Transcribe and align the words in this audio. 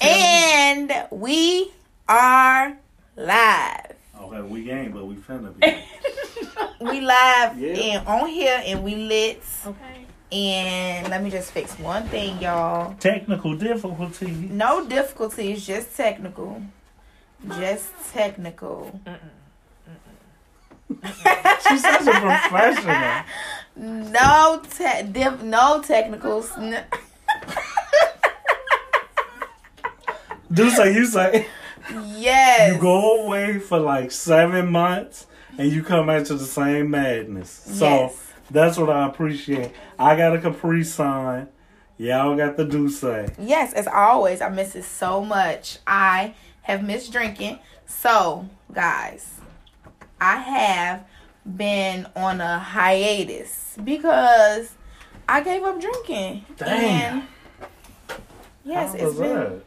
And 0.00 0.92
we 1.10 1.70
are 2.08 2.76
live. 3.16 3.96
Okay, 4.20 4.40
we 4.42 4.70
ain't, 4.70 4.94
but 4.94 5.06
we 5.06 5.14
finna 5.16 5.52
be. 5.58 5.76
We 6.80 7.00
live 7.02 7.58
Yeah. 7.58 7.74
and 7.98 8.08
on 8.08 8.26
here 8.28 8.62
and 8.64 8.82
we 8.82 8.94
lit. 8.94 9.42
Okay. 9.66 10.06
And 10.32 11.08
let 11.08 11.22
me 11.22 11.28
just 11.28 11.52
fix 11.52 11.78
one 11.78 12.04
thing, 12.08 12.40
y'all. 12.40 12.94
Technical 13.00 13.54
difficulties. 13.54 14.50
No 14.50 14.86
difficulties, 14.86 15.66
just 15.66 15.94
technical. 15.94 16.62
Just 17.58 17.88
technical. 18.14 18.98
She's 21.68 21.82
such 21.82 22.06
a 22.06 22.20
professional. 22.20 23.22
No 23.76 24.60
te- 24.68 25.04
diff- 25.10 25.42
no 25.42 25.80
technicals. 25.82 26.50
N- 26.58 26.84
Do 30.52 30.68
say 30.70 30.94
you 30.94 31.06
say 31.06 31.46
yes. 32.16 32.74
you 32.74 32.80
go 32.80 33.24
away 33.24 33.58
for 33.58 33.78
like 33.78 34.10
seven 34.10 34.70
months 34.70 35.26
and 35.58 35.70
you 35.70 35.82
come 35.82 36.06
back 36.06 36.24
to 36.24 36.34
the 36.34 36.44
same 36.44 36.90
madness. 36.90 37.50
So 37.50 37.84
Yes. 37.86 38.32
that's 38.50 38.78
what 38.78 38.90
I 38.90 39.06
appreciate. 39.06 39.72
I 39.98 40.16
got 40.16 40.34
a 40.34 40.40
Capri 40.40 40.84
Sun. 40.84 41.48
Y'all 41.98 42.34
got 42.36 42.56
the 42.56 42.64
Douce. 42.64 43.28
Yes, 43.38 43.74
as 43.74 43.86
always, 43.86 44.40
I 44.40 44.48
miss 44.48 44.74
it 44.74 44.84
so 44.84 45.22
much. 45.22 45.78
I 45.86 46.34
have 46.62 46.82
missed 46.82 47.12
drinking. 47.12 47.58
So, 47.86 48.48
guys, 48.72 49.34
I 50.18 50.36
have 50.36 51.04
been 51.56 52.06
on 52.16 52.40
a 52.40 52.58
hiatus 52.58 53.76
because 53.84 54.72
I 55.28 55.42
gave 55.42 55.62
up 55.62 55.78
drinking. 55.80 56.44
Damn. 56.56 57.18
And 57.20 57.28
yes, 58.64 58.94
it's 58.94 59.18
been 59.18 59.34
that? 59.34 59.62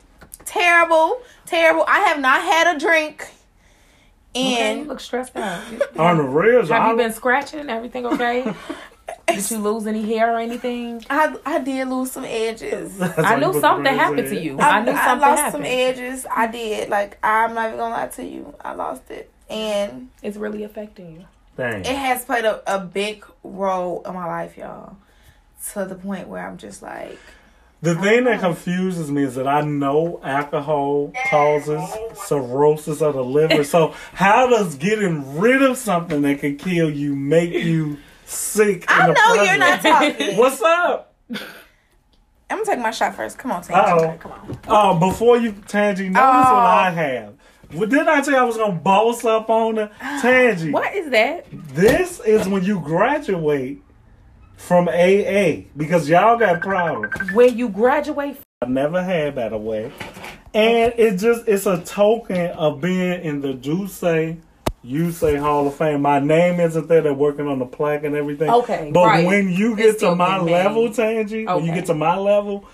Terrible, 0.45 1.21
terrible. 1.45 1.85
I 1.87 1.99
have 2.01 2.19
not 2.19 2.41
had 2.41 2.75
a 2.75 2.79
drink. 2.79 3.27
Okay, 4.35 4.57
And 4.61 4.79
you 4.79 4.85
look 4.85 4.99
stressed 4.99 5.35
out. 5.35 5.61
On 5.97 6.17
the 6.17 6.23
real, 6.23 6.61
Have 6.61 6.71
I, 6.71 6.91
you 6.91 6.97
been 6.97 7.13
scratching? 7.13 7.69
Everything 7.69 8.05
okay? 8.07 8.51
Did 9.27 9.51
you 9.51 9.57
lose 9.59 9.85
any 9.85 10.01
hair 10.05 10.33
or 10.33 10.39
anything? 10.39 11.03
I, 11.09 11.35
I 11.45 11.59
did 11.59 11.87
lose 11.87 12.11
some 12.11 12.23
edges. 12.25 12.99
I 13.01 13.35
knew 13.35 13.59
something 13.59 13.93
happened 13.93 14.27
to 14.29 14.39
you. 14.39 14.57
I, 14.59 14.79
I 14.79 14.79
knew 14.79 14.85
something 14.87 14.95
happened. 14.95 15.23
I 15.23 15.29
lost 15.29 15.41
happened. 15.41 15.65
some 15.65 15.71
edges. 15.71 16.25
I 16.31 16.47
did. 16.47 16.89
Like 16.89 17.17
I'm 17.23 17.53
not 17.53 17.67
even 17.67 17.77
gonna 17.79 17.95
lie 17.95 18.07
to 18.07 18.25
you. 18.25 18.55
I 18.61 18.73
lost 18.73 19.11
it, 19.11 19.29
and 19.49 20.09
It's 20.21 20.37
really 20.37 20.63
affecting 20.63 21.11
you. 21.13 21.25
Dang. 21.57 21.81
it 21.81 21.87
has 21.95 22.25
played 22.25 22.45
a, 22.45 22.61
a 22.75 22.79
big 22.79 23.25
role 23.43 24.01
in 24.05 24.13
my 24.13 24.25
life, 24.25 24.57
y'all. 24.57 24.97
To 25.73 25.85
the 25.85 25.95
point 25.95 26.27
where 26.27 26.47
I'm 26.47 26.57
just 26.57 26.81
like, 26.81 27.19
The 27.83 27.95
thing 27.95 28.23
that 28.23 28.39
confuses 28.39 29.11
me 29.11 29.23
is 29.23 29.35
that 29.35 29.45
I 29.45 29.59
know 29.59 30.21
alcohol 30.23 31.11
causes 31.29 31.83
cirrhosis 32.13 33.01
of 33.01 33.15
the 33.15 33.23
liver. 33.25 33.65
So 33.65 33.93
how 34.13 34.47
does 34.47 34.75
getting 34.75 35.37
rid 35.37 35.61
of 35.61 35.75
something 35.75 36.21
that 36.21 36.39
can 36.39 36.55
kill 36.55 36.89
you 36.89 37.13
make 37.13 37.51
you 37.51 37.97
sick? 38.25 38.85
I 38.89 39.09
in 39.09 39.13
the 39.13 39.19
know 39.19 39.43
you're 39.43 39.57
not 39.57 39.81
talking. 39.81 40.37
What's 40.37 40.61
up? 40.61 41.13
I'm 41.29 42.59
gonna 42.59 42.65
take 42.65 42.79
my 42.79 42.91
shot 42.91 43.17
first. 43.17 43.37
Come 43.37 43.51
on, 43.51 43.61
Tangy. 43.63 43.81
Oh, 43.85 44.17
Come 44.17 44.31
on. 44.31 44.59
oh! 44.69 44.99
Before 44.99 45.35
you, 45.35 45.51
Tangy, 45.67 46.07
notice 46.07 46.21
Oh. 46.23 46.53
what 46.53 46.65
I 46.65 46.89
oh. 46.89 46.93
have. 46.93 47.33
Well, 47.73 47.89
didn't 47.89 48.07
I 48.07 48.21
tell 48.21 48.33
you 48.35 48.39
I 48.39 48.43
was 48.43 48.55
gonna 48.55 48.75
boss 48.79 49.25
up 49.25 49.49
on 49.49 49.75
the 49.75 49.91
Tangy? 50.21 50.71
What 50.71 50.95
is 50.95 51.09
that? 51.09 51.47
This 51.51 52.21
is 52.21 52.47
when 52.47 52.63
you 52.63 52.79
graduate 52.79 53.81
from 54.67 54.87
AA 54.87 55.63
because 55.75 56.07
y'all 56.07 56.37
got 56.37 56.61
problems. 56.61 57.13
When 57.33 57.57
you 57.57 57.69
graduate, 57.69 58.37
I 58.61 58.65
never 58.67 59.03
had 59.03 59.35
by 59.35 59.49
the 59.49 59.57
way. 59.57 59.91
And 60.53 60.93
it 60.97 61.17
just 61.17 61.47
it's 61.47 61.65
a 61.65 61.83
token 61.83 62.51
of 62.51 62.79
being 62.79 63.23
in 63.23 63.41
the 63.41 63.87
Say 63.89 64.37
You 64.83 65.11
Say 65.11 65.35
Hall 65.35 65.67
of 65.67 65.75
Fame. 65.75 66.01
My 66.01 66.19
name 66.19 66.59
isn't 66.59 66.87
there, 66.87 67.01
they're 67.01 67.13
working 67.13 67.47
on 67.47 67.59
the 67.59 67.65
plaque 67.65 68.03
and 68.05 68.15
everything. 68.15 68.49
Okay, 68.49 68.89
But 68.93 69.05
right. 69.05 69.25
when 69.25 69.49
you 69.49 69.73
It's 69.77 69.99
get 69.99 70.09
to 70.09 70.15
my 70.15 70.39
level, 70.39 70.83
made. 70.85 70.93
Tangy, 70.95 71.45
when 71.45 71.65
you 71.65 71.73
get 71.73 71.87
to 71.87 71.93
my 71.93 72.17
level, 72.17 72.65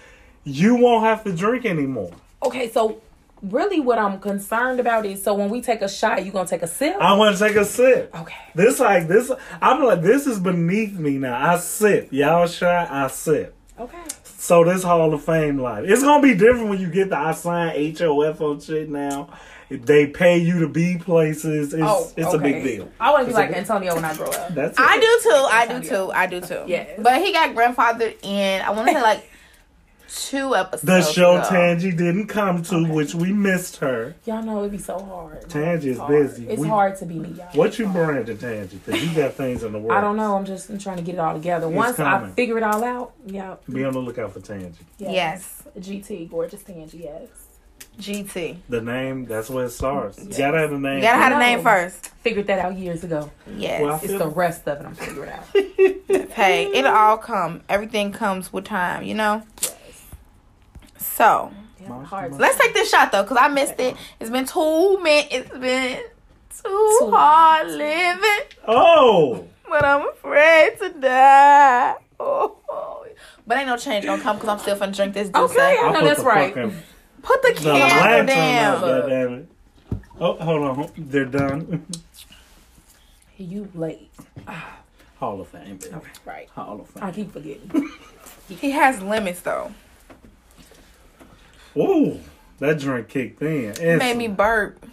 you 0.44 0.75
won't 0.75 1.05
have 1.05 1.23
to 1.23 1.31
drink 1.33 1.66
anymore. 1.66 2.11
okay, 2.44 2.69
so 2.69 3.01
really 3.41 3.79
what 3.79 3.97
I'm 3.97 4.19
concerned 4.19 4.79
about 4.79 5.05
is 5.05 5.23
so 5.23 5.33
when 5.33 5.50
we 5.50 5.61
take 5.61 5.81
a 5.81 5.89
shot, 5.89 6.25
you 6.25 6.31
gonna 6.31 6.47
take 6.47 6.61
a 6.61 6.67
sip? 6.67 6.95
I 7.00 7.16
want 7.16 7.38
to 7.38 7.47
take 7.47 7.55
a 7.55 7.66
sip. 7.66 8.16
okay. 8.16 8.35
This 8.55 8.79
like 8.79 9.07
this 9.07 9.31
I'm 9.61 9.83
like 9.83 10.01
this 10.01 10.27
is 10.27 10.39
beneath 10.39 10.94
me 10.97 11.17
now. 11.17 11.53
I 11.53 11.57
sip. 11.57 12.09
Y'all 12.11 12.47
shot, 12.47 12.91
I 12.91 13.07
sip. 13.07 13.55
Okay. 13.79 13.97
So 14.23 14.63
this 14.63 14.83
Hall 14.83 15.13
of 15.13 15.23
Fame 15.23 15.59
life. 15.59 15.85
It's 15.88 16.03
gonna 16.03 16.23
be 16.23 16.33
different 16.33 16.69
when 16.69 16.79
you 16.79 16.89
get 16.89 17.09
the 17.09 17.17
I 17.17 17.33
sign 17.33 17.95
HOF 17.95 18.41
on 18.41 18.59
shit 18.59 18.89
now. 18.89 19.29
If 19.69 19.85
they 19.85 20.07
pay 20.07 20.39
you 20.39 20.59
to 20.61 20.67
be 20.67 20.97
places. 20.97 21.73
It's 21.73 21.83
Oh, 21.85 22.11
it's 22.17 22.33
a 22.33 22.39
big 22.39 22.63
deal. 22.63 22.89
I 22.99 23.11
want 23.11 23.22
to 23.22 23.25
be 23.25 23.29
It's 23.29 23.38
like 23.38 23.51
Antonio 23.55 23.94
when 23.94 24.03
I 24.03 24.16
grow 24.16 24.29
up. 24.29 24.55
That's 24.55 24.79
I 24.79 24.99
do 24.99 25.19
too. 25.22 25.29
I 25.29 25.67
do 25.67 25.88
too. 25.88 26.11
I 26.11 26.25
do 26.25 26.41
too. 26.41 26.63
Yeah. 26.66 26.88
But 26.97 27.22
he 27.22 27.31
got 27.31 27.53
grandfathered 27.55 28.16
in. 28.23 28.61
I 28.61 28.72
want 28.72 28.88
to 28.88 28.95
say 28.95 29.01
like 29.01 29.29
two 30.14 30.56
episodes. 30.56 30.84
The 30.84 31.02
show 31.02 31.38
ago. 31.38 31.50
Tangy 31.50 31.92
didn't 31.92 32.28
come 32.28 32.64
to, 32.64 32.75
Okay. 32.78 32.92
which 32.92 33.14
we 33.16 33.31
missed 33.31 33.78
her. 33.78 34.16
Y'all 34.25 34.44
know 34.44 34.59
it'd 34.59 34.72
be 34.72 34.78
so 34.78 35.00
hard. 35.00 35.50
Tangy 35.50 35.90
is 35.92 35.97
hard. 35.97 36.12
busy. 36.12 36.47
It's 36.50 36.59
We- 36.62 36.68
hard 36.68 36.97
to 36.97 37.06
be 37.06 37.16
me, 37.16 37.30
y'all. 37.38 37.47
What 37.53 37.78
you 37.80 37.88
branding 37.88 38.38
Tangy? 38.38 38.80
Because 38.86 39.03
you 39.03 39.16
got 39.16 39.34
things 39.34 39.64
in 39.64 39.72
the 39.72 39.80
world. 39.80 39.92
I 39.97 40.02
don't 40.02 40.16
know. 40.18 40.36
I'm 40.36 40.46
just 40.46 40.70
I'm 40.70 40.78
trying 40.80 40.97
to 40.97 41.03
get 41.03 41.16
it 41.16 41.20
all 41.20 41.34
together. 41.34 41.68
Once 41.70 42.00
I 42.00 42.03
coming. 42.20 42.34
figure 42.34 42.58
it 42.58 42.64
all 42.64 42.84
out, 42.84 43.14
yeah. 43.25 43.56
Be 43.72 43.84
on 43.86 43.94
the 43.94 44.00
lookout 44.00 44.34
for 44.34 44.40
Tangy. 44.40 44.74
Yes. 44.97 45.64
GT, 45.80 46.30
gorgeous 46.30 46.64
Tangy, 46.64 47.00
yes. 47.03 47.28
GT. 48.00 48.58
The 48.70 48.80
name, 48.81 49.26
that's 49.26 49.50
where 49.50 49.66
it 49.66 49.72
starts. 49.72 50.18
You 50.24 50.30
gotta 50.38 50.59
have 50.59 50.72
a 50.72 50.78
name. 50.80 50.97
You 50.97 51.02
gotta 51.03 51.18
have 51.22 51.34
a 51.34 51.40
name 51.40 51.62
first. 51.62 52.08
Figured 52.24 52.47
that 52.47 52.59
out 52.59 52.78
years 52.78 53.03
ago. 53.03 53.30
Yes. 53.58 53.81
Well, 53.81 53.96
It's 53.96 54.08
feel- 54.08 54.20
the 54.20 54.28
rest 54.30 54.68
of 54.68 54.80
it 54.80 54.86
I'm 54.86 54.96
figuring 54.96 55.30
out. 55.31 56.31
hey, 56.31 56.72
it'll 56.74 56.94
all 56.94 57.18
come. 57.18 57.62
Everything 57.68 58.12
comes 58.14 58.53
with 58.53 58.64
time, 58.66 59.03
you 59.03 59.16
know? 59.16 59.44
So, 61.19 61.52
Yeah, 61.81 62.02
hard. 62.06 62.40
let's 62.40 62.57
take 62.57 62.74
this 62.74 62.90
shot 62.90 63.12
though, 63.12 63.24
because 63.24 63.35
I 63.38 63.50
missed 63.50 63.78
it. 63.78 63.97
It's 64.22 64.30
been 64.30 64.46
two 64.46 64.97
minutes. 65.03 65.28
It's 65.35 65.50
been 65.50 65.97
too 66.63 66.97
Too 67.00 67.12
hard 67.13 67.68
living, 67.68 68.46
Oh! 68.66 69.46
but 69.68 69.84
I'm 69.84 70.08
afraid 70.08 70.78
to 70.79 70.90
die. 70.97 71.96
Oh. 72.22 72.56
But 73.46 73.58
ain't 73.58 73.68
no 73.68 73.75
change 73.75 74.06
gonna 74.06 74.22
come 74.22 74.38
because 74.38 74.47
I'm 74.50 74.59
still 74.59 74.78
finna 74.78 74.96
drink 74.96 75.13
this 75.13 75.28
Douce. 75.28 75.52
Okay, 75.52 75.59
eh? 75.78 75.81
I 75.81 75.91
know 75.91 76.00
put 76.00 76.06
that's 76.06 76.19
right. 76.22 76.53
fucking- 76.53 76.84
Put 77.22 77.41
the 77.41 77.47
The 77.50 77.59
candle 77.59 77.97
lantern 78.00 78.25
down. 78.28 78.75
up, 78.75 78.81
goddammit. 78.81 79.46
Oh, 80.22 80.34
hold 80.35 80.79
on. 80.79 80.91
They're 80.97 81.25
done. 81.25 81.85
You 83.38 83.68
late. 83.75 84.09
Hall 85.19 85.41
of 85.41 85.50
Fame, 85.50 85.75
baby. 85.78 85.94
Okay, 85.96 86.12
right. 86.25 86.47
Hall 86.56 86.79
of 86.79 86.90
Fame. 86.91 87.03
I 87.03 87.12
keep 87.12 87.34
forgetting. 87.34 87.90
He 88.50 88.72
has 88.72 89.02
limits 89.02 89.41
though. 89.41 89.72
Ooh, 91.78 92.19
that 92.59 92.80
drink 92.80 93.07
kicked 93.09 93.41
in. 93.41 93.72
It 93.80 93.97
made 93.97 94.18
me 94.18 94.28
burp. 94.28 94.85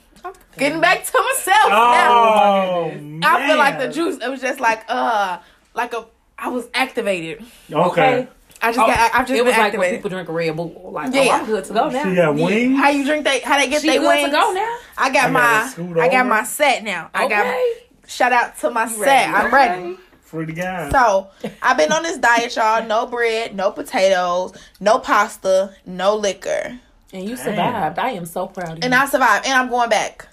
Getting 0.59 0.81
back 0.81 1.05
to 1.05 1.23
myself 1.23 1.59
Oh, 1.67 2.91
now. 2.93 2.99
man. 3.01 3.21
I 3.23 3.47
feel 3.47 3.59
like 3.59 3.79
the 3.79 3.89
juice. 3.89 4.19
It 4.23 4.29
was 4.31 4.41
just 4.41 4.59
like 4.61 4.85
uh, 4.89 5.39
like 5.75 5.93
a. 5.95 6.07
I 6.39 6.49
was 6.49 6.69
activated. 6.75 7.45
Okay. 7.71 8.27
I 8.63 8.73
just 8.73 8.79
Oh, 8.79 8.87
got. 8.87 9.15
I've 9.15 9.27
just 9.27 9.39
it 9.39 9.45
was 9.45 9.53
been 9.55 9.61
like 9.61 9.73
when 9.73 9.81
activated. 9.83 9.99
people 9.99 10.11
drink 10.11 10.29
a 10.29 10.33
Red 10.33 10.57
Bull. 10.57 10.91
Like, 10.93 11.13
Yeah. 11.15 11.21
oh, 11.23 11.31
I'm 11.31 11.47
good 11.47 11.65
to 11.67 11.75
go 11.75 11.91
now. 11.91 12.03
She 12.03 12.15
got 12.15 12.37
Yeah. 12.37 12.45
wings. 12.47 12.79
How 12.79 12.89
you 12.89 13.05
drink 13.05 13.25
that? 13.25 13.43
How 13.43 13.59
they 13.59 13.69
get 13.69 13.83
She 13.83 13.89
their 13.89 14.01
wings? 14.01 14.25
to 14.25 14.31
go 14.31 14.53
now. 14.53 14.77
I 14.97 15.11
got 15.11 15.27
I 15.27 15.31
my. 15.31 16.03
I 16.03 16.09
got 16.09 16.27
my 16.27 16.43
set 16.45 16.83
now. 16.83 17.11
I 17.15 17.29
got. 17.29 17.47
Okay. 17.47 17.73
Shout 18.09 18.33
out 18.33 18.57
to 18.61 18.71
my 18.71 18.85
You 18.85 18.91
set. 18.97 19.07
ready, 19.07 19.33
I'm 19.35 19.47
okay. 19.47 19.55
ready. 19.55 19.99
Free 20.27 20.45
the 20.45 20.53
guy. 20.53 20.91
So 20.91 21.29
I've 21.63 21.77
been 21.77 21.93
on 21.93 22.03
this 22.03 22.19
diet, 22.19 22.57
y'all. 22.57 22.85
No 22.85 23.07
bread, 23.07 23.55
no 23.55 23.71
potatoes, 23.71 24.53
no 24.81 24.99
pasta, 24.99 25.73
no 25.87 26.17
liquor, 26.17 26.81
And 27.13 27.23
you 27.23 27.37
Damn. 27.37 27.45
survived. 27.45 27.99
I 28.01 28.11
am 28.11 28.27
so 28.27 28.49
proud 28.49 28.73
of 28.73 28.79
you. 28.79 28.83
and 28.83 28.93
I 28.93 29.07
survived. 29.07 29.47
And 29.47 29.55
I'm 29.55 29.69
going 29.69 29.89
back. 29.89 30.27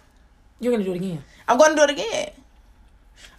You're 0.59 0.73
gonna 0.73 0.83
do 0.83 0.93
it 0.93 0.97
again. 0.97 1.23
I'm 1.47 1.59
going 1.59 1.71
to 1.71 1.75
do 1.75 1.83
it 1.83 1.89
again. 1.91 2.31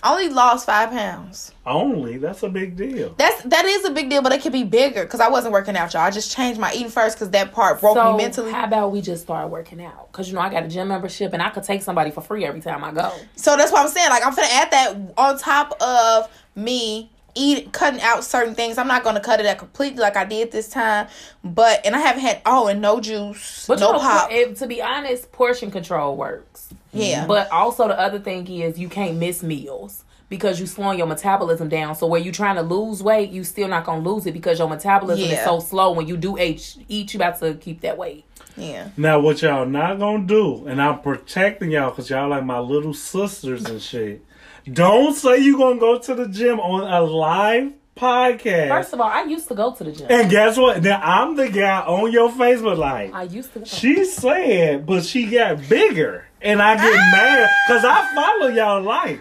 I 0.02 0.12
only 0.12 0.28
lost 0.28 0.66
five 0.66 0.90
pounds. 0.90 1.52
Only. 1.64 2.18
That's 2.18 2.42
a 2.42 2.48
big 2.50 2.76
deal. 2.76 3.14
That's 3.16 3.42
that 3.44 3.64
is 3.64 3.86
a 3.86 3.90
big 3.90 4.10
deal, 4.10 4.20
but 4.20 4.32
it 4.32 4.42
could 4.42 4.52
be 4.52 4.62
bigger 4.62 5.02
because 5.02 5.20
I 5.20 5.28
wasn't 5.28 5.54
working 5.54 5.76
out, 5.76 5.94
y'all. 5.94 6.02
I 6.02 6.10
just 6.10 6.30
changed 6.30 6.60
my 6.60 6.70
eating 6.74 6.90
first 6.90 7.16
because 7.16 7.30
that 7.30 7.52
part 7.52 7.80
broke 7.80 7.96
so 7.96 8.12
me 8.12 8.18
mentally. 8.18 8.52
how 8.52 8.64
about 8.64 8.92
we 8.92 9.00
just 9.00 9.22
start 9.22 9.48
working 9.48 9.82
out? 9.82 10.12
Cause 10.12 10.28
you 10.28 10.34
know 10.34 10.40
I 10.40 10.50
got 10.50 10.62
a 10.62 10.68
gym 10.68 10.88
membership 10.88 11.32
and 11.32 11.42
I 11.42 11.48
could 11.48 11.64
take 11.64 11.82
somebody 11.82 12.10
for 12.10 12.20
free 12.20 12.44
every 12.44 12.60
time 12.60 12.84
I 12.84 12.92
go. 12.92 13.12
So 13.36 13.56
that's 13.56 13.72
what 13.72 13.80
I'm 13.80 13.88
saying. 13.88 14.10
Like 14.10 14.26
I'm 14.26 14.34
gonna 14.34 14.48
add 14.50 14.70
that 14.72 14.96
on 15.16 15.38
top 15.38 15.72
of 15.80 16.28
me 16.54 17.10
eat 17.36 17.72
cutting 17.72 18.00
out 18.00 18.22
certain 18.24 18.54
things. 18.54 18.78
I'm 18.78 18.86
not 18.86 19.02
gonna 19.02 19.20
cut 19.20 19.40
it 19.40 19.46
out 19.46 19.58
completely 19.58 19.98
like 20.00 20.16
I 20.16 20.24
did 20.24 20.52
this 20.52 20.68
time, 20.68 21.08
but 21.42 21.80
and 21.84 21.96
I 21.96 21.98
haven't 21.98 22.22
had 22.22 22.40
oh 22.46 22.68
and 22.68 22.80
no 22.80 23.00
juice, 23.00 23.64
But 23.66 23.80
no 23.80 23.88
you 23.88 23.92
know, 23.94 23.98
pop. 23.98 24.28
if- 24.30 24.58
to 24.60 24.66
be 24.66 24.80
honest, 24.80 25.32
portion 25.32 25.70
control 25.70 26.16
works. 26.16 26.68
yeah, 26.92 27.26
But 27.26 27.50
also 27.50 27.88
the 27.88 27.98
other 27.98 28.20
thing 28.20 28.46
is 28.48 28.78
you 28.78 28.88
can't 28.88 29.16
miss 29.16 29.42
meals 29.42 30.04
because 30.28 30.58
you 30.60 30.66
slowing 30.66 30.96
your 30.96 31.06
metabolism 31.08 31.68
down. 31.68 31.94
So 31.96 32.06
where 32.06 32.20
you 32.20 32.30
trying 32.32 32.54
to 32.56 32.62
lose 32.62 33.02
weight, 33.02 33.30
you 33.30 33.42
still 33.44 33.66
not 33.68 33.84
gonna 33.84 34.08
lose 34.08 34.26
it 34.26 34.32
because 34.32 34.58
your 34.60 34.68
metabolism 34.68 35.28
is 35.28 35.42
so 35.44 35.58
slow. 35.60 35.90
When 35.92 36.06
you 36.06 36.16
do 36.16 36.38
eat, 36.38 36.76
eat 36.88 37.12
you 37.14 37.18
about 37.18 37.40
to 37.40 37.54
keep 37.54 37.80
that 37.80 37.98
weight. 37.98 38.24
Yeah. 38.56 38.88
Now, 38.96 39.18
what 39.18 39.42
y'all 39.42 39.66
not 39.66 39.98
gonna 39.98 40.24
do, 40.24 40.64
and 40.68 40.80
I'm 40.80 41.00
protecting 41.00 41.72
y'all 41.72 41.90
because 41.90 42.08
y'all 42.10 42.28
like 42.28 42.44
my 42.44 42.60
little 42.60 42.94
sisters 42.94 43.64
and 43.64 43.82
shit. 43.82 44.24
Don't 44.72 45.14
say 45.14 45.38
you 45.38 45.58
gonna 45.58 45.78
go 45.78 45.98
to 45.98 46.14
the 46.14 46.26
gym 46.28 46.58
on 46.58 46.90
a 46.90 47.02
live 47.02 47.72
podcast. 47.96 48.68
First 48.68 48.92
of 48.94 49.00
all, 49.00 49.08
I 49.08 49.24
used 49.24 49.46
to 49.48 49.54
go 49.54 49.72
to 49.74 49.84
the 49.84 49.92
gym. 49.92 50.06
and 50.08 50.30
guess 50.30 50.56
what? 50.56 50.82
Now 50.82 51.00
I'm 51.02 51.36
the 51.36 51.50
guy 51.50 51.80
on 51.80 52.12
your 52.12 52.30
Facebook 52.30 52.78
live. 52.78 53.12
I 53.12 53.24
used 53.24 53.52
to. 53.52 53.60
Go. 53.60 53.64
She 53.66 54.04
said, 54.04 54.86
but 54.86 55.04
she 55.04 55.26
got 55.26 55.68
bigger, 55.68 56.26
and 56.40 56.62
I 56.62 56.76
get 56.76 56.94
mad 56.94 57.48
ah! 57.50 57.54
because 57.66 57.84
I 57.84 58.14
follow 58.14 58.48
y'all 58.48 58.82
life. 58.82 59.20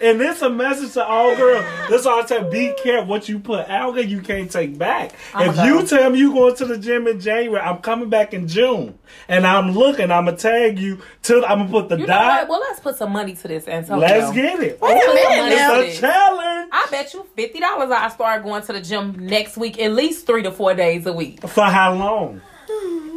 And 0.00 0.20
this 0.20 0.42
a 0.42 0.50
message 0.50 0.92
to 0.94 1.04
all 1.04 1.34
girls. 1.36 1.64
This 1.88 2.06
all 2.06 2.20
I 2.20 2.26
tell 2.26 2.48
be 2.50 2.74
careful 2.82 3.08
what 3.08 3.28
you 3.28 3.38
put 3.38 3.68
out 3.68 3.94
there. 3.94 4.04
You 4.04 4.20
can't 4.20 4.50
take 4.50 4.78
back. 4.78 5.12
I'ma 5.34 5.52
if 5.52 5.66
you 5.66 5.86
tell 5.86 6.10
me 6.10 6.18
you 6.18 6.32
going 6.32 6.56
to 6.56 6.64
the 6.66 6.78
gym 6.78 7.06
in 7.06 7.20
January, 7.20 7.60
I'm 7.60 7.78
coming 7.78 8.08
back 8.08 8.34
in 8.34 8.48
June, 8.48 8.98
and 9.28 9.46
I'm 9.46 9.72
looking. 9.72 10.10
I'm 10.10 10.26
gonna 10.26 10.36
tag 10.36 10.78
you 10.78 11.00
to. 11.24 11.44
I'm 11.44 11.58
gonna 11.58 11.70
put 11.70 11.88
the 11.88 11.98
You 11.98 12.06
dot. 12.06 12.48
Well, 12.48 12.60
let's 12.60 12.80
put 12.80 12.96
some 12.96 13.12
money 13.12 13.34
to 13.34 13.48
this, 13.48 13.66
Antonio. 13.66 14.06
Let's 14.06 14.32
get 14.32 14.60
it. 14.60 14.80
Wait 14.80 14.90
a 14.90 14.94
Put 14.94 15.04
some 15.04 15.14
money 15.14 15.36
minute 15.36 15.56
now. 15.56 15.80
It's 15.80 15.98
a 15.98 16.00
challenge 16.00 16.68
I 16.72 16.86
bet 16.90 17.14
you 17.14 17.26
fifty 17.34 17.60
dollars. 17.60 17.90
I 17.90 18.08
start 18.08 18.42
going 18.42 18.62
to 18.62 18.72
the 18.72 18.80
gym 18.80 19.26
next 19.26 19.56
week, 19.56 19.80
at 19.80 19.92
least 19.92 20.26
three 20.26 20.42
to 20.42 20.50
four 20.50 20.74
days 20.74 21.06
a 21.06 21.12
week 21.12 21.46
for 21.46 21.64
how 21.64 21.94
long? 21.94 22.40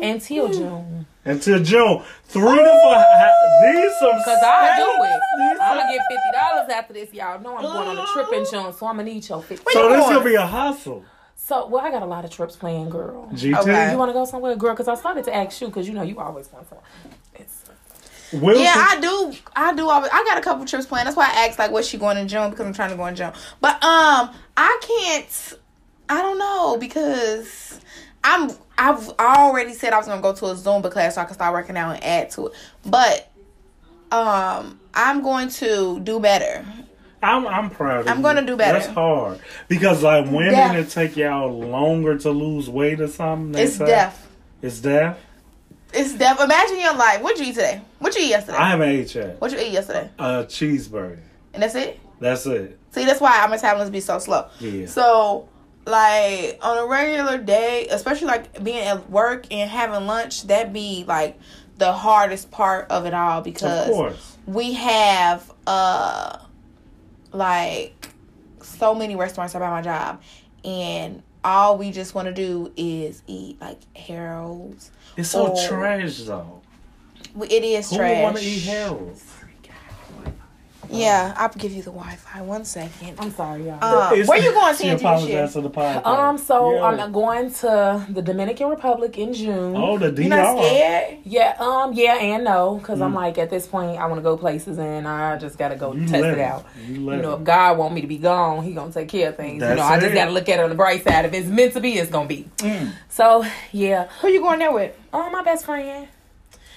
until 0.01 0.51
June. 0.51 1.05
Until 1.23 1.61
June. 1.61 2.01
Three 2.25 2.41
to 2.57 2.79
four. 2.83 2.95
These 3.73 3.91
some. 3.99 4.23
Cause 4.23 4.39
I 4.43 4.73
do 4.77 5.03
it. 5.03 5.61
I'm 5.61 5.77
gonna 5.77 5.91
get 5.91 6.01
fifty 6.09 6.31
dollars 6.33 6.69
after 6.71 6.93
this. 6.93 7.13
Y'all 7.13 7.39
know 7.39 7.57
I'm 7.57 7.63
going 7.63 7.87
on 7.89 7.97
a 7.97 8.05
trip 8.13 8.33
in 8.33 8.45
June, 8.49 8.73
so 8.73 8.87
I'm 8.87 8.97
gonna 8.97 9.03
need 9.03 9.27
your 9.29 9.41
fifty. 9.41 9.71
So 9.71 9.89
this 9.89 9.99
going? 10.01 10.13
gonna 10.15 10.25
be 10.25 10.35
a 10.35 10.45
hustle. 10.45 11.05
So, 11.35 11.67
well, 11.67 11.83
I 11.83 11.91
got 11.91 12.01
a 12.03 12.05
lot 12.05 12.23
of 12.23 12.31
trips 12.31 12.55
planned, 12.55 12.91
girl. 12.91 13.27
GT. 13.33 13.57
Okay. 13.59 13.91
You 13.91 13.97
want 13.97 14.09
to 14.09 14.13
go 14.13 14.25
somewhere, 14.25 14.55
girl? 14.55 14.73
Because 14.73 14.87
I 14.87 14.95
started 14.95 15.23
to 15.25 15.35
ask 15.35 15.59
you, 15.59 15.67
because 15.67 15.87
you 15.87 15.93
know 15.93 16.03
you 16.03 16.19
always 16.19 16.51
want 16.51 16.69
somewhere. 16.69 16.85
It's 17.35 17.63
Wilson- 18.31 18.63
Yeah, 18.63 18.73
I 18.89 18.99
do. 19.01 19.33
I 19.55 19.73
do. 19.73 19.89
Always, 19.89 20.09
I 20.13 20.23
got 20.23 20.37
a 20.37 20.41
couple 20.41 20.65
trips 20.65 20.85
planned. 20.85 21.07
That's 21.07 21.17
why 21.17 21.25
I 21.25 21.47
asked 21.47 21.59
like, 21.59 21.71
what's 21.71 21.87
she 21.87 21.97
going 21.97 22.17
in 22.17 22.27
June? 22.27 22.51
Because 22.51 22.65
I'm 22.65 22.73
trying 22.73 22.91
to 22.91 22.95
go 22.95 23.05
in 23.07 23.15
June. 23.15 23.33
But 23.59 23.83
um, 23.83 24.31
I 24.55 24.79
can't. 24.81 25.53
I 26.09 26.21
don't 26.21 26.37
know 26.39 26.77
because 26.79 27.79
I'm. 28.23 28.51
I've 28.81 29.09
already 29.19 29.73
said 29.73 29.93
I 29.93 29.97
was 29.97 30.07
gonna 30.07 30.23
go 30.23 30.33
to 30.33 30.45
a 30.47 30.55
Zumba 30.55 30.91
class 30.91 31.15
so 31.15 31.21
I 31.21 31.25
can 31.25 31.35
start 31.35 31.53
working 31.53 31.77
out 31.77 31.91
and 31.93 32.03
add 32.03 32.31
to 32.31 32.47
it. 32.47 32.53
But 32.83 33.31
um, 34.11 34.79
I'm 34.93 35.21
going 35.21 35.49
to 35.49 35.99
do 35.99 36.19
better. 36.19 36.65
I'm 37.21 37.45
I'm 37.45 37.69
proud. 37.69 38.01
Of 38.01 38.07
I'm 38.07 38.17
you. 38.17 38.23
gonna 38.23 38.43
do 38.43 38.57
better. 38.57 38.79
That's 38.79 38.91
hard 38.91 39.39
because 39.67 40.01
like 40.01 40.25
women 40.25 40.53
Deaf. 40.53 40.75
it 40.75 40.89
take 40.89 41.15
y'all 41.15 41.55
longer 41.59 42.17
to 42.17 42.31
lose 42.31 42.67
weight 42.69 42.99
or 42.99 43.07
something. 43.07 43.61
It's 43.61 43.77
deaf. 43.77 44.27
It's 44.63 44.79
deaf. 44.79 45.19
It's 45.93 46.15
deaf. 46.15 46.41
Imagine 46.41 46.79
your 46.79 46.95
life. 46.95 47.21
What'd 47.21 47.39
you 47.39 47.51
eat 47.51 47.55
today? 47.55 47.81
What'd 47.99 48.19
you 48.19 48.25
eat 48.25 48.29
yesterday? 48.29 48.57
I 48.57 48.69
haven't 48.69 48.89
ate 48.89 49.13
yet. 49.13 49.39
What'd 49.39 49.59
you 49.59 49.63
eat 49.63 49.73
yesterday? 49.73 50.09
A 50.17 50.23
cheeseburger. 50.45 51.19
And 51.53 51.61
that's 51.61 51.75
it. 51.75 51.99
That's 52.19 52.45
it. 52.47 52.79
See, 52.91 53.05
that's 53.05 53.21
why 53.21 53.41
our 53.41 53.47
metabolism 53.47 53.91
be 53.91 53.99
so 53.99 54.17
slow. 54.17 54.47
Yeah. 54.59 54.87
So, 54.87 55.49
like 55.85 56.59
on 56.61 56.77
a 56.77 56.85
regular 56.85 57.37
day, 57.37 57.87
especially 57.89 58.27
like 58.27 58.63
being 58.63 58.79
at 58.85 59.09
work 59.09 59.45
and 59.51 59.69
having 59.69 60.05
lunch, 60.07 60.43
that 60.47 60.71
be 60.73 61.03
like 61.07 61.39
the 61.77 61.91
hardest 61.91 62.51
part 62.51 62.89
of 62.91 63.05
it 63.05 63.13
all 63.13 63.39
Of 63.39 63.43
because 63.43 63.87
course. 63.89 64.37
we 64.45 64.73
have 64.73 65.51
uh 65.65 66.37
like 67.31 68.09
so 68.61 68.93
many 68.93 69.15
restaurants 69.15 69.55
about 69.55 69.71
my 69.71 69.81
job 69.81 70.21
and 70.63 71.23
all 71.43 71.77
we 71.77 71.89
just 71.91 72.13
want 72.13 72.27
to 72.27 72.33
do 72.33 72.71
is 72.77 73.23
eat 73.25 73.59
like 73.59 73.79
Harold's. 73.95 74.91
It's 75.17 75.29
so 75.29 75.53
Oh. 75.55 75.67
trash 75.67 76.19
though. 76.23 76.61
It 77.49 77.63
is 77.63 77.89
Who 77.89 77.97
trash. 77.97 78.17
would 78.17 78.23
want 78.23 78.37
to 78.37 78.43
eat 78.43 78.63
Harold's? 78.63 79.23
Yeah, 80.91 81.33
I'll 81.37 81.49
give 81.49 81.71
you 81.71 81.81
the 81.83 81.91
Wi-Fi. 81.91 82.41
One 82.41 82.65
second. 82.65 83.15
I'm 83.19 83.31
sorry, 83.31 83.63
y'all. 83.65 83.77
Uh, 83.81 84.11
It's- 84.13 84.27
where 84.27 84.37
you 84.39 84.51
going, 84.51 84.73
She 84.75 84.83
Sandy? 84.83 84.93
this 84.95 85.01
apologized 85.01 85.53
to 85.53 85.61
the 85.61 85.69
podcast. 85.69 86.05
um, 86.05 86.37
so 86.37 86.73
Yo. 86.75 86.83
I'm 86.83 87.11
going 87.11 87.51
to 87.53 88.05
the 88.09 88.21
Dominican 88.21 88.67
Republic 88.69 89.17
in 89.17 89.33
June. 89.33 89.75
Oh, 89.77 89.97
the 89.97 90.11
DR. 90.11 90.21
You 90.23 90.29
not 90.29 90.57
scared? 90.57 91.17
Yeah, 91.23 91.55
um, 91.59 91.93
yeah, 91.93 92.15
and 92.15 92.43
no, 92.43 92.75
because 92.75 92.99
I'm 93.01 93.13
Mm. 93.13 93.15
like 93.15 93.37
at 93.37 93.49
this 93.49 93.67
point 93.67 93.97
I 93.99 94.05
want 94.07 94.17
to 94.17 94.21
go 94.23 94.35
places 94.37 94.77
and 94.79 95.07
I 95.07 95.37
just 95.37 95.57
gotta 95.57 95.75
go 95.75 95.93
You 95.93 96.07
test 96.07 96.23
it 96.25 96.39
out. 96.39 96.65
You 96.85 96.95
You 96.95 97.05
living. 97.05 97.21
know, 97.21 97.33
if 97.35 97.43
God 97.43 97.77
want 97.77 97.93
me 97.93 98.01
to 98.01 98.07
be 98.07 98.17
gone, 98.17 98.63
He 98.63 98.73
gonna 98.73 98.91
take 98.91 99.07
care 99.07 99.29
of 99.29 99.37
things. 99.37 99.59
That's 99.61 99.71
you 99.71 99.75
That's 99.77 99.89
know, 99.89 99.95
I 99.95 99.99
just 99.99 100.11
it. 100.11 100.15
gotta 100.15 100.31
look 100.31 100.49
at 100.49 100.59
it 100.59 100.63
on 100.63 100.69
the 100.69 100.75
bright 100.75 101.03
side. 101.03 101.25
If 101.25 101.33
it's 101.33 101.47
meant 101.47 101.73
to 101.73 101.79
be, 101.79 101.93
it's 101.93 102.11
gonna 102.11 102.27
be. 102.27 102.47
Mm. 102.57 102.91
So 103.09 103.45
yeah, 103.71 104.07
Who 104.21 104.27
you 104.27 104.41
going 104.41 104.59
there 104.59 104.71
with? 104.73 104.93
oh 105.13 105.29
my 105.29 105.41
best 105.43 105.63
friend, 105.65 106.07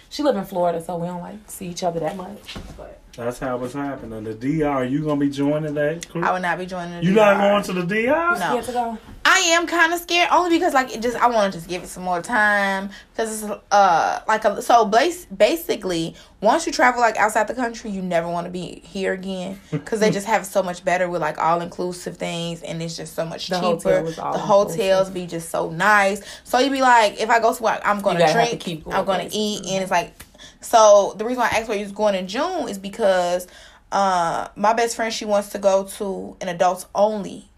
she 0.08 0.22
live 0.22 0.36
in 0.36 0.44
Florida, 0.44 0.80
so 0.80 0.96
we 0.98 1.08
don't 1.08 1.20
like 1.20 1.36
see 1.48 1.66
each 1.66 1.82
other 1.82 1.98
that 2.00 2.16
much. 2.16 2.56
But 2.76 3.00
That's 3.16 3.38
how 3.38 3.62
it's 3.62 3.74
happening. 3.74 4.24
The 4.24 4.34
DR. 4.34 4.84
You 4.84 5.04
gonna 5.04 5.20
be 5.20 5.30
joining 5.30 5.74
that? 5.74 6.08
crew? 6.08 6.24
I 6.24 6.32
would 6.32 6.42
not 6.42 6.58
be 6.58 6.66
joining 6.66 7.00
the 7.00 7.04
You 7.06 7.12
DR. 7.14 7.16
not 7.34 7.40
going 7.40 7.62
to 7.64 7.72
the 7.72 7.82
DR? 7.82 8.38
No. 8.38 8.60
to 8.60 8.72
go. 8.72 8.98
I 9.26 9.38
am 9.38 9.66
kind 9.66 9.92
of 9.92 10.00
scared 10.00 10.28
only 10.32 10.50
because 10.58 10.74
like 10.74 10.94
it 10.94 11.00
just 11.00 11.16
I 11.16 11.28
want 11.28 11.52
to 11.52 11.58
just 11.58 11.68
give 11.68 11.82
it 11.82 11.88
some 11.88 12.02
more 12.02 12.20
time 12.20 12.90
because 13.12 13.42
it's 13.44 13.52
uh 13.70 14.20
like 14.28 14.44
a, 14.44 14.60
so 14.62 14.84
bas- 14.84 15.26
basically 15.26 16.14
once 16.40 16.66
you 16.66 16.72
travel 16.72 17.00
like 17.00 17.16
outside 17.16 17.48
the 17.48 17.54
country 17.54 17.90
you 17.90 18.02
never 18.02 18.28
want 18.28 18.46
to 18.46 18.50
be 18.50 18.80
here 18.84 19.12
again 19.12 19.58
because 19.70 20.00
they 20.00 20.10
just 20.10 20.26
have 20.26 20.44
so 20.44 20.62
much 20.62 20.84
better 20.84 21.08
with 21.08 21.20
like 21.22 21.38
all 21.38 21.60
inclusive 21.62 22.16
things 22.16 22.62
and 22.62 22.82
it's 22.82 22.96
just 22.96 23.14
so 23.14 23.24
much 23.24 23.48
The 23.48 23.56
cheaper. 23.56 24.00
hotel 24.02 24.32
the 24.32 24.38
hotels 24.38 25.10
be 25.10 25.26
just 25.26 25.48
so 25.50 25.70
nice. 25.70 26.20
So 26.44 26.58
you 26.58 26.70
be 26.70 26.82
like 26.82 27.20
if 27.20 27.30
I 27.30 27.40
go 27.40 27.54
to 27.54 27.62
work 27.62 27.80
I'm 27.84 28.00
gonna 28.02 28.18
gotta 28.18 28.32
drink, 28.34 28.60
keep 28.60 28.84
going 28.84 28.96
I'm 28.96 29.04
gonna 29.04 29.28
eat, 29.32 29.60
and 29.66 29.82
it's 29.82 29.90
like 29.90 30.24
so 30.64 31.14
the 31.16 31.24
reason 31.24 31.40
why 31.40 31.50
I 31.52 31.58
asked 31.58 31.68
why 31.68 31.76
you 31.76 31.82
was 31.82 31.92
going 31.92 32.14
in 32.14 32.26
June 32.26 32.68
is 32.68 32.78
because 32.78 33.46
uh 33.92 34.48
my 34.56 34.72
best 34.72 34.96
friend 34.96 35.12
she 35.12 35.24
wants 35.24 35.50
to 35.50 35.58
go 35.58 35.84
to 35.84 36.36
an 36.40 36.48
adults 36.48 36.86
only 36.94 37.48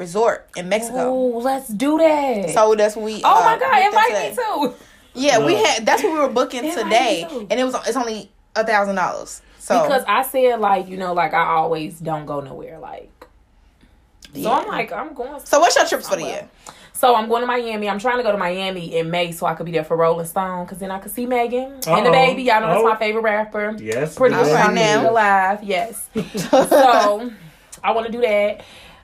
resort 0.00 0.48
in 0.56 0.68
Mexico. 0.68 1.10
Oh, 1.10 1.38
let's 1.38 1.68
do 1.68 1.98
that. 1.98 2.50
So 2.50 2.74
that's 2.74 2.96
what 2.96 3.04
we. 3.04 3.22
oh 3.24 3.40
uh, 3.40 3.44
my 3.44 3.58
God, 3.58 3.70
booked 3.70 3.84
invite 3.84 4.08
today. 4.08 4.30
me 4.30 4.68
too. 4.68 4.74
Yeah, 5.14 5.44
we 5.44 5.54
had. 5.54 5.84
That's 5.86 6.02
what 6.02 6.12
we 6.12 6.18
were 6.18 6.28
booking 6.28 6.64
Invite 6.64 6.84
today, 6.84 7.26
and 7.50 7.52
it 7.52 7.64
was. 7.64 7.74
It's 7.86 7.96
only 7.96 8.30
a 8.56 8.64
thousand 8.64 8.96
dollars. 8.96 9.42
So 9.58 9.82
Because 9.82 10.02
I 10.08 10.22
said 10.22 10.58
like 10.58 10.88
you 10.88 10.96
know 10.96 11.12
like 11.12 11.34
I 11.34 11.44
always 11.44 12.00
don't 12.00 12.26
go 12.26 12.40
nowhere 12.40 12.78
like. 12.78 13.10
So 14.32 14.40
Yeah. 14.40 14.50
I'm 14.50 14.68
like 14.68 14.92
I'm 14.92 15.14
going. 15.14 15.40
So 15.44 15.60
what's 15.60 15.76
your 15.76 15.86
trips 15.86 16.08
for 16.08 16.16
the 16.16 16.22
year? 16.22 16.48
well. 16.66 16.74
Year? 17.02 17.10
So 17.10 17.14
I'm 17.14 17.28
going 17.28 17.40
to 17.40 17.46
Miami. 17.46 17.88
I'm 17.88 17.98
trying 17.98 18.18
to 18.18 18.22
go 18.22 18.32
to 18.32 18.38
Miami 18.38 18.96
in 18.98 19.10
May 19.10 19.32
so 19.32 19.46
I 19.46 19.54
could 19.54 19.66
be 19.66 19.72
there 19.72 19.84
for 19.84 19.96
Rolling 19.96 20.26
Stone 20.26 20.64
because 20.66 20.78
then 20.78 20.90
I 20.90 20.98
could 20.98 21.12
see 21.12 21.26
Megan 21.26 21.80
and 21.86 22.06
the 22.06 22.10
baby. 22.10 22.42
Y'all 22.44 22.60
know 22.60 22.68
that's 22.68 22.80
Oh. 22.80 22.88
my 22.88 22.96
favorite 22.96 23.22
rapper. 23.22 23.76
Yes. 23.78 24.14
Pretty 24.16 24.34
yes, 24.34 24.46
Okay, 24.48 24.62
sure 24.62 24.70
it 24.70 24.74
now. 24.74 25.02
is. 25.02 25.08
alive. 25.08 25.62
Yes. 25.64 26.08
so 26.68 27.32
I 27.82 27.92
want 27.92 28.06
to 28.06 28.12
do 28.12 28.20
that. 28.20 28.62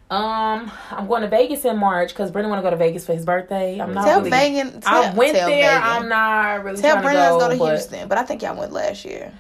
Um, 0.08 0.70
I'm 0.92 1.08
going 1.08 1.22
to 1.22 1.28
Vegas 1.28 1.64
in 1.64 1.78
March 1.78 2.10
because 2.10 2.30
Brendan 2.30 2.48
want 2.50 2.60
to 2.60 2.62
go 2.62 2.70
to 2.70 2.76
Vegas 2.76 3.04
for 3.04 3.12
his 3.12 3.24
birthday. 3.24 3.80
I'm 3.80 3.92
not 3.92 4.04
Tell 4.04 4.18
really. 4.18 4.30
Megan. 4.30 4.80
Tell, 4.80 5.02
I 5.02 5.12
went 5.14 5.34
tell 5.36 5.48
there. 5.48 5.62
Megan. 5.74 5.82
I'm 5.82 6.08
not 6.08 6.62
really 6.64 6.80
Tell 6.80 6.92
trying 7.00 7.02
Brendan 7.04 7.24
to 7.24 7.28
go. 7.30 7.36
let's 7.38 7.44
go 7.46 7.52
to 7.52 7.58
but- 7.58 7.68
Houston, 7.70 8.08
but 8.08 8.18
I 8.18 8.22
think 8.22 8.42
y'all 8.42 8.56
went 8.56 8.72
last 8.72 9.04
year. 9.04 9.32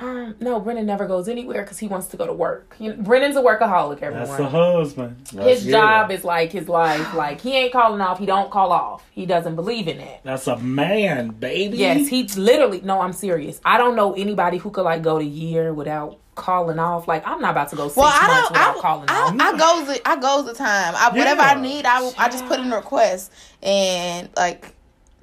Um, 0.00 0.36
no, 0.40 0.60
Brendan 0.60 0.86
never 0.86 1.06
goes 1.06 1.28
anywhere 1.28 1.62
because 1.62 1.78
he 1.78 1.88
wants 1.88 2.06
to 2.08 2.16
go 2.16 2.26
to 2.26 2.32
work. 2.32 2.76
You 2.78 2.94
know, 2.94 3.02
Brendan's 3.02 3.36
a 3.36 3.40
workaholic. 3.40 4.02
Everyone. 4.02 4.26
That's 4.26 4.36
the 4.38 4.48
husband. 4.48 5.16
his 5.30 5.34
Let's 5.34 5.64
job 5.64 6.10
it. 6.10 6.14
is 6.14 6.24
like 6.24 6.52
his 6.52 6.68
life. 6.68 7.14
Like 7.14 7.40
he 7.40 7.54
ain't 7.56 7.72
calling 7.72 8.00
off. 8.00 8.18
He 8.18 8.26
don't 8.26 8.50
call 8.50 8.72
off. 8.72 9.04
He 9.10 9.26
doesn't 9.26 9.56
believe 9.56 9.88
in 9.88 9.98
it. 10.00 10.20
That's 10.24 10.46
a 10.46 10.56
man, 10.58 11.30
baby. 11.30 11.78
Yes, 11.78 12.08
he 12.08 12.24
literally. 12.24 12.80
No, 12.82 13.00
I'm 13.00 13.12
serious. 13.12 13.60
I 13.64 13.78
don't 13.78 13.96
know 13.96 14.14
anybody 14.14 14.58
who 14.58 14.70
could 14.70 14.82
like 14.84 15.02
go 15.02 15.18
to 15.18 15.24
year 15.24 15.72
without 15.74 16.18
calling 16.34 16.78
off. 16.78 17.08
Like 17.08 17.26
I'm 17.26 17.40
not 17.40 17.50
about 17.50 17.68
to 17.70 17.76
go 17.76 17.88
six 17.88 17.96
Well, 17.96 18.06
I 18.12 18.26
months 18.28 18.42
don't. 18.42 18.52
without 18.52 18.76
I, 18.76 18.80
calling 18.80 19.04
I, 19.08 19.20
off. 19.22 19.34
I, 19.40 19.58
goes. 19.58 19.86
the- 19.96 20.08
I 20.08 20.16
goes 20.20 20.44
the 20.46 20.54
time. 20.54 20.94
I, 20.96 21.08
Whatever 21.10 21.40
I 21.42 21.60
need, 21.60 21.84
I 21.84 22.12
I 22.16 22.28
just 22.28 22.46
put 22.46 22.60
in 22.60 22.72
a 22.72 22.76
request 22.76 23.32
and 23.62 24.28
like 24.36 24.74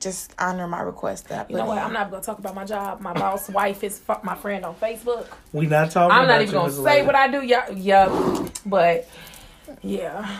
just 0.06 0.34
honor 0.40 0.68
my 0.68 0.82
request 0.82 1.28
that 1.30 1.40
I 1.40 1.44
put 1.44 1.52
You 1.52 1.58
know 1.58 1.66
what? 1.66 1.78
in. 1.80 1.84
I'm 1.84 1.94
not 1.94 2.10
gonna 2.12 2.24
talk 2.24 2.40
about 2.40 2.56
my 2.56 2.64
job. 2.64 3.02
My 3.02 3.12
boss 3.14 3.50
wife 3.50 3.84
is 3.84 4.00
fu- 4.00 4.14
my 4.24 4.36
friend 4.36 4.64
on 4.64 4.76
Facebook. 4.76 5.26
We 5.52 5.66
not 5.66 5.92
talking. 5.92 6.16
I'm 6.16 6.28
not 6.28 6.36
about 6.36 6.42
even 6.44 6.54
gonna 6.54 6.72
say 6.72 6.82
Lady. 6.82 7.06
what 7.08 7.16
I 7.16 7.28
do. 7.28 7.42
Yeah, 7.42 7.70
yeah. 7.72 8.48
But 8.66 9.08
yeah. 9.82 10.40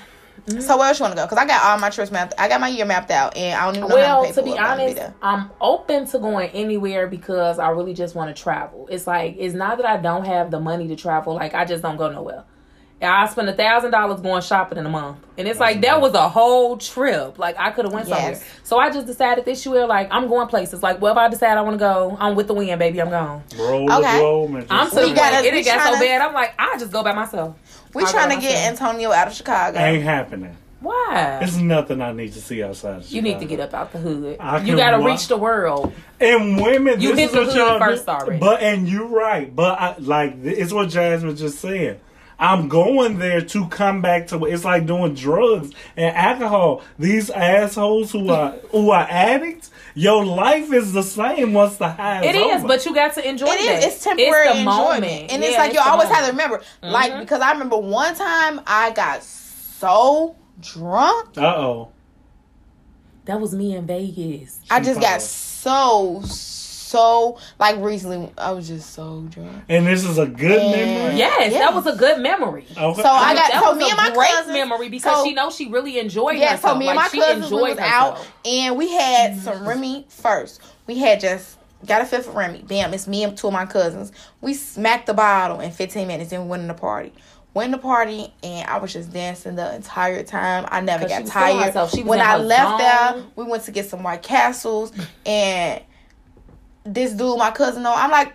So 0.60 0.78
where 0.78 0.88
else 0.90 1.00
you 1.00 1.04
want 1.04 1.14
to 1.14 1.18
go? 1.20 1.26
Because 1.26 1.40
I 1.40 1.48
got 1.48 1.64
all 1.64 1.80
my 1.80 1.90
trips 1.90 2.12
mapped. 2.12 2.36
I 2.38 2.48
got 2.48 2.62
my 2.62 2.68
year 2.68 2.86
mapped 2.86 3.10
out, 3.10 3.36
and 3.36 3.60
I 3.60 3.66
don't 3.66 3.78
even 3.78 3.90
know 3.90 3.98
how 4.06 4.22
to 4.22 4.28
pay 4.28 4.34
to 4.34 4.34
for 4.42 4.44
be 4.44 4.52
it, 4.52 4.58
but 4.58 4.62
gonna 4.62 4.84
honest. 4.84 5.02
I'm 5.24 5.50
open 5.60 6.06
to 6.08 6.20
going 6.20 6.50
anywhere 6.52 7.08
because 7.08 7.58
I 7.58 7.70
really 7.70 7.96
just 7.96 8.14
want 8.14 8.36
to 8.36 8.40
travel. 8.44 8.88
It's 8.92 9.08
like 9.08 9.36
it's 9.40 9.56
not 9.56 9.78
that 9.78 9.88
I 9.88 9.98
don't 9.98 10.26
have 10.26 10.52
the 10.52 10.60
money 10.60 10.88
to 10.90 10.96
travel. 10.96 11.34
Like 11.34 11.56
I 11.56 11.66
just 11.66 11.82
don't 11.82 11.98
go 11.98 12.12
nowhere. 12.12 12.44
And 13.02 13.12
I 13.12 13.28
spent 13.28 13.50
a 13.50 13.54
thousand 13.54 13.92
dollars 13.92 14.22
going 14.22 14.42
shopping 14.42 14.78
in 14.78 14.86
a 14.86 14.90
month, 14.90 15.18
and 15.38 15.48
it's 15.50 15.60
like 15.60 15.82
that 15.82 16.00
was 16.00 16.14
a 16.14 16.30
whole 16.30 16.78
trip. 16.78 17.38
Like 17.38 17.56
I 17.60 17.72
could 17.72 17.84
have 17.86 17.94
went 17.94 18.08
somewhere. 18.08 18.32
Yes. 18.32 18.46
So 18.64 18.78
I 18.78 18.90
just 18.90 19.06
decided 19.06 19.44
this 19.44 19.66
year, 19.66 19.86
like 19.86 20.08
I'm 20.12 20.30
going 20.30 20.48
places. 20.48 20.82
Like, 20.82 21.02
well, 21.02 21.12
if 21.12 21.18
I 21.18 21.28
decide 21.28 21.58
I 21.58 21.62
want 21.62 21.74
to 21.74 21.78
go, 21.80 22.16
I'm 22.20 22.36
with 22.36 22.48
the 22.48 22.54
wind, 22.54 22.80
baby. 22.80 23.02
I'm 23.02 23.10
gone. 23.10 23.44
Roll 23.60 23.92
Okay. 23.92 24.18
globe 24.18 24.66
I'm 24.70 24.90
so 24.90 25.06
We 25.06 25.14
gotta- 25.14 25.46
it 25.46 25.52
we 25.52 25.58
ain't 25.60 25.66
got 25.68 25.94
so 25.94 26.00
bad. 26.00 26.22
I'm 26.22 26.34
like, 26.34 26.54
I 26.58 26.78
just 26.80 26.94
go 26.94 27.04
by 27.04 27.14
myself. 27.14 27.56
We 27.94 28.04
I'll 28.04 28.12
trying 28.12 28.30
go 28.30 28.36
to 28.36 28.42
get 28.42 28.54
myself. 28.54 28.82
Antonio 28.82 29.12
out 29.12 29.28
of 29.28 29.34
Chicago. 29.34 29.78
ain't 29.78 30.04
happening. 30.04 30.56
Why? 30.80 31.40
It's 31.42 31.58
nothing 31.58 32.02
I 32.02 32.14
need 32.14 32.32
to 32.34 32.42
see 32.42 32.64
outside. 32.64 32.98
Of 32.98 33.12
You 33.12 33.22
need 33.22 33.40
to 33.40 33.46
get 33.46 33.60
up 33.60 33.74
out 33.74 33.92
the 33.92 33.98
hood. 34.00 34.38
I 34.40 34.60
You 34.60 34.78
gotta 34.78 35.00
wa- 35.00 35.08
reach 35.08 35.28
the 35.28 35.36
world. 35.38 35.92
And 36.22 36.62
women, 36.62 37.02
You 37.02 37.10
this 37.16 37.20
hit 37.20 37.26
is 37.26 37.32
the 37.34 37.38
what 37.40 37.48
hood 37.48 37.56
y'all 37.58 37.80
first 37.80 38.06
do. 38.06 38.12
already. 38.12 38.40
But 38.40 38.62
and 38.62 38.88
you're 38.88 39.08
right, 39.08 39.54
but 39.54 39.80
I, 39.80 39.96
like 40.00 40.36
it's 40.44 40.72
what 40.72 40.88
Jasmine 40.90 41.36
just 41.36 41.60
said. 41.60 42.00
I'm 42.40 42.68
going 42.68 43.20
there 43.20 43.42
to 43.42 43.68
come 43.70 44.02
back 44.02 44.28
to. 44.28 44.46
It's 44.46 44.66
like 44.66 44.86
doing 44.86 45.14
drugs 45.14 45.72
and 45.96 46.16
alcohol. 46.16 46.82
These 47.00 47.30
assholes 47.30 48.12
who 48.12 48.30
are 48.30 48.52
who 48.72 48.92
are 48.92 49.08
addicts. 49.10 49.72
Your 49.98 50.26
life 50.26 50.74
is 50.74 50.92
the 50.92 51.04
same 51.04 51.54
once 51.54 51.78
the 51.78 51.88
high 51.88 52.22
is 52.26 52.36
It 52.36 52.38
is, 52.38 52.56
over. 52.58 52.68
but 52.68 52.86
you 52.86 52.94
got 52.94 53.14
to 53.14 53.26
enjoy 53.28 53.46
It 53.48 53.66
that. 53.66 53.78
is. 53.80 53.86
It's 53.94 54.04
temporary 54.04 54.48
the 54.50 54.60
enjoyment, 54.60 54.78
moment. 55.02 55.32
and 55.32 55.42
it's 55.44 55.54
Yeah, 55.54 55.58
like 55.60 55.74
you 55.74 55.80
always 55.80 56.10
moment. 56.10 56.16
have 56.16 56.26
to 56.26 56.32
remember, 56.32 56.62
like 56.82 57.12
Mhm. 57.14 57.20
because 57.22 57.40
I 57.40 57.52
remember 57.54 57.78
one 57.78 58.14
time 58.14 58.60
I 58.68 58.92
got 58.92 59.24
so 59.24 60.36
drunk, 60.60 61.38
uh 61.38 61.46
oh. 61.46 61.90
That 63.24 63.40
was 63.40 63.56
me 63.56 63.74
in 63.76 63.88
Vegas. 63.88 64.60
I 64.70 64.82
just 64.82 65.00
got 65.00 65.22
followed. 65.22 66.26
so 66.26 66.36
so 66.86 67.38
like 67.60 67.78
recently 67.80 68.32
I 68.38 68.52
was 68.52 68.68
just 68.68 68.94
so 68.94 69.22
drunk. 69.30 69.64
And 69.70 69.88
this 69.88 70.04
is 70.06 70.18
a 70.18 70.26
good 70.28 70.62
And- 70.62 70.72
memory. 70.72 71.18
Yes, 71.18 71.52
Yeah. 71.54 71.60
that 71.60 71.74
was 71.74 71.88
a 71.88 71.96
good 71.96 72.20
memory. 72.22 72.66
Okay. 72.78 73.02
So 73.02 73.08
I 73.10 73.34
got 73.34 73.52
that 73.52 73.62
so 73.64 73.70
was 73.72 73.78
me 73.80 73.86
a 73.86 73.88
and 73.90 73.98
my 73.98 74.12
great 74.14 74.30
cousins, 74.30 74.54
memory 74.54 74.90
because 74.90 75.18
so- 75.18 75.24
she 75.26 75.34
knows 75.34 75.56
she 75.56 75.68
really 75.70 75.98
enjoyed 76.00 76.38
Yeah, 76.38 76.52
herself. 76.52 76.74
so 76.74 76.80
me 76.80 76.88
and 76.88 76.96
Like, 76.96 77.06
my 77.06 77.10
she 77.10 77.20
cousins 77.20 77.52
we 77.52 77.58
enjoyed 77.58 77.70
was 77.78 77.80
out 77.80 78.28
and 78.46 78.78
we 78.78 78.92
had 78.92 79.34
mm. 79.34 79.40
some 79.44 79.68
Remy 79.68 80.06
first. 80.10 80.62
We 80.88 81.00
had 81.00 81.20
just 81.20 81.58
got 81.86 82.02
a 82.02 82.06
fifth 82.06 82.28
of 82.28 82.36
Remy. 82.36 82.64
Damn, 82.68 82.94
it's 82.94 83.08
me 83.08 83.24
and 83.24 83.36
two 83.38 83.48
of 83.48 83.54
my 83.54 83.66
cousins. 83.66 84.12
We 84.42 84.54
smacked 84.54 85.08
the 85.08 85.14
bottle 85.14 85.60
in 85.60 85.72
15 85.72 86.08
minutes 86.08 86.32
and 86.32 86.44
we 86.44 86.50
went 86.50 86.62
in 86.62 86.68
the 86.68 86.74
party. 86.74 87.14
Went 87.54 87.68
in 87.68 87.72
the 87.72 87.78
party 87.78 88.34
and 88.44 88.68
I 88.70 88.78
was 88.80 88.92
just 88.92 89.14
dancing 89.14 89.56
the 89.56 89.74
entire 89.76 90.24
time. 90.24 90.66
I 90.70 90.82
never 90.82 91.04
'Cause 91.04 91.12
she 91.12 91.16
got 91.16 91.22
was 91.24 91.32
tired. 91.32 91.64
herself. 91.68 91.92
She 91.92 92.02
was 92.04 92.10
when 92.10 92.20
I 92.22 92.34
her 92.34 92.38
left 92.40 92.78
there, 92.80 93.24
we 93.36 93.46
went 93.46 93.64
to 93.64 93.72
get 93.72 93.90
some 93.90 94.04
White 94.04 94.22
Castles 94.24 94.92
and 95.26 95.82
this 96.86 97.12
dude, 97.14 97.38
my 97.38 97.52
cousin, 97.52 97.84
know 97.84 97.94
I'm 97.94 98.12
like, 98.12 98.34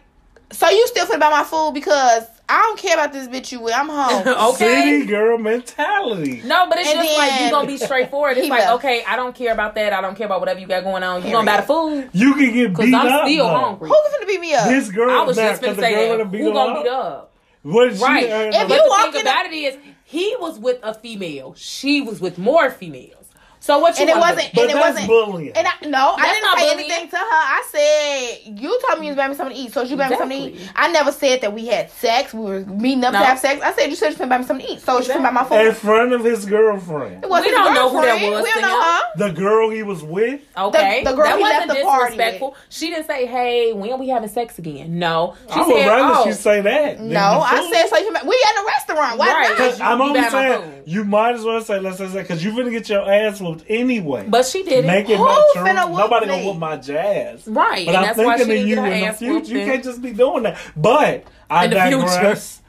so 0.53 0.69
you 0.69 0.87
still 0.89 1.07
finna 1.07 1.21
buy 1.21 1.31
my 1.31 1.45
food 1.45 1.73
because 1.75 2.25
I 2.49 2.61
don't 2.63 2.79
care 2.79 2.95
about 2.95 3.13
this 3.13 3.29
bitch 3.29 3.53
you 3.53 3.61
with. 3.61 3.73
I'm 3.75 3.89
home. 3.89 4.27
okay. 4.55 4.83
City 4.99 5.07
girl 5.07 5.39
mentality. 5.39 6.43
No, 6.45 6.67
but 6.69 6.79
it's 6.79 6.89
And 6.91 6.99
just 7.01 7.17
like 7.17 7.33
you 7.33 7.39
then- 7.39 7.51
gonna 7.53 7.67
be 7.69 7.77
straightforward. 7.77 8.37
It's 8.39 8.49
like, 8.49 8.61
left. 8.63 8.73
okay, 8.75 9.05
I 9.07 9.15
don't 9.15 9.35
care 9.35 9.53
about 9.53 9.75
that. 9.77 9.93
I 9.93 10.01
don't 10.01 10.17
care 10.17 10.27
about 10.27 10.41
whatever 10.41 10.59
you 10.59 10.67
got 10.67 10.83
going 10.83 11.03
on. 11.05 11.25
You 11.25 11.31
gonna 11.31 11.47
buy 11.47 11.59
the 11.59 11.63
food 11.67 12.11
You 12.13 12.35
can 12.35 12.53
get 12.53 12.71
because 12.71 12.87
beat 12.87 12.95
I'm 12.95 13.07
up. 13.07 13.27
still 13.29 13.47
though. 13.47 13.55
hungry. 13.55 13.89
Who 13.89 13.95
finna 13.95 14.27
beat 14.27 14.41
me 14.41 14.55
up? 14.55 14.69
This 14.69 14.91
girl, 14.91 15.11
I 15.11 15.23
was 15.23 15.37
now, 15.37 15.51
just 15.51 15.63
'cause 15.63 15.77
gonna 15.77 15.77
the 15.77 15.83
say 15.83 15.95
girl 15.95 16.09
that. 16.19 16.25
done 16.25 16.31
beat 16.33 16.41
Who 16.41 16.53
gonna 16.53 16.73
up. 16.73 16.83
beat 16.85 16.91
up? 16.91 17.33
What 17.63 17.95
she, 17.95 18.03
Right. 18.03 18.25
If 18.25 18.69
But 18.69 18.75
you 18.77 18.83
the 18.83 18.89
walk 18.89 19.13
thing 19.13 19.15
in 19.21 19.27
about 19.27 19.47
it 19.47 19.53
is, 19.53 19.77
he 20.05 20.35
was 20.41 20.59
with 20.59 20.79
a 20.83 20.95
female. 20.95 21.55
She 21.57 22.01
was 22.01 22.21
with 22.21 22.39
more 22.39 22.71
females. 22.71 23.20
So 23.63 23.79
what 23.79 23.97
you 23.99 24.03
And 24.03 24.11
it 24.11 24.17
wasn't- 24.17 24.41
do? 24.41 24.49
but 24.55 24.61
and 24.63 24.71
it 24.71 24.75
that's 24.75 24.89
wasn't- 24.89 25.07
bullying. 25.07 25.53
And 25.55 25.67
I 25.67 25.87
no, 25.87 26.15
I 26.17 26.33
didn't 26.33 26.59
say 26.59 26.71
bullying. 26.71 26.91
anything 26.91 27.09
to 27.11 27.17
her. 27.17 27.25
I 27.31 27.63
said 27.71 28.59
you 28.61 28.81
told 28.89 29.01
me 29.01 29.07
you 29.07 29.13
was 29.13 29.17
buying 29.19 29.31
me 29.31 29.37
something 29.37 29.55
to 29.57 29.63
eat, 29.63 29.73
so 29.73 29.83
you 29.83 29.97
buying 29.97 30.11
me 30.11 30.17
something 30.17 30.39
to 30.39 30.59
eat. 30.59 30.71
I 30.75 30.91
never 30.91 31.13
said 31.13 31.43
that 31.43 31.53
we 31.53 31.67
had 31.67 31.91
sex. 31.91 32.33
We 32.33 32.41
were 32.41 32.61
meeting 32.61 33.05
up 33.05 33.13
No. 33.13 33.19
to 33.21 33.25
have 33.27 33.39
sex. 33.39 33.61
I 33.63 33.73
said 33.75 33.91
you 33.91 33.97
said 33.97 34.11
you 34.11 34.17
finna 34.17 34.31
buy 34.31 34.39
me 34.39 34.45
something 34.45 34.67
to 34.67 34.73
eat, 34.73 34.81
so 34.81 34.99
you 34.99 35.05
finna 35.13 35.23
buy 35.25 35.31
my 35.31 35.45
food. 35.45 35.61
in 35.67 35.75
front 35.75 36.13
of 36.15 36.25
his 36.25 36.47
girlfriend. 36.47 37.23
It 37.25 37.29
wasn't 37.29 37.49
We 37.51 37.53
don't 37.57 37.75
know 37.75 37.89
who 37.91 38.01
that 38.01 38.15
was 38.15 38.43
We 38.45 38.51
don't 38.51 38.63
know 38.63 38.79
him. 38.81 38.83
her. 38.83 39.01
The 39.17 39.31
girl 39.31 39.71
he 39.71 39.83
was 39.83 40.03
with. 40.03 40.41
Okay, 40.57 41.05
The- 41.05 41.11
the 41.11 41.17
girl 41.17 41.27
that 41.27 41.37
he 41.37 41.43
wasn't 41.43 41.69
left 41.69 41.79
the 41.81 41.85
party 41.85 42.05
disrespectful. 42.17 42.57
She 42.71 42.89
didn't 42.91 43.07
say, 43.07 43.27
"Hey, 43.27 43.73
when 43.75 43.93
are 43.93 43.99
we 43.99 44.09
having 44.09 44.29
sex 44.31 44.59
again?" 44.59 44.99
No, 44.99 45.35
she 45.49 45.61
I 45.61 45.67
would 45.67 45.77
said, 45.77 45.87
rather 45.87 46.15
"Oh, 46.21 46.25
she 46.27 46.33
say 46.33 46.61
that. 46.63 47.01
No, 47.01 47.21
I 47.45 47.69
said 47.71 47.89
so. 47.89 47.99
You 47.99 48.11
finna, 48.11 48.25
we 48.27 48.43
at 48.49 48.63
a 48.63 48.67
restaurant. 48.67 49.19
Why 49.19 49.33
Right. 49.33 49.59
not? 49.59 49.81
I'm 49.83 49.99
You 49.99 50.05
only 50.05 50.23
saying 50.31 50.83
you 50.87 51.05
might 51.05 51.35
as 51.35 51.45
well 51.45 51.61
say 51.61 51.79
let's 51.79 51.99
say 51.99 52.07
because 52.09 52.43
you 52.43 52.53
finna 52.53 52.71
get 52.71 52.89
your 52.89 53.11
ass 53.11 53.41
whooped 53.41 53.50
anyway. 53.69 54.27
But 54.29 54.47
she 54.47 54.63
did 54.63 54.85
Make 54.87 55.09
it 55.09 55.13
it 55.13 55.17
Who 55.19 55.25
not 55.25 55.45
true. 55.55 55.63
finna 55.63 55.89
whoop 55.89 55.99
Nobody 55.99 56.27
me? 56.27 56.33
gonna 56.33 56.45
whoop 56.47 56.57
my 56.59 56.77
jazz. 56.77 57.47
right, 57.47 57.87
But 57.87 57.95
and 57.95 57.97
I'm 57.97 58.03
that's 58.17 58.19
why 58.19 58.37
she 58.39 58.45
thinking 58.45 58.63
of 58.63 58.69
you 58.69 58.85
in 58.93 59.07
the 59.09 59.13
future. 59.15 59.59
You 59.59 59.65
can't 59.67 59.85
just 59.85 60.01
be 60.03 60.13
doing 60.13 60.43
that. 60.45 60.59
But 60.77 61.25
I 61.49 61.65
In 61.65 61.71
the 61.71 61.77
digress. 61.77 62.61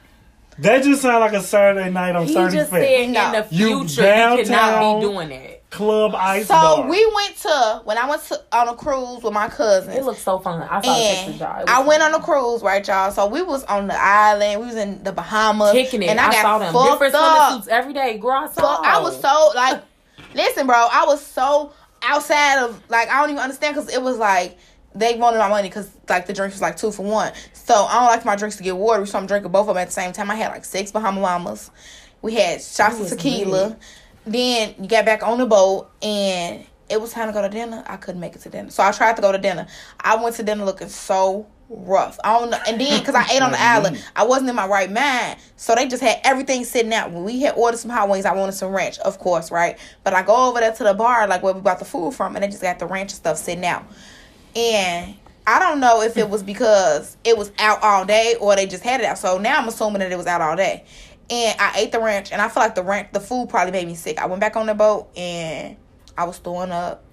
That 0.59 0.83
just 0.83 1.01
sounds 1.01 1.21
like 1.21 1.33
a 1.33 1.41
Saturday 1.41 1.89
night 1.89 2.15
on 2.15 2.27
He 2.27 2.35
35th. 2.35 2.51
just 2.51 2.69
said 2.71 3.09
No. 3.09 3.25
in 3.25 3.31
the 3.31 3.47
You 3.55 3.79
future 3.87 4.01
you, 4.01 4.07
cannot 4.07 4.45
downtown- 4.45 4.99
be 4.99 5.05
doing 5.07 5.29
that. 5.29 5.57
Club 5.71 6.13
Ice 6.15 6.47
So 6.47 6.53
Bar. 6.53 6.87
we 6.89 7.11
went 7.15 7.37
to 7.37 7.81
when 7.85 7.97
I 7.97 8.05
went 8.09 8.21
to 8.25 8.41
on 8.51 8.67
a 8.67 8.73
cruise 8.75 9.23
with 9.23 9.31
my 9.31 9.47
cousins. 9.47 9.95
It 9.95 10.03
looked 10.03 10.19
so 10.19 10.37
fun. 10.37 10.61
I 10.69 10.81
saw 10.81 10.93
pictures, 10.93 11.27
and 11.29 11.39
y'all. 11.39 11.59
It 11.61 11.61
was 11.61 11.69
I 11.69 11.79
went 11.83 12.01
fun. 12.01 12.13
on 12.13 12.19
a 12.19 12.23
cruise, 12.23 12.61
right, 12.61 12.85
y'all? 12.85 13.09
So 13.11 13.25
we 13.27 13.41
was 13.41 13.63
on 13.63 13.87
the 13.87 13.97
island. 13.97 14.59
We 14.59 14.67
was 14.67 14.75
in 14.75 15.01
the 15.01 15.13
Bahamas, 15.13 15.71
kicking 15.71 16.03
it. 16.03 16.09
and 16.09 16.19
I, 16.19 16.27
I, 16.27 16.31
got 16.33 16.41
saw 16.41 16.57
them 16.59 16.73
fucked 16.73 16.91
different 16.91 17.15
up. 17.15 17.63
swimsuits 17.63 17.67
every 17.69 17.93
day. 17.93 18.17
Girl, 18.17 18.31
I 18.31 18.47
saw. 18.47 18.61
Fuck, 18.75 18.85
I 18.85 18.99
was 18.99 19.17
so 19.21 19.51
like, 19.55 19.81
listen, 20.33 20.67
bro, 20.67 20.75
I 20.75 21.05
was 21.05 21.25
so 21.25 21.73
outside 22.01 22.63
of 22.63 22.81
like 22.89 23.09
I 23.09 23.21
don't 23.21 23.29
even 23.29 23.41
understand 23.41 23.75
because 23.75 23.93
it 23.93 24.01
was 24.01 24.17
like 24.17 24.57
they 24.93 25.15
wanted 25.15 25.37
my 25.37 25.49
money 25.49 25.69
because 25.69 25.89
like 26.09 26.27
the 26.27 26.33
drinks 26.33 26.55
was 26.55 26.61
like 26.61 26.77
two 26.77 26.91
for 26.91 27.03
one. 27.03 27.31
So 27.53 27.73
I 27.73 27.99
don't 27.99 28.07
like 28.07 28.25
my 28.25 28.35
drinks 28.35 28.57
to 28.57 28.63
get 28.63 28.75
watery, 28.75 29.07
so 29.07 29.17
I'm 29.17 29.27
drinking 29.27 29.51
both 29.51 29.61
of 29.61 29.75
them 29.75 29.77
at 29.77 29.87
the 29.87 29.93
same 29.93 30.11
time. 30.11 30.29
I 30.29 30.35
had 30.35 30.49
like 30.49 30.65
six 30.65 30.91
Bahama 30.91 31.21
Llamas. 31.21 31.71
We 32.21 32.35
had 32.35 32.61
shots 32.61 32.99
of 32.99 33.09
tequila. 33.09 33.77
Then 34.25 34.75
you 34.79 34.87
got 34.87 35.05
back 35.05 35.23
on 35.23 35.39
the 35.39 35.47
boat 35.47 35.89
and 36.01 36.63
it 36.89 37.01
was 37.01 37.11
time 37.11 37.27
to 37.27 37.33
go 37.33 37.41
to 37.41 37.49
dinner. 37.49 37.83
I 37.87 37.97
couldn't 37.97 38.21
make 38.21 38.35
it 38.35 38.41
to 38.41 38.49
dinner, 38.49 38.69
so 38.69 38.83
I 38.83 38.91
tried 38.91 39.15
to 39.15 39.21
go 39.21 39.31
to 39.31 39.37
dinner. 39.37 39.65
I 39.99 40.21
went 40.21 40.35
to 40.35 40.43
dinner 40.43 40.65
looking 40.65 40.89
so 40.89 41.47
rough. 41.71 42.19
I 42.23 42.37
don't 42.37 42.49
know, 42.49 42.59
and 42.67 42.79
then 42.79 42.99
because 42.99 43.15
I 43.15 43.25
ate 43.31 43.41
on 43.41 43.51
the 43.51 43.61
island, 43.61 44.03
I 44.15 44.25
wasn't 44.25 44.49
in 44.49 44.55
my 44.55 44.67
right 44.67 44.91
mind. 44.91 45.39
So 45.55 45.73
they 45.73 45.87
just 45.87 46.03
had 46.03 46.19
everything 46.23 46.65
sitting 46.65 46.93
out. 46.93 47.11
When 47.11 47.23
we 47.23 47.41
had 47.41 47.55
ordered 47.55 47.77
some 47.77 47.91
hot 47.91 48.09
wings, 48.09 48.25
I 48.25 48.35
wanted 48.35 48.53
some 48.53 48.73
ranch, 48.73 48.99
of 48.99 49.19
course, 49.19 49.51
right? 49.51 49.77
But 50.03 50.13
I 50.13 50.23
go 50.23 50.49
over 50.49 50.59
there 50.59 50.73
to 50.73 50.83
the 50.83 50.93
bar, 50.93 51.27
like 51.27 51.43
where 51.43 51.53
we 51.53 51.61
got 51.61 51.79
the 51.79 51.85
food 51.85 52.13
from, 52.13 52.35
and 52.35 52.43
they 52.43 52.47
just 52.49 52.61
got 52.61 52.79
the 52.79 52.85
ranch 52.85 53.11
and 53.11 53.17
stuff 53.17 53.37
sitting 53.37 53.65
out. 53.65 53.85
And 54.55 55.15
I 55.47 55.59
don't 55.59 55.79
know 55.79 56.01
if 56.01 56.17
it 56.17 56.29
was 56.29 56.43
because 56.43 57.17
it 57.23 57.37
was 57.37 57.51
out 57.57 57.81
all 57.81 58.05
day 58.05 58.35
or 58.39 58.55
they 58.55 58.67
just 58.67 58.83
had 58.83 59.01
it 59.01 59.05
out. 59.05 59.17
So 59.17 59.37
now 59.37 59.59
I'm 59.59 59.67
assuming 59.67 59.99
that 59.99 60.11
it 60.11 60.17
was 60.17 60.27
out 60.27 60.41
all 60.41 60.55
day. 60.55 60.85
And 61.29 61.59
I 61.59 61.79
ate 61.79 61.93
the 61.93 61.99
ranch, 62.01 62.33
and 62.33 62.41
I 62.41 62.49
feel 62.49 62.61
like 62.61 62.75
the 62.75 62.83
ranch, 62.83 63.09
the 63.13 63.21
food 63.21 63.47
probably 63.49 63.71
made 63.71 63.87
me 63.87 63.95
sick. 63.95 64.19
I 64.19 64.25
went 64.25 64.41
back 64.41 64.57
on 64.57 64.65
the 64.65 64.73
boat, 64.73 65.07
and 65.15 65.77
I 66.17 66.25
was 66.25 66.37
throwing 66.39 66.71
up 66.71 67.05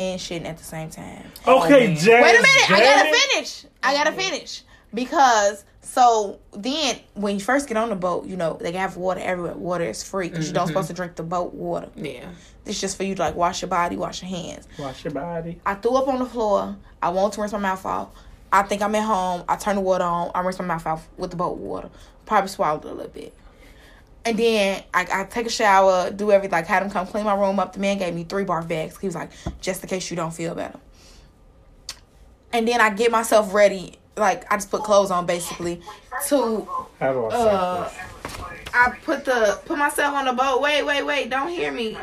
and 0.00 0.18
shitting 0.18 0.46
at 0.46 0.56
the 0.56 0.64
same 0.64 0.90
time. 0.90 1.30
okay, 1.46 1.88
man. 1.88 1.96
Jazz. 1.96 2.06
Wait 2.06 2.38
a 2.38 2.42
minute, 2.42 2.70
I 2.70 2.80
gotta 2.80 3.16
finish. 3.16 3.66
I 3.82 3.94
gotta 3.94 4.12
finish 4.12 4.62
because 4.94 5.64
so 5.82 6.38
then 6.52 6.98
when 7.14 7.34
you 7.34 7.40
first 7.40 7.68
get 7.68 7.76
on 7.76 7.90
the 7.90 7.96
boat, 7.96 8.26
you 8.26 8.36
know 8.36 8.56
they 8.60 8.72
have 8.72 8.96
water 8.96 9.20
everywhere. 9.20 9.54
Water 9.54 9.84
is 9.84 10.02
free 10.02 10.28
because 10.28 10.48
you 10.48 10.54
don't 10.54 10.64
mm-hmm. 10.64 10.72
supposed 10.72 10.88
to 10.88 10.94
drink 10.94 11.16
the 11.16 11.22
boat 11.22 11.52
water. 11.52 11.90
Yeah. 11.94 12.30
It's 12.64 12.80
just 12.80 12.96
for 12.96 13.04
you 13.04 13.14
to 13.14 13.22
like 13.22 13.34
wash 13.34 13.62
your 13.62 13.68
body, 13.68 13.96
wash 13.96 14.22
your 14.22 14.30
hands. 14.30 14.66
Wash 14.78 15.04
your 15.04 15.12
body. 15.12 15.60
I 15.66 15.74
threw 15.74 15.96
up 15.96 16.08
on 16.08 16.18
the 16.18 16.26
floor. 16.26 16.76
I 17.02 17.10
want 17.10 17.34
to 17.34 17.40
rinse 17.40 17.52
my 17.52 17.58
mouth 17.58 17.84
off. 17.84 18.08
I 18.52 18.62
think 18.62 18.82
I'm 18.82 18.94
at 18.94 19.04
home. 19.04 19.44
I 19.48 19.56
turn 19.56 19.76
the 19.76 19.82
water 19.82 20.04
on. 20.04 20.30
I 20.34 20.40
rinse 20.40 20.58
my 20.58 20.64
mouth 20.64 20.86
off 20.86 21.08
with 21.16 21.30
the 21.30 21.36
boat 21.36 21.58
water. 21.58 21.90
Probably 22.26 22.48
swallowed 22.48 22.84
a 22.84 22.92
little 22.92 23.08
bit. 23.08 23.34
And 24.24 24.38
then 24.38 24.82
I, 24.92 25.06
I 25.12 25.24
take 25.24 25.46
a 25.46 25.50
shower, 25.50 26.10
do 26.10 26.30
everything, 26.30 26.52
like 26.52 26.66
had 26.66 26.82
him 26.82 26.90
come 26.90 27.06
clean 27.06 27.24
my 27.24 27.34
room 27.34 27.58
up. 27.58 27.72
The 27.72 27.80
man 27.80 27.98
gave 27.98 28.14
me 28.14 28.24
three 28.24 28.44
barf 28.44 28.68
bags. 28.68 28.98
He 28.98 29.06
was 29.06 29.14
like, 29.14 29.30
just 29.60 29.82
in 29.82 29.88
case 29.88 30.10
you 30.10 30.16
don't 30.16 30.32
feel 30.32 30.54
better. 30.54 30.78
And 32.52 32.68
then 32.68 32.80
I 32.80 32.90
get 32.90 33.10
myself 33.10 33.54
ready. 33.54 33.94
Like 34.16 34.50
I 34.52 34.56
just 34.56 34.70
put 34.70 34.82
clothes 34.82 35.10
on 35.10 35.24
basically 35.24 35.80
to 36.26 36.68
I 37.00 37.06
uh 37.08 37.90
I 38.74 38.90
put 39.04 39.24
the 39.24 39.58
put 39.64 39.78
myself 39.78 40.14
on 40.14 40.26
the 40.26 40.32
boat. 40.32 40.60
Wait, 40.60 40.82
wait, 40.82 41.02
wait, 41.04 41.30
don't 41.30 41.48
hear 41.48 41.72
me. 41.72 41.96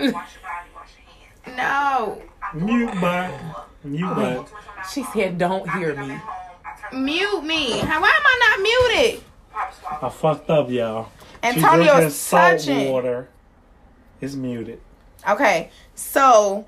No. 1.55 2.21
this? 2.53 2.63
Mute 2.63 3.01
button. 3.01 3.39
Mute 3.83 4.15
button. 4.15 4.45
She 4.91 5.03
said, 5.03 5.37
"Don't 5.37 5.69
hear 5.71 5.95
me." 5.95 6.19
Mute 6.93 7.43
me. 7.43 7.79
Why 7.79 7.85
am 7.85 8.01
I 8.03 8.57
not 8.57 8.61
muted? 8.61 9.23
I 10.01 10.09
fucked 10.09 10.49
up, 10.49 10.69
y'all. 10.69 11.09
She 11.43 11.51
drinking 11.59 11.63
Antonio's 11.63 12.15
salt 12.15 12.59
touching. 12.59 12.89
water. 12.91 13.29
It's 14.21 14.35
muted. 14.35 14.81
Okay, 15.29 15.69
so 15.95 16.65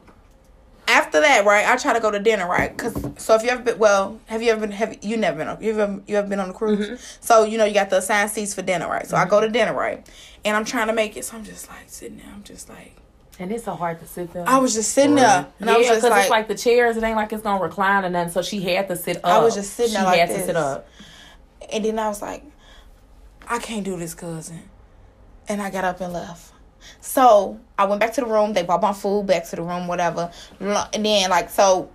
after 0.87 1.19
that, 1.21 1.45
right? 1.45 1.67
I 1.67 1.75
try 1.77 1.93
to 1.93 1.99
go 1.99 2.11
to 2.11 2.19
dinner, 2.19 2.47
right? 2.47 2.75
Cause 2.77 2.93
so 3.17 3.35
if 3.35 3.43
you 3.43 3.49
ever 3.49 3.61
been, 3.63 3.77
well, 3.79 4.19
have 4.25 4.41
you 4.41 4.51
ever 4.51 4.61
been? 4.61 4.71
Have 4.71 5.03
you 5.03 5.17
never 5.17 5.37
been? 5.37 5.47
On, 5.47 5.61
you 5.63 5.71
ever 5.79 6.01
you 6.07 6.17
ever 6.17 6.27
been 6.27 6.39
on 6.39 6.49
a 6.49 6.53
cruise? 6.53 6.85
Mm-hmm. 6.87 6.95
So 7.21 7.43
you 7.43 7.57
know 7.57 7.65
you 7.65 7.73
got 7.73 7.89
the 7.89 7.97
assigned 7.97 8.31
seats 8.31 8.53
for 8.53 8.61
dinner, 8.61 8.87
right? 8.87 9.05
So 9.07 9.15
I 9.17 9.25
go 9.25 9.39
to 9.41 9.49
dinner, 9.49 9.73
right? 9.73 10.05
And 10.45 10.55
I'm 10.57 10.65
trying 10.65 10.87
to 10.87 10.93
make 10.93 11.15
it. 11.17 11.25
So 11.25 11.37
I'm 11.37 11.43
just 11.43 11.67
like 11.69 11.83
sitting 11.87 12.17
there. 12.17 12.27
I'm 12.33 12.43
just 12.43 12.69
like 12.69 12.95
And 13.39 13.51
it's 13.51 13.63
so 13.65 13.73
hard 13.75 13.99
to 13.99 14.07
sit 14.07 14.31
there. 14.33 14.45
I 14.47 14.57
was 14.57 14.73
just 14.73 14.91
sitting 14.93 15.15
there, 15.15 15.25
Right. 15.27 15.51
and 15.59 15.69
I 15.69 15.77
was 15.77 15.85
yeah, 15.85 15.93
just 15.93 16.01
because 16.03 16.11
like, 16.11 16.21
it's 16.23 16.29
like 16.31 16.47
the 16.47 16.55
chairs. 16.55 16.97
It 16.97 17.03
ain't 17.03 17.15
like 17.15 17.31
it's 17.33 17.43
gonna 17.43 17.61
recline 17.63 18.03
or 18.05 18.09
nothing. 18.09 18.31
So 18.33 18.41
she 18.41 18.61
had 18.61 18.87
to 18.89 18.95
sit 18.95 19.17
up. 19.17 19.25
I 19.25 19.39
was 19.39 19.55
just 19.55 19.73
sitting 19.73 19.91
She 19.91 19.97
there 19.97 20.05
like 20.05 20.19
had 20.19 20.29
to 20.29 20.45
sit 20.45 20.55
up. 20.55 20.87
and 21.71 21.85
then 21.85 21.97
I 21.99 22.07
was 22.07 22.21
like, 22.21 22.43
I 23.49 23.59
can't 23.59 23.83
do 23.83 23.97
this, 23.97 24.13
cousin. 24.13 24.61
and 25.47 25.61
I 25.61 25.69
got 25.71 25.83
up 25.83 25.99
and 26.01 26.13
left. 26.13 26.53
So 27.01 27.59
I 27.77 27.85
went 27.85 27.99
back 27.99 28.13
to 28.13 28.21
the 28.21 28.27
room. 28.27 28.53
They 28.53 28.63
brought 28.63 28.81
my 28.81 28.93
food 28.93 29.25
back 29.27 29.45
to 29.49 29.55
the 29.55 29.63
room, 29.63 29.87
whatever. 29.87 30.31
And 30.59 31.03
then 31.05 31.29
like 31.29 31.49
so, 31.49 31.89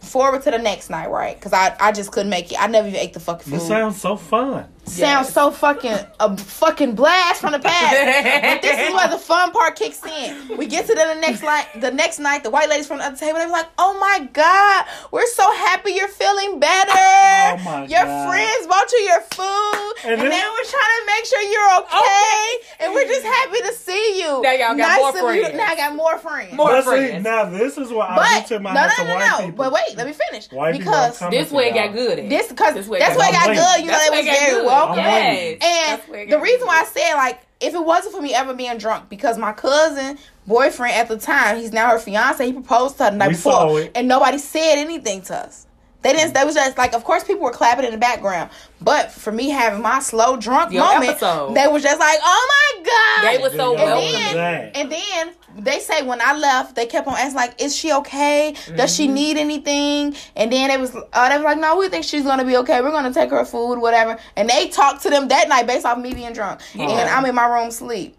forward 0.00 0.42
to 0.42 0.50
the 0.50 0.58
next 0.58 0.88
night, 0.90 1.10
right? 1.10 1.36
Because 1.36 1.52
I 1.52 1.76
I 1.80 1.92
just 1.92 2.10
couldn't 2.12 2.30
make 2.30 2.50
it. 2.52 2.62
I 2.62 2.66
never 2.68 2.88
even 2.88 3.00
ate 3.00 3.12
the 3.12 3.20
fucking 3.20 3.52
This 3.52 3.62
food. 3.62 3.68
sounds 3.68 4.00
so 4.00 4.16
fun. 4.16 4.66
Sounds 4.84 5.28
Yes. 5.28 5.34
so 5.34 5.50
fucking 5.52 5.98
a 6.18 6.36
fucking 6.36 6.94
blast 6.96 7.40
from 7.40 7.52
the 7.52 7.58
past. 7.60 7.92
but 8.42 8.62
this 8.62 8.88
is 8.88 8.94
where 8.94 9.08
the 9.08 9.18
fun 9.18 9.52
part 9.52 9.76
kicks 9.76 10.04
in. 10.04 10.56
We 10.56 10.66
get 10.66 10.86
to 10.88 10.94
the 10.94 11.14
next 11.14 11.42
night. 11.42 11.66
The 11.80 11.90
next 11.92 12.18
night, 12.18 12.42
the 12.42 12.50
white 12.50 12.68
ladies 12.68 12.88
from 12.88 12.98
the 12.98 13.04
other 13.04 13.16
table. 13.16 13.38
They're 13.38 13.48
like, 13.48 13.68
"Oh 13.78 13.96
my 14.00 14.26
god, 14.32 14.86
we're 15.12 15.26
so 15.28 15.44
happy 15.54 15.92
you're 15.92 16.08
feeling 16.08 16.58
better. 16.58 16.90
Oh 16.90 17.56
my 17.64 17.86
your 17.86 18.04
God. 18.04 18.28
friends 18.30 18.66
bought 18.66 18.90
you 18.92 18.98
your 18.98 19.20
food, 19.20 19.94
And 20.04 20.12
and, 20.14 20.22
this- 20.22 20.34
they 20.34 20.48
were 20.48 20.66
trying 20.68 20.94
to 20.98 21.06
make 21.06 21.24
sure 21.24 21.42
you're 21.42 21.78
okay. 21.80 22.66
And 22.80 22.94
we're 22.94 23.06
just 23.06 23.24
happy 23.26 23.58
to 23.60 23.72
see 23.74 24.20
you. 24.22 24.42
Now 24.42 24.52
y'all 24.52 24.76
got 24.76 24.98
more 24.98 25.08
of 25.10 25.14
you- 25.36 25.42
friends. 25.44 25.56
Now 25.56 25.66
I 25.66 25.76
got 25.76 25.94
more 25.94 26.18
friends. 26.18 26.52
More 26.54 26.66
But 26.70 26.82
see, 26.82 26.90
friends. 26.90 27.24
now 27.24 27.44
this 27.44 27.78
is 27.78 27.92
what 27.92 28.10
I 28.10 28.16
but 28.16 28.48
do 28.48 28.54
to 28.56 28.60
my 28.60 28.74
no, 28.74 28.88
to 28.88 29.04
no, 29.04 29.08
no, 29.08 29.14
white 29.14 29.30
no. 29.30 29.36
people. 29.46 29.52
But 29.64 29.72
wait, 29.72 29.96
let 29.96 30.06
me 30.06 30.14
finish. 30.14 30.50
White 30.50 30.78
because 30.78 31.18
This 31.30 31.52
way 31.52 31.68
it 31.68 31.74
got 31.74 31.92
good. 31.92 32.18
at. 32.18 32.28
this 32.28 32.48
because 32.48 32.74
This 32.74 32.88
way 32.88 32.98
that's 32.98 33.16
got 33.16 33.20
where 33.20 33.28
it 33.28 33.32
got 33.32 33.46
good. 33.46 33.56
good. 33.56 33.80
You 33.80 33.86
know, 33.86 33.92
That's 33.92 34.04
they 34.04 34.10
where 34.10 34.22
was 34.24 34.26
it 34.26 34.40
very 34.40 34.50
good. 34.62 34.66
Welcome. 34.70 34.96
Yes. 34.98 35.52
And 35.62 35.98
That's 36.00 36.08
where 36.08 36.20
it 36.20 36.30
the 36.30 36.38
reason 36.40 36.66
why 36.66 36.80
I 36.80 36.84
said 36.84 37.14
like 37.14 37.40
if 37.60 37.74
it 37.74 37.84
wasn't 37.84 38.14
for 38.14 38.22
me 38.22 38.34
ever 38.34 38.54
being 38.54 38.78
drunk, 38.78 39.08
because 39.10 39.36
my 39.36 39.52
cousin 39.52 40.16
boyfriend 40.46 40.94
at 40.96 41.08
the 41.08 41.18
time, 41.18 41.58
he's 41.58 41.72
now 41.72 41.90
her 41.90 41.98
fiance, 41.98 42.44
he 42.44 42.52
proposed 42.54 42.96
to 42.96 43.04
her 43.04 43.10
the 43.10 43.16
night 43.18 43.28
We 43.28 43.34
before, 43.34 43.52
saw 43.52 43.76
it. 43.76 43.92
and 43.94 44.08
nobody 44.08 44.38
said 44.38 44.76
anything 44.76 45.20
to 45.22 45.36
us. 45.36 45.66
They 46.02 46.12
didn't. 46.14 46.32
They 46.34 46.44
was 46.44 46.54
just 46.54 46.78
like, 46.78 46.94
of 46.94 47.04
course, 47.04 47.24
people 47.24 47.42
were 47.42 47.50
clapping 47.52 47.84
in 47.84 47.90
the 47.92 47.98
background, 47.98 48.50
but 48.80 49.12
for 49.12 49.30
me 49.32 49.50
having 49.50 49.82
my 49.82 50.00
slow 50.00 50.36
drunk 50.36 50.72
Your 50.72 50.84
moment, 50.84 51.10
episode. 51.10 51.54
they 51.54 51.66
was 51.68 51.82
just 51.82 52.00
like, 52.00 52.18
oh 52.22 52.48
my 52.78 52.82
god. 52.84 53.30
They 53.36 53.42
was 53.42 53.52
so 53.52 53.74
Yeah, 53.74 53.80
and 53.82 53.90
welcome. 53.90 54.36
then, 54.36 54.70
and 54.74 54.92
then 54.92 55.32
they 55.64 55.78
say 55.80 56.02
when 56.02 56.20
I 56.22 56.34
left, 56.36 56.74
they 56.74 56.86
kept 56.86 57.06
on 57.06 57.14
asking 57.14 57.34
like, 57.36 57.60
"Is 57.60 57.76
she 57.76 57.92
okay? 57.92 58.54
Does 58.76 58.94
she 58.94 59.08
need 59.08 59.36
anything?" 59.36 60.14
And 60.36 60.50
then 60.52 60.70
it 60.70 60.80
was, 60.80 60.94
uh, 60.96 61.28
they 61.28 61.36
was 61.36 61.44
like, 61.44 61.58
"No, 61.58 61.76
we 61.76 61.88
think 61.88 62.04
she's 62.04 62.22
gonna 62.24 62.44
be 62.44 62.56
okay. 62.58 62.80
We're 62.80 62.92
gonna 62.92 63.12
take 63.12 63.30
her 63.30 63.44
food, 63.44 63.78
whatever." 63.78 64.16
And 64.36 64.48
they 64.48 64.68
talked 64.68 65.02
to 65.02 65.10
them 65.10 65.28
that 65.28 65.48
night 65.48 65.66
based 65.66 65.84
off 65.84 65.98
me 65.98 66.14
being 66.14 66.32
drunk, 66.32 66.60
and 66.78 66.90
I'm 67.10 67.26
in 67.26 67.34
my 67.34 67.46
room 67.46 67.70
sleep. 67.70 68.16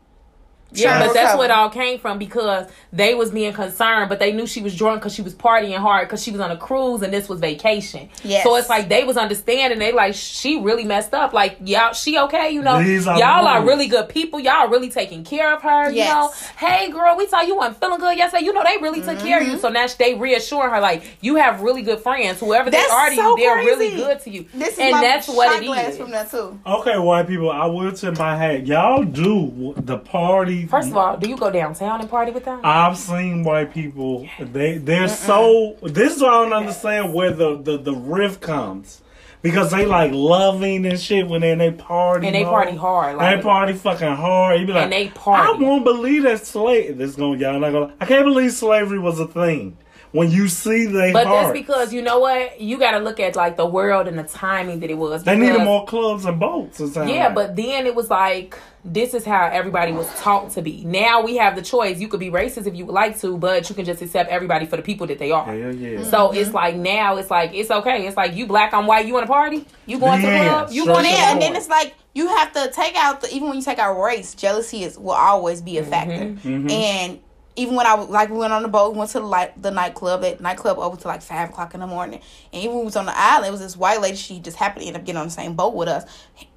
Yeah, 0.73 0.87
Trying 0.97 1.07
but 1.07 1.13
that's 1.13 1.17
recover. 1.33 1.37
what 1.37 1.49
it 1.49 1.51
all 1.51 1.69
came 1.69 1.99
from 1.99 2.17
because 2.17 2.67
they 2.93 3.13
was 3.13 3.31
being 3.31 3.51
concerned, 3.53 4.07
but 4.09 4.19
they 4.19 4.31
knew 4.31 4.47
she 4.47 4.61
was 4.61 4.75
drunk 4.75 5.01
because 5.01 5.13
she 5.13 5.21
was 5.21 5.33
partying 5.35 5.77
hard 5.77 6.07
because 6.07 6.23
she 6.23 6.31
was 6.31 6.39
on 6.39 6.49
a 6.51 6.57
cruise 6.57 7.01
and 7.01 7.11
this 7.13 7.27
was 7.27 7.39
vacation. 7.41 8.09
Yes. 8.23 8.43
So 8.43 8.55
it's 8.55 8.69
like 8.69 8.87
they 8.87 9.03
was 9.03 9.17
understanding. 9.17 9.79
They 9.79 9.91
like 9.91 10.13
she 10.15 10.59
really 10.61 10.85
messed 10.85 11.13
up. 11.13 11.33
Like 11.33 11.57
y'all, 11.65 11.93
she 11.93 12.17
okay? 12.19 12.51
You 12.51 12.61
know, 12.61 12.81
These 12.81 13.05
are 13.07 13.19
y'all 13.19 13.45
are 13.47 13.57
rules. 13.59 13.67
really 13.69 13.87
good 13.87 14.07
people. 14.09 14.39
Y'all 14.39 14.69
really 14.69 14.89
taking 14.89 15.23
care 15.23 15.53
of 15.53 15.61
her. 15.61 15.91
Yes. 15.91 16.07
You 16.07 16.13
know, 16.13 16.31
hey 16.69 16.89
girl, 16.91 17.17
we 17.17 17.27
saw 17.27 17.41
you 17.41 17.57
weren't 17.57 17.77
feeling 17.77 17.99
good 17.99 18.17
yesterday. 18.17 18.45
You 18.45 18.53
know, 18.53 18.63
they 18.63 18.77
really 18.77 19.01
took 19.01 19.19
care 19.19 19.39
of 19.39 19.43
Mm-hmm. 19.43 19.51
you. 19.53 19.59
So 19.59 19.69
now 19.69 19.87
they 19.99 20.13
reassure 20.15 20.69
her 20.69 20.79
like 20.79 21.03
you 21.21 21.35
have 21.35 21.61
really 21.61 21.81
good 21.81 21.99
friends. 21.99 22.39
Whoever 22.39 22.69
That's 22.69 22.87
they 22.87 22.93
are 22.93 23.09
to 23.09 23.15
so 23.15 23.37
you, 23.37 23.43
they're 23.45 23.57
really 23.57 23.89
good 23.95 24.19
to 24.21 24.29
you. 24.29 24.45
This 24.53 24.73
is 24.73 24.79
and 24.79 24.91
my 24.91 25.01
that's 25.01 25.25
shot 25.25 25.35
what 25.35 25.61
it 25.61 25.65
glass 25.65 25.89
is. 25.93 25.97
from 25.97 26.11
that 26.11 26.31
too. 26.31 26.59
Okay, 26.65 26.97
white 26.97 27.27
people, 27.27 27.51
I 27.51 27.65
will 27.65 27.91
tip 27.91 28.17
my 28.17 28.37
hat. 28.37 28.67
Y'all 28.67 29.03
do 29.03 29.73
the 29.77 29.97
party. 29.97 30.60
First 30.67 30.89
of 30.89 30.97
all, 30.97 31.17
do 31.17 31.29
you 31.29 31.37
go 31.37 31.49
downtown 31.51 32.01
and 32.01 32.09
party 32.09 32.31
with 32.31 32.45
them? 32.45 32.61
I've 32.63 32.97
seen 32.97 33.43
white 33.43 33.73
people. 33.73 34.27
They 34.39 34.77
they're 34.77 35.07
so. 35.07 35.77
This 35.83 36.15
is 36.17 36.21
why 36.21 36.29
I 36.29 36.43
don't 36.43 36.53
understand 36.53 37.13
where 37.13 37.31
the 37.31 37.57
the 37.61 37.77
the 37.77 37.93
rift 37.93 38.41
comes. 38.41 39.01
Because 39.41 39.71
they 39.71 39.87
like 39.87 40.11
loving 40.13 40.85
and 40.85 40.99
shit 40.99 41.27
when 41.27 41.41
they 41.41 41.49
in 41.51 41.57
they 41.57 41.71
party 41.71 42.27
And 42.27 42.35
they 42.35 42.43
mode. 42.43 42.51
party 42.53 42.77
hard, 42.77 43.17
Like, 43.17 43.37
they 43.37 43.41
party 43.41 43.73
fucking 43.73 44.15
hard. 44.15 44.59
You 44.59 44.67
be 44.67 44.73
like, 44.73 44.83
And 44.83 44.91
they 44.93 45.07
party. 45.07 45.49
I 45.49 45.57
won't 45.59 45.83
believe 45.83 46.21
that 46.23 46.45
slave. 46.45 46.99
This 46.99 47.15
going 47.15 47.39
y'all 47.39 47.59
not 47.59 47.71
gonna. 47.71 47.93
I 47.99 48.05
can't 48.05 48.25
believe 48.25 48.53
slavery 48.53 48.99
was 48.99 49.19
a 49.19 49.25
thing. 49.25 49.77
When 50.11 50.29
you 50.29 50.49
see 50.49 50.87
they 50.87 51.13
But 51.13 51.25
hearts. 51.25 51.47
that's 51.47 51.59
because 51.59 51.93
you 51.93 52.01
know 52.01 52.19
what 52.19 52.59
you 52.59 52.77
got 52.77 52.91
to 52.91 52.99
look 52.99 53.19
at 53.19 53.35
like 53.35 53.55
the 53.55 53.65
world 53.65 54.07
and 54.07 54.19
the 54.19 54.23
timing 54.23 54.81
that 54.81 54.89
it 54.89 54.97
was. 54.97 55.23
they 55.23 55.37
needed 55.37 55.63
more 55.63 55.85
clubs 55.85 56.25
and 56.25 56.39
boats. 56.39 56.81
Or 56.81 56.87
something. 56.87 57.13
Yeah, 57.13 57.33
but 57.33 57.55
then 57.55 57.85
it 57.85 57.95
was 57.95 58.09
like 58.09 58.57
this 58.83 59.13
is 59.13 59.23
how 59.23 59.47
everybody 59.47 59.91
was 59.91 60.07
taught 60.19 60.49
to 60.51 60.61
be. 60.61 60.83
Now 60.83 61.21
we 61.23 61.37
have 61.37 61.55
the 61.55 61.61
choice. 61.61 61.99
You 61.99 62.07
could 62.07 62.19
be 62.19 62.31
racist 62.31 62.65
if 62.65 62.75
you 62.75 62.85
would 62.85 62.93
like 62.93 63.19
to, 63.21 63.37
but 63.37 63.69
you 63.69 63.75
can 63.75 63.85
just 63.85 64.01
accept 64.01 64.29
everybody 64.29 64.65
for 64.65 64.75
the 64.75 64.81
people 64.81 65.07
that 65.07 65.19
they 65.19 65.31
are. 65.31 65.45
hell 65.45 65.75
yeah. 65.75 66.03
So 66.03 66.31
it's 66.31 66.53
like 66.53 66.75
now 66.75 67.17
it's 67.17 67.29
like 67.29 67.53
it's 67.53 67.71
okay. 67.71 68.07
It's 68.07 68.17
like 68.17 68.35
you 68.35 68.47
black, 68.47 68.73
I'm 68.73 68.87
white. 68.87 69.05
You 69.05 69.13
want 69.13 69.25
to 69.27 69.31
party? 69.31 69.65
You 69.85 69.99
going 69.99 70.21
to 70.21 70.27
the 70.27 70.33
club? 70.43 70.69
You 70.71 70.85
sure, 70.85 70.93
going 70.95 71.05
And 71.05 71.15
to 71.15 71.21
then, 71.21 71.31
and 71.33 71.41
then 71.41 71.55
it's 71.55 71.69
like 71.69 71.95
you 72.13 72.27
have 72.27 72.51
to 72.53 72.71
take 72.73 72.95
out 72.95 73.21
the 73.21 73.33
even 73.33 73.47
when 73.47 73.57
you 73.57 73.63
take 73.63 73.79
out 73.79 73.93
race, 74.01 74.33
jealousy 74.33 74.83
is 74.83 74.97
will 74.97 75.11
always 75.11 75.61
be 75.61 75.77
a 75.77 75.83
factor. 75.83 76.25
Mm-hmm. 76.25 76.69
And 76.69 77.19
even 77.55 77.75
when 77.75 77.85
I 77.85 77.93
was- 77.95 78.07
like 78.09 78.29
we 78.29 78.37
went 78.37 78.53
on 78.53 78.61
the 78.61 78.67
boat, 78.67 78.93
we 78.93 78.99
went 78.99 79.11
to 79.11 79.19
the 79.19 79.25
light, 79.25 79.61
the 79.61 79.71
nightclub. 79.71 80.21
That 80.21 80.39
nightclub 80.41 80.79
open 80.79 80.99
to 80.99 81.07
like 81.07 81.21
five 81.21 81.49
o'clock 81.49 81.73
in 81.73 81.79
the 81.81 81.87
morning. 81.87 82.21
And 82.53 82.61
even 82.63 82.71
when 82.75 82.79
we 82.79 82.85
was 82.85 82.95
on 82.95 83.05
the 83.05 83.17
island, 83.17 83.47
it 83.47 83.51
was 83.51 83.59
this 83.61 83.75
white 83.77 84.01
lady. 84.01 84.17
She 84.17 84.39
just 84.39 84.57
happened 84.57 84.83
to 84.83 84.87
end 84.87 84.95
up 84.97 85.03
getting 85.05 85.19
on 85.19 85.27
the 85.27 85.31
same 85.33 85.53
boat 85.55 85.73
with 85.73 85.87
us, 85.87 86.05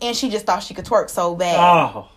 and 0.01 0.17
she 0.17 0.31
just 0.31 0.47
thought 0.47 0.63
she 0.63 0.75
could 0.75 0.85
twerk 0.85 1.11
so 1.11 1.35
bad, 1.35 1.57
Oh, 1.59 2.09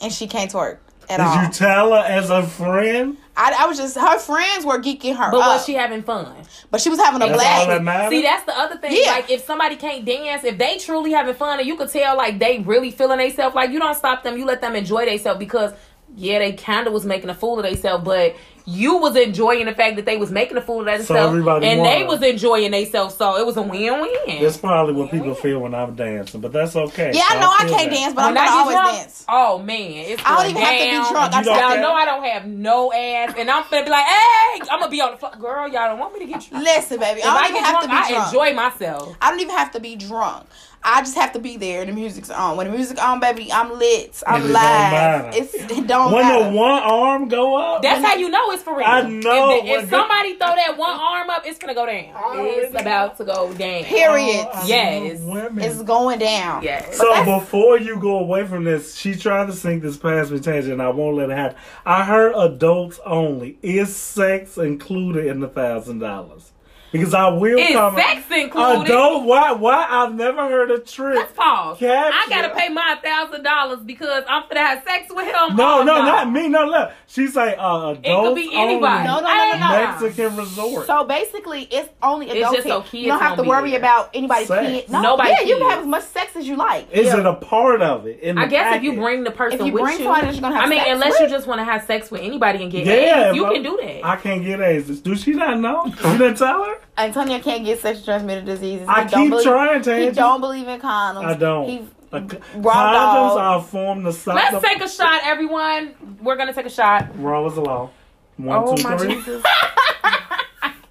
and 0.00 0.12
she 0.12 0.26
can't 0.26 0.50
twerk 0.52 0.78
at 1.08 1.16
did 1.16 1.20
all. 1.20 1.34
Did 1.36 1.46
you 1.46 1.52
tell 1.52 1.90
her 1.92 1.98
as 2.06 2.30
a 2.30 2.42
friend? 2.42 3.16
I, 3.34 3.56
I 3.60 3.66
was 3.66 3.78
just 3.78 3.96
her 3.96 4.18
friends 4.18 4.66
were 4.66 4.78
geeking 4.78 5.16
her 5.16 5.30
But 5.30 5.40
up, 5.40 5.46
was 5.56 5.64
she 5.64 5.72
having 5.72 6.02
fun? 6.02 6.34
but 6.70 6.82
she 6.82 6.90
was 6.90 6.98
having 6.98 7.22
a 7.22 7.32
That's 7.32 7.42
all 7.42 7.66
that 7.66 7.80
blast. 7.82 8.10
See, 8.10 8.20
that's 8.22 8.44
the 8.44 8.58
other 8.58 8.76
thing. 8.76 8.92
Yeah. 8.94 9.12
Like, 9.12 9.30
if 9.30 9.44
somebody 9.46 9.76
can't 9.76 10.04
dance, 10.04 10.44
if 10.44 10.58
they 10.58 10.76
truly 10.76 11.12
having 11.12 11.34
fun, 11.34 11.58
and 11.58 11.66
you 11.66 11.76
could 11.76 11.88
tell, 11.90 12.14
like, 12.16 12.38
they 12.38 12.58
really 12.58 12.90
feeling 12.90 13.16
themselves, 13.18 13.54
like, 13.54 13.70
you 13.70 13.78
don't 13.78 13.94
stop 13.94 14.22
them. 14.22 14.36
You 14.36 14.44
let 14.44 14.60
them 14.60 14.76
enjoy 14.76 15.06
themselves 15.06 15.38
because, 15.38 15.72
yeah, 16.16 16.38
they 16.38 16.52
kind 16.52 16.86
of 16.86 16.92
was 16.92 17.04
making 17.04 17.30
a 17.30 17.34
fool 17.34 17.58
of 17.58 17.64
themselves, 17.64 18.04
but 18.04 18.36
you 18.64 18.98
was 18.98 19.16
enjoying 19.16 19.66
the 19.66 19.74
fact 19.74 19.96
that 19.96 20.06
they 20.06 20.16
was 20.16 20.30
making 20.30 20.56
a 20.56 20.60
fool 20.60 20.80
of 20.80 20.86
themselves, 20.86 21.30
everybody 21.30 21.66
and 21.66 21.80
won. 21.80 21.88
they 21.90 22.04
was 22.04 22.22
enjoying 22.22 22.70
themselves. 22.70 23.16
So 23.16 23.36
it 23.36 23.44
was 23.44 23.56
a 23.56 23.62
win-win. 23.62 24.42
That's 24.42 24.56
probably 24.56 24.94
what 24.94 25.10
people 25.10 25.34
feel 25.34 25.58
when 25.60 25.74
I'm 25.74 25.96
dancing, 25.96 26.40
but 26.40 26.52
that's 26.52 26.76
okay. 26.76 27.12
Yeah, 27.12 27.24
I 27.28 27.40
know 27.40 27.50
I 27.50 27.64
feel 27.66 27.76
can't 27.76 27.90
that. 27.90 27.96
dance, 27.96 28.14
but 28.14 28.22
I'm 28.22 28.34
When 28.34 28.38
I 28.38 28.46
gonna 28.46 28.60
always 28.60 28.74
drunk, 28.76 28.96
dance. 28.98 29.24
Oh 29.28 29.58
man, 29.58 30.04
it's 30.06 30.22
I 30.24 30.28
don't 30.28 30.36
going 30.36 30.50
even 30.50 30.62
have 30.62 30.78
to 30.78 30.78
be 30.78 30.90
drunk. 31.10 31.34
I 31.34 31.38
You 31.40 31.44
just 31.44 31.44
don't 31.46 31.54
have 31.58 31.70
Y'all 31.70 31.74
to 31.76 31.80
know 31.82 31.92
I 31.92 32.04
don't 32.04 32.24
have 32.24 32.46
no 32.46 32.92
ass, 32.92 33.34
and 33.36 33.50
I'm 33.50 33.64
gonna 33.68 33.84
be 33.84 33.90
like, 33.90 34.04
hey, 34.06 34.60
I'm 34.70 34.78
gonna 34.78 34.90
be 34.90 35.00
on 35.00 35.10
the 35.12 35.16
floor. 35.16 35.32
Girl, 35.40 35.68
y'all 35.68 35.88
don't 35.88 35.98
want 35.98 36.14
me 36.14 36.20
to 36.20 36.26
get 36.26 36.48
drunk. 36.48 36.64
Listen, 36.64 37.00
baby, 37.00 37.20
If 37.20 37.26
I 37.26 37.30
I 37.30 37.48
don't 37.48 37.50
even 37.50 37.62
get 37.62 37.64
have 37.64 37.72
drunk, 37.72 37.84
to 37.84 37.88
be 37.88 38.14
I 38.14 38.26
enjoy 38.26 38.54
myself. 38.54 39.16
I 39.20 39.30
don't 39.30 39.40
even 39.40 39.56
have 39.56 39.72
to 39.72 39.80
be 39.80 39.96
drunk. 39.96 40.46
I 40.84 41.00
just 41.02 41.14
have 41.14 41.32
to 41.34 41.38
be 41.38 41.56
there. 41.56 41.80
And 41.82 41.90
the 41.90 41.94
music's 41.94 42.30
on. 42.30 42.56
When 42.56 42.66
the 42.70 42.76
music 42.76 43.02
on, 43.02 43.20
baby, 43.20 43.52
I'm 43.52 43.78
lit. 43.78 44.22
I'm 44.26 44.40
It 44.42 44.44
don't 44.44 44.52
live. 44.52 45.34
It's 45.34 45.54
it 45.54 45.86
don't 45.86 46.12
When 46.12 46.22
matter. 46.26 46.44
the 46.44 46.50
one 46.56 46.82
arm 46.82 47.28
go 47.28 47.56
up, 47.56 47.82
That's 47.82 48.04
how 48.04 48.14
you 48.16 48.28
know 48.28 48.50
it's 48.50 48.62
for 48.62 48.76
real. 48.76 48.86
I 48.86 49.02
know, 49.02 49.56
If, 49.58 49.64
the- 49.64 49.70
if 49.70 49.80
but 49.90 49.96
somebody 49.96 50.30
throw 50.36 50.54
that 50.54 50.76
one 50.76 50.98
arm 50.98 51.30
up, 51.30 51.42
it's 51.46 51.58
gonna 51.58 51.74
go 51.74 51.86
down. 51.86 52.06
It's 52.46 52.80
about 52.80 53.16
to 53.18 53.24
go 53.24 53.52
down. 53.54 53.84
Period. 53.84 54.46
Oh, 54.52 54.64
Yes. 54.66 55.20
women. 55.20 55.62
it's 55.64 55.82
going 55.82 56.18
down. 56.18 56.62
Yes. 56.62 56.96
So 56.96 57.24
before 57.24 57.78
you 57.78 57.96
go 57.98 58.18
away 58.18 58.46
from 58.46 58.64
this, 58.64 58.94
she 58.96 59.14
tried 59.14 59.46
to 59.46 59.52
sink 59.52 59.82
this 59.82 59.96
past 59.96 60.30
me 60.30 60.40
tangent, 60.40 60.72
and 60.74 60.82
I 60.82 60.88
won't 60.90 61.16
let 61.16 61.30
it 61.30 61.36
happen. 61.36 61.56
I 61.84 62.04
heard 62.04 62.34
adults 62.36 63.00
only. 63.04 63.58
Is 63.62 63.94
sex 63.94 64.56
included 64.58 65.26
in 65.26 65.40
the 65.40 65.48
thousand 65.48 65.98
dollars? 65.98 66.51
Because 66.92 67.14
I 67.14 67.28
will 67.28 67.58
Is 67.58 67.70
come. 67.72 67.94
sex 67.96 68.22
included? 68.30 68.84
Adult? 68.84 69.24
Why? 69.24 69.52
Why? 69.52 69.86
I've 69.88 70.14
never 70.14 70.42
heard 70.48 70.70
a 70.70 70.78
trick. 70.78 71.16
Let's 71.16 71.32
pause. 71.32 71.78
Capture. 71.78 72.12
I 72.14 72.26
gotta 72.28 72.54
pay 72.54 72.68
my 72.68 72.98
thousand 73.02 73.42
dollars 73.42 73.80
because 73.80 74.24
I'm 74.28 74.42
finna 74.44 74.58
have 74.58 74.84
sex 74.84 75.06
with 75.12 75.24
him. 75.24 75.56
No, 75.56 75.80
Oh, 75.80 75.82
no, 75.84 76.02
not 76.02 76.30
me. 76.30 76.48
No, 76.48 76.66
look. 76.66 76.90
She 77.06 77.28
say 77.28 77.54
uh, 77.56 77.92
adults 77.92 78.00
It 78.04 78.14
could 78.14 78.34
be 78.34 78.50
anybody. 78.54 79.04
No, 79.08 79.20
no, 79.20 79.20
no, 79.22 79.28
Hey, 79.28 79.58
no, 79.58 79.68
no. 79.68 80.00
Mexican 80.02 80.36
resort. 80.36 80.86
So 80.86 81.04
basically, 81.04 81.62
it's 81.70 81.88
only 82.02 82.26
It's 82.26 82.36
adults 82.36 82.56
just 82.56 82.66
here. 82.66 82.74
so 82.74 82.82
kids 82.82 82.94
you 82.94 83.06
don't 83.08 83.20
have 83.20 83.36
to 83.38 83.42
worry 83.42 83.70
there. 83.70 83.78
about 83.78 84.10
anybody's 84.12 84.48
Sex. 84.48 84.66
kids. 84.68 84.90
No, 84.90 85.00
Nobody 85.00 85.30
yeah, 85.30 85.40
you 85.42 85.56
can 85.58 85.70
have 85.70 85.80
as 85.80 85.86
much 85.86 86.04
sex 86.04 86.36
as 86.36 86.46
you 86.46 86.56
like. 86.56 86.90
Is 86.92 87.06
Yeah. 87.06 87.20
it 87.20 87.26
a 87.26 87.34
part 87.34 87.80
of 87.80 88.06
it? 88.06 88.20
In 88.20 88.36
I 88.36 88.44
the 88.44 88.50
guess 88.50 88.76
if 88.76 88.82
you 88.82 88.92
bring 88.94 89.24
the 89.24 89.30
person 89.30 89.60
If 89.60 89.66
you 89.66 89.72
with 89.72 89.82
bring 89.82 89.98
you, 89.98 90.04
somebody 90.04 90.26
that 90.26 90.34
you're 90.34 90.42
gonna 90.42 90.56
have 90.56 90.66
I 90.66 90.68
mean, 90.68 90.78
sex 90.80 90.90
unless 90.92 91.12
with. 91.12 91.20
you 91.22 91.28
just 91.36 91.46
want 91.46 91.60
to 91.60 91.64
have 91.64 91.84
sex 91.84 92.10
with 92.10 92.20
anybody 92.20 92.62
and 92.62 92.70
get 92.70 92.84
Yeah, 92.84 93.28
AIDS, 93.28 93.36
you 93.36 93.44
can 93.50 93.62
do 93.62 93.78
that. 93.80 94.04
I 94.04 94.16
can't 94.16 94.44
get 94.44 94.60
AIDS. 94.60 95.00
Do 95.00 95.16
she 95.16 95.32
not 95.32 95.58
know? 95.58 95.86
You 95.86 96.18
didn't 96.18 96.36
tell 96.36 96.64
her? 96.64 96.74
Antonio 96.98 97.38
can't 97.40 97.64
get 97.64 97.80
sexually 97.80 98.04
transmitted 98.04 98.44
diseases. 98.44 98.86
I 98.88 99.04
He 99.04 99.08
don't 99.10 99.20
keep 99.22 99.30
believe- 99.30 99.44
trying, 99.46 99.78
He 99.78 99.84
Tangent. 99.84 100.16
don't 100.16 100.40
believe 100.40 100.68
in 100.68 100.80
condoms. 100.80 101.24
I 101.24 101.34
don't. 101.34 101.68
He, 101.68 101.88
Like, 102.10 102.32
raw 102.56 102.74
condoms 102.74 103.28
dog. 103.34 103.38
are 103.38 103.62
formed 103.62 104.04
to 104.04 104.12
stop 104.12 104.34
Let's 104.34 104.50
the 104.52 104.60
take 104.60 104.82
a 104.82 104.88
shot, 104.88 105.20
everyone. 105.24 105.94
We're 106.22 106.36
gonna 106.36 106.52
take 106.52 106.66
a 106.66 106.70
shot. 106.70 107.08
raw 107.16 107.46
as 107.46 107.56
a 107.56 107.60
law. 107.62 107.88
One, 108.36 108.64
Oh 108.68 108.76
two, 108.76 108.82
my 108.88 108.96
three. 108.98 109.14
Jesus! 109.14 109.42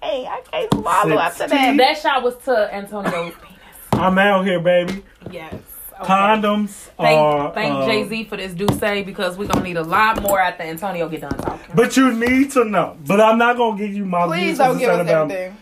Hey, 0.02 0.26
I 0.26 0.40
can't 0.50 0.74
swallow 0.74 1.18
after 1.18 1.46
that. 1.46 1.76
that 1.76 1.98
shot 1.98 2.22
was 2.22 2.36
to 2.44 2.74
Antonio's 2.74 3.34
penis. 3.36 3.58
I'm 3.92 4.18
out 4.18 4.44
here, 4.44 4.58
baby. 4.60 5.02
Yes. 5.30 5.54
Okay. 5.54 6.04
Condoms 6.12 6.88
are. 6.98 7.52
Thank, 7.54 7.54
thank 7.54 7.74
uh, 7.74 7.86
Jay 7.86 8.08
Z 8.08 8.24
for 8.24 8.36
this 8.36 8.52
do 8.52 8.66
say 8.78 9.04
because 9.04 9.38
we're 9.38 9.46
gonna 9.46 9.62
need 9.64 9.76
a 9.76 9.82
lot 9.82 10.20
more 10.20 10.40
after 10.40 10.64
Antonio 10.64 11.08
get 11.08 11.20
done 11.22 11.30
talking. 11.38 11.74
But 11.74 11.96
you 11.96 12.12
need 12.12 12.50
to 12.52 12.64
know. 12.64 12.96
But 13.06 13.20
I'm 13.20 13.38
not 13.38 13.56
gonna 13.56 13.78
give 13.78 13.94
you 13.94 14.04
my 14.04 14.26
Please 14.26 14.42
views 14.44 14.58
don't 14.58 14.78
give 14.78 14.88
us 14.90 15.00
about 15.02 15.30
everything. 15.30 15.56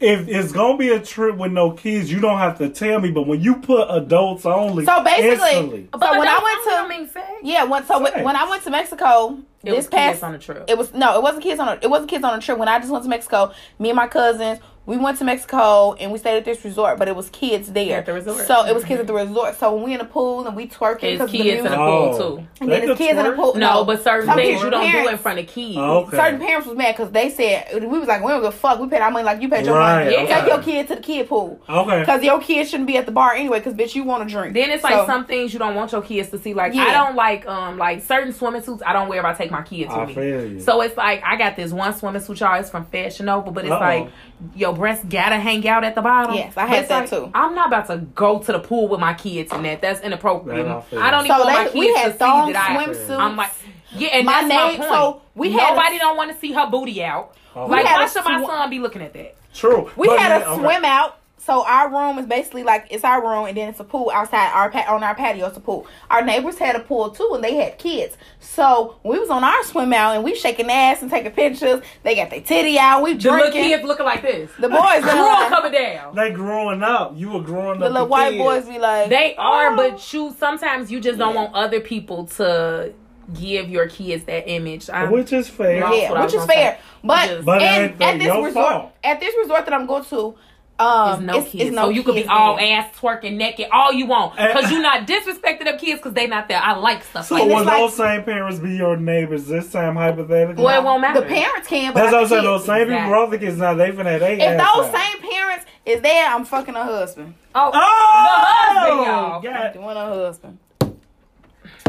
If 0.00 0.26
it's 0.28 0.52
gonna 0.52 0.78
be 0.78 0.88
a 0.90 1.00
trip 1.00 1.36
with 1.36 1.52
no 1.52 1.70
kids, 1.72 2.10
you 2.10 2.20
don't 2.20 2.38
have 2.38 2.58
to 2.58 2.68
tell 2.70 2.98
me. 3.00 3.10
But 3.10 3.26
when 3.26 3.40
you 3.42 3.56
put 3.56 3.88
adults 3.90 4.46
only, 4.46 4.84
So 4.86 5.02
basically- 5.04 5.30
instantly, 5.30 5.88
So 5.92 6.18
when 6.18 6.28
I 6.28 6.38
went 6.42 6.64
to- 6.64 6.70
I 6.70 6.88
mean. 6.88 7.10
Yeah, 7.42 7.64
when, 7.64 7.84
so 7.84 8.00
when, 8.02 8.24
when 8.24 8.36
I 8.36 8.48
went 8.48 8.62
to 8.64 8.70
Mexico 8.70 9.38
It 9.62 9.70
this 9.70 9.76
was 9.76 9.86
past 9.88 10.12
kids 10.14 10.22
on 10.22 10.34
a 10.34 10.38
trip. 10.38 10.64
it 10.68 10.78
was 10.78 10.94
no, 10.94 11.16
it 11.16 11.22
wasn't 11.22 11.42
kids 11.42 11.60
on 11.60 11.68
a 11.68 11.78
it 11.82 11.90
wasn't 11.90 12.08
kids 12.10 12.24
on 12.24 12.38
a 12.38 12.40
trip. 12.40 12.56
When 12.58 12.68
I 12.68 12.78
just 12.78 12.90
went 12.90 13.04
to 13.04 13.10
Mexico, 13.10 13.52
me 13.78 13.90
and 13.90 13.96
my 13.96 14.06
cousins, 14.06 14.60
we 14.86 14.96
went 14.96 15.18
to 15.18 15.24
Mexico 15.24 15.94
and 15.94 16.12
we 16.12 16.18
stayed 16.18 16.36
at 16.36 16.44
this 16.44 16.64
resort, 16.64 16.96
but 16.98 17.08
it 17.08 17.16
was 17.16 17.28
kids 17.30 17.72
there. 17.72 17.98
At 17.98 18.06
the 18.06 18.12
resort. 18.12 18.46
So 18.46 18.64
it 18.64 18.72
was 18.74 18.84
kids 18.84 19.00
at 19.00 19.06
the 19.08 19.12
resort. 19.14 19.56
So 19.56 19.74
when 19.74 19.82
we 19.84 19.92
in 19.92 19.98
the 19.98 20.04
pool 20.04 20.46
and 20.46 20.56
we 20.56 20.68
twerking 20.68 21.02
It's 21.02 21.12
because 21.14 21.20
of 21.22 21.30
the 21.32 21.38
kids 21.38 21.58
in 21.58 21.64
the 21.64 21.70
pool 21.76 21.76
Oh. 21.76 22.18
too. 22.18 22.46
and 22.60 22.70
then 22.70 22.86
there's 22.86 22.90
could 22.90 22.98
kids 22.98 23.18
in 23.18 23.24
the 23.24 23.32
pool. 23.32 23.54
No, 23.56 23.84
but 23.84 24.02
certain 24.04 24.26
Some 24.26 24.36
things 24.36 24.62
you 24.62 24.70
don't 24.70 24.90
do 24.92 25.08
in 25.08 25.18
front 25.18 25.40
of 25.40 25.46
kids. 25.48 25.76
Okay. 25.76 26.16
Certain 26.16 26.40
parents 26.40 26.66
was 26.68 26.76
mad 26.76 26.96
because 26.96 27.10
they 27.10 27.30
said 27.30 27.82
we 27.82 27.98
was 27.98 28.06
like 28.06 28.22
we 28.22 28.28
don't 28.28 28.42
give 28.42 28.54
a 28.54 28.56
fuck. 28.56 28.78
We 28.78 28.86
paid 28.88 29.00
our 29.00 29.10
money 29.10 29.24
like 29.24 29.42
you 29.42 29.48
paid 29.48 29.66
your 29.66 29.76
Right, 29.76 30.04
money. 30.04 30.16
okay. 30.18 30.26
Take 30.40 30.46
your 30.46 30.62
kid 30.62 30.88
to 30.88 30.94
the 30.94 31.00
kid 31.02 31.28
pool 31.28 31.60
okay. 31.68 32.00
because 32.00 32.22
your 32.22 32.40
kid 32.40 32.68
shouldn't 32.68 32.86
be 32.86 32.96
at 32.96 33.06
the 33.06 33.12
bar 33.12 33.34
anyway. 33.34 33.58
Because 33.58 33.74
bitch, 33.74 33.94
you 33.96 34.04
want 34.04 34.28
to 34.28 34.32
drink. 34.32 34.54
Then 34.54 34.70
it's 34.70 34.84
like 34.84 35.04
some 35.06 35.24
things 35.26 35.52
you 35.52 35.58
don't 35.58 35.74
want 35.74 35.90
your 35.90 36.02
kids 36.02 36.30
to 36.30 36.38
see. 36.38 36.54
Like 36.54 36.74
Yeah. 36.74 36.84
I 36.84 36.92
don't 36.92 37.16
like 37.16 37.44
um 37.48 37.76
like 37.76 38.02
certain 38.02 38.32
swimming 38.32 38.62
suits. 38.62 38.84
I 38.86 38.92
don't 38.92 39.08
wear 39.08 39.18
if 39.18 39.24
I 39.24 39.32
take 39.34 39.50
my 39.50 39.62
kids 39.62 39.92
I 39.92 39.98
with 40.00 40.08
me. 40.10 40.14
feel 40.14 40.46
you. 40.52 40.60
So 40.60 40.80
it's 40.82 40.96
like 40.96 41.22
I 41.24 41.34
got 41.36 41.56
this 41.56 41.72
one 41.72 41.92
swimming 41.92 42.22
suit, 42.22 42.38
y'all. 42.38 42.54
It's 42.60 42.70
from 42.70 42.86
Fashion 42.86 43.26
Nova, 43.26 43.50
but 43.50 43.64
it's 43.64 43.72
Uh-oh. 43.72 43.80
like 43.80 44.10
your 44.54 44.75
breasts 44.76 45.04
gotta 45.08 45.36
hang 45.36 45.66
out 45.68 45.84
at 45.84 45.94
the 45.94 46.02
bottom. 46.02 46.34
Yes, 46.36 46.56
I 46.56 46.66
had 46.66 46.78
it's 46.80 46.88
that 46.88 47.00
like, 47.00 47.10
too. 47.10 47.30
I'm 47.34 47.54
not 47.54 47.68
about 47.68 47.86
to 47.88 47.98
go 47.98 48.38
to 48.40 48.52
the 48.52 48.58
pool 48.60 48.88
with 48.88 49.00
my 49.00 49.14
kids 49.14 49.52
in 49.52 49.62
that. 49.64 49.80
That's 49.80 50.00
inappropriate. 50.00 50.64
That 50.66 50.84
I. 50.98 51.08
I 51.08 51.10
don't 51.10 51.24
even 51.26 51.36
So 51.36 51.44
want 51.44 51.54
my 51.58 51.64
kids 51.64 51.74
we 51.74 51.92
to 51.92 51.98
had 51.98 52.12
see 52.12 52.18
that 52.18 52.70
I. 52.70 52.84
swimsuits. 52.86 53.18
I'm 53.18 53.36
like, 53.36 53.50
yeah, 53.92 54.08
and 54.08 54.26
My 54.26 54.32
that's 54.32 54.48
name- 54.48 54.58
my 54.58 54.76
point. 54.76 54.88
so 54.90 55.22
we 55.34 55.52
had 55.52 55.70
Nobody 55.74 55.96
a- 55.96 55.98
don't 56.00 56.16
want 56.16 56.32
to 56.32 56.38
see 56.38 56.52
her 56.52 56.66
booty 56.70 57.02
out. 57.02 57.34
Oh. 57.54 57.66
Like, 57.66 57.84
why 57.84 58.04
a 58.04 58.08
should 58.08 58.24
my 58.24 58.44
son 58.44 58.70
be 58.70 58.78
looking 58.78 59.02
at 59.02 59.12
that? 59.14 59.34
True. 59.54 59.90
We 59.96 60.08
But 60.08 60.18
had 60.18 60.32
then- 60.42 60.48
a 60.48 60.50
okay. 60.52 60.62
swim 60.62 60.84
out. 60.84 61.18
So 61.46 61.64
our 61.64 61.88
room 61.88 62.18
is 62.18 62.26
basically 62.26 62.64
like 62.64 62.88
it's 62.90 63.04
our 63.04 63.22
room, 63.22 63.46
and 63.46 63.56
then 63.56 63.68
it's 63.68 63.78
a 63.78 63.84
pool 63.84 64.10
outside 64.12 64.50
our 64.52 64.68
pa- 64.68 64.92
on 64.92 65.04
our 65.04 65.14
patio. 65.14 65.46
It's 65.46 65.56
a 65.56 65.60
pool. 65.60 65.86
Our 66.10 66.22
neighbors 66.22 66.58
had 66.58 66.74
a 66.74 66.80
pool 66.80 67.10
too, 67.10 67.30
and 67.34 67.44
they 67.44 67.54
had 67.54 67.78
kids. 67.78 68.16
So 68.40 68.96
we 69.04 69.16
was 69.20 69.30
on 69.30 69.44
our 69.44 69.62
swim 69.62 69.92
out, 69.92 70.16
and 70.16 70.24
we 70.24 70.34
shaking 70.34 70.68
ass 70.68 71.02
and 71.02 71.10
taking 71.10 71.30
pictures. 71.30 71.82
They 72.02 72.16
got 72.16 72.30
their 72.30 72.40
titty 72.40 72.80
out. 72.80 73.04
We 73.04 73.10
drinking. 73.14 73.22
The 73.22 73.30
little 73.30 73.50
drinking. 73.52 73.70
kids 73.70 73.84
looking 73.84 74.06
like 74.06 74.22
this. 74.22 74.50
The 74.58 74.68
boys, 74.68 74.78
Girl 75.04 75.22
like, 75.22 75.48
coming 75.50 75.70
down. 75.72 76.16
They 76.16 76.32
growing 76.32 76.82
up. 76.82 77.12
You 77.16 77.30
were 77.30 77.42
growing 77.42 77.78
the 77.78 77.86
up. 77.86 77.92
little 77.92 78.06
the 78.06 78.10
white 78.10 78.30
kids. 78.32 78.42
boys 78.42 78.64
be 78.68 78.78
like, 78.80 79.08
They 79.08 79.36
are, 79.36 79.68
"Oh." 79.72 79.76
but 79.76 80.12
you 80.12 80.34
sometimes 80.36 80.90
you 80.90 80.98
just 81.00 81.16
don't 81.16 81.36
want 81.36 81.54
other 81.54 81.78
people 81.80 82.24
to 82.26 82.92
give 83.34 83.68
your 83.70 83.88
kids 83.88 84.24
that 84.24 84.48
image. 84.48 84.88
I'm, 84.90 85.10
which 85.10 85.32
is 85.32 85.48
fair. 85.48 85.76
Yeah, 85.92 86.22
which 86.24 86.34
is 86.34 86.44
fair. 86.44 86.74
say. 86.74 86.78
But, 87.04 87.44
But 87.44 87.62
it 87.62 87.64
and 87.66 88.02
at 88.02 88.18
this 88.18 88.34
resort, 88.34 88.52
fault. 88.52 88.92
at 89.04 89.20
this 89.20 89.34
resort 89.40 89.64
that 89.64 89.74
I'm 89.74 89.86
going 89.86 90.04
to, 90.06 90.34
um, 90.78 91.24
There's 91.26 91.26
no 91.36 91.38
it's, 91.42 91.50
kids, 91.52 91.64
it's 91.64 91.74
no 91.74 91.82
so 91.84 91.88
you 91.88 92.02
could 92.02 92.14
be 92.16 92.26
all 92.26 92.56
there. 92.56 92.78
ass 92.78 92.94
twerking 92.98 93.36
naked, 93.36 93.68
all 93.72 93.92
you 93.92 94.04
want, 94.06 94.36
because 94.36 94.70
you're 94.70 94.82
not 94.82 95.06
disrespecting 95.06 95.64
them 95.64 95.78
kids 95.78 96.00
because 96.00 96.12
they 96.12 96.26
not 96.26 96.48
there. 96.48 96.60
I 96.60 96.74
like 96.76 97.02
stuff 97.04 97.26
So 97.26 97.34
like 97.36 97.44
And 97.44 97.52
will 97.52 97.64
like- 97.64 97.76
those 97.78 97.96
same 97.96 98.22
parents 98.24 98.58
be 98.58 98.76
your 98.76 98.96
neighbors 98.96 99.46
this 99.46 99.72
time 99.72 99.96
hypothetically? 99.96 100.62
Well, 100.62 100.80
it 100.80 100.84
won't 100.84 101.00
matter. 101.00 101.20
The 101.20 101.26
parents 101.26 101.66
can, 101.68 101.94
but 101.94 102.00
That's 102.00 102.12
what 102.12 102.22
I'm 102.24 102.28
saying. 102.28 102.44
Those 102.44 102.64
same 102.66 102.78
people 102.78 102.92
Exactly. 102.94 103.10
brought 103.10 103.30
the 103.30 103.38
kids 103.38 103.56
now. 103.56 103.74
They 103.74 103.90
finna 103.90 104.18
they 104.20 104.34
If 104.34 104.40
ass 104.60 104.74
those 104.74 104.86
out. 104.86 104.94
same 104.94 105.30
parents 105.30 105.64
is 105.86 106.00
there, 106.02 106.28
I'm 106.28 106.44
fucking 106.44 106.74
a 106.74 106.84
husband. 106.84 107.34
Oh, 107.54 107.70
Oh, 107.72 107.72
the 107.72 107.78
husband, 107.78 109.06
y'all. 109.06 109.40
God. 109.40 109.72
Doing 109.72 109.96
a 109.96 110.06
husband. 110.06 110.58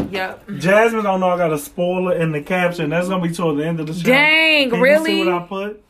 Yep. 0.09 0.47
Jasmine 0.59 1.03
don't 1.03 1.19
know 1.19 1.29
I 1.29 1.37
got 1.37 1.51
a 1.51 1.57
spoiler 1.57 2.13
in 2.17 2.31
the 2.31 2.41
caption. 2.41 2.89
That's 2.91 3.09
gonna 3.09 3.21
be 3.27 3.33
toward 3.33 3.57
the 3.57 3.65
end 3.67 3.81
of 3.81 3.87
the 3.87 3.93
show. 3.93 4.03
Dang, 4.03 4.69
Can 4.69 4.79
really? 4.79 5.17
You 5.17 5.23
see 5.25 5.29
what 5.29 5.41
I 5.43 5.45
put? 5.45 5.83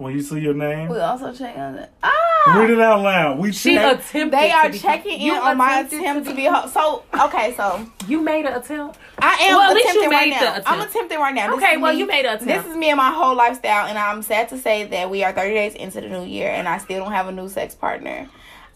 When 0.00 0.14
you 0.14 0.22
see 0.22 0.40
your 0.40 0.54
name, 0.54 0.88
We 0.88 0.98
also 0.98 1.30
check 1.30 1.54
on 1.58 1.74
it. 1.74 1.90
Ah, 2.02 2.54
read 2.58 2.70
it 2.70 2.80
out 2.80 3.02
loud. 3.02 3.38
We 3.38 3.52
She 3.52 3.74
check- 3.74 3.98
attempted. 4.00 4.32
they 4.32 4.50
are 4.50 4.62
to 4.64 4.70
be- 4.70 4.78
checking 4.78 5.20
in 5.20 5.34
on 5.34 5.58
my 5.58 5.80
attempt 5.80 6.26
to 6.26 6.34
be 6.34 6.46
a. 6.46 6.66
So 6.72 7.02
okay, 7.26 7.52
so 7.54 7.84
You 8.08 8.22
made 8.22 8.46
an 8.46 8.54
attempt. 8.54 8.96
I 9.20 9.34
am 9.42 9.56
Well, 9.56 9.70
at 9.70 9.74
least 9.76 9.84
you 9.92 10.00
attempting 10.00 10.10
right 10.18 10.24
the 10.38 10.44
now. 10.46 10.50
attempt. 10.52 10.70
I'm 10.72 10.80
attempting 10.80 11.18
right 11.18 11.34
now. 11.34 11.46
This 11.48 11.56
Okay, 11.62 11.76
well, 11.76 11.92
me- 11.92 11.98
you 11.98 12.06
made 12.06 12.24
an 12.24 12.36
attempt. 12.36 12.46
This 12.46 12.64
is 12.72 12.76
me 12.78 12.88
and 12.88 12.96
my 12.96 13.10
whole 13.10 13.34
lifestyle, 13.36 13.86
and 13.88 13.98
I'm 13.98 14.22
sad 14.22 14.48
to 14.48 14.56
say 14.58 14.84
that 14.84 15.10
we 15.10 15.22
are 15.22 15.32
30 15.32 15.52
days 15.52 15.74
into 15.74 16.00
the 16.00 16.08
new 16.08 16.24
year, 16.24 16.48
and 16.48 16.66
I 16.66 16.78
still 16.78 17.04
don't 17.04 17.12
have 17.12 17.28
a 17.28 17.32
new 17.32 17.50
sex 17.50 17.74
partner. 17.74 18.26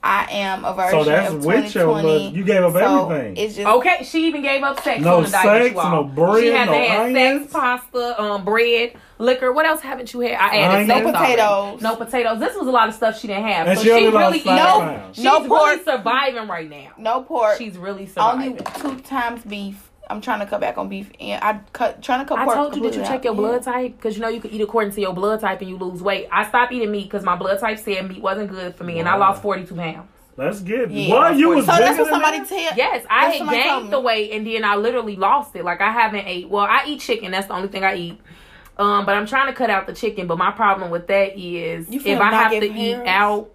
I 0.07 0.27
am 0.33 0.67
a 0.67 0.75
version 0.75 0.91
So 1.03 1.05
that's 1.05 1.33
of 1.33 1.45
with 1.47 1.75
your 1.75 1.85
2020. 1.87 2.25
look. 2.27 2.35
You 2.35 2.45
gave 2.45 2.63
up 2.63 2.73
so 2.75 3.11
everything. 3.11 3.37
It's 3.39 3.57
just 3.57 3.67
Okay, 3.67 4.05
she 4.05 4.27
even 4.27 4.43
gave 4.43 4.63
up 4.63 4.79
sex 4.83 5.01
No 5.03 5.17
on 5.17 5.23
the 5.23 5.29
sex, 5.31 5.71
you 5.73 5.79
all. 5.81 5.91
no 5.91 6.05
bread, 6.05 6.43
She 6.43 6.49
had 6.51 6.67
no 6.67 6.73
to 6.73 6.79
have 6.79 7.01
onions. 7.07 7.41
sex, 7.51 7.53
pasta, 7.55 8.23
um, 8.23 8.45
bread, 8.45 8.93
liquor. 9.19 9.51
What 9.53 9.65
else 9.65 9.81
haven't 9.81 10.13
you 10.13 10.21
had? 10.21 10.33
I 10.35 10.57
added 10.59 10.75
Onions. 10.75 10.89
sex 10.89 11.01
No 11.01 11.09
already. 11.09 11.33
potatoes. 11.33 11.81
No 11.81 11.97
potatoes. 11.97 12.39
This 12.41 12.55
was 12.57 12.67
a 12.69 12.71
lot 12.71 12.89
of 12.91 12.95
stuff 12.95 13.19
she 13.19 13.29
didn't 13.29 13.45
have. 13.45 13.67
And 13.67 13.79
so 13.79 13.85
she 13.85 13.91
only 13.93 14.05
she's 14.05 14.13
lost 14.15 14.27
really 14.27 14.39
five 14.41 14.57
no, 14.59 14.81
pounds. 14.81 15.17
she's 15.17 15.25
No 15.25 15.45
really 15.49 15.83
surviving 15.85 16.49
right 16.49 16.69
now. 16.69 16.89
no 16.99 17.23
pork. 17.23 17.57
She's 17.57 17.79
really 17.79 18.07
surviving. 18.07 18.59
only 18.61 18.97
two 18.97 19.01
times 19.03 19.43
beef. 19.45 19.84
I'm 20.11 20.21
trying 20.21 20.41
to 20.41 20.47
cut 20.47 20.61
back 20.61 20.77
on 20.79 20.89
beef, 20.89 21.11
and 21.19 21.43
I 21.43 21.61
cut 21.73 22.03
trying 22.03 22.21
to 22.21 22.27
cut 22.27 22.39
I 22.39 22.45
pork. 22.45 22.57
told 22.57 22.77
you, 22.77 22.83
did 22.83 22.95
you 22.95 23.03
check 23.03 23.19
out. 23.21 23.25
your 23.25 23.35
blood 23.35 23.65
Yeah. 23.67 23.73
type? 23.73 23.97
Because 23.97 24.17
you 24.17 24.23
know 24.23 24.29
you 24.29 24.41
can 24.41 24.51
eat 24.51 24.61
according 24.61 24.93
to 24.93 25.01
your 25.01 25.15
blood 25.15 25.41
type 25.41 25.61
and 25.61 25.71
you 25.71 25.77
lose 25.79 26.03
weight. 26.03 26.29
I 26.31 26.47
stopped 26.47 26.73
eating 26.73 26.91
meat 26.91 27.05
because 27.05 27.25
my 27.25 27.37
blood 27.37 27.59
type 27.61 27.79
said 27.79 28.09
meat 28.09 28.21
wasn't 28.23 28.51
good 28.51 28.75
for 28.77 28.85
me, 28.85 28.99
and 29.01 29.09
I 29.09 29.17
lost 29.17 29.41
42 29.43 29.75
pounds. 29.75 30.09
Let's 30.37 30.61
get. 30.61 30.91
Yeah, 30.91 31.15
What 31.15 31.37
you 31.37 31.51
was 31.51 31.65
so 31.65 31.73
that's 31.77 31.97
what 31.99 32.09
somebody 32.09 32.41
that? 32.41 32.49
tell. 32.49 32.77
Yes, 32.77 33.07
I 33.09 33.31
had 33.31 33.49
gained 33.51 33.93
the 33.93 34.01
weight 34.01 34.33
and 34.33 34.45
then 34.45 34.65
I 34.65 34.75
literally 34.75 35.15
lost 35.15 35.55
it. 35.55 35.65
Like 35.65 35.81
I 35.81 35.93
haven't 35.93 36.27
ate. 36.27 36.49
Well, 36.49 36.65
I 36.69 36.83
eat 36.89 37.01
chicken. 37.01 37.31
That's 37.31 37.47
the 37.47 37.55
only 37.55 37.69
thing 37.69 37.85
I 37.85 37.95
eat. 37.95 38.21
Um, 38.77 39.07
but 39.07 39.15
I'm 39.15 39.27
trying 39.27 39.47
to 39.47 39.53
cut 39.53 39.71
out 39.71 39.87
the 39.87 39.93
chicken. 39.95 40.27
But 40.27 40.37
my 40.39 40.51
problem 40.51 40.91
with 40.91 41.07
that 41.07 41.39
is 41.39 41.87
if 41.89 42.05
I 42.21 42.31
have 42.35 42.51
get 42.51 42.61
to 42.61 42.67
eat 42.67 42.95
hairs? 42.97 43.07
out, 43.07 43.51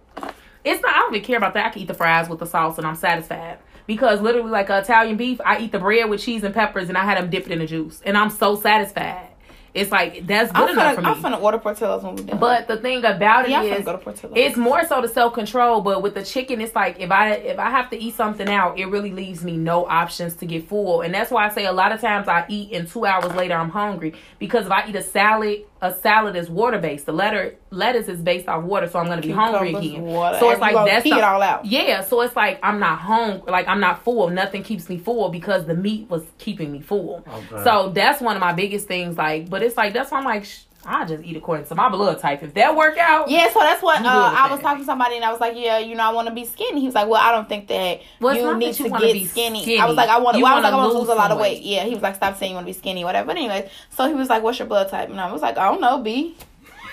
it's 0.64 0.80
not. 0.82 0.94
I 0.94 0.98
don't 1.00 1.14
even 1.14 1.26
care 1.26 1.36
about 1.36 1.52
that. 1.52 1.66
I 1.66 1.68
can 1.68 1.82
eat 1.82 1.88
the 1.88 1.92
fries 1.94 2.30
with 2.30 2.38
the 2.38 2.46
sauce 2.46 2.78
and 2.78 2.86
I'm 2.86 2.94
satisfied. 2.96 3.58
Because 3.90 4.20
literally, 4.20 4.52
like 4.52 4.70
Italian 4.70 5.16
beef, 5.16 5.40
I 5.44 5.58
eat 5.58 5.72
the 5.72 5.80
bread 5.80 6.08
with 6.08 6.22
cheese 6.22 6.44
and 6.44 6.54
peppers, 6.54 6.88
and 6.88 6.96
I 6.96 7.02
had 7.02 7.18
them 7.18 7.28
dipped 7.28 7.48
in 7.48 7.58
the 7.58 7.66
juice, 7.66 8.00
and 8.04 8.16
I'm 8.16 8.30
so 8.30 8.54
satisfied. 8.54 9.29
It's 9.72 9.92
like 9.92 10.26
that's 10.26 10.50
good 10.52 10.70
I'm 10.70 10.78
enough 10.78 10.92
finna, 10.92 10.94
for 10.96 11.00
me. 11.02 11.08
I'm 11.08 11.22
finna 11.22 11.42
order 11.42 11.58
Portillo's 11.58 12.02
when 12.02 12.16
we 12.16 12.22
done. 12.24 12.38
But 12.38 12.66
the 12.66 12.76
thing 12.76 13.04
about 13.04 13.44
it 13.44 13.50
yeah, 13.52 13.60
I'm 13.60 13.72
is, 13.72 13.84
go 13.84 13.92
to 13.92 13.98
Portillo's. 13.98 14.36
it's 14.36 14.56
more 14.56 14.84
so 14.84 15.00
the 15.00 15.08
self 15.08 15.32
control, 15.34 15.80
but 15.80 16.02
with 16.02 16.14
the 16.14 16.24
chicken, 16.24 16.60
it's 16.60 16.74
like 16.74 16.98
if 16.98 17.10
I 17.10 17.32
if 17.34 17.58
I 17.58 17.70
have 17.70 17.88
to 17.90 17.96
eat 17.98 18.14
something 18.14 18.48
out, 18.48 18.78
it 18.78 18.86
really 18.86 19.12
leaves 19.12 19.44
me 19.44 19.56
no 19.56 19.86
options 19.86 20.34
to 20.36 20.46
get 20.46 20.68
full, 20.68 21.02
and 21.02 21.14
that's 21.14 21.30
why 21.30 21.46
I 21.46 21.50
say 21.50 21.66
a 21.66 21.72
lot 21.72 21.92
of 21.92 22.00
times 22.00 22.26
I 22.26 22.44
eat 22.48 22.72
and 22.72 22.88
two 22.88 23.04
hours 23.06 23.32
later 23.34 23.54
I'm 23.54 23.70
hungry 23.70 24.14
because 24.38 24.66
if 24.66 24.72
I 24.72 24.88
eat 24.88 24.96
a 24.96 25.02
salad, 25.02 25.60
a 25.82 25.94
salad 25.94 26.34
is 26.36 26.50
water 26.50 26.78
based. 26.78 27.06
The 27.06 27.12
letter 27.12 27.54
lettuce 27.70 28.08
is 28.08 28.20
based 28.20 28.48
off 28.48 28.64
water, 28.64 28.88
so 28.88 28.98
I'm 28.98 29.06
gonna 29.06 29.22
be 29.22 29.30
hungry 29.30 29.72
again. 29.74 30.02
water, 30.02 30.38
So 30.40 30.50
it's 30.50 30.56
you 30.56 30.60
like 30.62 30.86
that's 30.86 31.04
pee 31.04 31.10
the- 31.10 31.18
it 31.18 31.24
all 31.24 31.40
out. 31.42 31.64
Yeah, 31.64 32.02
so 32.02 32.20
it's 32.22 32.34
like 32.34 32.58
I'm 32.62 32.80
not 32.80 32.98
hungry, 32.98 33.50
like 33.52 33.68
I'm 33.68 33.78
not 33.80 34.02
full. 34.02 34.28
Nothing 34.30 34.62
keeps 34.64 34.88
me 34.88 34.98
full 34.98 35.28
because 35.28 35.66
the 35.66 35.74
meat 35.74 36.10
was 36.10 36.24
keeping 36.38 36.72
me 36.72 36.80
full. 36.80 37.24
Okay. 37.52 37.62
So 37.64 37.90
that's 37.94 38.20
one 38.20 38.36
of 38.36 38.40
my 38.40 38.52
biggest 38.52 38.88
things. 38.88 39.16
Like, 39.16 39.48
but 39.48 39.59
it's 39.62 39.76
like 39.76 39.92
that's 39.92 40.10
why 40.10 40.18
I'm 40.18 40.24
like. 40.24 40.44
Sh- 40.44 40.60
I 40.82 41.04
just 41.04 41.22
eat 41.24 41.36
according 41.36 41.66
to 41.66 41.74
my 41.74 41.90
blood 41.90 42.20
type. 42.20 42.42
If 42.42 42.54
that 42.54 42.74
work 42.74 42.96
out, 42.96 43.28
Yeah, 43.28 43.52
so 43.52 43.58
that's 43.60 43.82
what 43.82 44.00
uh, 44.02 44.08
I 44.08 44.50
was 44.50 44.60
talking 44.60 44.78
to 44.80 44.86
somebody 44.86 45.16
and 45.16 45.22
I 45.26 45.30
was 45.30 45.38
like, 45.38 45.52
yeah, 45.54 45.76
you 45.76 45.94
know, 45.94 46.02
I 46.04 46.08
want 46.14 46.26
to 46.28 46.34
be 46.34 46.46
skinny. 46.46 46.80
He 46.80 46.86
was 46.86 46.94
like, 46.94 47.06
well, 47.06 47.20
I 47.20 47.32
don't 47.32 47.46
think 47.46 47.68
that 47.68 48.00
Well, 48.18 48.34
you 48.34 48.56
need 48.56 48.68
that 48.72 48.78
you 48.78 48.84
to 48.88 48.90
get 48.98 49.28
skinny. 49.28 49.60
skinny. 49.62 49.78
I 49.78 49.84
was 49.84 49.94
like, 49.94 50.08
I 50.08 50.18
want 50.20 50.38
to. 50.38 50.42
Well, 50.42 50.50
I 50.50 50.54
was 50.54 50.62
like, 50.64 50.72
I 50.72 50.76
wanna 50.76 50.88
lose 50.94 51.00
lose 51.00 51.08
a 51.10 51.14
lot 51.14 51.30
of 51.32 51.36
weight. 51.38 51.58
weight. 51.58 51.64
Yeah, 51.64 51.84
he 51.84 51.92
was 51.92 52.02
like, 52.02 52.14
stop 52.16 52.38
saying 52.38 52.52
you 52.52 52.54
want 52.54 52.66
to 52.66 52.72
be 52.72 52.78
skinny, 52.78 53.04
whatever. 53.04 53.26
But 53.26 53.36
anyway, 53.36 53.70
so 53.90 54.08
he 54.08 54.14
was 54.14 54.30
like, 54.30 54.42
what's 54.42 54.58
your 54.58 54.68
blood 54.68 54.88
type? 54.88 55.10
And 55.10 55.20
I 55.20 55.30
was 55.30 55.42
like, 55.42 55.58
I 55.58 55.70
don't 55.70 55.82
know, 55.82 55.98
B. 56.02 56.34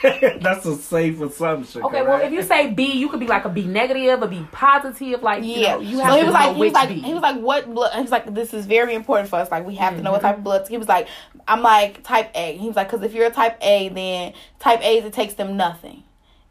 That's 0.42 0.66
a 0.66 0.76
safe 0.76 1.20
assumption. 1.22 1.82
Okay, 1.84 2.02
well, 2.02 2.22
if 2.22 2.32
you 2.32 2.44
say 2.44 2.72
B, 2.74 2.94
you 2.94 3.10
could 3.10 3.20
be 3.20 3.28
like 3.28 3.46
a 3.46 3.50
B 3.50 3.66
negative, 3.66 4.22
a 4.22 4.28
B 4.28 4.48
positive. 4.52 5.24
Like, 5.24 5.44
Yeah, 5.44 5.56
you, 5.56 5.62
know, 5.62 5.80
you 5.80 6.00
have 6.00 6.14
so 6.14 6.16
he 6.16 6.20
to 6.22 6.26
was 6.26 6.34
know 6.34 6.34
like, 6.34 6.56
he 6.56 6.64
was 6.64 6.74
like, 6.74 6.90
B. 6.90 7.02
he 7.02 7.14
was 7.14 7.22
like, 7.22 7.40
what 7.42 7.74
blood? 7.74 7.94
He 7.96 8.02
was 8.02 8.12
like, 8.12 8.34
this 8.34 8.54
is 8.54 8.66
very 8.66 8.94
important 8.96 9.30
for 9.30 9.38
us. 9.38 9.50
Like, 9.52 9.66
we 9.66 9.76
have 9.76 9.96
to 9.98 10.02
know 10.04 10.12
what 10.12 10.22
Mm-hmm. 10.22 10.28
type 10.28 10.38
of 10.38 10.44
blood. 10.44 10.68
He 10.68 10.78
was 10.78 10.88
like, 10.88 11.08
I'm 11.48 11.62
like 11.62 12.04
type 12.04 12.32
A. 12.36 12.58
He 12.58 12.68
was 12.68 12.76
like, 12.76 12.90
because 12.92 13.04
if 13.06 13.14
you're 13.14 13.28
a 13.28 13.32
type 13.32 13.58
A, 13.62 13.90
then 13.90 14.34
type 14.60 14.82
A's 14.84 15.06
it 15.06 15.14
takes 15.14 15.36
them 15.36 15.58
nothing. 15.58 16.04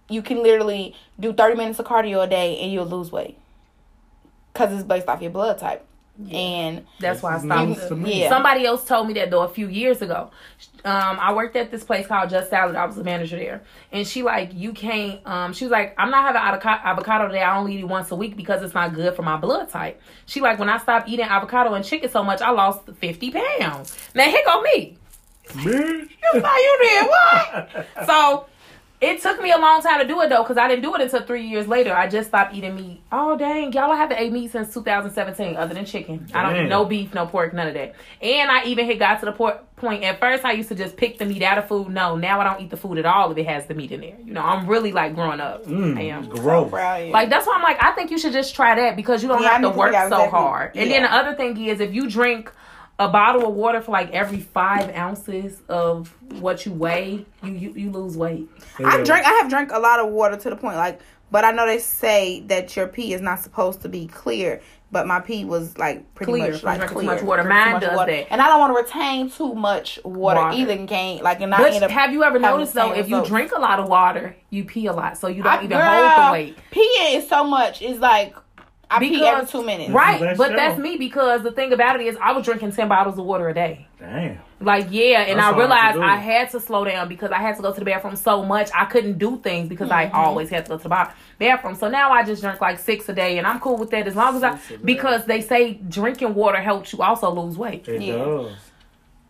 You 0.09 0.23
can 0.23 0.43
literally 0.43 0.95
do 1.19 1.33
30 1.33 1.57
minutes 1.57 1.79
of 1.79 1.87
cardio 1.87 2.25
a 2.25 2.27
day 2.29 2.59
and 2.59 2.73
you'll 2.73 2.87
lose 2.87 3.11
weight 3.13 3.39
because 4.53 4.73
it's 4.73 4.85
based 4.85 5.09
off 5.09 5.21
your 5.23 5.31
blood 5.33 5.59
type. 5.59 5.85
And 6.31 6.87
That's 6.99 7.23
why 7.23 7.37
I 7.37 7.39
stopped. 7.39 7.69
news 7.69 7.89
to 7.89 7.97
me. 7.97 8.21
Yeah. 8.23 8.29
Somebody 8.31 8.65
else 8.65 8.87
told 8.87 9.07
me 9.07 9.15
that 9.15 9.31
though 9.31 9.43
a 9.43 9.49
few 9.49 9.69
years 9.69 10.01
ago. 10.03 10.31
Um, 10.85 11.19
I 11.21 11.35
worked 11.35 11.57
at 11.57 11.71
this 11.71 11.83
place 11.83 12.07
called 12.07 12.31
Just 12.31 12.49
Salad. 12.49 12.77
I 12.77 12.87
was 12.87 12.95
the 12.97 13.03
manager 13.03 13.37
there, 13.37 13.63
and 13.91 14.07
she 14.07 14.23
like, 14.23 14.55
you 14.55 14.73
can't. 14.73 15.21
Um, 15.27 15.53
she 15.53 15.65
was 15.65 15.73
like, 15.73 15.95
I'm 15.99 16.11
not 16.11 16.23
having 16.23 16.41
avoca- 16.41 16.87
avocado 16.87 17.27
today. 17.27 17.43
I 17.43 17.59
only 17.59 17.75
eat 17.75 17.81
it 17.81 17.89
once 17.89 18.11
a 18.13 18.17
week 18.17 18.37
because 18.37 18.63
it's 18.63 18.73
not 18.75 18.95
good 18.95 19.15
for 19.17 19.23
my 19.23 19.37
blood 19.37 19.69
type. 19.69 20.01
She 20.27 20.41
like, 20.41 20.59
when 20.61 20.69
I 20.69 20.79
stopped 20.79 21.09
eating 21.09 21.27
avocado 21.27 21.75
and 21.75 21.85
chicken 21.85 22.09
so 22.09 22.23
much, 22.23 22.41
I 22.41 22.51
lost 22.51 22.89
50 23.01 23.33
pounds. 23.33 23.97
Now 24.15 24.25
here 24.31 24.43
go 24.47 24.63
me. 24.63 24.97
Bitch. 25.49 26.09
How 26.33 26.57
you 26.57 26.79
did 26.83 27.07
what? 27.09 27.87
so 28.07 28.47
it 29.01 29.21
took 29.21 29.43
me 29.43 29.53
a 29.53 29.59
long 29.59 29.83
time 29.83 30.01
to 30.01 30.07
do 30.07 30.21
it 30.23 30.29
though, 30.31 30.43
because 30.43 30.57
I 30.57 30.69
didn't 30.69 30.83
do 30.83 30.95
it 30.95 31.01
until 31.03 31.23
three 31.23 31.47
years 31.47 31.69
later. 31.69 31.95
I 31.95 32.09
just 32.09 32.29
stopped 32.29 32.55
eating 32.55 32.75
meat. 32.77 33.01
Oh 33.13 33.37
dang, 33.37 33.73
y'all 33.73 33.91
I 33.93 33.97
haven't 33.97 34.19
ate 34.19 34.33
meat 34.33 34.53
since 34.53 34.73
2017, 34.73 35.57
other 35.57 35.75
than 35.75 35.85
chicken. 35.85 36.27
I 36.33 36.43
don't 36.43 36.65
eat 36.65 36.69
no 36.69 36.85
beef, 36.85 37.13
no 37.15 37.27
pork, 37.27 37.53
none 37.53 37.67
of 37.69 37.75
that. 37.75 37.95
And 38.23 38.51
I 38.51 38.65
even 38.65 38.87
had 38.87 38.99
got 38.99 39.21
to 39.21 39.27
the 39.27 39.33
por- 39.33 39.61
point. 39.77 40.03
At 40.05 40.19
first, 40.19 40.45
I 40.47 40.53
used 40.53 40.71
to 40.71 40.75
just 40.75 40.97
pick 40.97 41.19
the 41.19 41.27
meat 41.27 41.43
out 41.43 41.59
of 41.59 41.69
food. 41.69 41.89
No, 41.91 42.17
now 42.17 42.41
I 42.41 42.45
don't 42.45 42.63
eat 42.63 42.71
the 42.71 42.77
food 42.79 42.97
at 42.97 43.05
all 43.05 43.31
if 43.31 43.37
it 43.39 43.47
has 43.47 43.67
the 43.67 43.75
meat 43.75 43.93
in 43.93 44.01
there. 44.01 44.17
You 44.25 44.33
know, 44.33 44.41
I'm 44.43 44.67
really 44.67 44.93
like 44.93 45.15
growing 45.15 45.41
up. 45.41 45.67
Mm, 45.67 45.99
I 45.99 46.03
am. 46.03 46.29
gross. 46.29 46.71
Proud. 46.71 47.11
Like 47.11 47.29
that's 47.29 47.47
why 47.47 47.55
I'm 47.57 47.63
like, 47.63 47.83
I 47.83 47.93
think 47.93 48.11
you 48.11 48.19
should 48.19 48.33
just 48.33 48.55
try 48.55 48.75
that 48.77 48.97
because 48.97 49.23
you 49.23 49.29
don't 49.29 49.43
Yeah, 49.43 49.51
have 49.53 49.61
need 49.61 49.73
to 49.73 49.79
work 49.79 49.93
so 49.93 50.29
hard. 50.31 50.73
And 50.75 50.91
then 50.91 51.03
the 51.03 51.13
other 51.13 51.35
thing 51.35 51.57
is, 51.63 51.81
if 51.81 51.93
you 51.93 52.09
drink 52.09 52.51
a 52.99 53.09
bottle 53.09 53.47
of 53.47 53.55
water 53.55 53.81
for 53.83 53.93
like 53.93 54.11
every 54.13 54.41
five 54.41 54.95
ounces 54.97 55.61
of 55.69 56.15
what 56.41 56.65
you 56.65 56.73
weigh, 56.73 57.27
you 57.43 57.53
you, 57.53 57.73
you 57.77 57.91
lose 57.91 58.17
weight. 58.17 58.49
I 58.85 59.03
drink. 59.03 59.27
I 59.27 59.31
have 59.41 59.49
drank 59.51 59.71
a 59.73 59.79
lot 59.79 60.01
of 60.01 60.11
water 60.13 60.37
to 60.37 60.51
the 60.51 60.57
point 60.57 60.77
like, 60.77 61.01
but 61.31 61.45
I 61.45 61.51
know 61.51 61.67
they 61.67 61.79
say 61.79 62.41
that 62.47 62.75
your 62.77 62.87
pee 62.87 63.13
is 63.13 63.21
not 63.21 63.41
supposed 63.41 63.83
to 63.83 63.89
be 63.89 64.07
clear. 64.07 64.61
But 64.93 65.09
my 65.09 65.19
pee 65.19 65.45
was 65.45 65.77
like 65.77 66.15
pretty 66.15 66.31
Clear 66.33 66.53
much 66.53 66.63
like 66.63 66.79
drinking 66.79 67.01
too 67.01 67.07
much 67.07 67.23
water. 67.23 67.43
Drinking 67.43 67.65
Mine 67.65 67.73
much 67.73 67.83
does 67.83 67.97
water. 67.97 68.13
that. 68.13 68.27
and 68.33 68.41
I 68.41 68.47
don't 68.47 68.61
want 68.61 68.71
to 68.77 68.83
retain 68.85 69.29
too 69.31 69.53
much 69.53 69.99
water, 70.05 70.41
Water. 70.41 70.57
either. 70.57 70.73
and 70.75 70.87
Gain 70.89 71.23
like 71.25 71.41
and 71.41 71.51
not 71.51 71.59
But 71.59 71.73
end 71.73 71.83
up. 71.85 71.91
have 71.91 72.13
you 72.13 72.23
ever 72.23 72.39
noticed 72.39 72.73
though, 72.73 72.93
if 72.93 73.09
you 73.09 73.23
drink 73.27 73.51
a 73.51 73.59
lot 73.59 73.81
of 73.81 73.89
water, 73.89 74.37
you 74.51 74.65
pee 74.65 74.87
a 74.87 74.93
lot, 74.93 75.19
so 75.19 75.27
you 75.27 75.43
don't 75.43 75.53
I- 75.53 75.65
even 75.65 75.77
girl, 75.77 76.09
hold 76.09 76.29
the 76.29 76.33
weight. 76.33 76.59
Peeing 76.71 77.17
is 77.17 77.29
so 77.29 77.43
much. 77.43 77.83
It's 77.83 77.99
like 77.99 78.37
I 78.89 79.01
pee 79.01 79.07
every 79.07 79.19
Because- 79.19 79.51
two 79.51 79.65
minutes. 79.65 79.91
Right, 79.91 80.21
That's 80.21 80.39
but 80.39 80.49
true. 80.49 80.57
that's 80.57 80.79
me 80.79 80.97
because 80.97 81.43
the 81.43 81.51
thing 81.51 81.73
about 81.73 82.01
it 82.01 82.07
is 82.07 82.17
I 82.23 82.33
was 82.33 82.45
drinking 82.45 82.71
ten 82.73 82.89
bottles 82.89 83.19
of 83.19 83.25
water 83.25 83.49
a 83.49 83.55
day. 83.55 83.89
Damn. 83.99 84.39
Like 84.61 84.87
yeah, 84.91 85.23
and 85.23 85.39
That's 85.41 85.55
I 85.55 85.59
realized 85.59 85.95
do. 85.97 86.03
I 86.03 86.17
had 86.17 86.51
to 86.53 86.61
slow 86.61 86.85
down 86.85 87.09
because 87.09 87.31
I 87.33 87.39
had 87.39 87.57
to 87.57 87.63
go 87.63 87.73
to 87.73 87.79
the 87.81 87.85
bathroom 87.85 88.15
so 88.17 88.45
much. 88.45 88.71
I 88.75 88.85
couldn't 88.85 89.19
do 89.19 89.39
things 89.39 89.69
because 89.69 89.91
I 89.91 90.07
Mm-hmm. 90.07 90.15
always 90.17 90.51
had 90.51 90.65
to 90.67 90.69
go 90.71 90.77
to 90.79 90.89
the 90.89 91.09
bathroom. 91.39 91.75
So 91.75 91.89
now 91.89 92.13
I 92.13 92.23
just 92.23 92.43
drink 92.43 92.61
like 92.61 92.79
six 92.79 93.09
a 93.09 93.13
day, 93.13 93.39
and 93.39 93.47
I'm 93.47 93.59
cool 93.59 93.77
with 93.77 93.91
that 93.91 94.07
as 94.07 94.15
long 94.15 94.37
as 94.37 94.43
I 94.45 94.57
Six 94.57 94.81
a 94.81 94.85
because 94.85 95.25
they 95.27 95.41
say 95.41 95.75
drinking 95.89 96.35
water 96.35 96.59
helps 96.63 96.93
you 96.93 97.03
also 97.03 97.29
lose 97.31 97.59
weight. 97.59 97.89
It 97.89 98.03
Yeah. 98.03 98.17
does. 98.19 98.53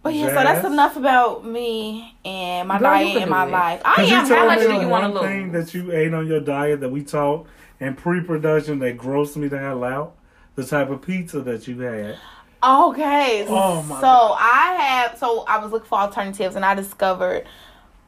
But 0.03 0.14
yeah, 0.14 0.29
so 0.29 0.35
that's 0.35 0.64
enough 0.64 0.97
about 0.97 1.45
me 1.45 2.14
and 2.25 2.69
my 2.69 2.79
Girl, 2.79 2.90
diet 2.90 3.16
and 3.23 3.31
my 3.31 3.47
it. 3.47 3.51
life. 3.51 3.83
I 3.85 3.95
Cause 3.97 4.09
you 4.11 4.14
am. 4.16 4.29
told 4.29 4.38
how 4.38 4.47
much 4.47 4.59
me 4.61 4.66
do 4.66 4.73
you 4.75 4.88
wanna 4.88 5.09
one 5.11 5.14
lose? 5.14 5.23
thing 5.23 5.53
that 5.53 5.75
you 5.75 5.90
ate 5.92 6.14
on 6.14 6.27
your 6.29 6.38
diet 6.40 6.81
that 6.83 6.90
we 6.90 7.03
taught 7.03 7.47
in 7.81 7.95
pre-production 7.95 8.79
that 8.81 8.97
grossed 8.99 9.37
me 9.37 9.49
the 9.49 9.59
hell 9.59 9.85
out. 9.85 10.15
The 10.55 10.65
type 10.65 10.89
of 10.91 11.03
pizza 11.03 11.41
that 11.43 11.69
you 11.69 11.79
had. 11.81 12.17
Okay. 12.62 13.45
Oh, 13.49 13.83
my 13.83 13.97
so 13.97 14.01
God. 14.01 14.39
I 14.41 14.75
have 14.81 15.19
so 15.19 15.45
I 15.47 15.59
was 15.59 15.71
looking 15.73 15.89
for 15.89 15.99
alternatives 15.99 16.57
and 16.57 16.65
I 16.65 16.75
discovered 16.75 17.47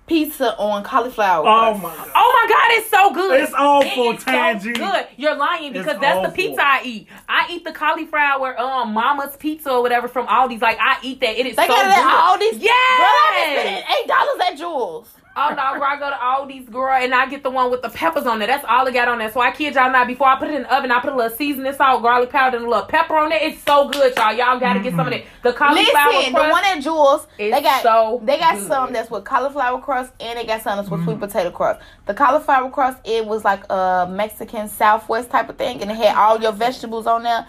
pizza 0.07 0.57
on 0.57 0.83
cauliflower. 0.83 1.45
Oh 1.47 1.75
my 1.75 1.95
god. 1.95 2.11
Oh 2.17 2.41
my 2.43 2.49
god, 2.49 2.79
it's 2.79 2.91
so 2.91 3.13
good. 3.13 3.41
It's 3.43 3.53
awful, 3.53 4.11
It 4.13 4.17
is 4.17 4.23
so 4.25 4.31
Tangy. 4.31 4.73
good. 4.73 5.07
You're 5.19 5.37
lying 5.37 5.75
because 5.75 5.89
It's 5.93 6.01
that's 6.01 6.17
awful. 6.17 6.31
the 6.31 6.35
pizza 6.37 6.63
I 6.65 6.81
eat. 6.83 7.09
I 7.29 7.47
eat 7.51 7.65
the 7.65 7.73
cauliflower 7.73 8.59
um 8.59 8.95
mama's 8.95 9.37
pizza 9.37 9.71
or 9.71 9.83
whatever 9.83 10.09
from 10.09 10.27
Aldi's. 10.27 10.63
Like 10.63 10.79
I 10.81 10.97
eat 11.03 11.21
that. 11.21 11.37
It 11.39 11.45
is 11.47 11.57
They 11.57 11.67
so 11.67 11.69
got 11.69 11.85
it 11.85 11.95
good. 11.95 12.53
at 12.55 12.57
Aldi's. 12.57 12.63
Yes. 12.63 12.99
Girl, 12.99 13.07
I 13.37 13.63
been 13.63 13.85
eight 14.01 14.09
dollars 14.09 14.51
at 14.51 14.57
Jewel's. 14.59 15.09
Oh 15.41 15.51
no, 15.51 15.79
girl, 15.79 15.85
I 15.85 15.97
go 15.99 16.11
to 16.11 16.17
Aldi's, 16.17 16.69
girl, 16.69 16.93
and 16.93 17.15
I 17.15 17.29
get 17.29 17.45
the 17.45 17.51
one 17.51 17.71
with 17.71 17.81
the 17.81 17.91
peppers 17.91 18.27
on 18.27 18.43
it. 18.43 18.49
That's 18.49 18.65
all 18.69 18.89
I 18.89 18.91
got 18.91 19.07
on 19.07 19.19
there. 19.19 19.31
So 19.31 19.41
I 19.41 19.53
kid 19.53 19.77
y'all 19.77 19.93
not. 19.93 20.09
Before 20.09 20.27
I 20.27 20.37
put 20.37 20.49
it 20.49 20.55
in 20.55 20.63
the 20.63 20.75
oven, 20.75 20.91
I 20.91 21.01
put 21.01 21.13
a 21.13 21.17
little 21.17 21.37
seasoning 21.37 21.73
salt, 21.75 22.03
garlic 22.03 22.31
powder, 22.31 22.57
and 22.57 22.67
a 22.67 22.69
little 22.69 22.87
pepper 22.87 23.17
on 23.17 23.31
it. 23.31 23.41
It's 23.43 23.63
so 23.63 23.89
good, 23.89 24.17
y'all. 24.17 24.33
Y'all 24.33 24.59
gotta 24.59 24.81
get 24.81 24.97
some 24.97 25.07
of 25.07 25.13
it. 25.13 25.27
The 25.45 25.53
cauliflower 25.53 26.13
Listen, 26.13 26.33
the 26.33 26.41
one 26.41 26.65
at 26.65 26.81
Jewel's, 26.81 27.29
they 27.37 27.51
got 27.51 27.83
so 27.83 28.21
they 28.25 28.39
got 28.39 28.57
good. 28.57 28.67
some 28.67 28.93
that's 28.93 29.11
with 29.13 29.25
cauliflower 29.25 29.81
crust 29.81 30.13
and 30.19 30.39
they 30.39 30.45
got 30.45 30.63
some 30.63 30.77
that's 30.77 30.91
with 30.91 31.05
sweet 31.05 31.19
mm-hmm. 31.19 31.25
potato 31.25 31.53
crust. 31.53 31.81
The 32.07 32.15
cauliflower 32.15 32.69
crust 32.71 32.99
it 33.05 33.25
was 33.25 33.45
like 33.45 33.63
a 33.71 34.09
Mexican 34.11 34.69
Southwest 34.69 35.31
type 35.31 35.49
of 35.49 35.57
thing, 35.57 35.81
and 35.83 35.91
it 35.91 35.97
had 35.97 36.17
all 36.17 36.41
your 36.41 36.53
vegetables 36.53 37.07
on 37.07 37.23
there, 37.23 37.47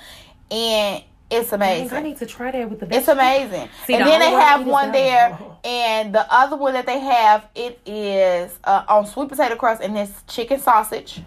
and 0.51 1.03
it's 1.31 1.51
amazing. 1.53 1.97
I 1.97 2.01
need 2.01 2.17
to 2.17 2.25
try 2.25 2.51
that 2.51 2.69
with 2.69 2.79
the. 2.79 2.95
It's 2.95 3.07
amazing. 3.07 3.69
See, 3.85 3.93
and 3.95 4.05
the 4.05 4.09
then 4.09 4.19
they 4.19 4.35
I 4.35 4.39
have 4.41 4.65
one 4.65 4.91
there, 4.91 5.37
and 5.63 6.13
the 6.13 6.25
other 6.33 6.55
one 6.55 6.73
that 6.73 6.85
they 6.85 6.99
have 6.99 7.47
it 7.55 7.79
is 7.85 8.57
uh, 8.63 8.83
on 8.87 9.05
sweet 9.05 9.29
potato 9.29 9.55
crust, 9.55 9.81
and 9.81 9.97
it's 9.97 10.23
chicken 10.27 10.59
sausage, 10.59 11.21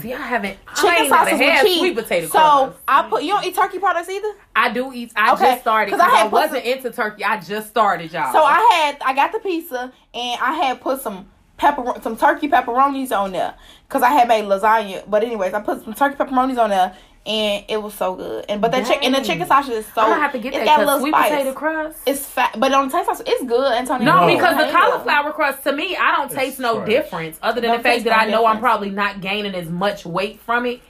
See, 0.00 0.12
I 0.14 0.16
haven't. 0.20 0.58
I 0.66 0.74
chicken 0.74 1.08
never 1.10 1.30
sausage 1.30 1.38
with 1.38 1.62
cheese. 1.66 1.78
sweet 1.78 1.94
potato 1.94 2.26
so 2.26 2.32
crust. 2.32 2.78
I 2.88 3.02
put 3.08 3.22
you 3.22 3.30
don't 3.30 3.44
eat 3.44 3.54
turkey 3.54 3.78
products 3.78 4.08
either. 4.08 4.32
I 4.56 4.72
do 4.72 4.92
eat. 4.92 5.12
I 5.14 5.32
Okay, 5.34 5.44
just 5.44 5.60
started 5.60 5.90
because 5.92 6.00
I 6.00 6.10
I, 6.12 6.16
had 6.16 6.22
put 6.30 6.32
wasn't 6.32 6.64
into 6.64 6.90
turkey. 6.90 7.22
I 7.24 7.40
just 7.40 7.68
started, 7.68 8.12
y'all. 8.12 8.32
So 8.32 8.42
I 8.42 8.58
had 8.72 8.96
I 9.04 9.14
got 9.14 9.32
the 9.32 9.38
pizza 9.40 9.92
and 10.14 10.40
I 10.40 10.52
had 10.54 10.80
put 10.80 11.00
some 11.02 11.28
pepper 11.58 11.92
some 12.02 12.16
turkey 12.16 12.48
pepperonis 12.48 13.10
on 13.16 13.32
there 13.32 13.54
because 13.86 14.02
I 14.02 14.10
had 14.10 14.26
made 14.28 14.44
lasagna. 14.44 15.08
But 15.08 15.22
anyways, 15.22 15.52
I 15.54 15.60
put 15.60 15.84
some 15.84 15.92
turkey 15.94 16.16
pepperonis 16.16 16.58
on 16.58 16.70
there. 16.70 16.96
And 17.28 17.62
it 17.68 17.82
was 17.82 17.92
so 17.92 18.14
good, 18.14 18.46
and 18.48 18.58
but 18.62 18.70
that 18.70 18.86
chicken 18.86 19.14
and 19.14 19.22
the 19.22 19.28
chicken 19.28 19.46
sausage 19.46 19.74
is 19.74 19.84
so. 19.94 20.00
I'm 20.00 20.08
gonna 20.08 20.20
have 20.22 20.32
to 20.32 20.38
get 20.38 20.54
it's 20.54 20.60
that 20.60 20.64
got 20.64 20.80
a 20.80 20.84
because 20.84 20.86
little 20.86 21.00
sweet 21.02 21.14
spice. 21.14 21.30
potato 21.30 21.52
crust. 21.52 21.98
It's 22.06 22.24
fat, 22.24 22.56
but 22.58 22.72
on 22.72 22.88
taste 22.90 23.04
sauce, 23.04 23.22
it's 23.26 23.44
good. 23.44 23.70
Antonio. 23.74 24.04
No, 24.06 24.26
No. 24.26 24.34
because 24.34 24.56
the 24.56 24.72
cauliflower 24.72 25.32
crust 25.32 25.62
to 25.64 25.72
me, 25.72 25.94
I 25.94 26.16
don't 26.16 26.30
taste 26.30 26.58
no 26.58 26.76
trash. 26.76 26.88
difference 26.88 27.38
other 27.42 27.60
than 27.60 27.68
Don't 27.70 27.82
the 27.82 27.82
fact 27.82 28.04
that 28.04 28.10
no 28.10 28.16
I 28.16 28.30
know 28.30 28.46
I'm 28.46 28.60
probably 28.60 28.88
not 28.88 29.20
gaining 29.20 29.54
as 29.54 29.68
much 29.68 30.06
weight 30.06 30.40
from 30.40 30.64
it. 30.64 30.80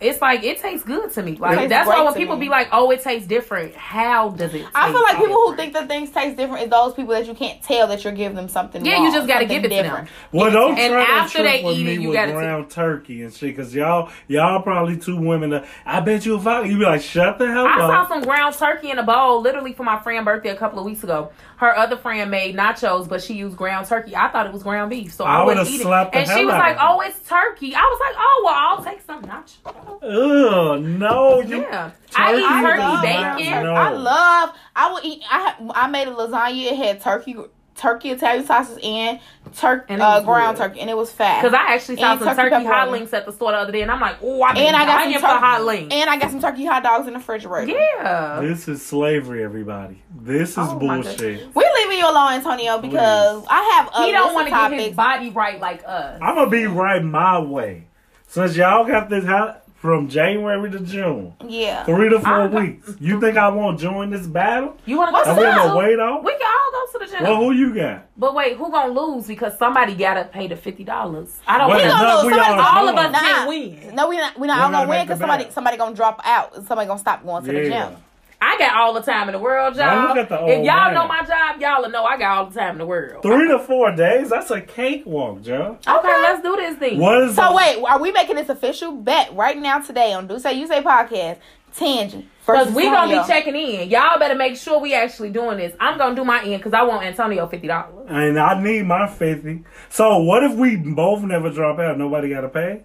It's 0.00 0.20
like 0.20 0.44
it 0.44 0.58
tastes 0.58 0.86
good 0.86 1.10
to 1.12 1.22
me. 1.22 1.32
Like 1.36 1.68
that's 1.68 1.88
why 1.88 2.02
when 2.02 2.14
people 2.14 2.36
me. 2.36 2.46
be 2.46 2.48
like, 2.48 2.68
"Oh, 2.72 2.90
it 2.90 3.02
tastes 3.02 3.26
different," 3.26 3.74
how 3.74 4.30
does 4.30 4.54
it? 4.54 4.64
I 4.74 4.92
feel 4.92 5.02
like 5.02 5.16
people 5.16 5.34
who 5.34 5.56
think 5.56 5.72
that 5.72 5.88
things 5.88 6.10
taste 6.10 6.36
different 6.36 6.64
is 6.64 6.70
those 6.70 6.94
people 6.94 7.14
that 7.14 7.26
you 7.26 7.34
can't 7.34 7.62
tell 7.62 7.86
that 7.88 8.04
you're 8.04 8.12
giving 8.12 8.36
them 8.36 8.48
something. 8.48 8.84
Yeah, 8.84 9.02
you 9.02 9.12
just 9.12 9.26
gotta 9.26 9.44
give 9.44 9.64
it 9.64 9.68
to 9.68 9.74
them. 9.74 9.84
different. 9.84 10.08
Well, 10.32 10.50
don't 10.50 10.78
And 10.78 10.92
try 10.92 11.04
to 11.04 11.10
after 11.12 11.38
trick 11.38 11.60
they 11.60 11.64
with 11.64 11.76
eat 11.76 11.84
me 11.84 11.94
it, 11.94 12.00
you 12.00 12.08
with 12.08 12.16
gotta 12.16 12.32
ground 12.32 12.70
turkey 12.70 13.22
and 13.22 13.32
shit, 13.34 13.56
cause 13.56 13.74
y'all 13.74 14.10
y'all 14.28 14.62
probably 14.62 14.96
two 14.96 15.16
women. 15.16 15.50
That, 15.50 15.66
I 15.84 16.00
bet 16.00 16.24
you 16.26 16.36
if 16.36 16.46
I 16.46 16.62
you 16.62 16.78
be 16.78 16.84
like, 16.84 17.02
shut 17.02 17.38
the 17.38 17.46
hell 17.48 17.66
up 17.66 17.74
I 17.74 17.78
saw 17.78 18.08
some 18.08 18.22
ground 18.22 18.54
turkey 18.54 18.90
in 18.90 18.98
a 18.98 19.02
bowl, 19.04 19.40
literally 19.40 19.72
for 19.72 19.82
my 19.82 19.98
friend's 20.00 20.24
birthday 20.24 20.50
a 20.50 20.56
couple 20.56 20.78
of 20.78 20.84
weeks 20.84 21.02
ago. 21.02 21.32
Her 21.58 21.76
other 21.76 21.96
friend 21.96 22.30
made 22.30 22.54
nachos, 22.56 23.08
but 23.08 23.20
she 23.20 23.34
used 23.34 23.56
ground 23.56 23.88
turkey. 23.88 24.14
I 24.14 24.28
thought 24.28 24.46
it 24.46 24.52
was 24.52 24.62
ground 24.62 24.90
beef, 24.90 25.12
so 25.12 25.24
I 25.24 25.38
I, 25.40 25.44
would've 25.44 25.58
wouldn't 25.58 25.74
eat 25.74 25.80
it. 25.80 25.82
slapped 25.82 26.12
the 26.12 26.18
And 26.20 26.28
she 26.30 26.44
was 26.44 26.54
like, 26.54 26.76
"Oh, 26.80 27.00
it's 27.00 27.18
turkey." 27.28 27.74
I 27.74 27.80
was 27.80 28.00
like, 28.00 28.14
"Oh, 28.16 28.42
well, 28.44 28.54
I'll 28.56 28.84
take 28.84 29.02
some 29.02 29.22
nachos." 29.22 30.74
Ugh, 30.76 30.80
no, 30.82 31.40
you. 31.40 31.62
Yeah, 31.62 31.90
I 32.16 32.30
Turkey 32.32 32.42
eat 32.44 32.62
turkey 32.62 32.80
love 32.80 33.02
bacon. 33.02 33.62
No. 33.64 33.74
I 33.74 33.90
love. 33.90 34.54
I 34.76 34.92
would 34.92 35.04
eat. 35.04 35.22
I 35.28 35.54
I 35.74 35.88
made 35.88 36.06
a 36.06 36.12
lasagna. 36.12 36.70
It 36.70 36.76
had 36.76 37.00
turkey, 37.00 37.34
turkey 37.78 38.10
Italian 38.10 38.44
sausage 38.44 38.82
and 38.84 39.20
turkey 39.56 39.86
And 39.94 40.02
uh, 40.02 40.16
was 40.16 40.24
ground 40.24 40.56
good. 40.58 40.64
turkey, 40.64 40.80
and 40.80 40.90
it 40.90 40.96
was 40.96 41.10
fat. 41.10 41.42
Because 41.42 41.54
I 41.54 41.74
actually 41.74 41.96
saw 41.96 42.12
And 42.12 42.20
some 42.20 42.36
turkey 42.36 42.50
turkey, 42.50 42.64
hot 42.66 42.90
links 42.90 43.12
at 43.14 43.24
the 43.24 43.32
store 43.32 43.52
the 43.52 43.58
other 43.58 43.72
day, 43.72 43.82
and 43.82 43.90
I'm 43.90 44.00
like, 44.00 44.16
oh, 44.22 44.42
I've 44.42 44.56
and 44.56 44.76
I 44.76 44.84
got 44.84 44.98
dying 44.98 45.12
some 45.12 45.20
for 45.22 45.28
turkey, 45.28 45.40
hot 45.40 45.64
links. 45.64 45.94
and 45.94 46.10
I 46.10 46.18
got 46.18 46.30
some 46.30 46.40
turkey 46.40 46.64
hot 46.66 46.82
dogs 46.82 47.06
in 47.06 47.12
the 47.14 47.18
refrigerator. 47.20 47.72
yeah. 47.72 48.40
This 48.42 48.68
is 48.68 48.84
slavery, 48.84 49.42
everybody. 49.44 50.02
This 50.20 50.50
is 50.50 50.58
Oh, 50.58 50.78
bullshit. 50.78 51.54
We're 51.54 51.72
leaving 51.76 51.98
you 51.98 52.10
alone, 52.10 52.32
Antonio, 52.32 52.78
because 52.78 53.44
I 53.48 53.62
have 53.76 53.90
a 53.94 54.04
He 54.06 54.12
don't 54.12 54.34
want 54.34 54.48
to 54.48 54.50
get 54.76 54.80
his 54.88 54.94
body 54.96 55.30
right 55.30 55.60
like 55.60 55.82
us. 55.86 56.18
I'm 56.22 56.34
gonna 56.34 56.50
be 56.50 56.66
right 56.66 57.02
my 57.02 57.38
way. 57.38 57.84
Since 58.26 58.56
y'all 58.56 58.84
got 58.86 59.08
this 59.08 59.24
hot 59.24 59.64
from 59.80 60.08
January 60.08 60.68
to 60.72 60.80
June, 60.80 61.32
yeah. 61.46 61.84
three 61.84 62.08
to 62.08 62.18
4 62.18 62.28
I'm- 62.32 62.52
weeks. 62.52 62.94
You 62.98 63.20
think 63.20 63.36
I 63.36 63.48
won't 63.48 63.78
join 63.78 64.10
this 64.10 64.26
battle? 64.26 64.76
You 64.86 64.96
want 64.98 65.10
to 65.10 65.12
What's 65.12 65.26
go 65.28 65.34
to 65.34 65.40
we 65.40 65.46
the 65.46 65.52
gonna 65.52 65.68
gym? 65.68 65.76
wait 65.78 65.98
off? 66.00 66.24
We 66.24 66.32
can 66.32 66.48
all 66.50 66.70
go 66.72 66.92
to 66.92 66.98
the 67.06 67.10
gym. 67.16 67.22
Well, 67.22 67.36
who 67.36 67.52
you 67.52 67.74
got? 67.74 68.06
but 68.16 68.34
wait, 68.34 68.56
who 68.56 68.70
gonna 68.72 68.92
lose? 68.92 69.26
Because 69.28 69.56
somebody 69.56 69.94
gotta 69.94 70.24
pay 70.24 70.48
the 70.48 70.56
fifty 70.56 70.82
dollars. 70.82 71.38
I 71.46 71.58
don't 71.58 71.68
Well, 71.68 71.78
We 71.78 71.88
want 71.88 72.00
gonna 72.00 72.14
lose. 72.16 72.24
we 72.26 72.32
Somebody, 72.32 72.60
all 72.60 72.78
all 72.78 72.88
of 72.88 72.96
us 72.96 73.02
join. 73.04 73.12
Nah. 73.12 73.18
can 73.20 73.48
win. 73.48 73.94
No, 73.94 74.08
we 74.08 74.16
not. 74.16 74.38
We 74.38 74.46
not 74.48 74.56
We 74.56 74.62
all 74.64 74.70
gonna 74.72 74.88
win 74.90 75.04
because 75.06 75.18
the 75.18 75.22
somebody 75.22 75.44
battle. 75.44 75.54
somebody 75.54 75.76
gonna 75.76 75.94
drop 75.94 76.20
out. 76.24 76.56
And 76.56 76.66
somebody 76.66 76.88
gonna 76.88 76.98
stop 76.98 77.24
going 77.24 77.44
to 77.44 77.52
the 77.52 77.68
gym. 77.68 77.96
I 78.40 78.56
got 78.58 78.76
all 78.76 78.94
the 78.94 79.02
time 79.02 79.28
in 79.28 79.32
the 79.32 79.38
world, 79.38 79.76
Now 79.76 79.94
y'all. 80.06 80.08
look 80.08 80.16
at 80.18 80.28
the 80.28 80.38
old 80.40 80.50
If 80.50 80.64
y'all 80.64 80.84
man. 80.86 80.94
know 80.94 81.08
my 81.08 81.22
job, 81.24 81.60
y'all 81.60 81.82
will 81.82 81.90
know 81.90 82.04
I 82.04 82.16
got 82.16 82.36
all 82.38 82.46
the 82.46 82.58
time 82.58 82.72
in 82.72 82.78
the 82.78 82.86
world. 82.86 83.22
Three 83.22 83.48
to 83.48 83.58
four 83.58 83.90
days? 83.96 84.30
That's 84.30 84.50
a 84.52 84.60
cakewalk, 84.60 85.42
Joe. 85.42 85.76
Okay, 85.86 86.08
let's 86.22 86.42
do 86.42 86.54
this 86.56 86.76
thing. 86.78 86.98
What 87.00 87.22
is 87.22 87.34
So 87.34 87.54
wait, 87.56 87.82
are 87.82 88.00
we 88.00 88.12
making 88.12 88.36
this 88.36 88.48
official 88.48 88.92
bet 88.92 89.34
right 89.34 89.58
now 89.58 89.80
today 89.80 90.12
on 90.12 90.28
Do 90.28 90.38
Say 90.38 90.54
You 90.54 90.66
Say 90.68 90.82
podcast? 90.82 91.38
Tangent 91.74 92.24
Because 92.40 92.66
versus 92.68 92.74
we 92.74 92.84
gonna 92.84 93.20
be 93.20 93.26
checking 93.28 93.54
in. 93.54 93.90
Y'all 93.90 94.18
better 94.18 94.34
make 94.34 94.56
sure 94.56 94.80
we 94.80 94.94
actually 94.94 95.28
doing 95.30 95.58
this. 95.58 95.74
I'm 95.78 95.98
gonna 95.98 96.14
do 96.16 96.24
my 96.24 96.42
end 96.42 96.58
because 96.58 96.72
I 96.72 96.82
want 96.82 97.02
Antonio 97.04 97.46
fifty 97.46 97.66
dollars. 97.66 98.06
And 98.08 98.38
I 98.38 98.60
need 98.60 98.86
my 98.86 99.06
50. 99.06 99.64
So 99.90 100.18
what 100.18 100.42
if 100.44 100.54
we 100.54 100.76
both 100.76 101.22
never 101.22 101.50
drop 101.50 101.78
out? 101.78 101.98
Nobody 101.98 102.30
got 102.30 102.40
to 102.40 102.48
pay? 102.48 102.82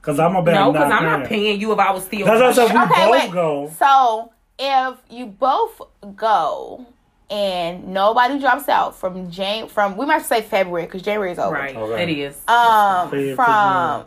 Because 0.00 0.18
I'm 0.18 0.34
about 0.34 0.52
No, 0.52 0.72
not 0.72 0.72
because 0.72 0.92
I'm 0.92 1.02
not 1.04 1.18
paying. 1.28 1.42
paying 1.44 1.60
you 1.60 1.72
if 1.72 1.78
I 1.78 1.92
was 1.92 2.04
still. 2.04 2.26
That's 2.26 2.40
what 2.40 2.50
I 2.50 2.52
said. 2.68 2.74
We 2.74 2.80
Okay, 2.80 3.04
both 3.04 3.12
wait. 3.12 3.32
go. 3.32 3.72
So 3.78 4.32
if 4.58 4.98
you 5.10 5.26
both 5.26 5.80
go 6.16 6.86
and 7.30 7.88
nobody 7.88 8.38
drops 8.38 8.68
out 8.68 8.94
from 8.96 9.30
Jan 9.30 9.68
from 9.68 9.96
we 9.96 10.06
might 10.06 10.24
say 10.24 10.42
February 10.42 10.84
because 10.86 11.02
January 11.02 11.32
is 11.32 11.38
over. 11.38 11.54
Right, 11.54 11.74
Okay. 11.76 12.02
it 12.02 12.18
is. 12.18 12.36
Um, 12.46 13.10
Feb 13.10 13.34
from 13.36 14.04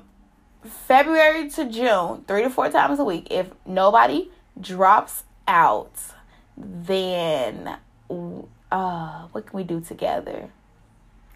February 0.70 1.50
to 1.52 1.66
June, 1.66 2.24
three 2.28 2.44
to 2.44 2.50
four 2.50 2.70
times 2.70 3.00
a 3.00 3.04
week. 3.04 3.28
If 3.32 3.48
nobody 3.66 4.30
drops 4.60 5.24
out, 5.48 5.92
then 6.58 7.78
uh, 8.72 9.28
what 9.32 9.46
can 9.48 9.58
we 9.58 9.64
do 9.64 9.80
together? 9.82 10.50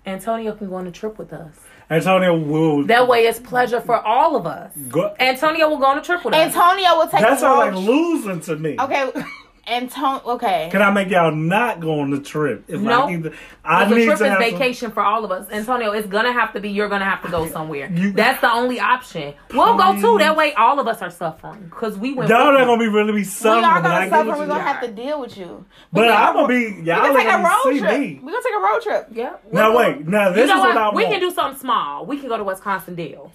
Antonio 0.05 0.53
can 0.53 0.69
go 0.69 0.75
on 0.75 0.87
a 0.87 0.91
trip 0.91 1.17
with 1.17 1.31
us. 1.33 1.55
Antonio 1.91 2.37
will. 2.37 2.85
That 2.85 3.07
way, 3.07 3.25
it's 3.27 3.39
pleasure 3.39 3.81
for 3.81 3.99
all 3.99 4.37
of 4.37 4.47
us. 4.47 4.71
go. 4.87 5.13
Antonio 5.19 5.67
will 5.69 5.77
go 5.77 5.85
on 5.87 5.97
a 5.97 6.01
trip 6.01 6.23
with 6.23 6.33
us. 6.33 6.55
Antonio 6.55 6.95
will 6.95 7.07
take 7.07 7.19
That 7.21 7.33
a 7.33 7.37
sounds 7.37 7.75
like 7.75 7.85
losing 7.85 8.39
to 8.39 8.55
me. 8.55 8.77
Okay, 8.79 9.11
Anton. 9.67 10.21
Okay. 10.25 10.69
Can 10.71 10.81
I 10.81 10.89
make 10.89 11.09
y'all 11.09 11.31
not 11.31 11.79
go 11.79 11.99
on 11.99 12.09
the 12.09 12.19
trip? 12.19 12.63
If 12.67 12.79
No. 12.81 13.03
I, 13.07 13.11
either, 13.13 13.31
I 13.63 13.85
the 13.85 13.95
need 13.95 14.05
trip 14.05 14.17
to 14.17 14.23
is 14.25 14.29
have 14.31 14.41
some- 14.41 14.51
vacation 14.51 14.91
for 14.91 15.03
all 15.03 15.23
of 15.23 15.31
us. 15.31 15.47
Antonio, 15.51 15.91
it's 15.91 16.07
gonna 16.07 16.33
have 16.33 16.51
to 16.53 16.59
be 16.59 16.69
you're 16.69 16.89
gonna 16.89 17.05
have 17.05 17.21
to 17.21 17.29
go 17.29 17.47
somewhere. 17.47 17.89
You- 17.93 18.11
That's 18.11 18.41
the 18.41 18.51
only 18.51 18.79
option. 18.79 19.33
We'll 19.53 19.77
go 19.77 19.93
too. 20.01 20.17
That 20.17 20.35
way 20.35 20.53
all 20.55 20.79
of 20.79 20.87
us 20.87 21.01
are 21.03 21.11
suffering. 21.11 21.69
Cause 21.69 21.97
we 21.97 22.13
went 22.13 22.29
Y'all 22.29 22.51
with 22.51 22.59
not 22.59 22.65
gonna 22.65 22.79
be 22.79 22.87
really 22.87 23.13
be 23.13 23.23
suffering. 23.23 23.57
we 23.57 23.63
suffering. 23.63 23.65
are 23.65 23.81
gonna 23.81 24.09
suffer. 24.09 24.39
We're 24.41 24.47
gonna 24.47 24.63
have 24.63 24.81
to 24.81 24.87
deal 24.91 25.21
with 25.21 25.37
you. 25.37 25.65
But 25.93 26.01
We 26.01 26.07
can- 26.07 26.17
I'm 26.17 26.33
gonna 26.33 26.47
be. 26.47 26.53
We 26.53 26.81
Y'all 26.81 26.95
can 26.97 27.05
ain't 27.05 27.15
take 27.17 27.27
a 27.27 27.31
gonna 27.31 27.49
road 27.49 27.77
trip. 27.79 27.99
me. 27.99 28.19
We're 28.23 28.31
gonna 28.31 28.43
take 28.43 28.55
a 28.55 28.59
road 28.59 28.81
trip. 28.81 29.07
Yeah. 29.11 29.29
Now 29.51 29.77
wait. 29.77 30.07
Now 30.07 30.31
this 30.31 30.41
you 30.49 30.55
know 30.55 30.61
is 30.61 30.75
what, 30.75 30.77
I 30.77 30.89
We 30.89 31.03
want. 31.03 31.07
can 31.13 31.19
do 31.19 31.31
something 31.31 31.59
small. 31.59 32.05
We 32.05 32.17
can 32.17 32.29
go 32.29 32.37
to 32.37 32.43
Wisconsin 32.43 32.95
Dells. 32.95 33.31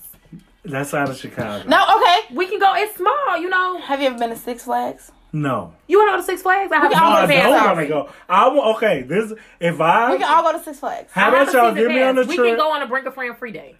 That's 0.65 0.93
out 0.93 1.09
of 1.09 1.17
Chicago. 1.17 1.62
No, 1.69 1.81
okay. 1.97 2.35
We 2.35 2.47
can 2.47 2.59
go. 2.59 2.75
It's 2.75 2.97
small. 2.97 3.39
You 3.39 3.49
know. 3.49 3.79
Have 3.79 4.01
you 4.01 4.09
ever 4.09 4.19
been 4.19 4.31
to 4.31 4.37
Six 4.37 4.65
Flags? 4.65 5.12
No. 5.42 5.75
You 5.87 5.99
want 5.99 6.09
to 6.09 6.12
go 6.12 6.16
to 6.18 6.22
Six 6.25 6.42
Flags? 6.42 6.72
I 6.72 6.77
have 6.79 6.92
a 6.92 6.94
all 6.94 7.11
No, 7.11 7.16
go 7.16 7.22
I 7.22 7.27
Six 7.27 7.35
pass 7.35 7.42
don't 7.44 7.53
want 7.53 7.66
already. 7.68 7.88
to 7.88 7.94
go. 7.94 8.11
I 8.29 8.49
want. 8.49 8.77
Okay. 8.77 9.03
This. 9.03 9.33
If 9.61 9.81
I. 9.81 10.11
We 10.12 10.18
can 10.18 10.29
all 10.29 10.42
go 10.42 10.59
to 10.59 10.64
Six 10.64 10.79
Flags. 10.79 11.12
how 11.12 11.29
about 11.29 11.53
y'all 11.53 11.75
season 11.75 11.88
get 11.88 11.94
me 11.94 12.03
on 12.03 12.14
the 12.14 12.22
pass. 12.22 12.29
We 12.31 12.37
trip? 12.37 12.49
can 12.49 12.57
go 12.57 12.72
on 12.72 12.83
a 12.83 12.87
Bring 12.87 13.07
a 13.07 13.11
Friend 13.11 13.37
free 13.37 13.53
day, 13.53 13.77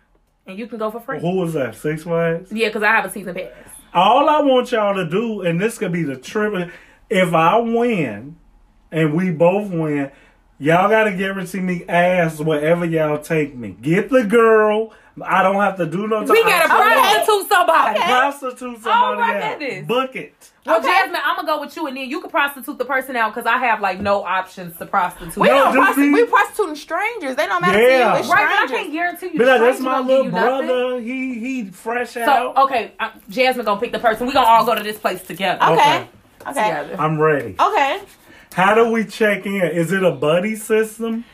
and 0.47 0.59
you 0.59 0.67
can 0.67 0.79
go 0.79 0.91
for 0.91 1.01
free. 1.01 1.21
Who 1.21 1.37
was 1.37 1.55
that? 1.55 1.75
Six 1.77 2.03
Flags. 2.03 2.53
Yeah, 2.53 2.69
because 2.69 2.83
I 2.83 2.89
have 2.89 3.05
a 3.07 3.11
season 3.11 3.35
pass. 3.35 3.51
All 3.95 4.29
I 4.29 4.41
want 4.43 4.71
y'all 4.73 4.95
to 4.95 5.09
do, 5.09 5.41
and 5.43 5.59
this 5.61 5.79
could 5.79 5.93
be 5.93 6.03
the 6.03 6.17
trip. 6.17 6.71
If 7.09 7.33
I 7.33 7.57
win, 7.59 8.37
and 8.93 9.15
we 9.15 9.31
both 9.31 9.71
win, 9.71 10.11
y'all 10.59 10.91
gotta 10.91 11.13
guarantee 11.13 11.61
me 11.61 11.85
ass 11.89 12.39
wherever 12.41 12.85
y'all 12.85 13.19
take 13.19 13.55
me. 13.57 13.77
Get 13.81 14.11
the 14.11 14.25
girl. 14.25 14.93
I 15.23 15.43
don't 15.43 15.57
have 15.57 15.77
to 15.79 15.87
do 15.87 16.07
no. 16.07 16.21
We 16.23 16.43
gotta 16.43 16.65
Okay. 16.65 16.93
prostitute 16.93 17.49
somebody. 17.49 17.99
Okay. 17.99 18.09
prostitute 18.09 18.83
somebody 18.83 18.93
Oh, 18.93 19.17
my 19.19 19.43
out. 19.43 19.59
goodness. 19.59 19.87
Book 19.87 20.15
it. 20.17 20.51
Well, 20.67 20.79
Okay. 20.79 20.89
Jasmine, 20.89 21.21
I'm 21.25 21.37
gonna 21.37 21.47
go 21.49 21.61
with 21.61 21.75
you, 21.77 21.87
and 21.87 21.97
then 21.97 22.09
you 22.11 22.21
can 22.21 22.29
prostitute 22.29 22.77
the 22.77 22.85
person 22.85 23.17
out 23.17 23.35
because 23.35 23.47
I 23.47 23.57
have 23.59 23.81
like 23.81 23.99
no 24.01 24.25
options 24.25 24.77
to 24.79 24.85
prostitute. 24.85 25.37
We 25.37 25.49
No, 25.49 25.73
don't 25.73 25.75
just 25.75 25.99
prosti- 25.99 26.13
we 26.13 26.25
prostituting 26.27 26.77
strangers. 26.77 27.37
They 27.37 27.47
don't 27.47 27.63
matter 27.63 27.81
Yeah. 27.81 27.89
to 28.11 28.13
you. 28.15 28.19
It's 28.21 28.29
right, 28.29 28.47
but 28.47 28.59
I 28.59 28.67
can't 28.77 28.93
guarantee 28.93 29.27
you. 29.33 29.39
Be 29.39 29.45
like, 29.47 29.61
that's 29.61 29.81
my 29.81 30.01
little 30.01 30.25
give 30.25 30.33
nothing. 30.35 30.67
brother. 30.67 31.01
He 31.01 31.35
he 31.39 31.65
fresh 31.71 32.11
So 32.11 32.21
out. 32.23 32.57
okay, 32.59 32.93
uh, 33.01 33.09
Jasmine 33.31 33.65
gonna 33.65 33.81
pick 33.81 33.93
the 33.93 33.99
person. 33.99 34.27
We 34.27 34.33
gonna 34.35 34.47
all 34.47 34.67
go 34.67 34.75
to 34.75 34.83
this 34.83 34.99
place 34.99 35.23
together. 35.23 35.63
Okay. 35.65 35.73
Okay. 35.73 36.07
Okay. 36.49 36.69
Together. 36.69 36.97
I'm 36.99 37.19
ready. 37.19 37.55
Okay. 37.59 38.01
How 38.55 38.75
do 38.75 38.91
we 38.91 39.05
check 39.05 39.47
in? 39.47 39.55
Is 39.63 39.93
it 39.93 40.03
a 40.03 40.11
buddy 40.13 40.57
system? 40.57 41.25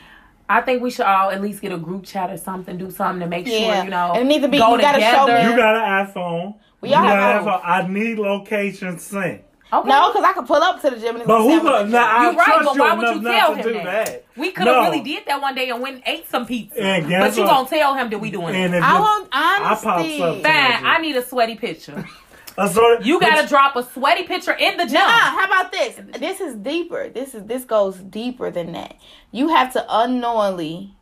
I 0.49 0.61
think 0.61 0.83
we 0.83 0.91
should 0.91 1.07
all 1.07 1.31
at 1.31 1.41
least 1.41 1.63
get 1.63 1.73
a 1.73 1.79
group 1.79 2.05
chat 2.05 2.31
or 2.31 2.37
something, 2.37 2.77
do 2.77 2.91
something 2.91 3.21
to 3.21 3.27
make 3.27 3.47
Yeah. 3.47 3.75
sure 3.77 3.85
you 3.85 3.91
know. 3.91 4.13
It 4.15 4.25
needs 4.25 4.43
to 4.45 4.49
be- 4.49 4.59
go 4.59 4.75
you 4.77 4.81
gotta 4.83 5.01
show 5.01 5.27
together. 5.27 5.45
me- 5.45 5.51
You 5.51 5.57
got 5.57 5.77
an 5.77 6.07
iPhone. 6.07 6.55
We 6.81 6.91
You 6.91 6.97
all 6.97 7.03
got 7.05 7.17
have 7.17 7.43
iPhone. 7.45 7.61
I 7.65 7.87
need 7.89 8.19
location 8.19 8.99
sent. 8.99 9.43
Okay. 9.75 9.89
No, 9.89 10.09
because 10.11 10.25
I 10.25 10.35
could 10.35 10.47
pull 10.47 10.63
up 10.63 10.83
to 10.83 10.91
the 10.91 10.97
gym 10.97 11.11
and 11.11 11.19
it's 11.21 11.27
But 11.27 11.39
gonna 11.39 11.45
who 11.45 11.51
sound 11.57 11.63
go? 11.63 11.71
like 11.73 11.87
Now 11.89 12.07
I 12.07 12.23
You're 12.25 12.33
right, 12.35 12.61
but 12.63 12.77
why 12.79 12.93
would 12.95 13.09
enough 13.09 13.23
you 13.23 13.23
tell 13.31 13.51
to 13.53 13.57
him 13.57 13.63
do 13.63 13.73
that? 13.73 13.85
that. 14.07 14.25
We 14.37 14.51
could 14.51 14.67
have 14.67 14.77
No. 14.77 14.83
really 14.83 15.01
did 15.01 15.25
that 15.27 15.41
one 15.41 15.55
day 15.55 15.71
and 15.71 15.81
went 15.81 15.95
and 15.97 16.05
ate 16.07 16.29
some 16.31 16.45
pizza. 16.45 16.79
And 16.83 17.05
but 17.09 17.35
you 17.37 17.43
what? 17.45 17.51
gonna 17.51 17.69
tell 17.71 17.95
him 17.95 18.11
that 18.11 18.19
we 18.19 18.31
doing 18.31 18.55
And 18.55 18.75
it. 18.75 18.83
I 18.83 18.97
you- 18.97 19.01
want 19.01 19.29
I 19.33 19.59
pops 19.63 19.87
honesty. 19.87 20.23
up. 20.23 20.43
Fine, 20.43 20.85
I 20.85 20.99
need 21.01 21.17
a 21.17 21.23
sweaty 21.25 21.55
picture. 21.55 22.05
So- 22.57 22.99
You 23.01 23.19
gotta 23.21 23.47
drop 23.49 23.77
a 23.77 23.83
sweaty 23.83 24.25
picture 24.25 24.53
in 24.53 24.77
the 24.77 24.85
gym. 24.85 24.95
Nah, 24.95 25.09
how 25.09 25.45
about 25.45 25.73
this? 25.73 25.99
This 26.19 26.41
is 26.41 26.55
deeper. 26.57 27.09
This 27.09 27.35
is 27.35 27.45
this 27.45 27.65
goes 27.65 27.97
deeper 27.97 28.51
than 28.51 28.73
that. 28.73 28.95
You 29.31 29.49
have 29.49 29.73
to 29.73 29.85
unknowingly, 29.89 30.95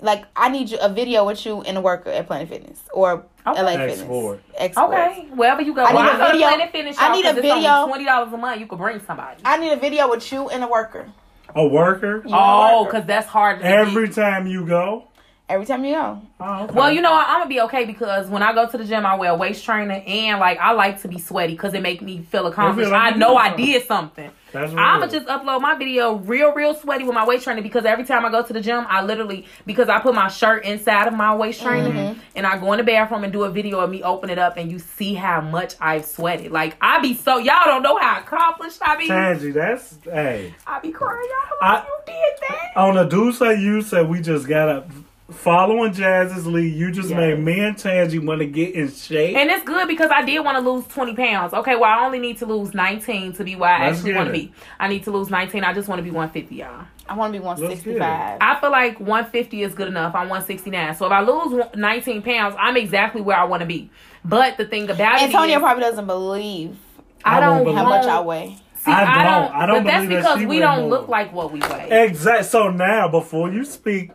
like, 0.00 0.24
I 0.36 0.48
need 0.48 0.70
you 0.70 0.78
a 0.80 0.88
video 0.88 1.24
with 1.26 1.44
you 1.46 1.62
and 1.62 1.76
a 1.76 1.80
worker 1.80 2.10
at 2.10 2.26
Planet 2.26 2.48
Fitness 2.48 2.80
or 2.92 3.26
Okay. 3.46 3.60
LA 3.60 3.72
Export. 3.72 4.40
Fitness. 4.40 4.54
Export. 4.58 4.94
Okay, 4.94 5.28
wherever 5.34 5.60
you 5.62 5.74
go. 5.74 5.84
I 5.84 5.88
need 5.88 5.94
Well, 5.96 6.20
a 6.20 6.24
I 6.24 6.32
video- 6.32 6.48
Planet 6.48 6.72
Fitness, 6.72 6.96
I 6.98 7.12
need 7.12 7.24
a 7.26 7.28
'cause 7.28 7.36
it's 7.38 7.46
only 7.50 7.60
video. 7.62 7.86
Twenty 7.88 8.04
dollars 8.04 8.32
a 8.32 8.36
month. 8.38 8.60
You 8.60 8.66
could 8.66 8.78
bring 8.78 9.00
somebody. 9.00 9.42
I 9.44 9.56
need 9.58 9.72
a 9.72 9.76
video 9.76 10.08
with 10.08 10.32
you 10.32 10.48
and 10.48 10.64
a 10.64 10.66
worker. 10.68 11.08
a 11.56 11.66
worker 11.66 12.22
oh, 12.24 12.28
You 12.28 12.34
and 12.34 12.74
Oh, 12.74 12.84
because 12.84 13.04
that's 13.06 13.26
hard. 13.28 13.60
To 13.60 13.64
every 13.66 14.06
get. 14.06 14.14
time 14.16 14.46
you 14.46 14.64
go. 14.66 15.04
Every 15.48 15.66
time 15.66 15.84
you 15.84 15.94
go. 15.94 16.20
Oh, 16.40 16.64
okay. 16.64 16.74
Well, 16.74 16.90
you 16.92 17.00
know 17.00 17.12
what? 17.12 17.26
I'm 17.28 17.38
gonna 17.40 17.48
be 17.48 17.60
okay 17.62 17.84
because 17.84 18.28
when 18.28 18.42
I 18.42 18.52
go 18.54 18.68
to 18.68 18.76
the 18.78 18.84
gym, 18.84 19.04
I 19.06 19.14
wear 19.16 19.30
a 19.32 19.36
waist 19.36 19.64
trainer 19.64 20.02
and 20.06 20.40
like 20.40 20.58
I 20.58 20.72
like 20.72 21.02
to 21.02 21.08
be 21.08 21.18
sweaty 21.18 21.52
because 21.54 21.74
it 21.74 21.82
make 21.82 22.02
me 22.02 22.22
feel 22.22 22.46
accomplished. 22.46 22.90
like 22.90 23.14
I 23.14 23.16
know 23.16 23.36
I 23.36 23.54
did 23.54 23.86
something. 23.86 24.30
I'ma 24.56 25.08
just 25.08 25.26
upload 25.26 25.62
my 25.62 25.74
video 25.74 26.14
real, 26.14 26.52
real 26.52 26.74
sweaty 26.74 27.02
with 27.02 27.12
my 27.14 27.26
waist 27.26 27.42
trainer 27.42 27.60
because 27.60 27.84
every 27.84 28.04
time 28.04 28.24
I 28.24 28.30
go 28.30 28.40
to 28.40 28.52
the 28.52 28.60
gym, 28.60 28.86
I 28.88 29.02
literally 29.02 29.46
because 29.66 29.88
I 29.88 29.98
put 29.98 30.14
my 30.14 30.28
shirt 30.28 30.64
inside 30.64 31.08
of 31.08 31.14
my 31.14 31.34
waist 31.34 31.60
trainer 31.60 31.90
Mm-hmm. 31.90 32.20
and 32.36 32.46
I 32.46 32.56
go 32.58 32.72
in 32.72 32.78
the 32.78 32.84
bathroom 32.84 33.24
and 33.24 33.32
do 33.32 33.42
a 33.42 33.50
video 33.50 33.80
of 33.80 33.90
me 33.90 34.02
open 34.04 34.30
it 34.30 34.38
up 34.38 34.56
and 34.56 34.70
you 34.70 34.78
see 34.78 35.14
how 35.14 35.40
much 35.40 35.74
I've 35.80 36.04
sweated. 36.04 36.52
Like 36.52 36.76
I 36.80 37.00
be 37.00 37.14
so 37.14 37.38
y'all 37.38 37.64
don't 37.64 37.82
know 37.82 37.98
how 37.98 38.20
accomplished 38.20 38.78
I 38.80 38.96
be. 38.96 39.08
Tangy, 39.08 39.50
that's 39.50 39.98
hey. 40.04 40.54
I 40.68 40.78
be 40.78 40.92
crying. 40.92 41.28
Y'all 41.28 41.58
I- 41.60 41.84
you 41.84 41.98
did 42.06 42.48
that. 42.48 42.76
On 42.76 42.94
the 42.94 43.04
do 43.04 43.32
say 43.32 43.60
you 43.60 43.82
said 43.82 44.08
we 44.08 44.20
just 44.20 44.46
gotta 44.48 44.84
following 45.34 45.92
Jazz's 45.92 46.46
lead. 46.46 46.74
You 46.74 46.90
just 46.90 47.10
Yes. 47.10 47.18
made 47.18 47.38
me 47.40 47.60
and 47.60 47.76
Tangy 47.76 48.18
want 48.18 48.40
to 48.40 48.46
get 48.46 48.74
in 48.74 48.90
shape. 48.92 49.36
And 49.36 49.50
it's 49.50 49.64
good 49.64 49.88
because 49.88 50.10
I 50.10 50.24
did 50.24 50.44
want 50.44 50.56
to 50.62 50.70
lose 50.70 50.86
20 50.86 51.14
pounds. 51.14 51.52
Okay, 51.54 51.76
well, 51.76 51.84
I 51.84 52.04
only 52.04 52.18
need 52.18 52.38
to 52.38 52.46
lose 52.46 52.74
19 52.74 53.32
to 53.34 53.44
be 53.44 53.56
where 53.56 53.70
I 53.70 53.86
Let's 53.86 53.98
actually 53.98 54.14
want 54.14 54.26
to 54.28 54.32
be. 54.32 54.52
I 54.80 54.88
need 54.88 55.04
to 55.04 55.10
lose 55.10 55.30
19. 55.30 55.64
I 55.64 55.72
just 55.72 55.88
want 55.88 55.98
to 55.98 56.02
be 56.02 56.10
150, 56.10 56.54
y'all. 56.56 56.86
I 57.08 57.14
want 57.16 57.32
to 57.34 57.38
be 57.38 57.44
165. 57.44 58.38
I 58.40 58.60
feel 58.60 58.70
like 58.70 58.98
150 58.98 59.62
is 59.62 59.74
good 59.74 59.88
enough. 59.88 60.14
I'm 60.14 60.28
169. 60.30 60.94
So 60.94 61.06
if 61.06 61.12
I 61.12 61.20
lose 61.20 61.62
19 61.74 62.22
pounds, 62.22 62.54
I'm 62.58 62.76
exactly 62.76 63.20
where 63.20 63.36
I 63.36 63.44
want 63.44 63.60
to 63.60 63.66
be. 63.66 63.90
But 64.24 64.56
the 64.56 64.64
thing 64.64 64.88
about 64.88 65.16
it 65.20 65.24
Antonio 65.24 65.58
probably 65.58 65.82
doesn't 65.82 66.06
believe 66.06 66.76
I 67.24 67.36
I 67.36 67.40
don't 67.40 67.64
won't 67.64 67.76
how 67.76 67.84
want, 67.84 68.04
much 68.04 68.10
I 68.10 68.20
weigh. 68.20 68.56
See, 68.76 68.90
I 68.90 69.20
I 69.20 69.22
don't. 69.24 69.32
don't. 69.50 69.54
I 69.62 69.66
don't 69.66 69.84
but 69.84 69.90
that's 69.90 70.04
believe 70.06 70.10
that 70.10 70.16
because 70.22 70.38
she 70.40 70.46
we 70.46 70.58
don't 70.58 70.80
more. 70.82 70.90
look 70.90 71.08
like 71.08 71.32
what 71.32 71.52
we 71.52 71.60
weigh. 71.60 71.88
Exact. 72.06 72.44
So 72.46 72.70
now, 72.70 73.08
before 73.08 73.50
you 73.50 73.64
speak, 73.64 74.10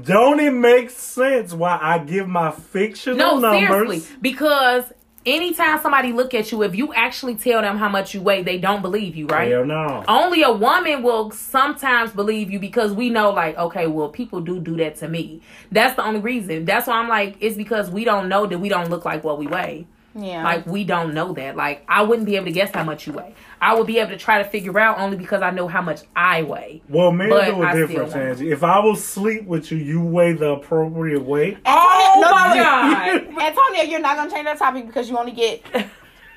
don't 0.00 0.40
it 0.40 0.52
make 0.52 0.90
sense 0.90 1.52
why 1.52 1.78
I 1.80 1.98
give 1.98 2.28
my 2.28 2.50
fictional 2.50 3.16
No, 3.18 3.38
numbers? 3.38 4.02
seriously, 4.02 4.16
because 4.20 4.84
anytime 5.24 5.80
somebody 5.80 6.12
look 6.12 6.34
at 6.34 6.50
you, 6.50 6.62
if 6.62 6.74
you 6.74 6.92
actually 6.94 7.36
tell 7.36 7.60
them 7.62 7.76
how 7.76 7.88
much 7.88 8.14
you 8.14 8.20
weigh, 8.22 8.42
they 8.42 8.58
don't 8.58 8.82
believe 8.82 9.14
you, 9.14 9.26
right? 9.26 9.50
Hell 9.52 9.64
no. 9.64 10.02
only 10.08 10.42
a 10.42 10.50
woman 10.50 11.02
will 11.02 11.30
sometimes 11.30 12.10
believe 12.12 12.50
you 12.50 12.58
because 12.58 12.92
we 12.92 13.10
know 13.10 13.30
like 13.30 13.56
okay 13.56 13.86
well 13.86 14.08
people 14.08 14.40
do 14.40 14.58
do 14.58 14.76
that 14.78 14.96
to 14.96 15.08
me 15.08 15.40
that's 15.70 15.94
the 15.94 16.04
only 16.04 16.20
reason 16.20 16.64
that's 16.64 16.86
why 16.86 16.94
i'm 16.94 17.08
like 17.08 17.36
it's 17.40 17.56
because 17.56 17.88
we 17.90 18.04
don't 18.04 18.28
know 18.28 18.46
that 18.46 18.58
we 18.58 18.68
don't 18.68 18.90
look 18.90 19.04
like 19.04 19.22
what 19.22 19.38
we 19.38 19.46
weigh 19.46 19.86
Yeah. 20.14 20.44
like 20.44 20.66
we 20.66 20.84
don't 20.84 21.14
know 21.14 21.32
that 21.32 21.56
like 21.56 21.84
i 21.88 22.02
wouldn't 22.02 22.26
be 22.26 22.36
able 22.36 22.46
to 22.46 22.52
guess 22.52 22.70
how 22.74 22.84
much 22.84 23.06
you 23.06 23.14
weigh 23.14 23.34
i 23.62 23.74
would 23.74 23.86
be 23.86 23.98
able 23.98 24.10
to 24.10 24.18
try 24.18 24.42
to 24.42 24.48
figure 24.48 24.78
out 24.78 24.98
only 24.98 25.16
because 25.16 25.40
i 25.40 25.50
know 25.50 25.68
how 25.68 25.80
much 25.80 26.00
i 26.14 26.42
weigh 26.42 26.82
Well, 26.88 27.12
men 27.12 27.30
do 27.30 27.34
I 27.36 27.46
it 27.46 27.86
still 27.86 27.86
different, 28.06 28.14
won't. 28.38 28.40
If 28.42 28.62
I 28.62 28.78
will 28.80 28.96
sleep 28.96 29.44
with 29.44 29.70
you, 29.72 29.78
you 29.78 30.02
weigh 30.02 30.34
the 30.34 30.50
appropriate 30.50 31.22
weight. 31.24 31.58
oh 31.64 32.18
No, 32.20 32.30
my 32.30 32.48
no, 32.56 32.62
god 32.62 33.42
Antonio, 33.42 33.82
you're 33.90 34.00
not 34.00 34.16
gonna 34.16 34.30
change 34.30 34.44
that 34.44 34.58
topic 34.58 34.86
because 34.86 35.08
you 35.08 35.16
only 35.16 35.32
get 35.32 35.62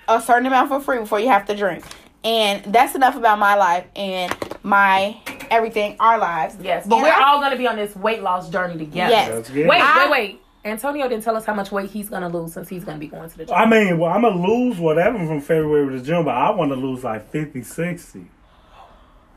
a 0.08 0.22
certain 0.22 0.46
amount 0.46 0.70
for 0.70 0.80
free 0.80 1.00
before 1.00 1.20
you 1.20 1.28
have 1.28 1.46
to 1.48 1.56
drink. 1.56 1.84
And 2.24 2.64
that's 2.74 2.96
enough 2.96 3.16
about 3.16 3.38
my 3.40 3.56
life 3.56 3.86
and 3.96 4.36
my 4.64 5.20
everything, 5.52 5.96
our 6.00 6.18
lives. 6.18 6.56
yes 6.62 6.88
but 6.88 6.96
And 6.96 7.04
we're 7.04 7.12
I- 7.12 7.24
all 7.30 7.42
gonna 7.42 7.58
be 7.58 7.68
on 7.68 7.76
this 7.76 7.96
weight 7.96 8.24
loss 8.24 8.50
journey 8.50 8.78
together 8.78 9.12
Yes. 9.12 9.30
That's 9.32 9.50
good. 9.50 9.68
wait 9.68 9.82
I- 9.82 10.10
wait 10.10 10.12
wait 10.12 10.42
antonio 10.66 11.08
didn't 11.08 11.24
tell 11.24 11.38
us 11.38 11.46
how 11.46 11.54
much 11.54 11.72
weight 11.72 11.90
he's 11.92 12.10
gonna 12.10 12.28
lose 12.30 12.54
since 12.54 12.68
he's 12.68 12.84
gonna 12.84 12.98
be 12.98 13.08
going 13.08 13.30
to 13.30 13.38
the 13.38 13.46
gym 13.46 13.56
I 13.56 13.66
mean, 13.66 13.98
well, 14.00 14.12
I'm 14.12 14.22
going 14.22 14.36
to 14.36 14.40
lose 14.48 14.78
whatever 14.78 15.18
from 15.26 15.40
February 15.40 15.98
to 15.98 16.04
June, 16.04 16.26
but 16.26 16.36
I 16.36 16.50
want 16.52 16.72
to 16.72 16.76
lose 16.76 17.04
like 17.04 17.30
50, 17.32 17.62
60. 17.64 18.26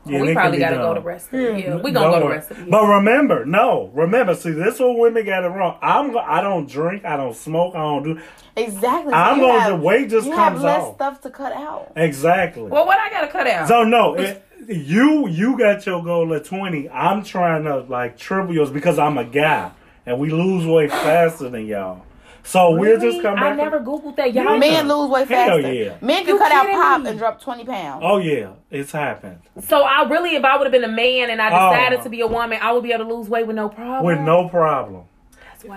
Yeah, 0.05 0.21
we 0.21 0.33
probably 0.33 0.59
got 0.59 0.69
be 0.69 0.75
to 0.77 0.81
go 0.81 0.93
to 0.93 1.01
the 1.01 1.05
rest 1.05 1.25
of 1.25 1.31
the 1.33 1.37
year. 1.59 1.77
We 1.77 1.91
Don't 1.91 2.11
gonna 2.11 2.19
go 2.21 2.27
to 2.27 2.33
rest 2.33 2.51
of 2.51 2.57
the 2.57 2.63
year. 2.63 2.71
But 2.71 2.85
remember, 2.87 3.45
no, 3.45 3.91
remember, 3.93 4.33
see, 4.33 4.51
this 4.51 4.79
what 4.79 4.97
women 4.97 5.25
got 5.25 5.43
it 5.43 5.49
wrong. 5.49 5.77
I'm, 5.81 6.17
I 6.17 6.41
don't 6.41 6.67
drink, 6.69 7.03
I 7.05 7.17
don't 7.17 7.35
smoke, 7.35 7.75
I 7.75 7.79
don't 7.79 8.03
do. 8.03 8.21
Exactly. 8.55 9.13
I'm 9.13 9.37
you 9.37 9.41
going 9.43 9.59
have- 9.59 9.69
to 9.71 9.75
weight 9.75 10.09
just 10.09 10.25
You 10.25 10.31
have 10.33 10.53
comes 10.53 10.63
less 10.63 10.81
off. 10.81 10.95
stuff 10.95 11.21
to 11.21 11.29
cut 11.29 11.51
out. 11.53 11.91
Exactly. 11.95 12.63
Well, 12.63 12.85
what 12.87 12.97
I 12.97 13.09
gotta 13.09 13.27
cut 13.27 13.45
out? 13.45 13.67
So 13.67 13.83
no, 13.83 14.15
it, 14.15 14.43
you 14.67 15.27
you 15.27 15.57
got 15.57 15.85
your 15.85 16.03
goal 16.03 16.33
at 16.33 16.45
twenty. 16.45 16.89
I'm 16.89 17.23
trying 17.23 17.65
to 17.65 17.81
like 17.81 18.17
triple 18.17 18.53
yours 18.55 18.71
because 18.71 18.97
I'm 18.97 19.17
a 19.17 19.25
guy 19.25 19.71
and 20.05 20.19
we 20.19 20.29
lose 20.31 20.65
weight 20.65 20.91
faster 20.91 21.49
than 21.49 21.65
y'all. 21.65 22.03
So 22.43 22.71
we'll 22.71 22.93
just 22.95 23.03
Really? 23.03 23.21
come 23.21 23.35
back. 23.35 23.43
I 23.53 23.55
never 23.55 23.79
googled 23.79 24.15
that. 24.15 24.33
Y'all 24.33 24.53
Yeah. 24.53 24.57
Men 24.59 24.87
lose 24.87 25.09
weight 25.09 25.27
Hell 25.27 25.57
faster. 25.61 25.73
yeah. 25.73 25.93
Men 26.01 26.23
can 26.25 26.35
You 26.35 26.37
cut 26.39 26.51
out 26.51 26.67
pop 26.71 27.01
me? 27.01 27.09
and 27.09 27.19
drop 27.19 27.39
20 27.41 27.65
pounds. 27.65 28.01
oh 28.03 28.17
yeah, 28.17 28.47
it's 28.71 28.91
happened 28.91 29.39
So 29.67 29.81
I 29.83 30.07
really, 30.09 30.35
if 30.35 30.43
I 30.43 30.57
would 30.57 30.65
have 30.65 30.71
been 30.71 30.83
a 30.83 30.87
man 30.87 31.29
and 31.29 31.41
I 31.41 31.47
Oh. 31.49 31.69
decided 31.71 32.01
to 32.03 32.09
be 32.09 32.21
a 32.21 32.27
woman, 32.27 32.57
I 32.61 32.71
would 32.71 32.81
be 32.83 32.91
able 32.93 33.05
to 33.05 33.13
lose 33.13 33.27
weight 33.29 33.45
with 33.45 33.55
no 33.55 33.69
problem. 33.69 34.03
with 34.05 34.19
no 34.25 34.47
problem. 34.49 35.03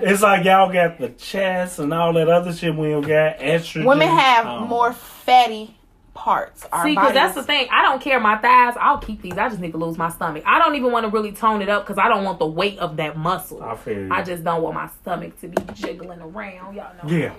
It's 0.00 0.22
like 0.22 0.44
y'all 0.44 0.72
got 0.72 0.98
the 0.98 1.08
chest 1.08 1.80
and 1.80 1.92
all 1.92 2.12
that 2.12 2.28
other 2.28 2.52
shit 2.52 2.74
we 2.76 2.90
don't 2.90 3.02
got. 3.02 3.38
Estrogen. 3.40 3.84
Women 3.84 4.08
have 4.08 4.46
um, 4.46 4.68
more 4.68 4.92
fatty 4.92 5.74
parts. 6.14 6.66
Our 6.72 6.84
See, 6.84 6.90
because 6.90 7.14
that's 7.14 7.34
the 7.34 7.42
thing. 7.42 7.68
I 7.70 7.82
don't 7.82 8.00
care 8.00 8.20
my 8.20 8.36
thighs. 8.36 8.76
I'll 8.78 8.98
keep 8.98 9.22
these. 9.22 9.38
I 9.38 9.48
just 9.48 9.60
need 9.60 9.72
to 9.72 9.78
lose 9.78 9.96
my 9.96 10.10
stomach. 10.10 10.44
I 10.46 10.58
don't 10.58 10.74
even 10.74 10.92
want 10.92 11.04
to 11.04 11.10
really 11.10 11.32
tone 11.32 11.62
it 11.62 11.68
up 11.68 11.86
because 11.86 11.98
I 11.98 12.08
don't 12.08 12.24
want 12.24 12.38
the 12.38 12.46
weight 12.46 12.78
of 12.78 12.96
that 12.96 13.16
muscle. 13.16 13.62
I 13.62 13.76
feel 13.76 13.98
you. 13.98 14.08
I 14.12 14.22
just 14.22 14.44
don't 14.44 14.62
want 14.62 14.74
my 14.74 14.88
stomach 15.02 15.40
to 15.40 15.48
be 15.48 15.62
jiggling 15.74 16.20
around. 16.20 16.74
Y'all 16.74 16.94
know. 17.02 17.08
Yeah. 17.10 17.34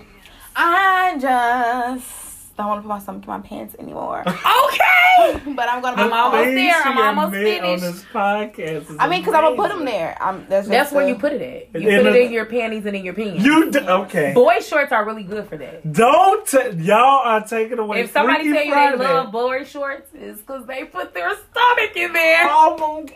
I 0.56 1.18
just 1.18 2.23
don't 2.56 2.68
want 2.68 2.78
to 2.78 2.82
put 2.82 2.88
my 2.88 2.98
stomach 3.00 3.22
in 3.24 3.28
my 3.28 3.40
pants 3.40 3.74
anymore. 3.78 4.24
Okay. 4.64 5.40
but 5.54 5.68
I'm 5.68 5.80
gonna. 5.80 5.96
I'm 5.96 6.04
move 6.06 6.12
almost 6.12 6.48
on. 6.48 6.54
there. 6.56 6.82
I'm 6.82 6.98
almost 6.98 7.32
finished. 7.34 7.84
On 7.84 7.92
this 7.92 8.04
podcast 8.12 8.96
I 8.98 9.08
mean, 9.08 9.20
because 9.20 9.34
I'm 9.34 9.42
gonna 9.42 9.56
put 9.56 9.68
them 9.68 9.84
there. 9.84 10.16
I'm, 10.20 10.44
that's 10.48 10.66
That's 10.66 10.90
where 10.90 11.04
the- 11.04 11.10
you 11.12 11.16
put 11.16 11.32
it 11.32 11.70
at. 11.72 11.80
You 11.80 11.88
In 11.88 12.02
put 12.02 12.16
it 12.16 12.22
in 12.26 12.32
your 12.32 12.46
panties 12.46 12.84
and 12.84 12.96
in 12.96 13.04
your 13.04 13.14
pants. 13.14 13.44
You 13.44 13.70
d- 13.70 13.78
okay? 13.78 14.32
Boy 14.34 14.58
shorts 14.60 14.90
are 14.90 15.04
really 15.04 15.22
good 15.22 15.48
for 15.48 15.56
that. 15.56 15.92
Don't 15.92 16.44
t- 16.46 16.70
y'all 16.82 16.98
are 16.98 17.46
taking 17.46 17.78
away. 17.78 18.00
If 18.00 18.12
somebody 18.12 18.44
Freaky 18.50 18.54
tell 18.54 18.64
you 18.66 18.72
Friday. 18.72 18.98
they 18.98 19.04
love 19.04 19.30
boy 19.32 19.64
shorts, 19.64 20.10
it's 20.14 20.40
because 20.40 20.66
they 20.66 20.84
put 20.84 21.14
their 21.14 21.30
stomach 21.30 21.96
in 21.96 22.12
there. 22.12 22.42
Oh 22.46 23.06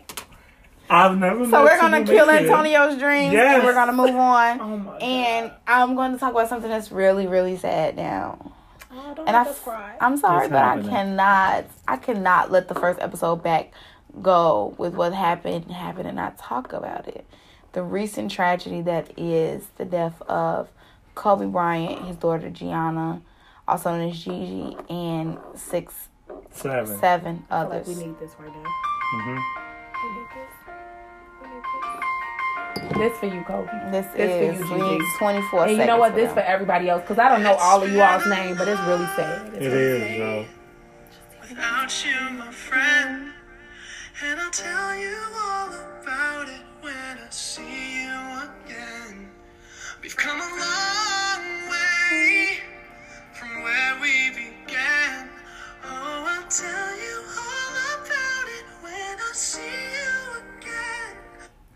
I've 0.90 1.18
never. 1.18 1.44
So 1.50 1.64
we're 1.64 1.80
gonna 1.80 2.04
kill 2.04 2.26
that 2.26 2.40
did. 2.42 2.50
Antonio's 2.50 2.96
dreams, 2.98 3.32
Yes. 3.32 3.56
and 3.56 3.64
we're 3.64 3.74
gonna 3.74 3.92
move 3.92 4.14
on. 4.14 4.60
Oh 4.60 4.76
my 4.78 4.96
And 4.98 5.50
I'm 5.66 5.96
going 5.96 6.12
to 6.12 6.18
talk 6.18 6.30
about 6.32 6.48
something 6.48 6.70
that's 6.70 6.92
really, 6.92 7.26
really 7.26 7.56
sad 7.56 7.96
now. 7.96 8.52
Oh, 8.90 9.14
don't 9.14 9.28
And 9.28 9.36
I, 9.36 9.44
cry. 9.44 9.96
I'm 10.00 10.16
sorry, 10.16 10.48
What's 10.48 10.50
but 10.50 10.62
I 10.64 10.82
cannot, 10.82 11.64
I 11.86 11.96
cannot 11.96 12.50
let 12.50 12.68
the 12.68 12.74
first 12.74 12.98
episode 13.00 13.42
back 13.42 13.72
go 14.22 14.74
with 14.78 14.94
what 14.94 15.12
happened, 15.12 15.70
happen, 15.70 16.06
and 16.06 16.16
not 16.16 16.38
talk 16.38 16.72
about 16.72 17.06
it. 17.08 17.26
The 17.72 17.82
recent 17.82 18.30
tragedy 18.30 18.80
that 18.82 19.12
is 19.18 19.66
the 19.76 19.84
death 19.84 20.20
of 20.22 20.68
Kobe 21.14 21.46
Bryant, 21.46 22.06
his 22.06 22.16
daughter 22.16 22.48
Gianna, 22.48 23.20
also 23.66 23.90
known 23.96 24.08
as 24.10 24.18
Gigi, 24.18 24.76
and 24.88 25.36
six, 25.54 26.08
seven, 26.26 26.46
seven 26.50 26.86
Seven. 26.86 26.98
seven 26.98 27.46
I 27.50 27.60
feel 27.60 27.68
like 27.70 27.80
others. 27.82 27.88
we 27.98 28.04
need 28.06 28.18
this 28.18 28.32
right 28.38 28.52
now. 28.54 28.70
Mhm. 29.14 29.42
This. 32.98 33.12
This 33.12 33.18
for 33.20 33.26
you, 33.26 33.44
Kobe. 33.44 33.70
This 33.90 34.06
This 34.14 34.58
for 34.58 34.74
you, 34.76 34.82
we 34.84 34.98
Gigi. 34.98 35.04
24 35.18 35.30
And 35.30 35.42
seconds. 35.42 35.78
you 35.78 35.86
know 35.86 35.98
what? 35.98 36.14
This 36.14 36.26
them. 36.26 36.34
for 36.34 36.40
everybody 36.40 36.88
else 36.88 37.02
because 37.02 37.18
I 37.18 37.28
don't 37.28 37.42
know 37.42 37.54
all 37.54 37.82
of 37.82 37.90
you 37.92 38.00
all's 38.02 38.26
name, 38.26 38.56
but 38.56 38.68
it's 38.68 38.80
really 38.82 39.06
sad. 39.16 39.48
It's 39.54 39.64
It 39.66 39.68
really 39.70 40.00
is, 40.12 40.16
Joe. 40.18 40.46
Without 41.48 42.04
you, 42.04 42.30
my 42.38 42.50
friend, 42.50 43.32
and 44.24 44.40
I'll 44.40 44.50
tell 44.50 44.94
you 44.96 45.16
all 45.36 45.68
about 46.02 46.48
it 46.48 46.62
when 46.82 47.18
I 47.26 47.30
see 47.30 48.02
you 48.04 48.14
again. 48.66 49.30
We've 50.02 50.16
come 50.16 50.38
a 50.38 50.50
long 50.64 51.70
way 51.70 52.58
from 53.32 53.62
where 53.62 53.98
we 54.02 54.30
began. 54.30 55.30
Oh, 55.84 56.26
I'll 56.28 56.48
tell 56.48 56.96
you 56.96 57.16
all 57.38 57.72
about 58.04 58.46
it 58.58 58.64
when 58.82 58.92
I 59.18 59.30
see 59.32 59.60
you 59.62 60.10
again. 60.22 60.27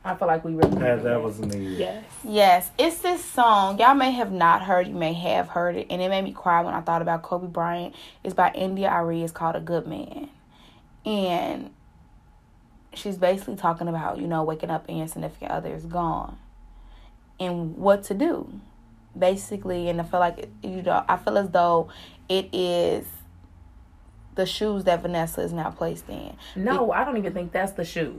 I 0.04 0.14
feel 0.16 0.26
like 0.26 0.44
we 0.44 0.54
really 0.54 0.76
That 0.78 1.04
that 1.04 1.22
was 1.22 1.38
needed. 1.38 1.78
Yes. 1.78 2.04
Yes, 2.24 2.70
it's 2.76 2.98
this 2.98 3.24
song. 3.24 3.78
Y'all 3.78 3.94
may 3.94 4.10
have 4.10 4.32
not 4.32 4.62
heard, 4.62 4.88
you 4.88 4.94
may 4.94 5.12
have 5.12 5.48
heard 5.48 5.76
it, 5.76 5.86
and 5.90 6.02
it 6.02 6.08
made 6.08 6.24
me 6.24 6.32
cry 6.32 6.62
when 6.62 6.74
I 6.74 6.80
thought 6.80 7.02
about 7.02 7.22
Kobe 7.22 7.46
Bryant. 7.46 7.94
It's 8.24 8.34
by 8.34 8.50
India 8.52 8.88
Arie. 8.88 9.22
It's 9.22 9.32
called 9.32 9.54
A 9.54 9.60
Good 9.60 9.86
Man. 9.86 10.28
And 11.06 11.70
she's 12.94 13.16
basically 13.16 13.56
talking 13.56 13.86
about, 13.86 14.18
you 14.18 14.26
know, 14.26 14.42
waking 14.42 14.70
up 14.70 14.88
and 14.88 14.98
your 14.98 15.06
significant 15.06 15.52
other 15.52 15.72
is 15.72 15.86
gone. 15.86 16.36
And 17.38 17.76
what 17.76 18.02
to 18.04 18.14
do. 18.14 18.60
Basically, 19.16 19.88
and 19.88 20.00
I 20.00 20.04
feel 20.04 20.20
like, 20.20 20.48
you 20.62 20.82
know, 20.82 21.04
I 21.08 21.16
feel 21.16 21.36
as 21.38 21.50
though 21.50 21.88
it 22.28 22.48
is 22.52 23.06
the 24.34 24.46
shoes 24.46 24.84
that 24.84 25.02
Vanessa 25.02 25.42
is 25.42 25.52
now 25.52 25.70
placed 25.70 26.08
in. 26.08 26.34
No, 26.56 26.90
I 26.92 27.04
don't 27.04 27.18
even 27.18 27.34
think 27.34 27.52
that's 27.52 27.72
the 27.72 27.84
shoes. 27.84 28.16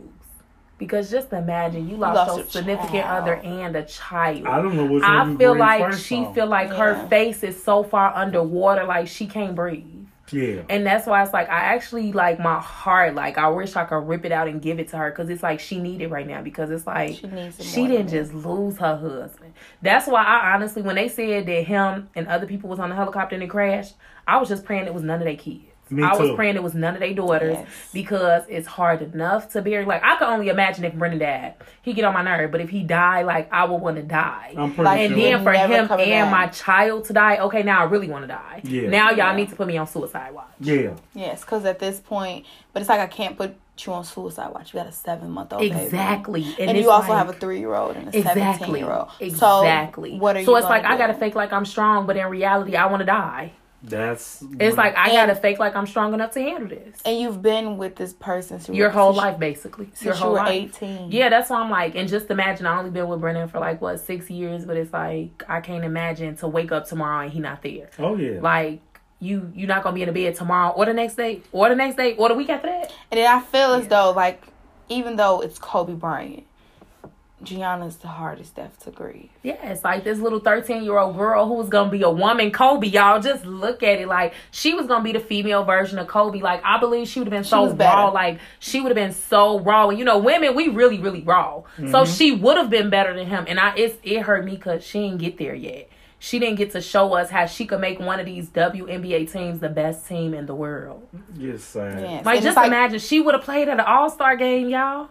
Because 0.83 1.09
just 1.09 1.31
imagine 1.31 1.87
you 1.89 1.95
lost, 1.95 2.15
lost 2.15 2.37
your 2.37 2.45
a 2.45 2.49
significant 2.49 3.03
child. 3.03 3.21
other 3.23 3.35
and 3.35 3.75
a 3.75 3.83
child. 3.83 4.45
I 4.45 4.61
don't 4.61 4.75
know 4.75 4.85
which 4.85 5.01
one 5.03 5.11
I 5.35 5.35
feel 5.37 5.55
like 5.57 5.81
first 5.81 6.05
she 6.05 6.17
on. 6.25 6.33
feel 6.35 6.45
like 6.47 6.69
Yeah. 6.69 6.75
her 6.77 7.07
face 7.07 7.41
is 7.43 7.63
so 7.63 7.83
far 7.83 8.13
underwater, 8.13 8.83
like 8.83 9.07
she 9.07 9.27
can't 9.27 9.55
breathe. 9.55 9.85
Yeah. 10.31 10.61
And 10.69 10.85
that's 10.85 11.05
why 11.05 11.21
it's 11.23 11.31
like 11.33 11.47
I 11.49 11.59
actually 11.75 12.11
like 12.11 12.39
my 12.39 12.59
heart, 12.59 13.13
like 13.13 13.37
I 13.37 13.49
wish 13.49 13.75
I 13.75 13.83
could 13.85 14.07
rip 14.07 14.25
it 14.25 14.31
out 14.31 14.47
and 14.47 14.61
give 14.61 14.79
it 14.79 14.87
to 14.89 14.97
her 14.97 15.11
because 15.11 15.29
it's 15.29 15.43
like 15.43 15.59
she 15.59 15.79
needed 15.79 16.09
right 16.11 16.25
now 16.27 16.41
because 16.41 16.71
it's 16.71 16.87
like 16.87 17.15
She 17.17 17.27
needs 17.27 17.59
it 17.59 17.63
she 17.65 17.87
didn't 17.87 18.07
than 18.07 18.25
just 18.25 18.33
lose 18.33 18.77
her 18.77 18.95
husband. 18.97 19.53
That's 19.81 20.07
why 20.07 20.23
I 20.23 20.53
honestly, 20.53 20.81
when 20.81 20.95
they 20.95 21.07
said 21.07 21.45
that 21.45 21.63
him 21.65 22.09
and 22.15 22.27
other 22.27 22.47
people 22.47 22.69
was 22.69 22.79
on 22.79 22.89
the 22.89 22.95
helicopter 22.95 23.35
and 23.35 23.43
it 23.43 23.49
crashed, 23.49 23.95
I 24.27 24.37
was 24.37 24.49
just 24.49 24.65
praying 24.65 24.85
it 24.87 24.93
was 24.93 25.03
none 25.03 25.19
of 25.19 25.25
their 25.25 25.35
kids. 25.35 25.65
Me 25.89 26.01
I 26.01 26.11
was 26.15 26.29
too. 26.29 26.35
praying 26.35 26.55
it 26.55 26.63
was 26.63 26.73
none 26.73 26.93
of 26.95 26.99
their 27.01 27.13
daughters 27.13 27.57
Yes. 27.59 27.67
because 27.93 28.43
it's 28.47 28.65
hard 28.67 29.01
enough 29.01 29.49
to 29.51 29.61
bear. 29.61 29.85
Like 29.85 30.01
I 30.03 30.15
could 30.17 30.27
only 30.27 30.49
imagine 30.49 30.85
if 30.85 30.93
Brendan 30.93 31.19
died, 31.19 31.53
he 31.81 31.93
get 31.93 32.05
on 32.05 32.13
my 32.13 32.23
nerve. 32.23 32.51
But 32.51 32.61
if 32.61 32.69
he 32.69 32.83
died, 32.83 33.25
like 33.25 33.51
I 33.53 33.65
would 33.65 33.81
want 33.81 33.97
to 33.97 34.03
die. 34.03 34.53
I'm 34.57 34.69
pretty 34.73 34.83
Like, 34.83 34.99
And 35.01 35.13
sure. 35.15 35.21
then 35.31 35.43
for 35.43 35.51
him 35.53 35.71
and 35.71 35.89
back. 35.89 36.31
my 36.31 36.47
child 36.47 37.05
to 37.05 37.13
die, 37.13 37.37
okay, 37.37 37.63
now 37.63 37.81
I 37.81 37.83
really 37.83 38.07
want 38.09 38.23
to 38.23 38.27
die. 38.27 38.61
Yeah. 38.63 38.89
Now 38.89 39.09
y'all 39.09 39.17
Yeah. 39.17 39.35
need 39.35 39.49
to 39.49 39.55
put 39.55 39.67
me 39.67 39.77
on 39.77 39.85
suicide 39.87 40.33
watch. 40.33 40.47
yeah. 40.59 40.91
Yes, 41.13 41.41
because 41.41 41.65
at 41.65 41.79
this 41.79 41.99
point, 41.99 42.45
but 42.71 42.79
it's 42.81 42.89
like 42.89 42.99
I 43.01 43.07
can't 43.07 43.37
put 43.37 43.55
you 43.85 43.91
on 43.93 44.03
suicide 44.03 44.51
watch. 44.53 44.73
You 44.73 44.79
got 44.79 44.87
a 44.87 44.91
seven 44.91 45.31
month 45.31 45.51
old 45.53 45.61
baby. 45.61 45.75
Exactly. 45.79 46.55
And, 46.59 46.77
you 46.77 46.89
also 46.91 47.09
like- 47.09 47.17
have 47.17 47.29
a 47.29 47.33
three 47.33 47.59
year 47.59 47.73
old 47.75 47.95
and 47.95 48.07
a 48.07 48.21
seventeen 48.23 48.75
year 48.75 48.91
old. 48.91 49.09
exactly. 49.19 50.11
So 50.11 50.17
what 50.17 50.35
are 50.37 50.39
you? 50.39 50.45
so 50.45 50.55
it's 50.55 50.65
gonna 50.65 50.75
like 50.81 50.85
I 50.85 50.97
gotta 50.97 51.13
fake 51.15 51.35
like 51.35 51.51
I'm 51.51 51.65
strong, 51.65 52.05
but 52.05 52.15
in 52.15 52.25
reality, 52.27 52.75
I 52.75 52.85
want 52.85 53.01
to 53.01 53.05
die. 53.05 53.51
That's. 53.83 54.43
It's 54.59 54.77
like 54.77 54.95
I 54.97 55.09
gotta 55.11 55.35
fake 55.35 55.59
like 55.59 55.75
I'm 55.75 55.85
strong 55.85 56.13
enough 56.13 56.31
to 56.31 56.41
handle 56.41 56.69
this. 56.69 57.01
And 57.05 57.19
you've 57.19 57.41
been 57.41 57.77
with 57.77 57.95
this 57.95 58.13
person 58.13 58.59
since 58.61 58.75
Your 58.77 58.89
whole 58.89 59.11
since- 59.13 59.17
life, 59.23 59.39
basically. 59.39 59.85
Your 59.87 59.95
since 59.95 60.15
you 60.17 60.23
whole 60.23 60.31
were 60.31 60.37
life. 60.37 60.51
eighteen. 60.53 61.11
Yeah, 61.11 61.29
that's 61.29 61.49
why 61.49 61.59
I'm 61.61 61.69
like, 61.69 61.95
and 61.95 62.07
just 62.07 62.29
imagine 62.31 62.65
I 62.65 62.77
only 62.79 62.91
been 62.91 63.07
with 63.09 63.19
Brennan 63.19 63.49
for 63.49 63.59
like 63.59 63.81
what 63.81 63.99
six 63.99 64.29
years, 64.29 64.65
but 64.65 64.77
it's 64.77 64.93
like 64.93 65.43
I 65.49 65.59
can't 65.61 65.83
imagine 65.83 66.35
to 66.37 66.47
wake 66.47 66.71
up 66.71 66.87
tomorrow 66.87 67.23
and 67.25 67.31
he 67.33 67.39
not 67.39 67.61
there. 67.61 67.89
Oh 67.99 68.15
yeah. 68.15 68.39
Like 68.41 68.79
you, 69.19 69.51
you're 69.55 69.67
not 69.67 69.83
gonna 69.83 69.95
be 69.95 70.01
in 70.03 70.07
the 70.07 70.13
bed 70.13 70.35
tomorrow 70.35 70.71
or 70.73 70.85
the 70.85 70.93
next 70.93 71.15
day 71.15 71.41
or 71.51 71.69
the 71.69 71.75
next 71.75 71.95
day 71.97 72.15
or 72.15 72.29
the 72.29 72.35
week 72.35 72.49
after 72.49 72.67
that. 72.67 72.91
And 73.11 73.17
then 73.19 73.27
I 73.37 73.41
feel 73.41 73.73
as 73.73 73.87
though 73.87 74.11
like 74.11 74.41
even 74.89 75.15
though 75.17 75.41
it's 75.41 75.57
Kobe 75.59 75.93
Bryant, 75.93 76.43
Gianna's 77.43 77.97
the 77.97 78.07
hardest 78.07 78.55
death 78.55 78.77
to 78.83 78.91
grieve. 78.91 79.29
Yeah, 79.43 79.71
it's 79.71 79.83
like 79.83 80.03
this 80.03 80.19
little 80.19 80.39
13 80.39 80.83
year 80.83 80.97
old 80.97 81.17
girl 81.17 81.47
who 81.47 81.53
was 81.55 81.69
gonna 81.69 81.91
be 81.91 82.01
a 82.01 82.09
woman, 82.09 82.51
Kobe. 82.51 82.87
Y'all 82.87 83.19
just 83.21 83.45
look 83.45 83.83
at 83.83 83.99
it 83.99 84.07
like 84.07 84.33
she 84.51 84.73
was 84.73 84.87
gonna 84.87 85.03
be 85.03 85.11
the 85.11 85.19
female 85.19 85.63
version 85.63 85.99
of 85.99 86.07
Kobe. 86.07 86.39
Like 86.39 86.61
I 86.63 86.79
believe 86.79 87.07
she 87.07 87.19
would 87.19 87.27
have 87.27 87.31
been 87.33 87.43
so 87.43 87.63
was 87.63 87.73
better. 87.73 87.95
raw. 87.95 88.09
Like 88.09 88.39
she 88.59 88.81
would 88.81 88.89
have 88.89 88.95
been 88.95 89.13
so 89.13 89.59
raw. 89.59 89.89
And 89.89 89.99
you 89.99 90.05
know, 90.05 90.17
women 90.17 90.55
we 90.55 90.69
really 90.69 90.99
really 90.99 91.21
raw. 91.21 91.63
So 91.77 91.83
Mm-hmm. 91.83 92.11
she 92.13 92.31
would 92.31 92.57
have 92.57 92.69
been 92.69 92.89
better 92.89 93.13
than 93.13 93.27
him. 93.27 93.45
And 93.47 93.59
I 93.59 93.75
it's 93.75 93.97
it 94.03 94.21
hurt 94.21 94.45
me 94.45 94.51
because 94.55 94.83
she 94.83 94.99
didn't 95.01 95.17
get 95.19 95.37
there 95.37 95.55
yet. 95.55 95.89
She 96.19 96.39
didn't 96.39 96.55
get 96.55 96.71
to 96.71 96.79
show 96.79 97.15
us 97.15 97.29
how 97.29 97.47
she 97.47 97.65
could 97.65 97.81
make 97.81 97.99
one 97.99 98.17
of 98.17 98.25
these 98.25 98.47
WNBA 98.47 99.29
teams 99.29 99.59
the 99.59 99.67
best 99.67 100.07
team 100.07 100.33
in 100.33 100.45
the 100.45 100.55
world. 100.55 101.05
Yes, 101.35 101.63
sad. 101.63 101.99
Yes. 101.99 102.25
Like 102.25 102.35
And 102.37 102.43
just 102.45 102.55
like, 102.55 102.67
imagine 102.67 102.99
she 102.99 103.19
would 103.19 103.33
have 103.33 103.43
played 103.43 103.67
at 103.67 103.73
an 103.73 103.85
All 103.85 104.09
Star 104.09 104.37
game, 104.37 104.69
y'all. 104.69 105.09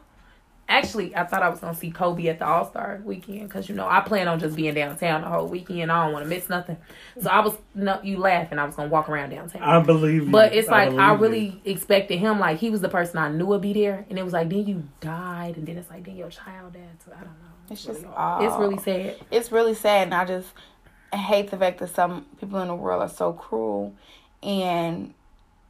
Actually, 0.68 1.14
I 1.14 1.24
thought 1.24 1.42
I 1.42 1.48
was 1.50 1.60
gonna 1.60 1.74
see 1.74 1.90
Kobe 1.90 2.28
at 2.28 2.38
the 2.38 2.46
All 2.46 2.64
Star 2.70 3.00
weekend 3.04 3.42
because 3.48 3.68
you 3.68 3.74
know 3.74 3.86
I 3.86 4.00
plan 4.00 4.26
on 4.28 4.40
just 4.40 4.56
being 4.56 4.72
downtown 4.74 5.20
the 5.22 5.28
whole 5.28 5.46
weekend. 5.46 5.92
I 5.92 6.04
don't 6.04 6.12
want 6.12 6.24
to 6.24 6.28
miss 6.28 6.48
nothing. 6.48 6.78
So 7.20 7.28
I 7.28 7.40
was 7.40 7.54
no, 7.74 8.00
you 8.02 8.16
laughing. 8.18 8.58
I 8.58 8.64
was 8.64 8.76
gonna 8.76 8.88
walk 8.88 9.08
around 9.08 9.30
downtown. 9.30 9.62
I 9.62 9.80
believe 9.80 10.24
you. 10.26 10.30
but 10.30 10.54
it's 10.54 10.68
like 10.68 10.92
I, 10.92 11.14
believe 11.14 11.20
really 11.20 11.62
expected 11.64 12.18
him. 12.18 12.38
Like 12.38 12.58
he 12.58 12.70
was 12.70 12.80
the 12.80 12.88
person 12.88 13.18
I 13.18 13.30
knew 13.30 13.46
would 13.46 13.60
be 13.60 13.72
there, 13.74 14.06
and 14.08 14.18
it 14.18 14.22
was 14.22 14.32
like 14.32 14.48
then 14.48 14.66
you 14.66 14.88
died, 15.00 15.56
and 15.56 15.66
then 15.66 15.76
it's 15.76 15.90
like 15.90 16.04
then 16.04 16.16
your 16.16 16.30
child 16.30 16.72
died. 16.72 16.82
So 17.04 17.12
I 17.12 17.18
don't 17.20 17.26
know. 17.26 17.52
It's 17.70 17.84
just 17.84 18.02
really, 18.02 18.14
all- 18.14 18.44
it's 18.46 18.56
really 18.58 18.78
sad. 18.78 19.16
it's 19.30 19.52
really 19.52 19.74
sad 19.74 20.04
and 20.04 20.14
I 20.14 20.24
just 20.24 20.48
hate 21.12 21.50
the 21.50 21.56
fact 21.56 21.78
that 21.80 21.94
some 21.94 22.26
people 22.40 22.60
in 22.60 22.68
the 22.68 22.74
world 22.74 23.02
are 23.02 23.08
so 23.08 23.32
cruel 23.32 23.94
and 24.42 25.14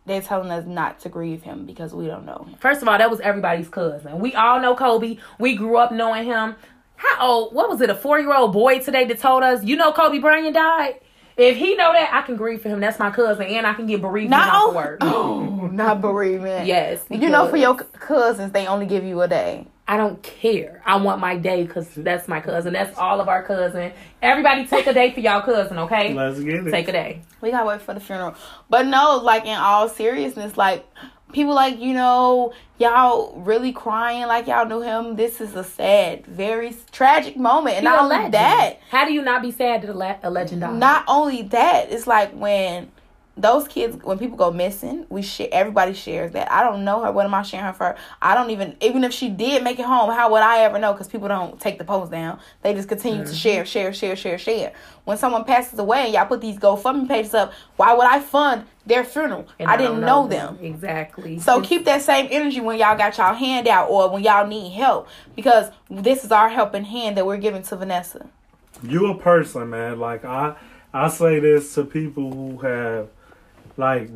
they're 0.06 0.22
telling 0.22 0.50
us 0.50 0.66
not 0.66 1.00
to 1.00 1.08
grieve 1.08 1.42
him 1.42 1.64
because 1.64 1.94
we 1.94 2.06
don't 2.06 2.24
know 2.26 2.46
him. 2.48 2.56
First 2.58 2.82
of 2.82 2.88
all, 2.88 2.98
that 2.98 3.10
was 3.10 3.20
everybody's 3.20 3.68
cousin. 3.68 4.18
We 4.18 4.34
all 4.34 4.60
know 4.60 4.74
Kobe. 4.74 5.18
We 5.38 5.56
grew 5.56 5.76
up 5.76 5.92
knowing 5.92 6.24
him. 6.24 6.56
How 6.96 7.26
old? 7.26 7.54
What 7.54 7.68
was 7.68 7.80
it? 7.80 7.90
A 7.90 7.94
four 7.94 8.18
year 8.18 8.34
old 8.34 8.52
boy 8.52 8.80
today 8.80 9.04
that 9.06 9.18
told 9.18 9.42
us, 9.42 9.64
you 9.64 9.76
know, 9.76 9.92
Kobe 9.92 10.18
Bryant 10.18 10.54
died. 10.54 11.00
If 11.36 11.56
he 11.56 11.74
know 11.76 11.92
that, 11.92 12.12
I 12.12 12.22
can 12.22 12.36
grieve 12.36 12.60
for 12.60 12.68
him. 12.68 12.80
That's 12.80 12.98
my 12.98 13.10
cousin, 13.10 13.46
and 13.46 13.66
I 13.66 13.72
can 13.72 13.86
get 13.86 14.02
bereavement 14.02 14.42
Not 14.42 14.54
off 14.54 14.74
work. 14.74 14.98
oh, 15.00 15.68
not 15.72 16.00
bereavement. 16.00 16.66
Yes, 16.66 17.04
You 17.08 17.30
know, 17.30 17.48
for 17.48 17.56
your 17.56 17.74
cousins, 17.74 18.52
they 18.52 18.66
only 18.66 18.86
give 18.86 19.02
you 19.02 19.22
a 19.22 19.28
day. 19.28 19.66
I 19.86 19.96
don't 19.96 20.22
care. 20.22 20.80
I 20.86 20.96
want 20.96 21.20
my 21.20 21.36
day 21.36 21.64
because 21.64 21.88
that's 21.94 22.28
my 22.28 22.40
cousin. 22.40 22.72
That's 22.72 22.96
all 22.96 23.20
of 23.20 23.28
our 23.28 23.42
cousin. 23.42 23.92
Everybody, 24.22 24.66
take 24.66 24.86
a 24.86 24.94
day 24.94 25.12
for 25.12 25.20
y'all 25.20 25.42
cousin, 25.42 25.78
okay? 25.80 26.14
Let's 26.14 26.38
get 26.40 26.66
it. 26.66 26.70
Take 26.70 26.88
a 26.88 26.92
day. 26.92 27.22
We 27.40 27.50
gotta 27.50 27.66
wait 27.66 27.82
for 27.82 27.92
the 27.92 28.00
funeral. 28.00 28.34
But 28.70 28.86
no, 28.86 29.16
like 29.18 29.44
in 29.44 29.58
all 29.58 29.88
seriousness, 29.88 30.56
like 30.56 30.86
people 31.32 31.54
like, 31.54 31.80
you 31.80 31.94
know, 31.94 32.52
y'all 32.78 33.34
really 33.40 33.72
crying 33.72 34.26
like 34.28 34.46
y'all 34.46 34.66
knew 34.66 34.82
him. 34.82 35.16
This 35.16 35.40
is 35.40 35.56
a 35.56 35.64
sad, 35.64 36.26
very 36.26 36.76
tragic 36.92 37.36
moment. 37.36 37.76
And 37.76 37.86
He 37.86 37.92
not 37.92 37.98
a 38.10 38.14
only 38.14 38.30
that, 38.30 38.80
How 38.90 39.04
do 39.04 39.12
you 39.12 39.22
not 39.22 39.42
be 39.42 39.50
sad 39.50 39.82
that 39.82 39.90
a, 39.90 39.94
le- 39.94 40.18
a 40.22 40.30
legend 40.30 40.60
died? 40.60 40.74
not 40.74 41.04
only 41.08 41.42
that, 41.42 41.90
it's 41.90 42.06
like 42.06 42.32
when 42.32 42.92
those 43.34 43.66
kids 43.66 43.96
when 44.04 44.18
people 44.18 44.36
go 44.36 44.50
missing 44.50 45.06
we 45.08 45.22
share 45.22 45.48
everybody 45.52 45.94
shares 45.94 46.32
that. 46.32 46.52
I 46.52 46.62
don't 46.62 46.84
know 46.84 47.02
her 47.02 47.10
what 47.10 47.24
am 47.24 47.32
i 47.32 47.42
sharing 47.42 47.64
her 47.64 47.72
for? 47.72 47.96
I 48.20 48.34
don't 48.34 48.50
even 48.50 48.76
even 48.82 49.04
if 49.04 49.12
she 49.12 49.30
did 49.30 49.64
make 49.64 49.78
it 49.78 49.86
home 49.86 50.10
how 50.10 50.30
would 50.30 50.42
i 50.42 50.58
ever 50.60 50.78
know? 50.78 50.92
Because 50.92 51.08
people 51.08 51.28
don't 51.28 51.58
take 51.58 51.78
the 51.78 51.84
post 51.84 52.10
down. 52.12 52.38
They 52.62 52.74
just 52.74 52.88
continue 52.88 53.22
Mm-hmm. 53.22 53.30
to 53.30 53.34
share 53.36 53.64
share 53.64 53.92
share 53.94 54.16
share 54.16 54.36
share. 54.38 54.72
When 55.04 55.16
someone 55.16 55.44
passes 55.44 55.78
away 55.78 56.04
and 56.04 56.12
y'all 56.14 56.26
put 56.26 56.42
these 56.42 56.56
gofundme 56.58 57.08
pages 57.08 57.32
up 57.32 57.52
why 57.76 57.94
would 57.94 58.06
i 58.06 58.20
fund 58.20 58.66
their 58.84 59.02
funeral? 59.02 59.46
And 59.58 59.70
i 59.70 59.76
didn't 59.78 60.00
don't 60.00 60.00
know 60.02 60.28
them. 60.28 60.58
Exactly. 60.60 61.38
so 61.38 61.62
keep 61.62 61.86
that 61.86 62.02
same 62.02 62.28
energy 62.30 62.60
when 62.60 62.78
y'all 62.78 62.98
got 62.98 63.16
y'all 63.16 63.32
hand 63.34 63.66
out 63.66 63.88
or 63.88 64.10
when 64.10 64.22
y'all 64.22 64.46
need 64.46 64.72
help 64.72 65.08
because 65.34 65.70
this 65.88 66.22
is 66.22 66.32
our 66.32 66.50
helping 66.50 66.84
hand 66.84 67.16
that 67.16 67.24
we're 67.24 67.38
giving 67.38 67.62
to 67.62 67.76
vanessa. 67.76 68.26
You 68.82 69.06
a 69.10 69.16
person, 69.18 69.70
man. 69.70 69.98
Like 69.98 70.24
I, 70.24 70.54
I 70.92 71.08
say 71.08 71.40
this 71.40 71.72
to 71.76 71.84
people 71.84 72.30
who 72.30 72.58
have 72.58 73.08
like 73.76 74.08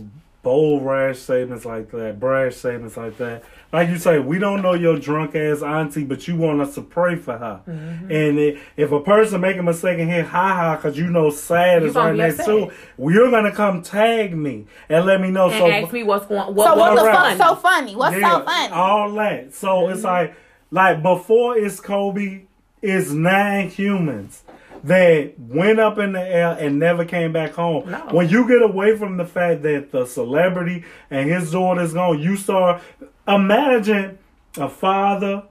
bold, 0.43 0.85
rash 0.87 1.19
statements 1.19 1.65
like 1.65 1.91
that, 1.91 2.21
brash 2.21 2.55
statements 2.55 2.97
like 2.97 3.17
that. 3.19 3.43
Like 3.73 3.89
you 3.89 3.99
say, 3.99 4.21
we 4.21 4.39
don't 4.39 4.63
know 4.63 4.75
your 4.75 4.97
drunk 4.97 5.35
ass 5.35 5.61
auntie, 5.61 6.05
but 6.05 6.29
you 6.29 6.37
want 6.37 6.61
us 6.61 6.77
to 6.77 6.83
pray 6.83 7.17
for 7.17 7.37
her. 7.37 7.61
Mm-hmm. 7.69 8.11
And 8.13 8.39
i 8.39 8.61
if 8.77 8.93
a 8.93 9.01
person 9.01 9.41
make 9.41 9.57
a 9.57 9.63
mistake 9.63 9.99
and 9.99 10.09
hit 10.09 10.25
ha 10.27 10.55
ha, 10.55 10.77
cause 10.77 10.97
you 10.97 11.11
know 11.11 11.31
sad 11.31 11.83
You 11.83 11.89
is 11.89 11.95
right 11.97 12.15
next 12.15 12.39
upset. 12.41 12.47
to, 12.69 12.73
well, 12.97 13.13
you're 13.15 13.31
gonna 13.31 13.51
come 13.53 13.83
tag 13.83 14.37
me 14.37 14.67
and 14.89 15.05
let 15.05 15.21
me 15.21 15.31
know. 15.33 15.51
and 15.51 15.59
so 15.59 15.69
ask 15.69 15.93
me 15.93 16.05
what's 16.05 16.27
going. 16.27 16.55
What, 16.55 16.69
so 16.71 16.77
what 16.77 16.93
what's 16.93 17.03
the 17.03 17.09
Alright. 17.09 17.37
fuck 17.39 17.49
so 17.49 17.57
funny 17.57 17.97
what's 17.97 18.17
Yeah, 18.17 18.39
so 18.39 18.45
funny 18.45 18.73
All 18.73 19.13
that. 19.15 19.53
So 19.55 19.89
it's 19.89 19.99
Mm-hmm. 20.03 20.07
like 20.07 20.35
like 20.71 21.03
before 21.03 21.59
it's 21.59 21.81
Kobe, 21.81 22.43
it's 22.83 23.11
nine 23.11 23.69
humans 23.69 24.43
that 24.85 25.35
went 25.39 25.79
up 25.81 25.99
in 25.99 26.13
the 26.13 26.21
air 26.21 26.57
and 26.59 26.79
never 26.79 27.05
came 27.05 27.33
back 27.33 27.53
home. 27.53 27.91
No. 27.91 27.99
When 28.11 28.29
you 28.29 28.47
get 28.49 28.63
away 28.63 28.97
from 28.97 29.17
the 29.17 29.25
fact 29.27 29.63
that 29.63 29.91
the 29.93 30.07
celebrity 30.07 30.85
and 31.11 31.29
his 31.31 31.53
daughter's 31.53 31.93
gone, 31.95 32.21
you 32.21 32.37
start 32.37 32.83
imagine 33.27 34.19
a 34.59 34.69
father, 34.69 35.43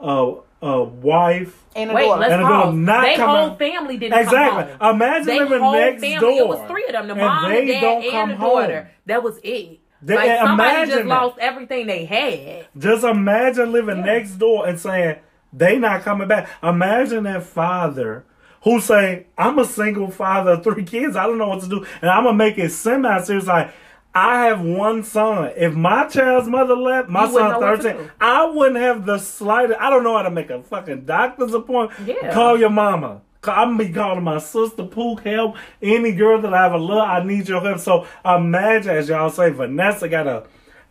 a 0.00 0.34
a 0.62 0.82
wife. 0.82 1.62
and 1.76 1.90
a 1.90 1.94
Wait, 1.94 2.06
daughter. 2.06 2.22
And 2.24 2.40
a 2.40 2.44
pause. 2.46 2.62
girl 2.64 2.72
not 2.72 3.02
They 3.02 3.16
coming- 3.16 3.36
whole 3.36 3.54
family 3.56 3.96
didn't 3.98 4.18
Exactly. 4.18 4.38
come 4.38 4.54
home. 4.54 4.60
Exactly. 4.62 4.90
Imagine 4.90 5.26
They 5.26 5.38
living 5.40 5.60
whole 5.60 5.72
next 5.72 6.00
family, 6.02 6.18
door. 6.20 6.30
It 6.30 6.48
was 6.48 6.60
three 6.70 6.84
of 6.86 6.92
them. 6.92 7.06
The 7.08 7.12
and 7.12 7.20
mom, 7.22 7.50
they 7.50 7.66
the 7.66 7.72
dad, 7.74 7.80
don't 7.82 8.02
and 8.02 8.10
come 8.12 8.28
the 8.30 8.36
home. 8.36 8.60
daughter. 8.62 8.90
That 9.06 9.22
was 9.22 9.38
it. 9.42 9.80
They- 10.00 10.14
like 10.16 10.38
somebody 10.38 10.70
just 10.70 10.92
imagine 10.92 11.08
that. 11.08 11.14
lost 11.22 11.38
everything 11.38 11.86
they 11.86 12.04
had. 12.06 12.66
Just 12.78 13.04
imagine 13.04 13.72
living 13.72 14.00
next 14.06 14.32
door 14.36 14.66
and 14.66 14.80
saying 14.80 15.16
they 15.52 15.76
not 15.78 16.00
coming 16.02 16.28
back. 16.28 16.48
Imagine 16.62 17.24
that 17.24 17.42
father 17.42 18.24
who 18.64 18.80
say, 18.80 19.26
I'm 19.38 19.58
a 19.58 19.64
single 19.64 20.10
father 20.10 20.52
of 20.52 20.64
three 20.64 20.84
kids. 20.84 21.16
I 21.16 21.26
don't 21.26 21.38
know 21.38 21.48
what 21.48 21.62
to 21.62 21.68
do. 21.68 21.86
And 22.00 22.10
I'm 22.10 22.24
gonna 22.24 22.36
make 22.36 22.58
it 22.58 22.70
semi 22.70 23.22
serious 23.22 23.46
like 23.46 23.72
I 24.14 24.46
have 24.46 24.60
one 24.60 25.02
son. 25.02 25.52
If 25.56 25.74
my 25.74 26.06
child's 26.08 26.48
mother 26.48 26.76
left, 26.76 27.08
my 27.08 27.26
son 27.26 27.50
know 27.50 27.58
what 27.58 27.76
to 27.82 27.92
13. 27.92 28.10
I 28.20 28.46
wouldn't 28.46 28.78
have 28.78 29.04
the 29.06 29.18
slightest 29.18 29.80
I 29.80 29.90
don't 29.90 30.04
know 30.04 30.16
how 30.16 30.22
to 30.22 30.30
make 30.30 30.50
a 30.50 30.62
fucking 30.62 31.04
doctor's 31.04 31.52
appointment. 31.52 32.08
Yeah. 32.08 32.32
Call 32.32 32.58
your 32.58 32.70
mama. 32.70 33.20
I'm 33.46 33.76
be 33.76 33.90
calling 33.90 34.24
my 34.24 34.38
sister, 34.38 34.84
Pook, 34.84 35.20
help. 35.20 35.56
Any 35.82 36.12
girl 36.12 36.40
that 36.40 36.54
I 36.54 36.66
ever 36.66 36.78
love, 36.78 37.06
I 37.06 37.22
need 37.22 37.46
your 37.48 37.60
help. 37.60 37.78
So 37.78 38.06
imagine, 38.24 38.96
as 38.96 39.08
y'all 39.08 39.28
say, 39.28 39.50
Vanessa 39.50 40.08
gotta 40.08 40.46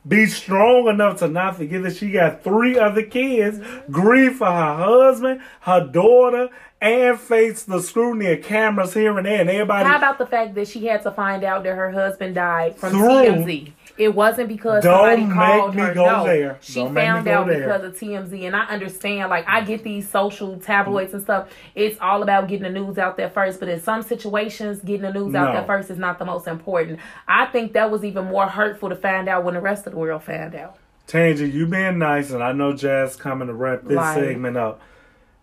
be 0.07 0.25
strong 0.25 0.87
enough 0.87 1.19
to 1.19 1.27
not 1.27 1.57
forget 1.57 1.83
that 1.83 1.95
she 1.95 2.11
got 2.11 2.43
three 2.43 2.77
other 2.77 3.03
kids, 3.03 3.59
grieve 3.89 4.35
for 4.37 4.45
her 4.47 4.75
husband, 4.75 5.41
her 5.61 5.87
daughter, 5.87 6.49
and 6.81 7.19
face 7.19 7.63
the 7.63 7.81
scrutiny 7.81 8.33
of 8.33 8.43
cameras 8.43 8.93
here 8.93 9.17
and 9.17 9.25
there, 9.25 9.41
and 9.41 9.49
everybody. 9.49 9.87
How 9.87 9.97
about 9.97 10.17
the 10.17 10.25
fact 10.25 10.55
that 10.55 10.67
she 10.67 10.85
had 10.85 11.01
to 11.03 11.11
find 11.11 11.43
out 11.43 11.63
that 11.63 11.75
her 11.75 11.91
husband 11.91 12.35
died 12.35 12.75
from 12.75 12.91
Through. 12.91 13.45
TMZ? 13.45 13.71
It 13.95 14.15
wasn't 14.15 14.47
because 14.49 14.83
Don't 14.83 14.93
somebody 14.97 15.23
make 15.25 15.33
called 15.35 15.75
me 15.75 15.81
her. 15.83 15.93
go 15.93 16.05
no, 16.05 16.23
there. 16.25 16.57
she 16.61 16.73
Don't 16.75 16.95
found 16.95 17.27
out 17.27 17.45
there. 17.45 17.59
because 17.59 17.83
of 17.83 17.93
TMZ, 17.95 18.43
and 18.47 18.55
I 18.55 18.65
understand. 18.65 19.29
Like 19.29 19.45
I 19.47 19.61
get 19.61 19.83
these 19.83 20.09
social 20.09 20.57
tabloids 20.59 21.13
and 21.13 21.21
stuff. 21.21 21.49
It's 21.75 21.99
all 22.01 22.23
about 22.23 22.47
getting 22.47 22.63
the 22.63 22.79
news 22.79 22.97
out 22.97 23.17
there 23.17 23.29
first. 23.29 23.59
But 23.59 23.69
in 23.69 23.79
some 23.79 24.01
situations, 24.01 24.79
getting 24.79 25.03
the 25.03 25.13
news 25.13 25.35
out 25.35 25.53
there 25.53 25.63
first 25.65 25.91
is 25.91 25.99
not 25.99 26.17
the 26.17 26.25
most 26.25 26.47
important. 26.47 26.99
I 27.27 27.45
think 27.45 27.73
that 27.73 27.91
was 27.91 28.03
even 28.03 28.25
more 28.25 28.47
hurtful 28.47 28.89
to 28.89 28.95
find 28.95 29.29
out 29.29 29.43
when 29.43 29.53
the 29.53 29.61
rest 29.61 29.85
of 29.85 29.93
the 29.93 29.99
world 29.99 30.23
found 30.23 30.55
out. 30.55 30.77
Tangy, 31.05 31.49
you 31.49 31.67
being 31.67 31.99
nice, 31.99 32.31
and 32.31 32.41
I 32.41 32.51
know 32.53 32.73
Jazz 32.73 33.15
coming 33.15 33.47
to 33.47 33.53
wrap 33.53 33.83
this 33.83 33.97
Right. 33.97 34.15
segment 34.15 34.57
up. 34.57 34.81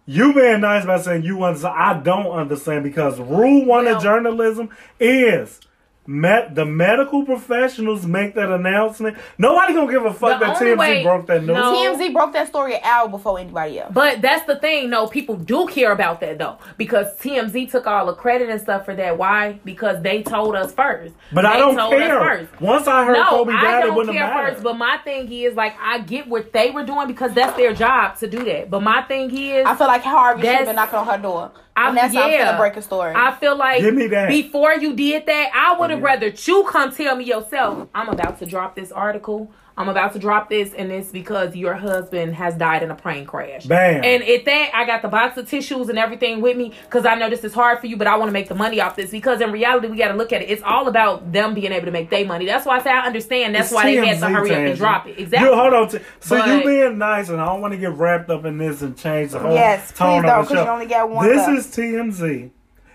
You 0.07 0.33
being 0.35 0.63
nice 0.63 0.85
by 0.87 0.99
saying 0.99 1.23
you 1.23 1.45
understand. 1.45 1.75
I 1.79 2.01
don't 2.01 2.33
understand 2.33 2.83
because 2.83 3.21
rule 3.21 3.65
one 3.65 3.85
Well- 3.85 3.97
of 3.99 4.03
journalism 4.03 4.71
is 4.99 5.61
met 6.07 6.55
the 6.55 6.65
medical 6.65 7.25
professionals 7.25 8.05
make 8.07 8.35
that 8.35 8.51
announcement. 8.51 9.17
Nobody 9.39 9.75
gonna 9.75 9.91
give 9.93 10.05
a 10.05 10.13
fuck 10.13 10.41
The 10.41 10.47
that 10.47 10.57
TMZ 10.57 10.77
way- 10.79 11.03
broke 11.05 11.27
that 11.27 11.41
news. 11.45 11.57
no. 11.57 11.73
TMZ 11.75 12.13
broke 12.13 12.33
that 12.33 12.49
story 12.49 12.75
an 12.75 12.81
hour 12.83 13.09
before 13.09 13.39
anybody 13.39 13.79
else. 13.79 13.93
But 13.93 14.21
that's 14.23 14.45
the 14.47 14.57
thing, 14.57 14.91
no, 14.91 15.07
people 15.07 15.37
do 15.37 15.67
care 15.67 15.93
about 15.93 16.21
that 16.21 16.39
though. 16.39 16.57
Because 16.77 17.17
TMZ 17.19 17.71
took 17.71 17.87
all 17.87 18.07
the 18.07 18.15
credit 18.15 18.49
and 18.49 18.61
stuff 18.61 18.85
for 18.87 18.95
that. 18.97 19.19
Why? 19.19 19.61
Because 19.65 20.03
they 20.03 20.23
told 20.23 20.57
us 20.57 20.73
first. 20.73 21.15
But 21.33 21.43
they 21.43 21.49
I 21.49 21.59
don't 21.59 21.77
told 21.77 21.95
us 21.95 22.01
care. 22.01 22.19
first. 22.21 22.61
Once 22.61 22.89
I 22.89 23.05
heard 23.05 23.13
No, 23.17 23.25
Kobe 23.27 23.53
I 23.53 23.63
died, 23.63 23.79
it 23.85 23.87
don't 23.89 23.97
wouldn't 23.97 24.17
care 24.17 24.27
have 24.27 24.35
mattered. 24.35 24.53
first. 24.55 24.63
But 24.65 24.79
my 24.79 24.97
thing 25.05 25.31
is, 25.31 25.55
like, 25.55 25.75
I 25.81 25.99
get 26.01 26.27
what 26.27 26.53
they 26.53 26.71
were 26.71 26.85
doing 26.85 27.07
because 27.07 27.33
that's 27.35 27.57
their 27.57 27.73
job 27.75 28.17
to 28.17 28.27
do 28.27 28.43
that. 28.45 28.71
But 28.71 28.83
my 28.83 29.03
thing 29.03 29.31
is, 29.37 29.65
I 29.67 29.75
feel 29.77 29.87
like 29.87 30.03
Harvey 30.03 30.43
should 30.43 30.51
have 30.57 30.67
been 30.67 30.77
knocking 30.77 30.99
on 30.99 31.07
her 31.07 31.19
door. 31.19 31.53
I- 31.77 31.89
and 31.89 31.97
that's 31.97 32.15
how 32.15 32.23
I'm 32.23 32.31
yeah. 32.33 32.45
gonna 32.47 32.59
break 32.59 32.77
a 32.77 32.83
story. 32.83 33.13
I 33.17 33.33
feel 33.33 33.57
like 33.57 33.81
Give 33.81 33.95
me 33.95 34.07
that. 34.09 34.29
before 34.29 34.75
you 34.75 34.95
did 34.95 35.27
that, 35.27 35.51
I 35.55 35.79
would 35.79 35.91
have 35.91 36.01
Yeah. 36.01 36.07
rather 36.07 36.27
you 36.29 36.65
come 36.69 36.93
tell 36.93 37.17
me 37.17 37.25
yourself. 37.25 37.89
I'm 37.95 38.09
about 38.09 38.39
to 38.41 38.47
drop 38.47 38.75
this 38.75 38.93
article. 38.93 39.51
I'm 39.77 39.89
about 39.89 40.13
to 40.13 40.19
drop 40.19 40.51
this, 40.51 40.75
and 40.75 40.91
it's 40.93 41.11
because 41.11 41.57
your 41.57 41.75
husband 41.75 42.35
has 42.35 42.55
died 42.55 42.83
in 42.83 42.91
a 42.91 42.95
plane 42.95 43.25
crash. 43.25 43.65
Bam. 43.67 44.05
And 44.05 44.23
at 44.23 44.45
that, 44.45 44.71
I 44.75 44.85
got 44.85 45.01
the 45.03 45.09
box 45.09 45.39
of 45.39 45.49
tissues 45.49 45.89
and 45.89 45.99
everything 45.99 46.41
with 46.43 46.57
me 46.57 46.73
because 46.85 47.07
I 47.07 47.15
know 47.15 47.31
this 47.31 47.45
is 47.45 47.55
hard 47.55 47.79
for 47.81 47.87
you, 47.87 47.97
but 47.97 48.07
I 48.07 48.17
want 48.17 48.29
to 48.29 48.33
make 48.33 48.49
the 48.49 48.55
money 48.55 48.81
off 48.81 48.97
this. 48.97 49.11
Because 49.11 49.41
in 49.41 49.51
reality, 49.53 49.89
we 49.89 49.97
got 49.97 50.09
to 50.09 50.15
look 50.15 50.33
at 50.33 50.43
it. 50.43 50.51
It's 50.51 50.63
all 50.63 50.87
about 50.89 51.33
them 51.33 51.55
being 51.55 51.73
able 51.73 51.87
to 51.87 51.93
make 51.93 52.11
their 52.11 52.27
money. 52.27 52.45
That's 52.47 52.67
why 52.67 52.79
I 52.79 52.83
say 52.83 52.91
I 52.91 53.07
understand. 53.07 53.55
That's 53.55 53.69
It's 53.69 53.75
why 53.75 53.85
they 53.85 53.97
had 53.97 54.19
to 54.21 54.27
TMZ, 54.27 54.33
hurry 54.33 54.51
up 54.51 54.57
and 54.59 54.77
drop 54.77 55.07
it. 55.07 55.19
Exactly. 55.19 55.49
You, 55.49 55.55
hold 55.55 55.73
on. 55.75 55.89
T- 55.89 55.99
so 56.21 56.45
you 56.45 56.65
being 56.65 56.99
nice, 56.99 57.29
and 57.31 57.41
I 57.41 57.47
don't 57.47 57.61
want 57.63 57.73
to 57.73 57.79
get 57.79 57.93
wrapped 57.93 58.29
up 58.29 58.45
in 58.45 58.59
this 58.59 58.83
and 58.83 58.97
change 58.99 59.31
the 59.33 59.39
whole 59.39 59.55
Yes, 59.55 59.93
tone 59.93 60.23
please 60.23 60.31
of 60.31 60.35
don't, 60.37 60.43
the 60.43 60.49
'cause 60.49 60.57
show. 60.59 60.65
you 60.65 60.71
only 60.71 60.87
got 60.87 61.09
one 61.09 61.27
This 61.27 61.37
left. 61.47 61.51
is 61.59 61.67
TMZ. 61.69 62.51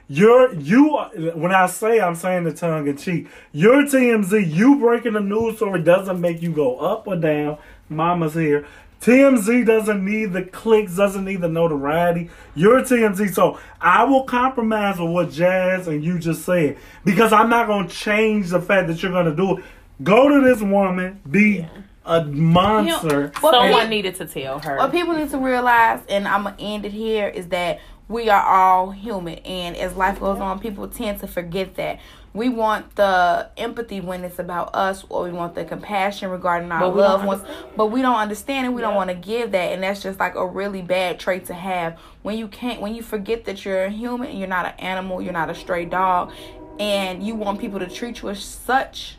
You're 0.07 0.53
you. 0.53 0.95
are- 0.95 1.09
When 1.33 1.51
I 1.53 1.65
say 1.67 1.99
I'm 1.99 2.15
saying 2.15 2.43
the 2.43 2.53
tongue 2.53 2.87
in 2.87 2.97
cheek, 2.97 3.27
you're 3.51 3.83
TMZ. 3.83 4.53
You 4.53 4.77
breaking 4.77 5.13
the 5.13 5.19
news 5.21 5.57
story 5.57 5.81
doesn't 5.81 6.19
make 6.21 6.41
you 6.41 6.51
go 6.51 6.77
up 6.77 7.07
or 7.07 7.15
down. 7.15 7.57
Mama's 7.89 8.33
here. 8.33 8.65
TMZ 9.01 9.65
doesn't 9.65 10.03
need 10.03 10.33
the 10.33 10.41
clicks, 10.41 10.95
doesn't 10.95 11.25
need 11.25 11.41
the 11.41 11.47
notoriety. 11.49 12.29
You're 12.55 12.81
TMZ, 12.81 13.33
so 13.33 13.59
I 13.79 14.03
will 14.03 14.23
compromise 14.23 14.99
with 14.99 15.09
what 15.11 15.31
Jazz 15.31 15.87
and 15.87 16.03
you 16.03 16.17
just 16.17 16.43
said 16.43 16.77
because 17.03 17.31
I'm 17.33 17.49
not 17.49 17.67
gonna 17.67 17.87
change 17.87 18.49
the 18.49 18.61
fact 18.61 18.87
that 18.87 19.03
you're 19.03 19.11
gonna 19.11 19.35
do 19.35 19.57
it. 19.57 19.63
Go 20.01 20.29
to 20.29 20.41
this 20.45 20.61
woman, 20.61 21.19
be 21.29 21.67
a 22.05 22.23
monster. 22.25 23.31
Well, 23.43 23.53
Someone 23.53 23.81
pe- 23.83 23.89
needed 23.89 24.15
to 24.15 24.25
tell 24.25 24.59
her. 24.59 24.77
What 24.77 24.91
people 24.91 25.13
need 25.13 25.29
to 25.31 25.37
realize, 25.37 25.99
and 26.09 26.27
I'm 26.27 26.43
gonna 26.43 26.55
end 26.59 26.85
it 26.85 26.91
here, 26.91 27.27
is 27.27 27.47
that 27.49 27.79
we 28.07 28.29
are 28.29 28.43
all 28.43 28.91
human, 28.91 29.35
and 29.39 29.75
as 29.75 29.95
life 29.95 30.19
goes 30.19 30.39
on, 30.39 30.59
people 30.59 30.87
tend 30.87 31.19
to 31.21 31.27
forget 31.27 31.75
that. 31.75 31.99
We 32.33 32.49
want 32.49 32.97
the 32.97 33.49
empathy 33.55 34.01
when 34.01 34.25
it's 34.25 34.39
about 34.39 34.75
us, 34.75 35.05
or 35.07 35.23
we 35.23 35.31
want 35.31 35.55
the 35.55 35.63
compassion 35.63 36.29
regarding 36.29 36.69
our 36.71 36.81
But 36.81 36.89
we 36.89 37.01
don't 37.01 37.09
loved 37.09 37.25
ones, 37.25 37.43
but 37.77 37.85
we 37.87 38.01
don't 38.01 38.17
understand 38.17 38.67
and 38.67 38.75
we 38.75 38.81
don't 38.81 38.95
want 38.95 39.09
to 39.09 39.15
give 39.15 39.51
that, 39.53 39.71
and 39.71 39.81
that's 39.81 40.03
just 40.03 40.19
like 40.19 40.35
a 40.35 40.45
really 40.45 40.81
bad 40.81 41.19
trait 41.19 41.45
to 41.45 41.53
have. 41.53 41.97
When 42.23 42.37
you 42.37 42.47
can't, 42.47 42.81
when 42.81 42.93
you 42.93 43.01
forget 43.01 43.45
that 43.45 43.63
you're 43.63 43.85
a 43.85 43.89
human, 43.89 44.29
and 44.29 44.37
you're 44.37 44.47
not 44.47 44.65
an 44.65 44.79
animal, 44.79 45.21
you're 45.21 45.33
not 45.33 45.49
a 45.49 45.55
stray 45.55 45.85
dog, 45.85 46.31
and 46.77 47.23
you 47.23 47.35
want 47.35 47.59
people 47.59 47.79
to 47.79 47.87
treat 47.87 48.21
you 48.21 48.29
as 48.29 48.43
such, 48.43 49.17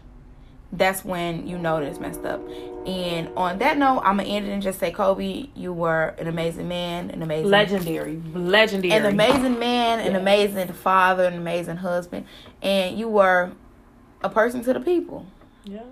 that's 0.73 1.05
when 1.05 1.47
you 1.47 1.59
know 1.59 1.81
that 1.81 1.87
it's 1.87 2.01
messed 2.01 2.25
up. 2.25 2.41
And 2.87 3.29
on 3.37 3.59
that 3.59 3.79
note, 3.79 4.03
I'm 4.05 4.19
gonna 4.19 4.29
end 4.29 4.47
it 4.47 4.51
and 4.51 4.63
just 4.63 4.79
say, 4.79 4.91
Kobe, 4.91 5.49
you 5.55 5.73
were 5.73 6.15
an 6.19 6.27
amazing 6.27 6.69
man, 6.69 7.11
an 7.11 7.23
amazing 7.23 7.51
legendary, 7.51 8.23
legendary, 8.35 8.93
an 8.93 9.07
amazing 9.07 9.59
man, 9.59 10.01
an 10.01 10.15
amazing 10.17 10.69
father, 10.73 11.25
an 11.25 11.35
amazing 11.35 11.77
husband, 11.77 12.27
and 12.63 12.99
you 12.99 13.09
were 13.09 13.53
a 14.23 14.29
person 14.29 14.63
to 14.65 14.73
the 14.73 14.81
people. 14.81 15.27
Yeah. 15.65 15.83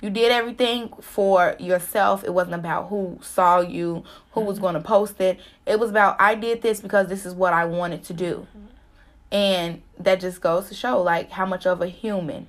You 0.00 0.10
did 0.10 0.32
everything 0.32 0.90
for 1.00 1.56
yourself. 1.58 2.24
It 2.24 2.34
wasn't 2.34 2.56
about 2.56 2.88
who 2.88 3.18
saw 3.22 3.60
you, 3.60 4.04
who 4.32 4.42
was 4.42 4.58
going 4.58 4.74
to 4.74 4.80
post 4.80 5.18
it. 5.20 5.40
It 5.64 5.80
was 5.80 5.88
about 5.88 6.20
I 6.20 6.34
did 6.34 6.60
this 6.60 6.80
because 6.80 7.08
this 7.08 7.24
is 7.24 7.34
what 7.34 7.54
I 7.54 7.64
wanted 7.64 8.04
to 8.04 8.12
do. 8.12 8.46
Mm-hmm. 8.50 8.66
And 9.32 9.82
that 9.98 10.20
just 10.20 10.40
goes 10.42 10.68
to 10.68 10.74
show 10.74 11.00
like 11.00 11.30
how 11.30 11.46
much 11.46 11.66
of 11.66 11.80
a 11.80 11.86
human 11.88 12.48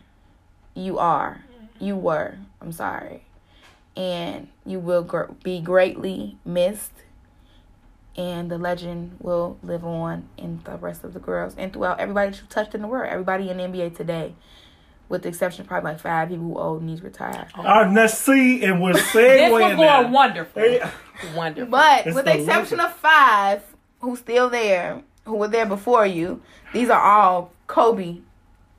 you 0.76 0.99
are. 0.99 1.43
You 1.80 1.95
were. 1.95 2.36
I'm 2.61 2.71
sorry. 2.71 3.23
And 3.97 4.47
you 4.65 4.80
will 4.80 5.03
gr- 5.03 5.32
be 5.43 5.59
greatly 5.61 6.38
missed. 6.45 6.91
And 8.17 8.49
the 8.49 8.57
legend 8.57 9.17
will 9.19 9.57
live 9.61 9.84
on 9.84 10.30
in 10.38 10.61
the 10.63 10.78
rest 10.78 11.03
of 11.03 11.13
the 11.13 11.19
girls 11.19 11.53
and 11.57 11.73
throughout 11.73 11.99
everybody 11.99 12.32
that 12.32 12.38
you 12.41 12.47
touched 12.47 12.73
in 12.73 12.82
the 12.82 12.88
world. 12.88 13.09
Everybody 13.11 13.49
in 13.49 13.57
the 13.57 13.63
NBA 13.63 13.95
today 13.97 14.36
with 15.09 15.21
the 15.23 15.30
exception 15.30 15.61
of 15.61 15.67
probably 15.67 15.91
like 15.91 15.99
five 16.01 16.30
people 16.30 16.45
who 16.45 16.57
old 16.57 16.82
and 16.82 16.89
he's 16.89 17.01
retired. 17.03 17.47
Oh. 17.57 17.61
All 17.61 17.84
right, 17.84 17.91
now 17.91 18.07
see, 18.07 18.63
and 18.63 18.82
we're 18.82 18.93
This 19.13 19.13
was 19.13 19.23
segueing 19.23 19.49
going 19.76 19.78
now. 19.78 20.11
wonderful. 20.11 20.61
Hey, 20.61 20.82
Wonderful. 21.36 21.69
But 21.71 22.07
It's 22.07 22.15
with 22.15 22.26
the 22.26 22.32
the 22.32 22.39
exception 22.39 22.78
legend. 22.80 22.93
of 22.93 22.99
five 22.99 23.63
who's 23.99 24.19
still 24.19 24.49
there, 24.49 25.01
who 25.26 25.36
were 25.36 25.47
there 25.49 25.65
before 25.65 26.05
you, 26.05 26.41
these 26.73 26.89
are 26.89 26.99
all 27.01 27.51
Kobe 27.67 28.17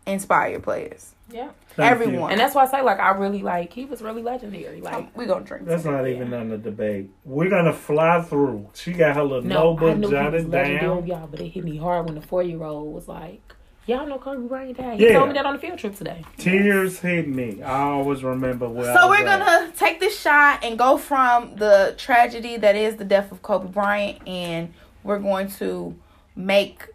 inspired 0.06 0.62
players. 0.62 1.14
yeah. 1.30 1.50
Thank 1.76 1.98
you. 1.98 2.04
Everyone. 2.06 2.30
And 2.32 2.40
that's 2.40 2.54
why 2.54 2.64
I 2.64 2.70
say 2.70 2.82
like 2.82 2.98
I 2.98 3.10
really 3.12 3.42
like 3.42 3.72
he 3.72 3.84
was 3.84 4.02
really 4.02 4.22
legendary. 4.22 4.80
Like 4.80 5.16
we 5.16 5.26
gonna 5.26 5.44
drink. 5.44 5.66
That's 5.66 5.82
some. 5.84 5.92
not 5.92 6.06
even 6.08 6.32
on 6.34 6.48
the 6.48 6.58
debate. 6.58 7.10
We're 7.24 7.50
gonna 7.50 7.72
fly 7.72 8.22
through. 8.22 8.68
She 8.74 8.92
got 8.92 9.16
her 9.16 9.22
little 9.22 9.42
no, 9.42 9.56
I 9.56 9.62
notebook 9.64 9.96
knew 9.98 10.08
he 10.08 10.14
was 10.14 10.22
jotted 10.24 10.50
down. 10.50 11.06
y'all, 11.06 11.26
but 11.26 11.40
it 11.40 11.48
hit 11.48 11.64
me 11.64 11.76
hard 11.76 12.06
when 12.06 12.14
the 12.14 12.22
four 12.22 12.42
year 12.42 12.62
old 12.62 12.92
was 12.94 13.06
like, 13.08 13.40
"Y'all 13.86 14.06
know 14.06 14.18
Kobe 14.18 14.48
Bryant 14.48 14.76
died." 14.78 14.98
He 14.98 15.06
Yeah. 15.06 15.14
told 15.18 15.28
me 15.28 15.34
that 15.34 15.46
on 15.46 15.54
the 15.54 15.60
field 15.60 15.78
trip 15.78 15.94
today. 15.94 16.24
Tears 16.38 17.00
hit 17.00 17.28
me. 17.28 17.62
I 17.62 17.82
always 17.82 18.24
remember 18.24 18.68
where. 18.68 18.90
I 18.90 18.94
So 18.94 19.08
was 19.08 19.20
we're 19.20 19.26
at. 19.26 19.38
gonna 19.38 19.72
take 19.72 20.00
this 20.00 20.18
shot 20.18 20.64
and 20.64 20.78
go 20.78 20.96
from 20.98 21.56
the 21.56 21.94
tragedy 21.96 22.56
that 22.56 22.74
is 22.76 22.96
the 22.96 23.04
death 23.04 23.30
of 23.32 23.42
Kobe 23.42 23.68
Bryant, 23.68 24.26
and 24.26 24.72
we're 25.04 25.18
going 25.20 25.48
to 25.52 25.94
make 26.34 26.86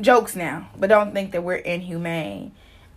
jokes 0.00 0.34
now, 0.36 0.68
but 0.76 0.88
don't 0.88 1.14
think 1.14 1.30
that 1.32 1.42
we're 1.44 1.54
inhumane. 1.54 2.52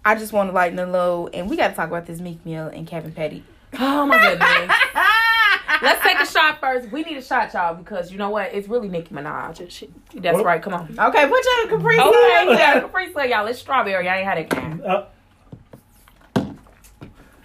I 0.07 0.15
just 0.15 0.31
want 0.31 0.47
to 0.49 0.53
lighten 0.53 0.77
the 0.77 0.85
load, 0.87 1.31
and 1.35 1.49
we 1.49 1.57
got 1.57 1.67
to 1.67 1.73
talk 1.75 1.89
about 1.89 2.05
this 2.05 2.21
Meek 2.21 2.45
Mill 2.45 2.67
and 2.67 2.87
Kevin 2.87 3.11
Petty. 3.11 3.43
Oh 3.77 4.05
my 4.05 4.17
goodness. 4.17 4.77
Let's 5.81 6.01
take 6.01 6.17
a 6.21 6.25
shot 6.25 6.61
first. 6.61 6.89
We 6.89 7.03
need 7.03 7.17
a 7.17 7.21
shot, 7.21 7.53
y'all, 7.53 7.75
because 7.75 8.09
you 8.13 8.17
know 8.17 8.29
what? 8.29 8.53
It's 8.53 8.69
really 8.69 8.87
Nicki 8.87 9.13
Minaj. 9.13 9.69
She, 9.69 9.89
that's 10.15 10.41
right. 10.41 10.61
Come 10.61 10.73
on. 10.73 10.95
Okay, 10.97 11.27
put 11.27 11.43
your 11.45 11.67
Capri 11.77 11.97
Sun 11.97 12.07
Okay, 12.07 12.35
up 12.37 12.47
yeah, 12.57 12.73
there. 12.73 12.81
Capri 12.83 13.11
Sun, 13.11 13.29
y'all. 13.29 13.45
It's 13.47 13.59
strawberry. 13.59 14.07
I 14.07 14.19
ain't 14.19 14.25
had 14.25 14.37
it. 14.37 14.49
kind. 14.49 14.81
Uh, 14.81 15.05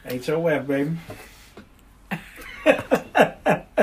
ain't 0.06 0.26
your 0.28 0.38
wet, 0.38 0.64
baby. 0.68 0.96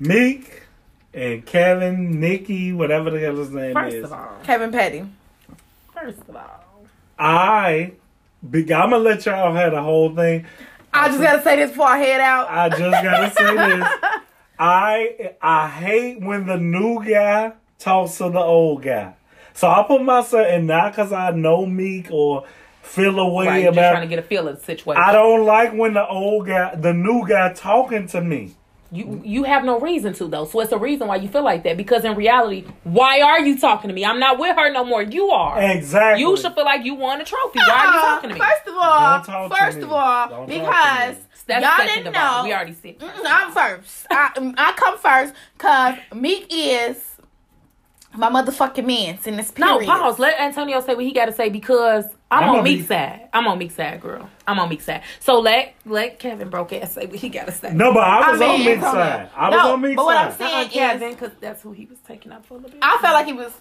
Meek 0.00 0.62
and 1.14 1.46
Kevin, 1.46 2.18
Nicki, 2.20 2.72
whatever 2.72 3.10
the 3.10 3.20
hell 3.20 3.36
his 3.36 3.50
name 3.50 3.74
First 3.74 3.94
is. 3.96 4.04
of 4.04 4.12
all, 4.12 4.36
Kevin 4.42 4.72
Petty. 4.72 5.06
first 5.94 6.18
of 6.28 6.34
all, 6.36 6.63
I, 7.18 7.92
be, 8.48 8.60
I'm 8.60 8.90
gonna 8.90 8.98
let 8.98 9.26
y'all 9.26 9.54
have 9.54 9.72
the 9.72 9.82
whole 9.82 10.14
thing. 10.14 10.46
I 10.92 11.08
just 11.08 11.20
gotta 11.20 11.42
say 11.42 11.56
this 11.56 11.70
before 11.70 11.88
I 11.88 11.98
head 11.98 12.20
out. 12.20 12.48
I 12.48 12.68
just 12.68 12.80
gotta 12.80 13.30
say 13.34 13.56
this. 13.78 13.88
I 14.58 15.34
I 15.42 15.68
hate 15.68 16.20
when 16.20 16.46
the 16.46 16.56
new 16.56 17.04
guy 17.04 17.52
talks 17.78 18.18
to 18.18 18.30
the 18.30 18.38
old 18.38 18.82
guy. 18.82 19.14
So 19.54 19.68
I 19.68 19.84
put 19.86 20.02
myself 20.02 20.46
in 20.48 20.66
not 20.66 20.92
because 20.92 21.12
I 21.12 21.30
know 21.30 21.66
Meek 21.66 22.10
or 22.10 22.44
feel 22.82 23.18
a 23.18 23.28
way 23.32 23.46
right? 23.46 23.56
You're 23.62 23.72
just 23.72 23.78
about. 23.78 23.90
trying 23.92 24.02
to 24.02 24.08
get 24.08 24.18
a 24.18 24.22
feel 24.22 24.46
of 24.48 24.58
the 24.58 24.64
situation. 24.64 25.02
I 25.02 25.12
don't 25.12 25.44
like 25.44 25.72
when 25.72 25.94
the 25.94 26.06
old 26.06 26.46
guy, 26.46 26.74
the 26.74 26.92
new 26.92 27.26
guy, 27.26 27.52
talking 27.52 28.06
to 28.08 28.20
me. 28.20 28.54
You 28.94 29.20
you 29.24 29.42
have 29.42 29.64
no 29.64 29.80
reason 29.80 30.12
to 30.14 30.28
though, 30.28 30.44
so 30.44 30.60
it's 30.60 30.70
a 30.70 30.78
reason 30.78 31.08
why 31.08 31.16
you 31.16 31.28
feel 31.28 31.42
like 31.42 31.64
that. 31.64 31.76
Because 31.76 32.04
in 32.04 32.14
reality, 32.14 32.64
why 32.84 33.20
are 33.22 33.40
you 33.40 33.58
talking 33.58 33.88
to 33.88 33.94
me? 33.94 34.04
I'm 34.04 34.20
not 34.20 34.38
with 34.38 34.56
her 34.56 34.70
no 34.72 34.84
more. 34.84 35.02
You 35.02 35.30
are. 35.30 35.60
Exactly. 35.60 36.20
You 36.22 36.36
should 36.36 36.54
feel 36.54 36.64
like 36.64 36.84
you 36.84 36.94
won 36.94 37.20
a 37.20 37.24
trophy. 37.24 37.58
Why 37.58 37.74
are 37.74 37.92
you 37.92 37.98
Uh, 37.98 38.02
talking 38.02 38.28
to 38.30 38.34
me? 38.36 38.40
First 38.40 38.68
of 38.68 38.74
all, 38.76 39.00
Don't 39.16 39.24
talk 39.26 39.50
to 39.50 39.56
first 39.56 39.76
me. 39.78 39.82
of 39.82 39.92
all, 39.92 40.28
Don't 40.28 40.46
because. 40.48 41.16
That's 41.46 41.62
y'all 41.62 41.86
didn't 41.86 42.06
of 42.06 42.14
all. 42.16 42.38
know. 42.42 42.48
We 42.48 42.54
already 42.54 42.72
said. 42.72 42.98
Mm, 43.00 43.10
I'm 43.26 43.52
first. 43.52 44.06
I, 44.10 44.54
I 44.56 44.72
come 44.76 44.96
first 44.96 45.34
because 45.58 45.96
Meek 46.14 46.46
is 46.50 47.02
my 48.16 48.30
motherfucking 48.30 48.86
man 48.86 49.18
in 49.26 49.36
this 49.36 49.50
period. 49.50 49.80
No, 49.80 49.86
pause. 49.86 50.18
Let 50.18 50.40
Antonio 50.40 50.80
say 50.80 50.94
what 50.94 51.04
he 51.04 51.12
got 51.12 51.26
to 51.26 51.32
say 51.32 51.48
because 51.50 52.04
I'm, 52.34 52.42
I'm 52.44 52.48
on 52.50 52.54
gonna 52.56 52.62
Meek's 52.64 52.82
be- 52.82 52.86
side. 52.88 53.28
I'm 53.32 53.46
on 53.46 53.58
Meek's 53.58 53.74
side, 53.74 54.00
girl. 54.00 54.28
I'm 54.46 54.58
on 54.58 54.68
Meek's 54.68 54.84
side. 54.84 55.02
So 55.20 55.40
let 55.40 55.74
let 55.86 56.18
Kevin 56.18 56.50
broke 56.50 56.72
ass 56.72 56.92
say 56.92 57.06
what 57.06 57.16
he 57.16 57.28
got 57.28 57.46
to 57.46 57.52
say. 57.52 57.72
No, 57.72 57.92
but 57.92 58.04
I 58.04 58.32
was 58.32 58.40
I 58.40 58.44
on 58.46 58.50
mean, 58.58 58.66
Meek's 58.66 58.80
come 58.80 58.88
on. 58.88 58.94
side. 58.94 59.30
I 59.36 59.50
was 59.50 59.56
No, 59.58 59.72
on 59.72 59.80
Meek's 59.80 59.96
but 59.96 60.04
what 60.04 60.16
I'm 60.16 60.30
side. 60.32 60.38
saying- 60.38 60.68
Kevin, 60.70 61.10
because 61.12 61.30
that's 61.40 61.62
who 61.62 61.72
he 61.72 61.86
was 61.86 61.98
taking 62.06 62.32
up 62.32 62.44
for 62.46 62.54
a 62.54 62.56
little 62.58 62.70
bit. 62.70 62.80
I 62.82 62.98
felt 63.00 63.14
like 63.14 63.26
he 63.26 63.32
was. 63.32 63.52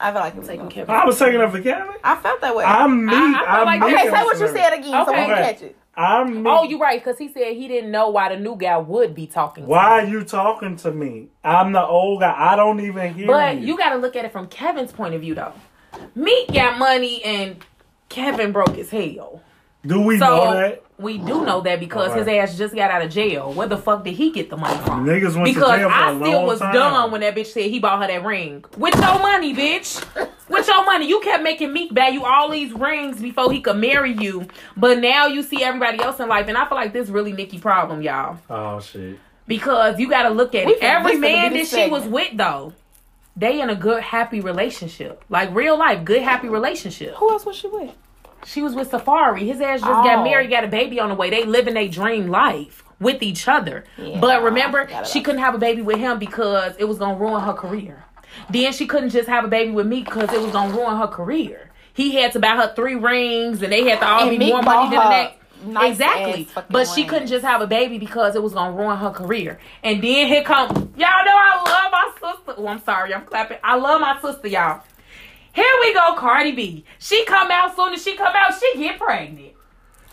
I 0.00 0.12
felt 0.12 0.24
like 0.24 0.32
he 0.34 0.38
was 0.38 0.48
taking 0.48 0.68
Kevin. 0.68 0.94
I 0.94 1.04
was 1.04 1.18
taking 1.18 1.40
up 1.40 1.50
for 1.50 1.60
Kevin. 1.60 1.88
I 2.04 2.14
felt 2.16 2.40
that 2.40 2.54
way. 2.54 2.64
I'm 2.64 3.04
Meek. 3.06 3.14
I- 3.14 3.18
I 3.18 3.30
feel 3.32 3.46
I'm 3.48 3.64
like- 3.66 3.80
Meek. 3.80 3.94
okay, 3.98 4.04
say 4.10 4.22
what 4.24 4.38
you 4.40 4.48
said 4.48 4.72
again 4.74 4.84
so 5.06 5.12
we 5.12 5.18
Okay. 5.18 5.26
can 5.26 5.36
catch 5.36 5.62
it. 5.62 5.76
I'm 5.96 6.42
Meek. 6.44 6.52
Oh, 6.52 6.62
you're 6.62 6.78
right, 6.78 7.02
because 7.04 7.18
he 7.18 7.26
said 7.32 7.54
he 7.56 7.66
didn't 7.66 7.90
know 7.90 8.08
why 8.10 8.28
the 8.28 8.36
new 8.40 8.54
guy 8.54 8.78
would 8.78 9.16
be 9.16 9.26
talking. 9.26 9.64
to 9.64 9.68
Why 9.70 10.02
are 10.02 10.04
you 10.04 10.22
talking 10.22 10.76
to 10.76 10.92
me? 10.92 11.26
I'm 11.42 11.72
the 11.72 11.84
old 11.84 12.20
guy. 12.20 12.32
I 12.36 12.54
don't 12.54 12.78
even 12.78 13.14
hear 13.14 13.26
But 13.26 13.56
you. 13.58 13.66
you 13.68 13.76
got 13.78 13.90
to 13.90 13.96
look 13.96 14.14
at 14.14 14.24
it 14.24 14.30
from 14.30 14.46
Kevin's 14.46 14.92
point 14.92 15.14
of 15.14 15.20
view, 15.22 15.34
though. 15.34 15.52
Meek 16.14 16.52
got 16.52 16.78
money 16.78 17.24
and 17.24 17.56
Kevin 18.08 18.52
broke 18.52 18.74
his 18.74 18.90
hell. 18.90 19.42
Do 19.86 20.02
we 20.02 20.18
So 20.18 20.26
know 20.26 20.52
that? 20.54 20.82
we 20.98 21.18
do 21.18 21.44
know 21.44 21.60
that 21.60 21.78
because 21.78 22.10
Alright. 22.10 22.26
his 22.26 22.50
ass 22.50 22.58
just 22.58 22.74
got 22.74 22.90
out 22.90 23.02
of 23.02 23.10
jail. 23.10 23.52
Where 23.52 23.68
the 23.68 23.76
fuck 23.76 24.02
did 24.04 24.14
he 24.14 24.30
get 24.32 24.50
the 24.50 24.56
money 24.56 24.76
from? 24.84 25.06
Niggas 25.06 25.34
went 25.36 25.46
to 25.48 25.54
because 25.54 25.78
jail 25.78 25.88
for 25.88 25.94
I 25.94 26.10
a 26.12 26.16
still 26.16 26.32
long 26.32 26.46
was 26.46 26.58
time. 26.58 26.74
dumb 26.74 27.10
when 27.12 27.20
that 27.20 27.36
bitch 27.36 27.46
said 27.46 27.70
he 27.70 27.78
bought 27.78 28.00
her 28.02 28.08
that 28.08 28.24
ring. 28.24 28.64
With 28.76 28.94
your 28.96 29.18
money, 29.20 29.54
bitch. 29.54 30.04
With 30.48 30.66
your 30.66 30.84
money. 30.84 31.08
You 31.08 31.20
kept 31.20 31.42
making 31.44 31.72
Meek 31.72 31.92
value 31.92 32.22
all 32.22 32.50
these 32.50 32.72
rings 32.72 33.20
before 33.20 33.52
he 33.52 33.60
could 33.60 33.76
marry 33.76 34.12
you. 34.12 34.48
But 34.76 34.98
now 34.98 35.26
you 35.26 35.42
see 35.44 35.62
everybody 35.62 36.00
else 36.00 36.18
in 36.18 36.28
life. 36.28 36.48
And 36.48 36.58
I 36.58 36.66
feel 36.68 36.76
like 36.76 36.92
this 36.92 37.08
really 37.08 37.32
Nicki 37.32 37.58
problem, 37.58 38.02
y'all. 38.02 38.38
Oh 38.50 38.80
shit. 38.80 39.18
Because 39.46 39.98
you 40.00 40.08
gotta 40.10 40.30
look 40.30 40.54
at 40.54 40.66
We 40.66 40.72
it. 40.72 40.82
Every 40.82 41.16
man 41.16 41.52
be 41.52 41.60
that 41.60 41.70
the 41.70 41.76
she 41.84 41.88
was 41.88 42.04
with 42.04 42.36
though, 42.36 42.72
they 43.38 43.60
in 43.60 43.70
a 43.70 43.76
good, 43.76 44.02
happy 44.02 44.40
relationship. 44.40 45.24
Like 45.28 45.54
real 45.54 45.78
life, 45.78 46.04
good, 46.04 46.22
happy 46.22 46.48
relationship. 46.48 47.14
Who 47.14 47.30
else 47.30 47.46
was 47.46 47.56
she 47.56 47.68
with? 47.68 47.94
She 48.44 48.62
was 48.62 48.74
with 48.74 48.90
Safaree. 48.90 49.46
His 49.46 49.60
ass 49.60 49.80
just 49.80 49.90
Oh. 49.90 50.02
got 50.04 50.24
married, 50.24 50.50
got 50.50 50.64
a 50.64 50.68
baby 50.68 51.00
on 51.00 51.08
the 51.08 51.14
way. 51.14 51.30
They 51.30 51.44
living 51.44 51.74
their 51.74 51.88
dream 51.88 52.28
life 52.28 52.82
with 53.00 53.22
each 53.22 53.46
other. 53.48 53.84
Yeah, 53.96 54.18
but 54.20 54.42
remember, 54.42 54.88
she 55.04 55.20
couldn't 55.22 55.40
have 55.40 55.54
a 55.54 55.58
baby 55.58 55.82
with 55.82 55.98
him 55.98 56.18
because 56.18 56.74
it 56.78 56.84
was 56.88 56.98
gonna 56.98 57.16
ruin 57.18 57.42
her 57.42 57.52
career. 57.52 58.04
Then 58.50 58.72
she 58.72 58.86
couldn't 58.86 59.10
just 59.10 59.28
have 59.28 59.44
a 59.44 59.48
baby 59.48 59.70
with 59.70 59.86
me 59.86 60.02
because 60.02 60.32
it 60.32 60.40
was 60.40 60.50
gonna 60.52 60.74
ruin 60.74 60.96
her 60.96 61.06
career. 61.06 61.70
He 61.92 62.14
had 62.16 62.32
to 62.32 62.38
buy 62.40 62.50
her 62.56 62.72
three 62.76 62.94
rings, 62.94 63.62
and 63.62 63.72
they 63.72 63.88
had 63.88 64.00
to 64.00 64.06
all 64.08 64.28
And 64.28 64.38
be 64.38 64.50
more 64.50 64.62
money 64.62 64.94
than 64.94 65.10
next. 65.10 65.37
Nice 65.64 65.92
exactly, 65.92 66.48
but 66.70 66.84
she 66.86 67.04
couldn't 67.04 67.28
just 67.28 67.44
have 67.44 67.60
a 67.60 67.66
baby 67.66 67.98
because 67.98 68.34
it 68.34 68.42
was 68.42 68.52
gonna 68.54 68.76
ruin 68.76 68.96
her 68.96 69.10
career. 69.10 69.58
And 69.82 70.02
then 70.02 70.26
here 70.26 70.42
come 70.42 70.68
y'all 70.96 71.24
know 71.24 71.36
I 71.36 71.62
love 71.66 71.92
my 71.92 72.12
sister. 72.14 72.54
Oh, 72.58 72.66
I'm 72.66 72.80
sorry, 72.80 73.14
I'm 73.14 73.24
clapping. 73.24 73.58
I 73.62 73.76
love 73.76 74.00
my 74.00 74.20
sister, 74.20 74.48
y'all. 74.48 74.82
Here 75.52 75.74
we 75.80 75.94
go, 75.94 76.14
Cardi 76.16 76.52
B. 76.52 76.84
She 76.98 77.24
come 77.24 77.50
out 77.50 77.74
soon 77.74 77.92
as 77.92 78.02
she 78.02 78.16
come 78.16 78.34
out, 78.34 78.54
she 78.58 78.78
get 78.78 78.98
pregnant. 78.98 79.54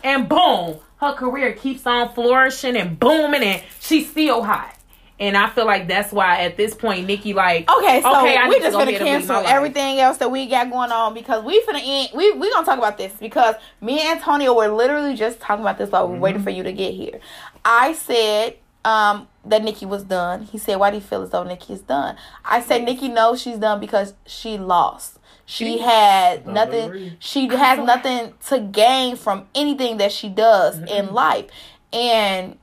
And 0.02 0.28
boom, 0.28 0.78
her 0.98 1.12
career 1.14 1.52
keeps 1.52 1.86
on 1.86 2.12
flourishing 2.14 2.76
and 2.76 2.98
booming 2.98 3.42
and 3.42 3.62
she's 3.80 4.10
still 4.10 4.42
hot. 4.42 4.75
And 5.18 5.36
I 5.36 5.48
feel 5.48 5.64
like 5.64 5.88
that's 5.88 6.12
why 6.12 6.42
at 6.42 6.56
this 6.56 6.74
point 6.74 7.06
Nicki 7.06 7.32
like 7.32 7.70
Okay, 7.70 8.02
so 8.02 8.20
Okay, 8.20 8.36
I 8.36 8.48
we 8.48 8.58
just 8.60 8.72
gonna 8.72 8.90
and 8.90 8.98
cancel 8.98 9.36
everything 9.36 9.98
else 9.98 10.18
that 10.18 10.30
we 10.30 10.46
got 10.46 10.70
going 10.70 10.92
on 10.92 11.14
because 11.14 11.42
we 11.42 11.60
finna 11.62 11.80
end. 11.82 12.10
We 12.14 12.32
we 12.32 12.50
gonna 12.50 12.66
talk 12.66 12.78
about 12.78 12.98
this 12.98 13.12
because 13.18 13.54
me 13.80 14.00
and 14.00 14.18
Antonio 14.18 14.54
were 14.54 14.68
literally 14.68 15.16
just 15.16 15.40
talking 15.40 15.62
about 15.64 15.78
this 15.78 15.90
while 15.90 16.08
we 16.08 16.16
are 16.16 16.20
waiting 16.20 16.42
for 16.42 16.50
you 16.50 16.62
to 16.62 16.72
get 16.72 16.92
here. 16.92 17.18
I 17.64 17.94
said 17.94 18.56
um 18.84 19.26
that 19.44 19.62
Nicki 19.64 19.86
was 19.86 20.04
done. 20.04 20.42
He 20.42 20.58
said, 20.58 20.76
"Why 20.76 20.90
do 20.90 20.96
you 20.96 21.02
feel 21.02 21.22
as 21.22 21.30
though 21.30 21.44
Nicki 21.44 21.72
is 21.72 21.80
done?" 21.80 22.16
I 22.44 22.60
said, 22.60 22.84
"Nicki 22.84 23.08
knows 23.08 23.40
she's 23.40 23.58
done 23.58 23.80
because 23.80 24.12
she 24.26 24.58
lost. 24.58 25.18
She 25.46 25.78
had 25.78 26.46
nothing. 26.46 26.88
agree. 26.88 27.16
She 27.20 27.48
has 27.48 27.78
nothing 27.78 28.34
to 28.48 28.58
gain 28.58 29.16
from 29.16 29.46
anything 29.54 29.96
that 29.96 30.12
she 30.12 30.28
does 30.28 30.78
in 30.78 31.14
life, 31.14 31.46
and." 31.90 32.58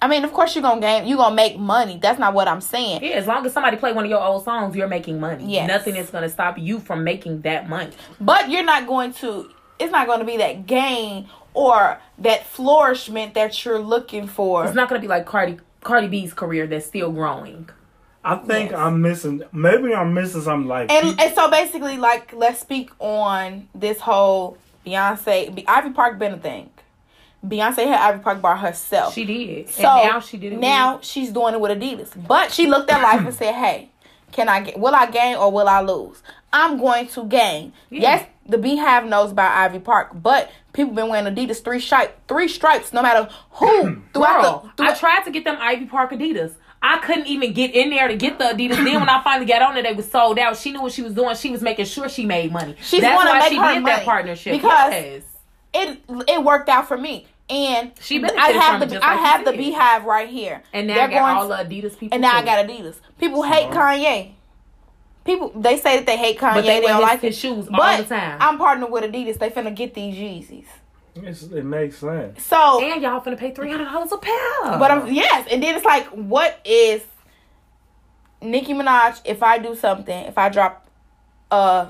I 0.00 0.06
mean, 0.08 0.24
of 0.24 0.32
course 0.32 0.54
you're 0.54 0.62
gonna 0.62 0.80
gain. 0.80 1.06
You're 1.08 1.18
gonna 1.18 1.34
make 1.34 1.58
money. 1.58 1.98
That's 2.00 2.18
not 2.18 2.32
what 2.34 2.46
I'm 2.48 2.60
saying. 2.60 3.02
Yeah, 3.02 3.10
as 3.12 3.26
long 3.26 3.44
as 3.44 3.52
somebody 3.52 3.76
play 3.76 3.92
one 3.92 4.04
of 4.04 4.10
your 4.10 4.22
old 4.22 4.44
songs, 4.44 4.76
you're 4.76 4.86
making 4.88 5.18
money. 5.20 5.44
Yes. 5.52 5.66
Nothing 5.68 5.96
is 5.96 6.10
gonna 6.10 6.28
stop 6.28 6.56
you 6.58 6.78
from 6.78 7.02
making 7.04 7.40
that 7.42 7.68
money. 7.68 7.92
But 8.20 8.50
you're 8.50 8.64
not 8.64 8.86
going 8.86 9.12
to. 9.14 9.50
It's 9.78 9.92
not 9.92 10.06
going 10.08 10.18
to 10.18 10.24
be 10.24 10.36
that 10.38 10.66
gain 10.66 11.28
or 11.54 12.00
that 12.18 12.44
flourishment 12.46 13.34
that 13.34 13.64
you're 13.64 13.78
looking 13.78 14.26
for. 14.26 14.64
It's 14.64 14.74
not 14.74 14.88
gonna 14.88 15.00
be 15.00 15.08
like 15.08 15.26
Cardi 15.26 15.58
Cardi 15.82 16.08
B's 16.08 16.32
career 16.34 16.66
that's 16.66 16.86
still 16.86 17.10
growing. 17.12 17.68
I 18.24 18.36
think 18.36 18.72
Yes. 18.72 18.78
I'm 18.80 19.00
missing. 19.00 19.42
Maybe 19.52 19.94
I'm 19.94 20.12
missing 20.14 20.42
something 20.42 20.68
like. 20.68 20.90
and 20.92 21.18
and 21.18 21.34
so 21.34 21.50
basically, 21.50 21.96
like, 21.96 22.32
let's 22.32 22.60
speak 22.60 22.90
on 22.98 23.68
this 23.74 24.00
whole 24.00 24.58
Beyonce. 24.86 25.64
Ivy 25.66 25.90
Park 25.90 26.18
been 26.18 26.34
a 26.34 26.38
thing. 26.38 26.70
Beyonce 27.46 27.86
had 27.86 28.00
Ivy 28.00 28.18
Park 28.22 28.40
by 28.42 28.56
herself. 28.56 29.14
She 29.14 29.24
did. 29.24 29.68
So 29.70 29.86
and 29.88 30.10
now 30.10 30.20
she 30.20 30.36
did 30.36 30.54
it. 30.54 30.58
Now 30.58 30.96
with- 30.96 31.04
she's 31.04 31.30
doing 31.30 31.54
it 31.54 31.60
with 31.60 31.70
Adidas. 31.78 32.10
But 32.26 32.52
she 32.52 32.66
looked 32.66 32.90
at 32.90 33.00
life 33.02 33.24
and 33.24 33.34
said, 33.34 33.54
"Hey, 33.54 33.90
can 34.32 34.48
I 34.48 34.60
get? 34.60 34.78
Will 34.78 34.94
I 34.94 35.06
gain 35.06 35.36
or 35.36 35.50
will 35.52 35.68
I 35.68 35.80
lose? 35.80 36.22
I'm 36.52 36.78
going 36.78 37.08
to 37.08 37.24
gain. 37.24 37.72
Yeah. 37.90 38.00
Yes, 38.00 38.26
the 38.48 38.56
BeyHive 38.56 39.06
knows 39.06 39.32
about 39.32 39.52
Ivy 39.56 39.78
Park, 39.80 40.10
but 40.14 40.50
people 40.72 40.94
been 40.94 41.08
wearing 41.08 41.32
Adidas 41.32 41.62
three 41.62 41.78
stripe, 41.80 42.18
three 42.26 42.48
stripes, 42.48 42.92
no 42.92 43.02
matter 43.02 43.28
who 43.52 44.02
throughout 44.14 44.42
Girl, 44.42 44.72
the. 44.76 44.84
I 44.84 44.94
tried 44.94 45.22
to 45.24 45.30
get 45.30 45.44
them 45.44 45.56
Ivy 45.60 45.84
Park 45.86 46.10
Adidas. 46.12 46.54
I 46.80 46.98
couldn't 46.98 47.26
even 47.26 47.52
get 47.54 47.74
in 47.74 47.90
there 47.90 48.06
to 48.08 48.16
get 48.16 48.38
the 48.38 48.44
Adidas. 48.46 48.76
then 48.76 49.00
when 49.00 49.08
I 49.08 49.22
finally 49.22 49.46
got 49.46 49.62
on 49.62 49.76
it, 49.76 49.82
they 49.82 49.92
was 49.92 50.10
sold 50.10 50.38
out. 50.38 50.56
She 50.56 50.70
knew 50.72 50.80
what 50.80 50.92
she 50.92 51.02
was 51.02 51.12
doing. 51.12 51.34
She 51.36 51.50
was 51.50 51.60
making 51.60 51.84
sure 51.86 52.08
she 52.08 52.24
made 52.24 52.52
money. 52.52 52.76
She's 52.80 53.00
That's 53.00 53.16
why 53.16 53.48
she 53.48 53.54
did 53.56 53.60
money 53.60 53.84
that 53.84 54.04
partnership. 54.04 54.52
because 54.52 54.92
yes. 54.92 55.22
It 55.74 56.00
it 56.28 56.42
worked 56.44 56.68
out 56.68 56.88
for 56.88 56.96
me. 56.96 57.26
And 57.50 57.92
She 58.00 58.22
I 58.22 58.50
have 58.50 58.80
the 58.88 58.96
I 59.02 59.14
like 59.14 59.20
have 59.20 59.44
the 59.46 59.52
said. 59.52 59.60
BeyHive 59.60 60.04
right 60.04 60.28
here. 60.28 60.62
And 60.72 60.86
now 60.86 60.94
They're 60.94 61.04
I 61.04 61.10
got 61.10 61.36
all 61.38 61.48
going 61.48 61.68
the 61.68 61.82
Adidas 61.82 61.98
people. 61.98 62.14
and 62.14 62.20
now 62.22 62.36
I 62.36 62.42
got 62.44 62.66
Adidas. 62.66 62.96
People 63.18 63.42
hate 63.42 63.70
Kanye. 63.70 64.32
People 65.24 65.52
they 65.56 65.78
say 65.78 65.96
that 65.96 66.06
they 66.06 66.16
hate 66.18 66.38
Kanye. 66.38 66.54
But 66.54 66.64
they 66.64 66.80
wear 66.80 66.88
don't 66.88 66.96
his- 67.00 67.02
like 67.02 67.20
his 67.20 67.36
it. 67.36 67.40
shoes 67.40 67.66
all 67.68 67.76
but 67.76 67.96
the 68.08 68.14
time. 68.14 68.36
I'm 68.40 68.58
partnering 68.58 68.90
with 68.90 69.04
Adidas. 69.04 69.38
They 69.38 69.48
finna 69.50 69.74
get 69.74 69.94
these 69.94 70.14
Yeezys. 70.14 70.66
It's, 71.20 71.42
it 71.44 71.64
makes 71.64 71.96
sense. 71.98 72.44
So, 72.44 72.80
And 72.84 73.02
y'all 73.02 73.20
finna 73.20 73.36
pay 73.38 73.50
three 73.52 73.70
hundred 73.70 73.86
dollars 73.86 74.12
a 74.12 74.18
pair. 74.18 74.78
but 74.78 74.90
I'm 74.90 75.12
yes, 75.12 75.48
and 75.50 75.62
then 75.62 75.74
it's 75.74 75.84
like, 75.84 76.06
what 76.08 76.60
is 76.64 77.02
Nicki 78.40 78.72
Minaj? 78.74 79.20
If 79.24 79.42
I 79.42 79.58
do 79.58 79.74
something, 79.74 80.24
if 80.26 80.38
I 80.38 80.48
drop, 80.48 80.88
uh, 81.50 81.86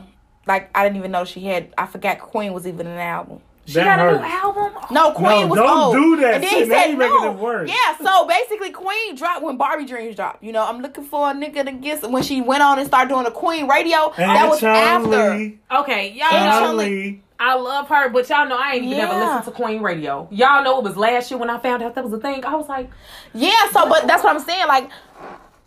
like 0.46 0.70
I 0.74 0.84
didn't 0.84 0.96
even 0.96 1.10
know 1.10 1.24
she 1.24 1.44
had. 1.44 1.74
I 1.76 1.86
forgot 1.86 2.20
Queen 2.20 2.52
was 2.52 2.66
even 2.66 2.86
an 2.86 2.98
album. 2.98 3.40
She 3.68 3.74
that 3.74 3.96
got 3.98 4.08
a 4.08 4.18
new 4.18 4.24
album. 4.24 4.82
No, 4.90 5.12
Queen 5.12 5.28
No, 5.42 5.46
was 5.48 5.56
don't 5.58 5.78
old. 5.78 5.94
do 5.94 6.16
that 6.22 6.34
And 6.34 6.42
then 6.42 6.50
shit. 6.50 6.62
he 6.64 6.68
Now 6.68 6.74
said 6.80 6.90
you 6.90 6.96
making 6.96 7.16
no. 7.16 7.30
it 7.32 7.38
worse. 7.38 7.70
Yeah, 7.70 7.96
so 8.04 8.26
basically, 8.26 8.70
Queen 8.70 9.14
dropped 9.14 9.42
when 9.42 9.56
Barbie 9.56 9.84
Dreams 9.86 10.16
dropped. 10.16 10.42
You 10.42 10.52
know, 10.52 10.64
I'm 10.66 10.80
looking 10.80 11.04
for 11.04 11.30
a 11.30 11.34
nigga 11.34 11.64
to 11.64 11.72
get 11.72 12.10
when 12.10 12.22
she 12.22 12.40
went 12.40 12.62
on 12.62 12.78
and 12.78 12.86
started 12.88 13.08
doing 13.10 13.24
the 13.24 13.30
Queen 13.30 13.68
radio. 13.68 14.10
And 14.16 14.30
that 14.30 14.48
was 14.48 14.62
after. 14.62 15.10
Charlie, 15.10 15.58
Okay, 15.70 16.12
y'all 16.12 16.26
And 16.32 16.44
know. 16.46 16.60
Charlie, 16.60 17.22
I 17.40 17.54
love 17.54 17.86
her, 17.88 18.08
but 18.08 18.28
y'all 18.28 18.48
know 18.48 18.58
I 18.58 18.74
ain't 18.74 18.84
even 18.84 18.98
ever 18.98 19.14
listened 19.14 19.44
to 19.44 19.50
Queen 19.52 19.80
Radio. 19.80 20.26
Y'all 20.32 20.64
know 20.64 20.78
it 20.78 20.84
was 20.84 20.96
last 20.96 21.30
year 21.30 21.38
when 21.38 21.48
I 21.50 21.58
found 21.60 21.82
out 21.84 21.94
that 21.94 22.02
was 22.02 22.12
a 22.12 22.18
thing. 22.18 22.44
I 22.44 22.56
was 22.56 22.68
like, 22.68 22.90
Yeah, 23.32 23.52
so 23.72 23.88
but 23.88 24.08
that's 24.08 24.24
what 24.24 24.34
I'm 24.34 24.42
saying. 24.42 24.66
Like, 24.66 24.90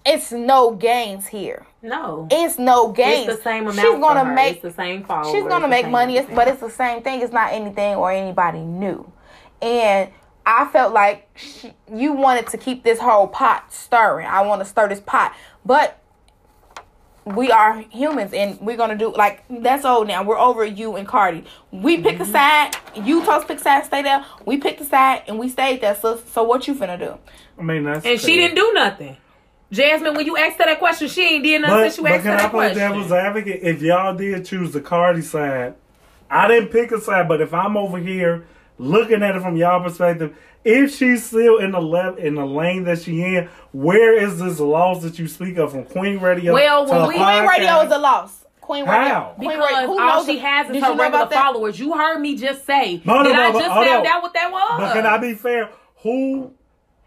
it's 0.06 0.32
no 0.32 0.72
gains 0.72 1.28
here. 1.28 1.66
no. 1.82 2.28
It's 2.32 2.58
no 2.58 2.92
gains. 2.92 3.28
It's 3.28 3.38
the 3.38 3.44
same 3.44 3.64
amount. 3.64 3.80
She's 3.80 4.00
gonna 4.00 4.22
for 4.22 4.26
her. 4.28 4.34
make 4.34 4.54
it's 4.56 4.62
the 4.64 4.72
same 4.72 5.04
followers. 5.04 5.32
she's 5.34 5.44
gonna 5.44 5.68
make 5.68 5.88
money, 5.88 6.14
it's, 6.18 6.24
everything. 6.24 6.36
but 6.36 6.48
it's 6.48 6.62
the 6.62 6.70
same 6.70 7.02
thing. 7.04 7.22
It's 7.22 7.34
not 7.34 7.54
anything 7.54 7.96
or 7.96 8.12
anybody 8.12 8.60
new. 8.60 9.12
And 9.62 10.10
I 10.46 10.66
felt 10.68 10.92
like 10.94 11.30
she, 11.36 11.74
you 11.94 12.14
wanted 12.14 12.48
to 12.48 12.58
keep 12.58 12.84
this 12.84 12.98
whole 13.00 13.28
pot 13.28 13.72
stirring. 13.72 14.26
I 14.26 14.42
want 14.42 14.62
to 14.62 14.66
stir 14.66 14.90
this 14.90 15.00
pot, 15.00 15.36
but 15.64 15.98
we 17.24 17.52
are 17.52 17.82
humans 17.92 18.34
and 18.34 18.60
we're 18.60 18.76
gonna 18.78 18.98
do 18.98 19.14
like 19.14 19.44
that's 19.48 19.86
old 19.86 20.08
now. 20.08 20.24
We're 20.24 20.40
over 20.40 20.66
you 20.66 20.96
and 20.96 21.08
Cardi. 21.08 21.44
We 21.72 21.98
pick 21.98 22.16
Mm-hmm. 22.16 22.24
a 22.24 22.26
side. 22.26 22.72
You 22.96 23.24
told 23.24 23.42
us 23.42 23.46
pick 23.46 23.60
a 23.60 23.62
side, 23.62 23.86
stay 23.86 24.02
there. 24.02 24.26
We 24.46 24.58
picked 24.58 24.82
a 24.82 24.86
side 24.86 25.24
and 25.28 25.38
we 25.38 25.48
stayed 25.50 25.82
there. 25.82 25.94
So 25.96 26.20
so 26.34 26.42
what 26.42 26.68
you 26.68 26.74
finna 26.74 26.98
do? 26.98 27.20
I 27.60 27.62
mean 27.62 27.84
that's 27.84 28.04
and 28.04 28.20
she 28.20 28.38
didn't 28.38 28.56
do 28.56 28.72
nothing. 28.74 29.18
Jasmine, 29.72 30.16
when 30.16 30.26
you 30.26 30.38
asked 30.38 30.58
her 30.58 30.66
that 30.66 30.80
question, 30.80 31.08
she 31.08 31.22
ain't 31.36 31.44
did 31.44 31.62
nothing 31.62 31.76
But, 31.78 31.84
since 31.84 31.98
you 31.98 32.04
but 32.04 32.12
asked 32.14 32.24
her 32.26 32.30
can 32.32 32.40
I 32.40 32.42
that 32.44 32.52
play 32.52 32.74
devil's 32.74 33.12
advocate? 33.12 33.60
If 33.64 33.82
y'all 33.82 34.16
did 34.16 34.46
choose 34.46 34.72
the 34.74 34.82
Cardi 34.82 35.22
side, 35.22 35.76
I 36.30 36.48
didn't 36.48 36.70
pick 36.70 36.92
a 36.92 37.00
side, 37.00 37.28
but 37.28 37.42
if 37.42 37.54
I'm 37.54 37.78
over 37.78 37.98
here 37.98 38.46
looking 38.78 39.24
at 39.24 39.36
it 39.36 39.42
from 39.42 39.56
y'all 39.56 39.82
perspective, 39.84 40.36
if 40.64 40.96
she's 40.96 41.26
still 41.26 41.58
in 41.58 41.72
the 41.72 41.82
left 41.82 42.20
in 42.20 42.36
the 42.36 42.46
lane 42.46 42.84
that 42.84 43.02
she 43.02 43.22
in, 43.24 43.50
where 43.72 44.14
is 44.14 44.40
this 44.40 44.60
loss 44.60 45.02
that 45.04 45.18
you 45.18 45.28
speak 45.28 45.58
of 45.58 45.72
from 45.72 45.86
Queen 45.86 46.20
Radio? 46.20 46.54
Well, 46.54 46.86
to 46.86 46.92
when 46.92 47.08
we- 47.08 47.14
Queen 47.16 47.26
podcast? 47.26 47.48
Radio 47.48 47.82
is 47.82 47.92
a 47.92 47.98
loss. 47.98 48.46
Queen 48.60 48.86
Radio. 48.86 48.92
How? 49.10 49.34
Queen 49.38 49.50
Because 49.50 49.72
Radio. 49.72 49.88
Who 49.88 50.00
all 50.00 50.16
knows 50.18 50.26
she 50.28 50.38
has 50.38 50.70
is 50.70 50.84
her 50.84 50.96
regular 50.96 51.28
followers. 51.28 51.80
You 51.80 51.94
heard 51.98 52.20
me 52.20 52.38
just 52.38 52.66
say 52.66 53.02
No, 53.04 53.22
no, 53.22 53.30
that 53.30 53.36
no, 53.36 53.42
I 53.42 53.52
just 53.52 53.72
hold 53.72 53.86
found 53.88 54.06
on. 54.06 54.14
out 54.14 54.22
what 54.22 54.34
that 54.34 54.52
was. 54.52 54.80
But 54.80 54.94
can 54.94 55.06
I 55.06 55.18
be 55.18 55.34
fair? 55.34 55.70
Who 56.04 56.54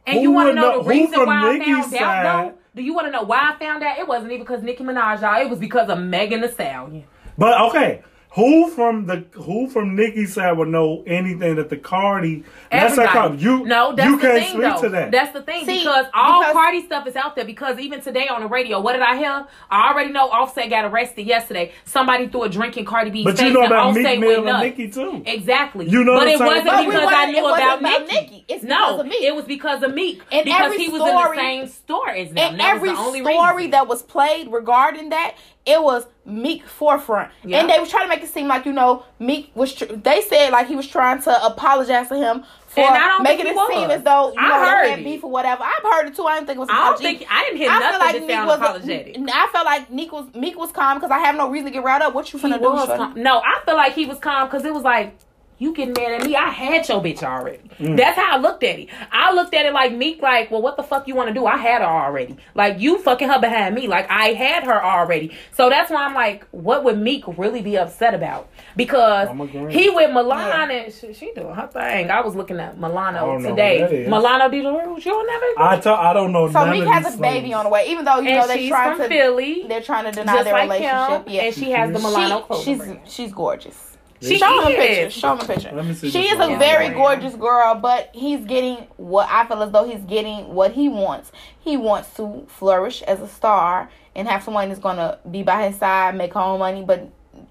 and 0.07 0.17
who 0.17 0.23
you 0.23 0.31
want 0.31 0.51
to 0.51 0.55
know 0.55 0.83
the 0.83 0.89
reason 0.89 1.27
why 1.27 1.55
I 1.55 1.59
found 1.59 1.83
out 1.83 1.91
side- 1.91 2.27
though? 2.27 2.55
Do 2.77 2.83
you 2.83 2.93
want 2.93 3.07
to 3.07 3.13
know 3.13 3.23
why 3.23 3.53
I 3.55 3.59
found 3.59 3.85
out? 3.85 3.99
It 3.99 4.09
wasn't 4.09 4.33
even 4.33 4.45
because 4.45 4.63
Nicki 4.63 4.83
Minaj, 4.83 5.21
y'all. 5.21 5.41
It 5.41 5.49
was 5.49 5.61
because 5.61 5.89
of 5.89 5.99
Megan 6.01 6.41
Thee 6.41 6.49
Stallion. 6.49 7.05
But 7.39 7.61
okay, 7.69 8.03
who 8.35 8.69
from 8.71 9.07
the 9.07 9.25
who 9.33 9.69
from 9.71 9.95
Nicki's 9.95 10.35
side 10.35 10.59
would 10.59 10.69
know 10.69 11.05
anything 11.07 11.55
that 11.57 11.71
the 11.71 11.77
Cardi? 11.77 12.43
That's 12.71 12.97
that 12.97 13.09
Everybody. 13.15 13.39
Cardi. 13.39 13.43
You 13.43 13.65
no, 13.67 13.95
that's 13.95 14.09
you 14.11 14.17
the 14.17 14.23
can't 14.23 14.39
thing 14.43 14.49
speak 14.51 14.63
though. 14.63 14.81
to 14.83 14.89
that. 14.89 15.11
That's 15.13 15.33
the 15.33 15.43
thing 15.43 15.65
See, 15.65 15.79
because 15.79 16.07
all 16.13 16.41
because- 16.41 16.53
Cardi 16.53 16.83
stuff 16.87 17.07
is 17.07 17.15
out 17.17 17.37
there. 17.37 17.45
Because 17.45 17.79
even 17.79 18.01
today 18.01 18.27
on 18.27 18.41
the 18.41 18.49
radio, 18.49 18.81
what 18.81 18.95
did 18.95 19.03
I 19.03 19.17
hear? 19.17 19.47
I 19.71 19.93
already 19.93 20.11
know 20.13 20.29
Offset 20.31 20.69
got 20.69 20.85
arrested 20.85 21.27
yesterday. 21.27 21.73
Somebody 21.85 22.27
threw 22.27 22.43
a 22.43 22.49
drink 22.49 22.77
in 22.77 22.85
Cardi 22.85 23.11
B's 23.11 23.25
but 23.25 23.37
face 23.39 23.47
you 23.49 23.53
know 23.55 23.67
about 23.67 23.95
Meek 23.95 24.19
Mill 24.19 24.37
and 24.39 24.47
nuts. 24.47 24.63
Nicki 24.65 24.91
too. 24.91 25.23
Exactly. 25.27 25.89
You 25.89 26.03
know 26.03 26.19
but 26.19 26.25
the 26.25 26.31
it 26.33 26.41
wasn't 26.41 26.65
But 26.67 26.81
we 26.81 26.87
because 26.93 27.13
I 27.13 27.31
knew 27.31 27.39
it 27.39 27.43
wasn't 27.43 27.63
about 27.63 27.79
about 27.81 28.01
Nicki. 28.09 28.15
Nicki. 28.33 28.45
It's 28.49 28.65
no, 28.65 28.79
because 28.79 29.01
of 29.01 29.07
Meek. 29.07 29.23
it 29.23 29.35
was 29.37 29.45
because 29.45 29.83
of 29.85 29.95
Meek. 29.95 30.23
And 30.33 30.45
because 30.45 30.61
every 30.73 30.79
he 30.79 30.89
was 30.89 31.01
story- 31.03 31.39
in 31.39 31.45
the 31.63 31.67
same 31.67 31.69
store 31.69 32.11
as 32.11 32.29
them. 32.31 32.39
And 32.39 32.61
that 32.61 32.75
every 32.77 32.91
the 32.91 32.97
only 32.97 33.21
story 33.23 33.57
reason. 33.57 33.71
that 33.71 33.87
was 33.87 34.03
played 34.03 34.51
regarding 34.51 35.11
that, 35.11 35.37
it 35.67 35.83
was 35.83 36.07
Meek 36.27 36.67
forefront, 36.67 37.31
Yeah. 37.45 37.61
and 37.61 37.69
they 37.71 37.79
was 37.79 37.91
trying 37.91 38.05
to 38.05 38.09
make 38.09 38.23
it 38.23 38.29
seem 38.29 38.49
like 38.49 38.65
you 38.67 38.73
know 38.73 39.05
Meek 39.19 39.51
was. 39.55 39.75
Tr- 39.75 39.85
they 39.87 40.21
said 40.23 40.51
like 40.51 40.67
he 40.69 40.77
was 40.77 40.87
trying 40.87 41.21
to 41.23 41.45
apologize 41.45 42.09
to 42.09 42.17
him 42.17 42.45
for 42.67 42.81
And 42.81 42.95
I 42.95 43.09
don't 43.09 43.23
making 43.23 43.47
it 43.47 43.55
he 43.55 43.67
seem 43.75 43.91
as 43.91 44.03
though 44.03 44.33
you 44.33 44.39
I 44.39 44.49
know 44.49 44.55
heard 44.67 44.89
had 44.91 44.99
it. 45.01 45.05
beef 45.05 45.23
or 45.25 45.31
whatever. 45.31 45.63
I've 45.63 45.83
heard 45.83 46.07
it 46.09 46.17
too. 46.17 46.25
I 46.25 46.35
didn't 46.37 46.47
think 46.47 46.57
it 46.57 46.61
was. 46.61 46.69
I 46.71 46.89
don't 46.91 46.99
think 46.99 47.27
I 47.31 47.45
didn't 47.45 47.59
hear 47.59 47.71
I 47.71 47.79
nothing 47.79 47.91
feel 47.91 48.01
like 48.01 48.13
that 48.15 48.21
Meek 48.23 48.31
sound 48.31 48.47
was. 48.49 48.59
apologetic. 48.61 49.17
I 49.33 49.49
felt 49.53 49.65
like 49.67 49.91
Meek 49.91 50.13
was 50.13 50.35
Meek 50.35 50.59
was 50.59 50.73
calm 50.73 50.97
because 50.99 51.11
I 51.11 51.19
have 51.19 51.37
no 51.37 51.51
reason 51.51 51.67
to 51.67 51.71
get 51.73 51.85
riled 51.85 52.03
up. 52.03 52.15
What 52.15 52.33
you 52.33 52.39
He 52.39 52.47
finna 52.49 52.59
do? 52.59 52.65
was 52.71 52.87
calm. 52.87 53.15
No, 53.17 53.39
I 53.41 53.61
feel 53.65 53.77
like 53.77 53.93
he 53.95 54.07
was 54.07 54.19
calm 54.19 54.47
because 54.49 54.65
it 54.65 54.73
was 54.75 54.83
like, 54.83 55.15
you 55.59 55.73
getting 55.75 55.95
mad 55.95 56.21
at 56.21 56.27
me? 56.27 56.35
I 56.35 56.49
had 56.49 56.89
your 56.89 57.03
bitch 57.03 57.23
already. 57.23 57.71
Mm. 57.79 57.97
That's 57.97 58.19
how 58.19 58.37
I 58.37 58.41
looked 58.41 58.63
at 58.65 58.79
it. 58.79 58.89
I 59.13 59.33
looked 59.33 59.55
at 59.55 59.67
it 59.67 59.73
like 59.73 59.93
Meek, 59.93 60.21
like, 60.21 60.51
well, 60.51 60.63
what 60.63 60.77
the 60.77 60.83
fuck 60.83 61.07
you 61.07 61.15
want 61.15 61.29
to 61.29 61.35
do? 61.35 61.47
I 61.47 61.57
had 61.57 61.81
her 61.81 61.87
already. 61.89 62.37
Like 62.55 62.81
you 62.81 62.99
fucking 62.99 63.29
her 63.29 63.41
behind 63.41 63.75
me. 63.75 63.87
Like 63.87 64.11
I 64.11 64.29
had 64.29 64.65
her 64.65 64.85
already. 64.85 65.37
So 65.53 65.69
that's 65.71 65.91
why 65.91 66.05
I'm 66.05 66.15
like, 66.15 66.45
what 66.51 66.85
would 66.85 66.99
Meek 66.99 67.25
really 67.39 67.63
be 67.63 67.77
upset 67.79 68.15
about? 68.15 68.49
Because 68.77 69.29
he 69.71 69.91
with 69.91 70.13
Milan 70.13 70.71
and 70.71 70.93
she, 70.93 71.13
she 71.13 71.33
doing 71.35 71.55
her 71.55 71.69
thing. 71.69 72.11
I 72.11 72.21
was 72.21 72.35
looking 72.35 72.59
at 72.59 72.79
Milano 72.79 73.39
today. 73.39 73.79
who 73.79 73.87
that 73.87 73.93
is. 73.93 74.09
Milano 74.09 74.49
Di 74.49 74.61
Rouge, 74.61 75.07
you'll 75.07 75.27
never. 75.27 75.47
I 75.57 75.79
tell, 75.81 75.95
I 75.95 76.13
don't 76.13 76.33
know. 76.33 76.51
So 76.51 76.67
Meek 76.67 76.85
has 76.85 77.05
these 77.05 77.15
a 77.15 77.19
baby 77.19 77.53
on 77.53 77.65
the 77.65 77.71
way, 77.71 77.87
even 77.89 78.05
though 78.05 78.19
you 78.19 78.33
know 78.33 78.47
they're 78.47 78.59
she's 78.59 78.69
trying 78.71 78.97
from 78.97 79.09
to 79.09 79.15
Philly. 79.15 79.65
they're 79.69 79.83
trying 79.83 80.05
to 80.05 80.13
deny 80.13 80.43
their 80.43 80.53
like 80.53 80.65
relationship. 80.65 81.27
him, 81.27 81.35
yeah, 81.35 81.43
and 81.43 81.55
she 81.55 81.71
has 81.71 81.93
the 81.93 81.99
Milano 81.99 82.41
she, 82.41 82.45
clothing 82.47 82.65
she's 82.65 82.79
brand. 82.79 83.01
she's 83.09 83.33
gorgeous. 83.33 83.94
She 84.23 84.39
Show 84.39 84.61
him 84.67 84.73
a 84.73 84.77
picture. 84.77 85.11
Show 85.11 85.33
him 85.35 85.41
a 85.41 85.45
picture. 85.45 85.71
Let 85.75 85.85
me 85.85 85.95
see 85.95 86.11
She 86.11 86.23
this 86.23 86.33
is 86.33 86.41
a 86.41 86.57
very 86.57 86.89
gorgeous 86.91 87.35
girl, 87.35 87.75
but 87.75 88.11
he's 88.15 88.41
getting 88.45 88.87
what 88.97 89.29
I 89.31 89.47
feel 89.47 89.63
as 89.63 89.71
though 89.71 89.85
he's 89.85 90.03
getting 90.05 90.55
what 90.55 90.73
he 90.73 90.89
wants. 90.89 91.33
He 91.61 91.77
wants 91.77 92.15
to 92.17 92.47
flourish 92.49 93.03
as 93.03 93.21
a 93.21 93.29
star 93.29 93.91
and 94.17 94.27
have 94.29 94.43
someone 94.43 94.69
that's 94.69 94.81
gonna 94.81 95.19
be 95.31 95.43
by 95.43 95.67
his 95.69 95.77
side, 95.77 96.17
make 96.17 96.33
her 96.35 96.41
own 96.41 96.59
money, 96.59 96.83
but 96.83 97.09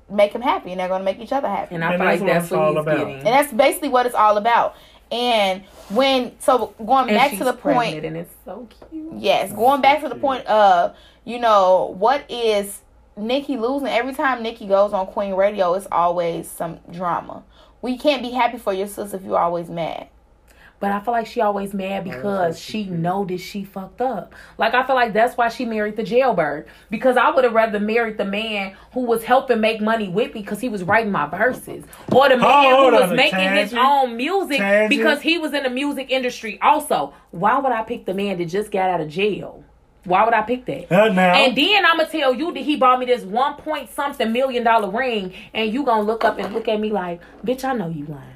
make 0.10 0.32
him 0.34 0.42
happy, 0.42 0.72
and 0.72 0.80
they're 0.80 0.88
gonna 0.88 1.04
make 1.04 1.20
each 1.20 1.34
other 1.34 1.48
happy. 1.48 1.76
And 1.76 1.84
I 1.84 1.94
And 1.94 2.02
feel 2.02 2.08
that's 2.08 2.22
like 2.22 2.28
what 2.28 2.34
that's 2.34 2.46
it's 2.46 2.52
what 2.52 2.62
all 2.62 2.72
he's 2.74 2.82
about. 2.82 2.98
getting. 2.98 3.16
And 3.18 3.28
that's 3.28 3.54
basically 3.54 3.90
what 3.90 4.06
it's 4.06 4.16
all 4.16 4.38
about. 4.38 4.76
And 5.12 5.64
when 5.90 6.32
so 6.40 6.74
going 6.84 7.10
And 7.10 7.18
back 7.18 7.32
she's 7.32 7.40
to 7.40 7.46
the 7.46 7.54
pregnant, 7.54 7.92
point, 7.94 8.06
and 8.06 8.18
it's 8.18 8.34
so 8.46 8.68
cute. 8.90 9.14
yes, 9.18 9.52
going 9.54 9.82
back 9.82 10.02
to 10.02 10.10
the 10.10 10.16
point 10.16 10.46
of 10.48 10.96
you 11.26 11.38
know 11.40 11.94
what 12.00 12.24
is 12.32 12.82
Nicki 13.16 13.58
losing? 13.58 13.88
Every 13.88 14.14
time 14.14 14.44
Nicki 14.44 14.68
goes 14.68 14.94
on 14.94 15.08
Queen 15.08 15.34
Radio, 15.34 15.74
it's 15.74 15.88
always 15.92 16.50
some 16.50 16.80
drama. 16.92 17.44
We 17.82 17.98
can't 17.98 18.22
be 18.22 18.32
happy 18.32 18.58
for 18.58 18.74
your 18.74 18.88
sister 18.88 19.18
if 19.18 19.24
you're 19.24 19.38
always 19.38 19.70
mad. 19.70 20.08
But 20.80 20.92
I 20.92 21.00
feel 21.00 21.14
like 21.14 21.28
she 21.28 21.40
always 21.40 21.74
mad 21.74 22.04
because 22.04 22.60
she 22.60 22.84
know 22.84 23.24
that 23.24 23.38
she 23.38 23.64
fucked 23.64 24.02
up. 24.02 24.36
Like 24.58 24.74
I 24.74 24.86
feel 24.86 24.98
like 24.98 25.14
that's 25.14 25.38
why 25.38 25.48
she 25.48 25.64
married 25.64 25.96
the 25.96 26.04
jailbird. 26.04 26.68
Because 26.90 27.16
I 27.16 27.30
would 27.30 27.46
have 27.46 27.54
rather 27.54 27.80
married 27.80 28.18
the 28.18 28.26
man 28.26 28.76
who 28.92 29.06
was 29.06 29.24
helping 29.24 29.62
make 29.62 29.80
money 29.80 30.10
with 30.10 30.34
me 30.34 30.42
because 30.42 30.60
he 30.60 30.68
was 30.68 30.84
writing 30.84 31.10
my 31.10 31.26
verses, 31.28 31.86
or 32.12 32.28
the 32.28 32.36
man 32.36 32.76
hold 32.76 32.94
who 32.94 33.00
was 33.00 33.12
a 33.12 33.16
making 33.16 33.52
his 33.56 33.74
own 33.74 34.18
music 34.18 34.58
Tangent. 34.58 34.90
because 34.90 35.22
he 35.22 35.38
was 35.38 35.54
in 35.54 35.64
the 35.64 35.70
music 35.70 36.12
industry. 36.12 36.60
Also, 36.62 37.14
why 37.32 37.60
would 37.60 37.72
I 37.72 37.84
pick 37.84 38.06
the 38.06 38.14
man 38.14 38.38
that 38.40 38.46
just 38.46 38.70
got 38.70 38.90
out 38.90 39.00
of 39.00 39.08
jail? 39.08 39.64
Why 40.06 40.26
would 40.26 40.34
I 40.34 40.42
pick 40.42 40.66
that? 40.66 40.92
Uh, 40.92 41.08
now, 41.10 41.34
And 41.34 41.56
then 41.56 41.86
I'm 41.86 41.98
gonna 41.98 42.10
tell 42.10 42.34
you 42.34 42.54
that 42.54 42.60
he 42.60 42.76
bought 42.76 43.00
me 43.00 43.06
this 43.06 43.24
one 43.24 43.56
point 43.56 43.90
something 43.90 44.32
million 44.34 44.64
dollar 44.64 44.90
ring, 44.90 45.34
and 45.54 45.72
you 45.74 45.84
gonna 45.84 46.02
look 46.04 46.26
up 46.26 46.38
and 46.40 46.54
look 46.54 46.68
at 46.68 46.80
me 46.80 46.92
like, 46.92 47.22
bitch, 47.46 47.64
I 47.64 47.74
know 47.74 47.88
you 47.88 48.06
lying. 48.06 48.30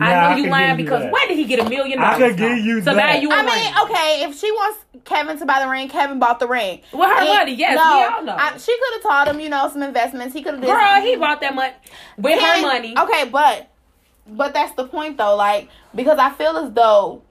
Nah, 0.00 0.06
I 0.06 0.12
I 0.14 0.30
know 0.30 0.36
you 0.38 0.42
can 0.44 0.50
lying 0.52 0.68
give 0.70 0.78
you 0.80 0.84
because 0.86 1.12
where 1.12 1.28
did 1.28 1.36
he 1.36 1.44
get 1.44 1.60
a 1.60 1.68
million 1.68 1.98
dollars? 1.98 2.14
I 2.16 2.18
dollars? 2.18 2.32
could 2.36 2.38
give 2.38 2.58
you 2.64 2.80
so 2.82 2.94
that. 2.94 2.96
now 3.14 3.20
you 3.20 3.30
a 3.30 3.34
I 3.34 3.44
ring. 3.44 3.46
mean, 3.54 3.74
okay, 3.84 4.24
if 4.24 4.36
she 4.38 4.50
wants 4.50 4.84
Kevin 5.04 5.38
to 5.38 5.44
buy 5.46 5.60
the 5.62 5.68
ring, 5.68 5.88
Kevin 5.90 6.18
bought 6.18 6.40
the 6.40 6.48
ring. 6.48 6.80
With 6.92 7.08
her 7.08 7.18
And- 7.18 7.28
money, 7.28 7.54
yes, 7.54 7.72
we 7.74 7.78
all 8.14 8.22
know. 8.24 8.34
I- 8.36 8.56
she 8.56 8.72
could 8.76 8.94
have 8.94 9.02
taught 9.02 9.28
him, 9.28 9.38
you 9.40 9.48
know, 9.50 9.68
some 9.68 9.82
investments. 9.82 10.34
He 10.34 10.42
could 10.42 10.54
have 10.54 10.62
Girl, 10.64 11.02
he 11.02 11.16
bought 11.16 11.40
that 11.42 11.54
money 11.54 11.74
with 12.16 12.40
her 12.40 12.62
money. 12.62 12.94
Okay, 12.98 13.26
but 13.30 13.68
but 14.26 14.54
that's 14.54 14.72
the 14.74 14.86
point 14.88 15.18
though. 15.18 15.36
Like 15.36 15.68
because 15.94 16.18
I 16.18 16.30
feel 16.30 16.56
as 16.56 16.72
though 16.72 17.22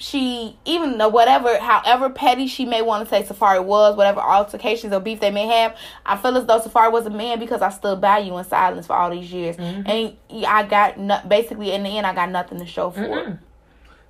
she, 0.00 0.58
even 0.64 0.96
though 0.98 1.08
whatever, 1.08 1.58
however 1.58 2.08
petty 2.10 2.46
she 2.46 2.64
may 2.64 2.80
want 2.80 3.06
to 3.06 3.10
say 3.10 3.22
Safaree 3.22 3.62
was, 3.62 3.96
whatever 3.96 4.18
altercations 4.20 4.92
or 4.94 4.98
beef 5.00 5.20
they 5.20 5.30
may 5.30 5.46
have, 5.46 5.76
I 6.06 6.16
feel 6.16 6.36
as 6.38 6.46
though 6.46 6.58
Safaree 6.58 6.90
was 6.90 7.04
a 7.06 7.10
man 7.10 7.38
because 7.38 7.60
I 7.60 7.68
stood 7.68 8.00
by 8.00 8.18
you 8.18 8.36
in 8.38 8.44
silence 8.44 8.86
for 8.86 8.94
all 8.94 9.10
these 9.10 9.30
years, 9.30 9.56
Mm-hmm. 9.56 9.88
and 9.88 10.44
I 10.46 10.62
got 10.64 10.98
no, 10.98 11.20
basically 11.28 11.72
in 11.72 11.82
the 11.82 11.90
end 11.90 12.06
I 12.06 12.14
got 12.14 12.30
nothing 12.30 12.58
to 12.60 12.66
show 12.66 12.90
for 12.90 13.02
it. 13.04 13.36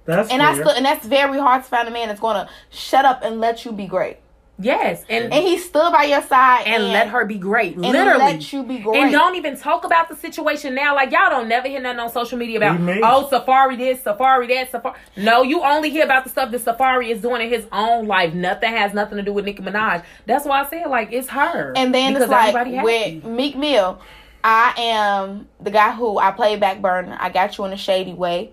that's 0.04 0.30
And 0.30 0.40
I 0.40 0.54
still, 0.54 0.70
and 0.70 0.84
that's 0.84 1.04
very 1.04 1.38
hard 1.38 1.64
to 1.64 1.68
find 1.68 1.88
a 1.88 1.90
man 1.90 2.08
that's 2.08 2.20
gonna 2.20 2.48
shut 2.70 3.04
up 3.04 3.22
and 3.24 3.40
let 3.40 3.64
you 3.64 3.72
be 3.72 3.86
great. 3.86 4.18
Yes, 4.62 5.04
and 5.08 5.32
and 5.32 5.42
he 5.42 5.56
stood 5.56 5.90
by 5.92 6.04
your 6.04 6.22
side 6.22 6.64
and 6.66 6.84
let 6.88 7.08
her 7.08 7.24
be 7.24 7.38
great. 7.38 7.74
and 7.74 7.82
Literally. 7.82 8.18
let 8.18 8.52
you 8.52 8.62
be 8.62 8.78
great. 8.78 9.02
And 9.02 9.10
don't 9.12 9.34
even 9.36 9.56
talk 9.56 9.84
about 9.84 10.08
the 10.10 10.16
situation 10.16 10.74
now. 10.74 10.94
Like 10.94 11.10
y'all 11.12 11.30
don't 11.30 11.48
never 11.48 11.66
hear 11.66 11.80
nothing 11.80 12.00
on 12.00 12.10
social 12.12 12.36
media 12.36 12.58
about 12.58 12.78
We 12.78 13.02
oh 13.02 13.28
Safaree 13.32 13.78
this, 13.78 14.00
Safaree 14.00 14.48
that, 14.48 14.70
Safaree. 14.70 14.96
No, 15.16 15.42
you 15.42 15.62
only 15.62 15.88
hear 15.88 16.04
about 16.04 16.24
the 16.24 16.30
stuff 16.30 16.50
that 16.50 16.60
Safaree 16.62 17.08
is 17.08 17.22
doing 17.22 17.40
in 17.42 17.48
his 17.48 17.66
own 17.72 18.06
life. 18.06 18.34
Nothing 18.34 18.70
has 18.72 18.92
nothing 18.92 19.16
to 19.16 19.22
do 19.22 19.32
with 19.32 19.46
Nicki 19.46 19.62
Minaj. 19.62 20.04
That's 20.26 20.44
why 20.44 20.62
I 20.62 20.68
said 20.68 20.86
like 20.88 21.10
it's 21.12 21.28
her. 21.28 21.72
And 21.74 21.94
then 21.94 22.12
Because 22.12 22.24
it's 22.24 22.30
like 22.30 22.54
everybody 22.54 22.74
happy. 22.76 23.20
with 23.20 23.24
Meek 23.24 23.56
Mill, 23.56 23.98
I 24.44 24.74
am 24.76 25.48
the 25.60 25.70
guy 25.70 25.92
who 25.92 26.18
I 26.18 26.32
play 26.32 26.56
back 26.56 26.82
burner. 26.82 27.16
I 27.18 27.30
got 27.30 27.56
you 27.56 27.64
in 27.64 27.72
a 27.72 27.76
shady 27.78 28.12
way, 28.14 28.52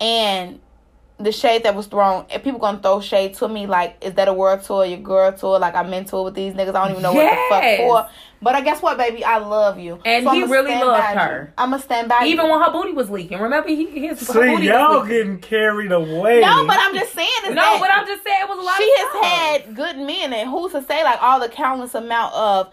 and 0.00 0.60
the 1.18 1.32
shade 1.32 1.62
that 1.62 1.74
was 1.74 1.86
thrown, 1.86 2.26
and 2.30 2.42
people 2.42 2.60
gonna 2.60 2.78
throw 2.78 3.00
shade 3.00 3.32
to 3.34 3.48
me 3.48 3.66
like, 3.66 3.96
is 4.04 4.14
that 4.14 4.28
a 4.28 4.32
world 4.34 4.62
tour, 4.62 4.84
your 4.84 4.98
girl 4.98 5.32
tour? 5.32 5.58
Like 5.58 5.74
I'm 5.74 5.92
into 5.94 6.18
it 6.18 6.22
with 6.24 6.34
these 6.34 6.52
niggas. 6.52 6.74
I 6.74 6.82
don't 6.84 6.90
even 6.90 7.02
know 7.02 7.12
Yes. 7.14 7.50
what 7.50 7.60
the 7.60 7.66
fuck 7.68 7.78
for. 7.78 8.10
But 8.42 8.54
I 8.54 8.60
guess 8.60 8.82
what, 8.82 8.98
baby, 8.98 9.24
I 9.24 9.38
love 9.38 9.78
you, 9.78 9.98
And 10.04 10.28
he 10.28 10.44
really 10.44 10.74
loved 10.74 11.02
her. 11.16 11.44
You. 11.48 11.52
I'm 11.56 11.70
gonna 11.70 11.82
stand 11.82 12.10
by 12.10 12.26
even 12.26 12.44
you. 12.44 12.52
when 12.52 12.60
her 12.60 12.70
booty 12.70 12.92
was 12.92 13.08
leaking, 13.08 13.38
remember 13.38 13.68
he 13.70 13.86
his 14.08 14.26
her 14.28 14.32
See, 14.34 14.38
booty 14.56 14.66
y'all 14.66 15.00
was 15.00 15.08
getting 15.08 15.38
carried 15.40 15.90
away. 15.90 16.40
no, 16.42 16.66
but 16.66 16.76
I'm 16.78 16.94
just 16.94 17.14
saying. 17.14 17.28
Is 17.46 17.54
No, 17.54 17.62
that 17.62 17.78
but 17.80 17.90
I'm 17.90 18.06
just 18.06 18.22
saying 18.22 18.42
it 18.42 18.48
was 18.48 18.58
a 18.58 18.62
lot. 18.62 18.76
she 18.76 18.84
of 18.84 18.98
has 18.98 19.08
stuff. 19.08 19.24
had 19.24 19.74
good 19.74 19.96
men, 19.96 20.34
and 20.34 20.50
who's 20.50 20.72
to 20.72 20.82
say 20.82 21.02
like 21.02 21.22
all 21.22 21.40
the 21.40 21.48
countless 21.48 21.94
amount 21.94 22.34
of 22.34 22.70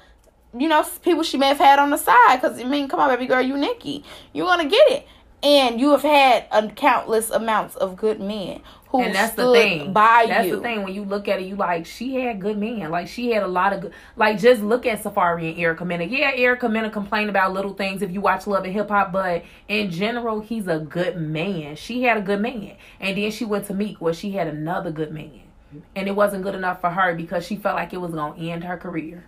you 0.56 0.68
know 0.68 0.86
people 1.02 1.24
she 1.24 1.38
may 1.38 1.48
have 1.48 1.58
had 1.60 1.80
on 1.80 1.92
the 1.92 1.98
side? 1.98 2.42
Because 2.42 2.60
I 2.60 2.66
mean, 2.66 2.90
come 2.90 3.00
on, 3.00 3.10
baby 3.10 3.26
girl, 3.26 3.42
you 3.42 3.56
Nicki, 3.58 4.04
you're 4.34 4.46
gonna 4.46 4.66
get 4.68 4.92
it, 4.92 5.08
and 5.44 5.80
you 5.80 5.92
have 5.92 6.02
had 6.02 6.46
a 6.52 6.70
countless 6.70 7.30
amounts 7.30 7.76
of 7.76 7.98
good 7.98 8.20
men 8.22 8.62
who 8.88 9.02
and 9.02 9.14
that's 9.14 9.36
the 9.36 9.52
thing. 9.52 9.92
by 9.92 10.26
that's 10.28 10.48
you. 10.48 10.56
the 10.56 10.62
thing. 10.62 10.84
When 10.84 10.94
you 10.94 11.04
look 11.04 11.28
at 11.28 11.40
it, 11.42 11.48
you 11.48 11.56
like 11.56 11.86
she 11.86 12.16
had 12.16 12.40
good 12.40 12.58
men. 12.58 12.90
Like 12.92 13.08
she 13.08 13.32
had 13.32 13.44
a 13.44 13.48
lot 13.48 13.74
of 13.74 13.82
good. 13.82 13.94
Like 14.16 14.40
just 14.40 14.62
look 14.62 14.86
at 14.86 15.04
Safaree 15.04 15.50
and 15.50 15.60
Erica 15.60 15.84
Mena. 15.84 16.06
Yeah, 16.06 16.32
Erica 16.34 16.70
Mena 16.70 16.90
complained 16.90 17.30
about 17.30 17.54
little 17.54 17.74
things 17.74 18.02
if 18.02 18.12
you 18.12 18.22
watch 18.22 18.48
Love 18.48 18.64
and 18.64 18.74
Hip 18.74 18.90
Hop, 18.90 19.12
but 19.12 19.44
in 19.68 19.90
general, 19.90 20.40
he's 20.42 20.68
a 20.68 20.80
good 20.80 21.18
man. 21.20 21.76
She 21.76 22.04
had 22.04 22.18
a 22.18 22.22
good 22.22 22.40
man, 22.40 22.76
and 23.00 23.18
then 23.18 23.32
she 23.32 23.46
went 23.46 23.66
to 23.68 23.74
Meek 23.74 24.00
where 24.00 24.14
she 24.14 24.32
had 24.32 24.48
another 24.48 24.92
good 24.92 25.12
man, 25.12 25.42
and 25.96 26.08
it 26.08 26.16
wasn't 26.16 26.44
good 26.44 26.56
enough 26.56 26.80
for 26.80 26.92
her 26.92 27.16
because 27.16 27.46
she 27.46 27.56
felt 27.56 27.76
like 27.76 27.94
it 27.94 28.00
was 28.02 28.12
gonna 28.14 28.40
end 28.40 28.64
her 28.64 28.78
career. 28.78 29.26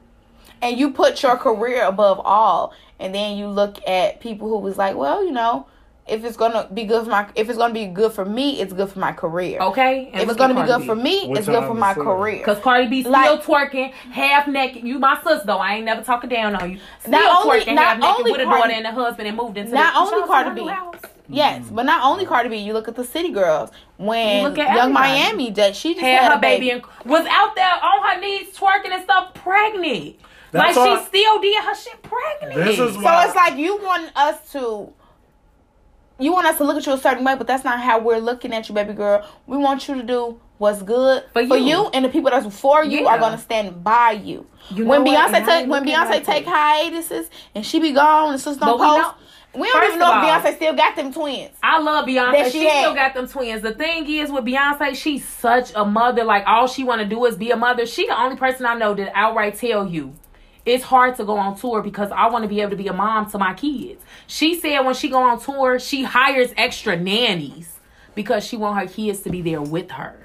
and 0.61 0.78
you 0.78 0.91
put 0.91 1.22
your 1.24 1.38
career 1.38 1.84
above 1.84 2.22
all, 2.24 2.72
and 2.99 3.13
then 3.16 3.36
you 3.36 3.47
look 3.47 3.86
at 3.88 4.22
people 4.22 4.47
who 4.47 4.59
was 4.59 4.78
like, 4.78 4.95
well, 4.95 5.26
you 5.26 5.32
know. 5.32 5.66
If 6.08 6.24
it's 6.24 6.38
gonna 6.38 6.68
be 6.72 6.84
good 6.84 7.06
for 7.06 7.10
my, 7.10 7.28
if 7.34 7.49
it's 7.49 7.58
gonna 7.58 7.74
be 7.74 7.88
good 7.88 8.12
for 8.12 8.26
me, 8.26 8.62
it's 8.62 8.72
good 8.74 8.89
for 8.91 8.99
my 8.99 9.12
career. 9.12 9.60
Okay, 9.60 10.12
and 10.14 10.22
If 10.22 10.30
it's 10.30 10.38
gonna 10.38 10.53
at 10.53 10.64
be 10.64 10.70
Cardi 10.70 10.86
good 10.86 10.88
for 10.88 10.95
me, 10.95 11.28
Which 11.28 11.39
it's 11.39 11.47
good 11.47 11.64
I 11.64 11.68
for 11.68 11.74
my 11.74 11.89
understand. 11.89 12.06
career. 12.20 12.43
Cause 12.45 12.60
Cardi 12.60 12.88
B 12.88 13.01
still 13.01 13.12
Like- 13.12 13.41
twerking 13.43 13.91
half 13.91 14.47
naked. 14.47 14.84
You 14.84 14.99
my 14.99 15.18
sis 15.24 15.41
though. 15.43 15.58
I 15.58 15.76
ain't 15.78 15.86
never 15.86 16.03
talking 16.03 16.30
down 16.30 16.56
on 16.56 16.74
you. 16.74 16.80
Still 16.99 17.12
Not 17.12 17.45
only- 17.45 17.60
twerking 17.62 17.74
not 17.74 17.86
half 18.03 18.18
naked 18.20 18.32
with 18.32 18.41
a 18.41 18.43
Cardi- 18.43 18.62
daughter 18.62 18.74
and 18.74 18.86
a 18.88 18.91
husband 18.91 19.28
and 19.30 19.36
moved 19.38 19.58
into 19.58 19.74
Not 19.74 19.93
the, 19.93 19.99
only 19.99 20.18
Y'all 20.20 20.28
Cardi 20.28 20.62
B. 20.62 20.68
house? 20.68 20.95
Yes, 21.28 21.64
mm. 21.64 21.76
but 21.76 21.88
not 21.88 22.03
only 22.06 22.24
Cardi 22.28 22.49
B. 22.49 22.58
You 22.58 22.74
look 22.74 22.88
at 22.88 22.93
the 22.95 23.03
City 23.03 23.32
Girls 23.32 23.72
when 23.97 24.43
You 24.43 24.49
look 24.49 24.60
at 24.60 24.68
Young 24.76 24.91
everybody. 24.95 25.10
Miami 25.24 25.49
that 25.51 25.76
she 25.76 25.95
just 25.95 26.06
had 26.06 26.30
her 26.32 26.38
a 26.38 26.39
baby 26.39 26.70
and 26.70 26.84
was 27.03 27.26
out 27.32 27.56
there 27.56 27.66
on 27.84 28.08
her 28.14 28.22
knees 28.22 28.56
twerking 28.56 28.91
and 28.91 29.03
stuff, 29.03 29.34
pregnant. 29.34 30.18
That's 30.51 30.78
like 30.78 30.88
why- 30.88 30.99
she 30.99 31.06
still 31.06 31.39
did 31.41 31.64
her 31.64 31.74
shit 31.76 31.99
pregnant. 32.03 32.64
This 32.64 32.80
is 32.80 32.93
So 32.93 32.99
it's 33.22 33.36
like 33.36 33.58
you 33.58 33.78
want 33.78 34.12
us 34.16 34.51
to, 34.51 34.93
you 36.20 36.32
want 36.32 36.47
us 36.47 36.57
to 36.57 36.63
look 36.63 36.78
at 36.78 36.86
you 36.86 36.93
a 36.93 36.97
certain 36.97 37.24
way, 37.24 37.36
but 37.36 37.47
that's 37.47 37.63
not 37.63 37.80
how 37.80 37.99
we're 37.99 38.20
looking 38.20 38.53
at 38.53 38.70
you, 38.70 38.76
baby 38.76 38.93
girl. 38.93 39.28
We 39.47 39.57
want 39.57 39.88
you 39.88 39.95
to 39.95 40.03
do 40.03 40.39
what's 40.57 40.82
good 40.82 41.24
For 41.34 41.45
for, 41.45 41.57
you. 41.57 41.66
you. 41.66 41.89
and 41.93 42.05
the 42.05 42.09
people 42.09 42.32
that's 42.32 42.57
for 42.59 42.84
you 42.84 43.01
Yeah. 43.01 43.09
are 43.09 43.20
gonna 43.20 43.38
stand 43.38 43.84
by 43.84 44.11
you. 44.11 44.45
You 44.70 44.86
when? 44.86 45.03
Beyonce 45.03 45.45
take 45.45 45.68
when 45.70 45.84
Beyonce 45.86 46.09
like 46.09 46.26
take 46.26 46.43
it. 46.43 46.47
hiatuses 46.49 47.30
and 47.53 47.66
she 47.66 47.80
be 47.80 47.91
gone 47.91 48.32
and 48.32 48.39
sisters 48.39 48.57
don't 48.57 48.80
we 48.80 48.86
post, 48.86 49.16
we, 49.53 49.72
don't 49.72 49.84
even 49.88 49.99
know 49.99 50.09
if 50.22 50.26
Beyonce 50.43 50.55
still 50.55 50.74
got 50.74 50.95
them 50.95 51.13
twins. 51.13 51.51
I 51.63 51.80
love 51.80 52.05
Beyonce. 52.05 52.32
That 52.32 52.51
She, 52.51 52.59
she 52.61 52.70
still 52.70 52.93
got 52.95 53.13
them 53.13 53.28
twins. 53.28 53.61
The 53.61 53.74
thing 53.74 54.09
is 54.09 54.32
with 54.32 54.45
Beyonce, 54.45 54.95
she's 54.95 55.28
such 55.28 55.72
a 55.76 55.86
mother. 55.86 56.24
Like 56.24 56.43
all 56.47 56.68
she 56.68 56.84
want 56.86 57.01
to 57.01 57.07
do 57.07 57.24
is 57.26 57.36
be 57.36 57.51
a 57.51 57.55
mother. 57.57 57.86
She 57.86 58.07
the 58.07 58.20
only 58.20 58.38
person 58.38 58.66
I 58.66 58.76
know 58.76 58.93
that 58.93 59.11
outright 59.13 59.55
tell 59.55 59.86
you 59.88 60.13
it's 60.66 60.84
hard 60.84 61.16
to 61.18 61.26
go 61.26 61.38
on 61.38 61.57
tour 61.57 61.82
because 61.82 62.11
I 62.11 62.28
want 62.30 62.43
to 62.43 62.47
be 62.49 62.61
able 62.61 62.72
to 62.72 62.76
be 62.78 62.88
a 62.88 62.93
mom 62.93 63.30
to 63.32 63.38
my 63.38 63.53
kids. 63.53 64.01
She 64.28 64.59
said 64.59 64.80
when 64.82 64.95
she 64.95 65.09
go 65.09 65.22
on 65.22 65.39
tour, 65.39 65.80
she 65.80 66.03
hires 66.03 66.51
extra 66.57 66.97
nannies 66.97 67.78
because 68.16 68.45
she 68.45 68.57
want 68.57 68.80
her 68.80 68.88
kids 68.91 69.20
to 69.22 69.30
be 69.30 69.41
there 69.41 69.61
with 69.61 69.91
her. 69.91 70.16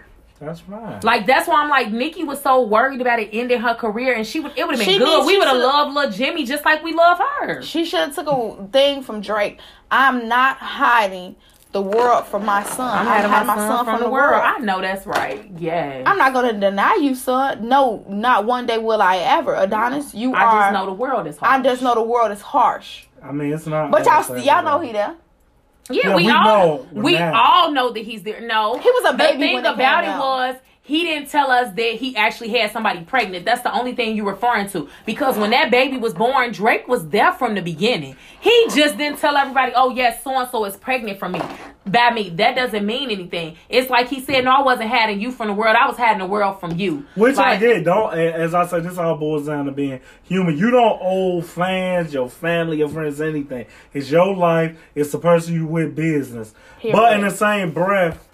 That's 0.41 0.67
right. 0.67 1.05
Like 1.05 1.27
that's 1.27 1.47
why 1.47 1.57
I'm 1.63 1.69
like 1.69 1.93
Nicki 1.93 2.25
was 2.25 2.41
so 2.41 2.63
worried 2.63 3.03
about 3.03 3.19
it 3.21 3.29
ending 3.35 3.61
her 3.61 3.75
career, 3.75 4.15
and 4.15 4.27
she 4.27 4.41
would 4.41 4.53
it 4.57 4.67
would 4.67 4.75
have 4.77 4.87
been 4.87 4.95
She 4.95 4.99
good. 4.99 5.05
needs- 5.17 5.27
we 5.27 5.37
would 5.37 5.47
have 5.47 5.57
should've- 5.57 5.67
loved 5.67 5.95
little 5.95 6.11
Jimmy 6.13 6.47
just 6.47 6.65
like 6.65 6.83
we 6.83 6.95
love 6.95 7.19
her. 7.19 7.61
She 7.61 7.85
should 7.85 8.01
have 8.01 8.15
took 8.15 8.27
a 8.27 8.67
thing 8.73 9.03
from 9.03 9.21
Drake. 9.21 9.61
I'm 9.91 10.29
not 10.29 10.57
hiding 10.57 11.37
the 11.73 11.81
world 11.81 12.27
from 12.27 12.45
my 12.45 12.63
son. 12.65 12.99
I'm 12.99 13.07
I 13.07 13.11
hiding 13.17 13.31
hide 13.31 13.47
my, 13.47 13.57
son 13.57 13.85
from, 13.85 14.01
the 14.01 14.09
world. 14.09 14.43
I 14.45 14.59
know 14.59 14.81
that's 14.81 15.07
right. 15.07 15.49
Yeah. 15.57 16.03
I'm 16.05 16.19
not 16.19 16.33
gonna 16.33 16.53
deny 16.59 16.97
you, 17.01 17.15
son. 17.15 17.69
No, 17.69 18.05
not 18.09 18.45
one 18.45 18.67
day 18.67 18.79
will 18.79 19.01
I 19.01 19.19
ever. 19.19 19.55
Adonis, 19.55 20.15
you 20.15 20.35
I 20.35 20.45
are. 20.45 20.61
just 20.63 20.73
know 20.73 20.87
the 20.87 20.93
world 20.93 21.27
is 21.29 21.37
hard. 21.39 21.61
I 21.61 21.63
just 21.63 21.83
know 21.83 21.95
the 21.95 22.03
world 22.03 22.33
is 22.33 22.41
harsh. 22.41 23.05
I 23.23 23.33
mean, 23.33 23.53
it's 23.53 23.67
not. 23.67 23.91
But 23.91 24.05
y'all, 24.05 24.15
all 24.15 24.23
st- 24.25 24.39
that 24.39 24.45
y'all 24.47 24.65
know 24.65 24.81
he 24.81 24.93
there. 24.93 25.15
Yeah, 25.91 26.09
Yeah, 26.09 26.17
we, 26.17 26.25
we 26.25 26.31
all 26.31 26.45
know 26.45 26.89
we 26.93 27.13
now. 27.15 27.35
all 27.41 27.73
know 27.73 27.91
that 27.91 28.05
he's 28.05 28.23
there. 28.23 28.41
No, 28.41 28.79
He 28.79 28.89
was 28.91 29.13
a 29.13 29.17
baby 29.17 29.33
The 29.35 29.39
thing 29.39 29.55
when 29.55 29.67
about 29.67 30.03
came 30.05 30.11
it 30.11 30.15
out. 30.15 30.21
was 30.21 30.57
he 30.91 31.05
didn't 31.05 31.29
tell 31.31 31.51
us 31.51 31.73
that 31.75 31.95
he 31.95 32.17
actually 32.17 32.49
had 32.49 32.73
somebody 32.73 33.03
pregnant. 33.03 33.45
That's 33.45 33.63
the 33.63 33.73
only 33.73 33.95
thing 33.95 34.17
you're 34.17 34.27
referring 34.27 34.69
to. 34.71 34.89
Because 35.07 35.39
when 35.39 35.51
that 35.51 35.71
baby 35.71 35.97
was 35.97 36.13
born, 36.13 36.51
Drake 36.53 36.89
was 36.89 37.09
there 37.09 37.33
from 37.33 37.55
the 37.55 37.63
beginning. 37.63 38.17
He 38.41 38.67
just 38.75 38.99
didn't 38.99 39.19
tell 39.19 39.37
everybody, 39.37 39.73
"Oh 39.75 39.91
yes, 39.91 40.23
so 40.25 40.37
and 40.37 40.51
so 40.51 40.65
is 40.65 40.77
pregnant 40.77 41.19
from 41.21 41.33
me." 41.33 41.41
By 41.87 42.11
me, 42.11 42.29
that 42.31 42.57
doesn't 42.57 42.85
mean 42.85 43.11
anything. 43.11 43.57
It's 43.69 43.89
like 43.89 44.09
he 44.09 44.21
said, 44.21 44.45
"No, 44.45 44.51
I 44.51 44.63
wasn't 44.63 44.91
hiding 44.91 45.21
you 45.21 45.31
from 45.31 45.47
the 45.47 45.55
world. 45.55 45.77
I 45.81 45.87
was 45.87 45.97
hiding 45.97 46.19
the 46.19 46.27
world 46.27 46.61
from 46.61 46.77
you." 46.77 47.07
Which 47.15 47.37
I 47.39 47.53
Like, 47.53 47.61
get. 47.61 47.85
Don't 47.85 48.13
as 48.13 48.53
I 48.53 48.67
said, 48.67 48.85
this 48.85 48.99
all 48.99 49.17
boils 49.17 49.47
down 49.47 49.67
to 49.67 49.73
being 49.73 50.01
human. 50.25 50.59
You 50.59 50.71
don't 50.71 50.99
owe 51.01 51.41
fans, 51.41 52.13
your 52.13 52.29
family, 52.29 52.79
your 52.79 52.89
friends 52.89 53.21
anything. 53.21 53.67
It's 53.95 54.11
your 54.11 54.35
life. 54.35 54.77
It's 54.95 55.13
the 55.13 55.19
person 55.19 55.55
you 55.55 55.67
with 55.67 55.95
business. 55.95 56.53
Period. 56.81 56.97
But 56.97 57.13
in 57.15 57.21
the 57.23 57.31
same 57.31 57.71
breath, 57.73 58.27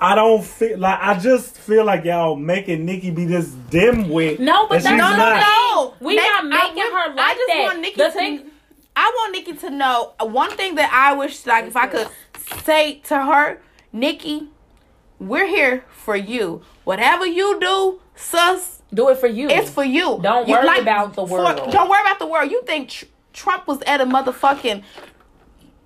I 0.00 0.14
don't 0.14 0.44
feel 0.44 0.78
like 0.78 0.98
I 1.00 1.18
just 1.18 1.56
feel 1.56 1.84
like 1.84 2.04
y'all 2.04 2.36
making 2.36 2.84
Nicki 2.84 3.10
be 3.10 3.24
this 3.24 3.48
dimwit. 3.70 4.38
No, 4.38 4.66
but 4.68 4.82
that's 4.82 4.88
she's 4.88 4.98
No, 4.98 5.10
no, 5.10 5.16
not. 5.16 5.40
no. 5.40 5.94
We 6.00 6.16
Make- 6.16 6.26
not 6.26 6.44
making 6.46 6.76
want- 6.76 7.08
her 7.10 7.14
like 7.14 7.26
I 7.30 7.34
just 7.34 7.46
that. 7.48 7.62
want 7.62 7.80
Nicki 7.80 7.96
The 7.96 8.04
to. 8.04 8.10
thing- 8.10 8.50
I 8.94 9.12
want 9.14 9.32
Nicki 9.32 9.52
to 9.54 9.70
know 9.70 10.12
uh, 10.20 10.26
one 10.26 10.50
thing 10.50 10.74
that 10.76 10.90
I 10.92 11.14
wish, 11.14 11.44
like, 11.46 11.66
if 11.66 11.76
I 11.76 11.86
could 11.86 12.08
say 12.64 13.00
to 13.04 13.22
her, 13.24 13.60
Nicki, 13.92 14.48
we're 15.18 15.46
here 15.46 15.84
for 15.90 16.16
you. 16.16 16.62
Whatever 16.84 17.26
you 17.26 17.58
do, 17.60 18.00
sus, 18.14 18.82
Do 18.94 19.08
it 19.10 19.18
for 19.18 19.26
you. 19.26 19.48
it's 19.48 19.70
for 19.70 19.84
you. 19.84 20.18
Don't 20.22 20.46
You 20.48 20.54
worry 20.54 20.78
about 20.78 21.14
the 21.14 21.26
for- 21.26 21.38
world. 21.42 21.70
don't 21.70 21.88
worry 21.90 22.00
about 22.02 22.18
the 22.18 22.26
world. 22.26 22.50
You 22.50 22.62
think 22.66 22.88
tr- 22.90 23.04
Trump 23.32 23.66
was 23.66 23.80
at 23.86 24.00
a 24.00 24.06
motherfucking 24.06 24.82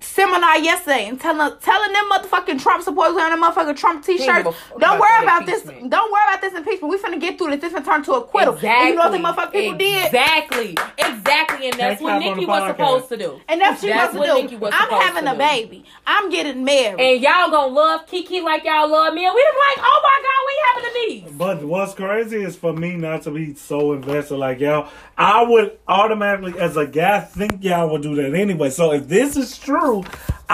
seminar 0.01 0.57
yesterday 0.59 1.07
and 1.07 1.19
telling 1.19 1.57
telling 1.59 1.93
them 1.93 2.09
motherfucking 2.11 2.61
Trump 2.61 2.83
supporters 2.83 3.15
wearing 3.15 3.33
a 3.33 3.41
motherfucking 3.41 3.77
Trump 3.77 4.03
t-shirts. 4.05 4.43
Don't 4.43 4.55
about 4.75 4.99
worry 4.99 5.23
about 5.23 5.45
this. 5.45 5.63
Don't 5.63 6.11
worry 6.11 6.23
about 6.27 6.41
this 6.41 6.53
impeachment. 6.53 6.91
We 6.91 6.97
finna 6.97 7.19
get 7.19 7.37
through 7.37 7.51
this. 7.51 7.61
This 7.61 7.73
finna 7.73 7.85
turn 7.85 8.03
to 8.03 8.13
a 8.13 8.19
acquittal. 8.21 8.55
And 8.55 8.89
you 8.89 8.95
know 8.95 9.09
what 9.09 9.11
the 9.11 9.17
motherfucking 9.17 9.51
people 9.51 9.77
did? 9.77 10.05
Exactly. 10.07 10.77
Exactly. 10.97 11.69
And 11.69 11.79
that's 11.79 11.99
Take 11.99 12.01
what 12.01 12.19
Nicki 12.19 12.45
was 12.45 12.67
supposed 12.69 13.09
to 13.09 13.17
do. 13.17 13.41
And 13.47 13.61
that's 13.61 13.81
what 13.81 13.87
you're 13.87 13.97
That's 13.97 14.13
supposed 14.13 14.29
what 14.29 14.37
to 14.37 14.43
Nicki 14.43 14.55
do. 14.55 14.61
was 14.61 14.73
I'm 14.75 14.89
having 14.89 15.27
a 15.27 15.35
baby. 15.35 15.85
I'm 16.07 16.29
getting 16.29 16.63
married. 16.63 16.99
And 16.99 17.21
y'all 17.21 17.51
gonna 17.51 17.73
love 17.73 18.07
Kiki 18.07 18.41
like 18.41 18.63
y'all 18.63 18.89
love 18.89 19.13
me. 19.13 19.25
And 19.25 19.35
we 19.35 19.41
just 19.41 19.77
like, 19.77 19.85
oh 19.85 20.01
my 20.03 20.17
God, 20.23 20.41
we 20.47 20.53
having 20.67 20.89
a 20.89 21.07
niece. 21.07 21.37
But 21.37 21.63
what's 21.63 21.93
crazy 21.93 22.43
is 22.43 22.55
for 22.55 22.73
me 22.73 22.95
not 22.95 23.23
to 23.23 23.31
be 23.31 23.53
so 23.55 23.93
invested 23.93 24.37
like 24.37 24.59
y'all. 24.59 24.89
I 25.17 25.43
would 25.43 25.77
automatically, 25.87 26.59
as 26.59 26.77
a 26.77 26.87
guy, 26.87 27.19
think 27.19 27.63
y'all 27.63 27.89
would 27.91 28.01
do 28.01 28.15
that 28.15 28.33
anyway. 28.33 28.69
So 28.71 28.91
if 28.93 29.07
this 29.07 29.37
is 29.37 29.57
true, 29.57 29.90
wow 29.91 30.03